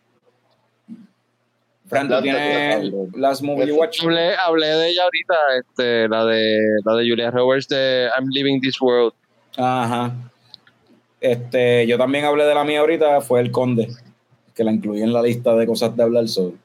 [1.88, 4.02] Fran, ¿tú tienes las movie watch?
[4.02, 8.60] Hablé, hablé de ella ahorita, este, la de la de Julia Roberts de I'm Leaving
[8.60, 9.12] This World.
[9.56, 10.12] Ajá.
[11.20, 13.88] Este, yo también hablé de la mía ahorita, fue El Conde,
[14.54, 16.56] que la incluí en la lista de cosas de hablar sobre.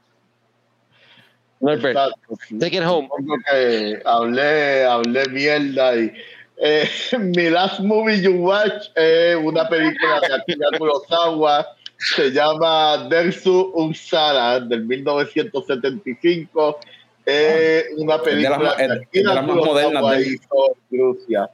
[1.60, 2.38] Norbert, Exacto.
[2.60, 3.08] take it home.
[3.50, 6.12] Que hablé, hablé mierda y
[6.58, 11.68] eh, mi last movie you watch es una película de Akira Kurosawa
[12.02, 16.80] se llama Dersu Unsara del 1975
[17.26, 18.76] es una Es de las película
[19.12, 20.40] de las más modernas de
[20.92, 21.50] Rusia.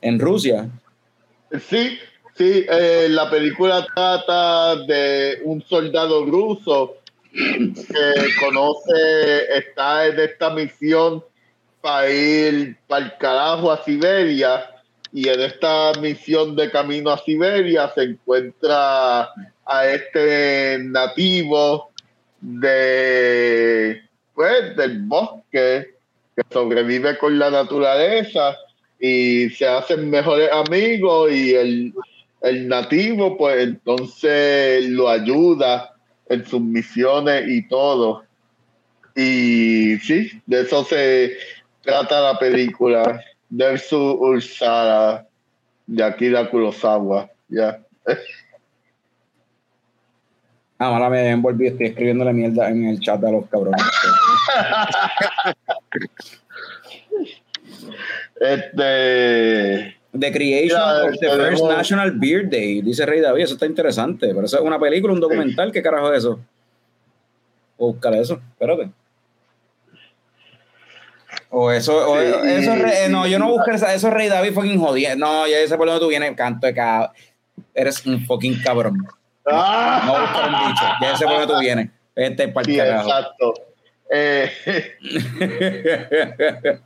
[0.00, 0.68] En Rusia.
[1.68, 1.98] Sí,
[2.36, 6.96] sí, eh, la película trata de un soldado ruso
[7.32, 11.24] que conoce, está en esta misión
[11.80, 14.73] para ir para el carajo a Siberia
[15.14, 19.30] y en esta misión de camino a Siberia se encuentra
[19.64, 21.92] a este nativo
[22.40, 24.02] de
[24.34, 25.94] pues del bosque
[26.34, 28.56] que sobrevive con la naturaleza
[28.98, 31.94] y se hacen mejores amigos y el,
[32.42, 35.94] el nativo pues entonces lo ayuda
[36.28, 38.24] en sus misiones y todo.
[39.14, 41.36] Y sí, de eso se
[41.84, 43.22] trata la película
[43.54, 45.26] Dersu Ursara
[45.86, 47.30] de Akira Kurosawa.
[47.48, 47.78] Ya.
[50.76, 53.80] Ah, mala me envolví, estoy escribiéndole mierda en el chat a los cabrones.
[58.40, 63.66] Este The Creation of the tenemos- First National Beer Day, dice Rey David, eso está
[63.66, 66.40] interesante, pero eso es una película, un documental, ¿qué carajo es eso?
[67.78, 68.90] O buscar eso, espérate.
[71.56, 73.10] O eso, o Sí, eso sí.
[73.10, 75.24] no, yo no busqué eso es Rey David fucking jodiendo.
[75.26, 77.10] No, ya sé por dónde tú vienes, canto de cabrón.
[77.72, 78.96] Eres un fucking cabrón.
[79.46, 81.90] No buscar un bicho, ya sé por dónde tú vienes.
[82.16, 83.08] Este es para el carajo.
[83.08, 83.54] exacto.
[84.16, 84.48] Eh,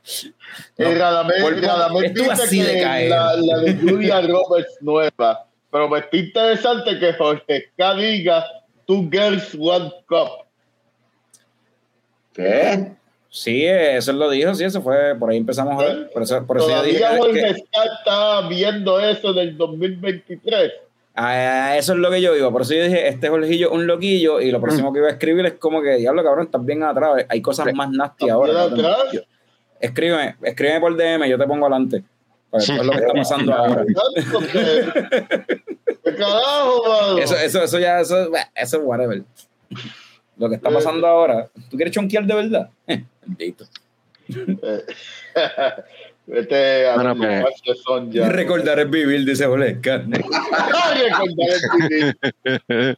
[0.78, 3.10] No, Radamés, por- Radamés dice así de que caer.
[3.10, 8.44] la, la de Julia Roberts nueva, pero me está interesante que Jorge K diga
[8.86, 10.46] Two Girls One Cup.
[12.32, 12.92] ¿Qué?
[13.30, 16.10] Sí, eso lo dijo, sí, eso fue, por ahí empezamos a ver.
[16.10, 20.72] Por eso, por eso yo dije Todavía que- K está viendo eso del 2023.
[21.14, 22.50] A eso es lo que yo iba.
[22.50, 24.40] Por eso yo dije, este Jorgillo es un loquillo.
[24.40, 27.26] Y lo próximo que iba a escribir es como que, diablo, cabrón, estás bien atrás.
[27.28, 28.66] Hay cosas más nasty ¿Estás ahora.
[28.68, 29.22] bien atrás?
[29.80, 32.02] Escríbeme, escríbeme por DM, yo te pongo adelante.
[32.50, 33.84] Para que veas lo que está pasando ahora.
[34.52, 35.46] ¿Qué,
[36.04, 37.18] ¿Qué carajo, mano?
[37.18, 39.22] Eso, eso, eso ya, eso, eso es whatever.
[40.38, 41.48] Lo que está pasando ahora.
[41.70, 42.70] ¿Tú quieres chonquear de verdad?
[42.86, 43.64] Eh, bendito.
[44.28, 44.84] Eh,
[46.26, 47.44] Vete a Bueno, pues.
[47.84, 48.28] son ya.
[48.30, 49.44] Recordar es vivir, dice
[49.80, 50.18] Carne.
[50.18, 50.96] Recordar
[51.86, 52.96] el vivir.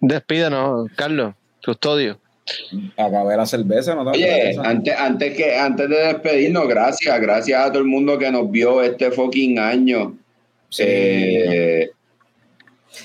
[0.00, 2.18] Despídanos, Carlos, custodio.
[2.96, 4.02] Acabé la cerveza, ¿no?
[4.02, 4.62] Oye, Cerveza.
[4.62, 8.82] antes, antes, que, antes de despedirnos, gracias, gracias a todo el mundo que nos vio
[8.82, 10.16] este fucking año.
[10.68, 10.82] Sí.
[10.84, 11.90] Eh,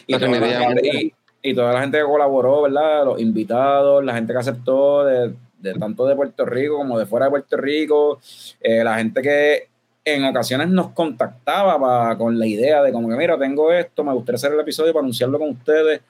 [0.07, 3.05] y, y, y toda la gente que colaboró, ¿verdad?
[3.05, 5.33] Los invitados, la gente que aceptó de,
[5.79, 8.19] tanto de Puerto Rico como de fuera de Puerto Rico,
[8.61, 9.67] eh, la gente que
[10.05, 14.37] en ocasiones nos contactaba con la idea de como que, mira, tengo esto, me gustaría
[14.37, 16.01] hacer el episodio para anunciarlo con ustedes.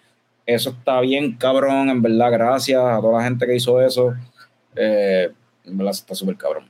[0.46, 4.14] Eso está bien, cabrón, en verdad, gracias a toda la gente que hizo eso.
[4.76, 5.30] Eh,
[5.66, 6.70] en verdad, está súper cabrón.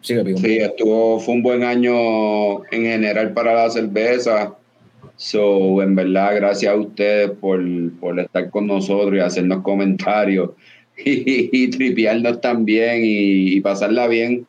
[0.00, 4.54] Sigue, sí, estuvo, fue un buen año en general para la cerveza.
[5.20, 7.60] So, en verdad, gracias a ustedes por,
[8.00, 10.48] por estar con nosotros y hacernos comentarios
[10.96, 14.46] y, y tripearnos también y, y pasarla bien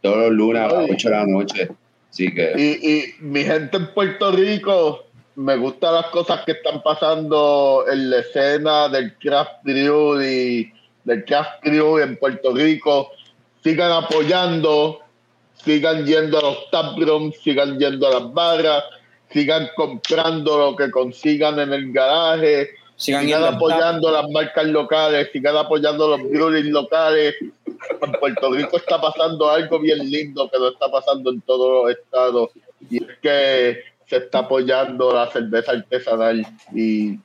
[0.00, 1.68] todos los lunes a las 8 de la noche.
[2.10, 5.04] Así que, Y, y mi gente en Puerto Rico,
[5.36, 10.72] me gustan las cosas que están pasando en la escena del craft brew y
[11.04, 13.10] del craft brew en Puerto Rico.
[13.62, 15.00] Sigan apoyando,
[15.62, 18.84] sigan yendo a los taprooms, sigan yendo a las barras,
[19.34, 26.16] sigan comprando lo que consigan en el garaje, Sigan apoyando las marcas locales, sigan apoyando
[26.16, 27.34] los breweries locales.
[27.40, 31.98] En Puerto Rico está pasando algo bien lindo que no está pasando en todos los
[31.98, 32.50] estados
[32.88, 37.18] y es que se está apoyando la cerveza artesanal y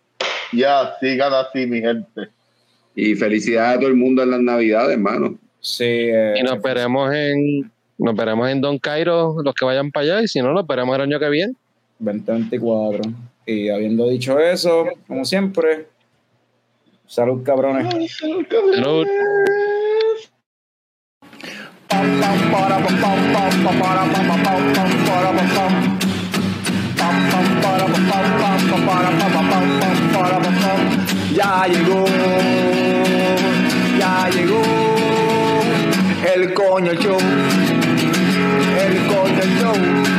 [0.51, 2.29] ya, sigan así mi gente.
[2.95, 5.37] y felicidades a todo el mundo en las navidades, hermano.
[5.59, 10.05] Sí, eh, Y nos veremos en nos veremos en Don Cairo, los que vayan para
[10.05, 11.53] allá, y si no, nos veremos el año que viene.
[11.99, 13.03] 2024.
[13.45, 15.87] Y habiendo dicho eso, como siempre,
[17.05, 18.17] salud cabrones.
[18.17, 19.07] Salud.
[31.35, 32.05] Ya llegó,
[33.97, 34.61] ya llegó
[36.33, 37.17] el coño show,
[38.77, 40.18] el coño show.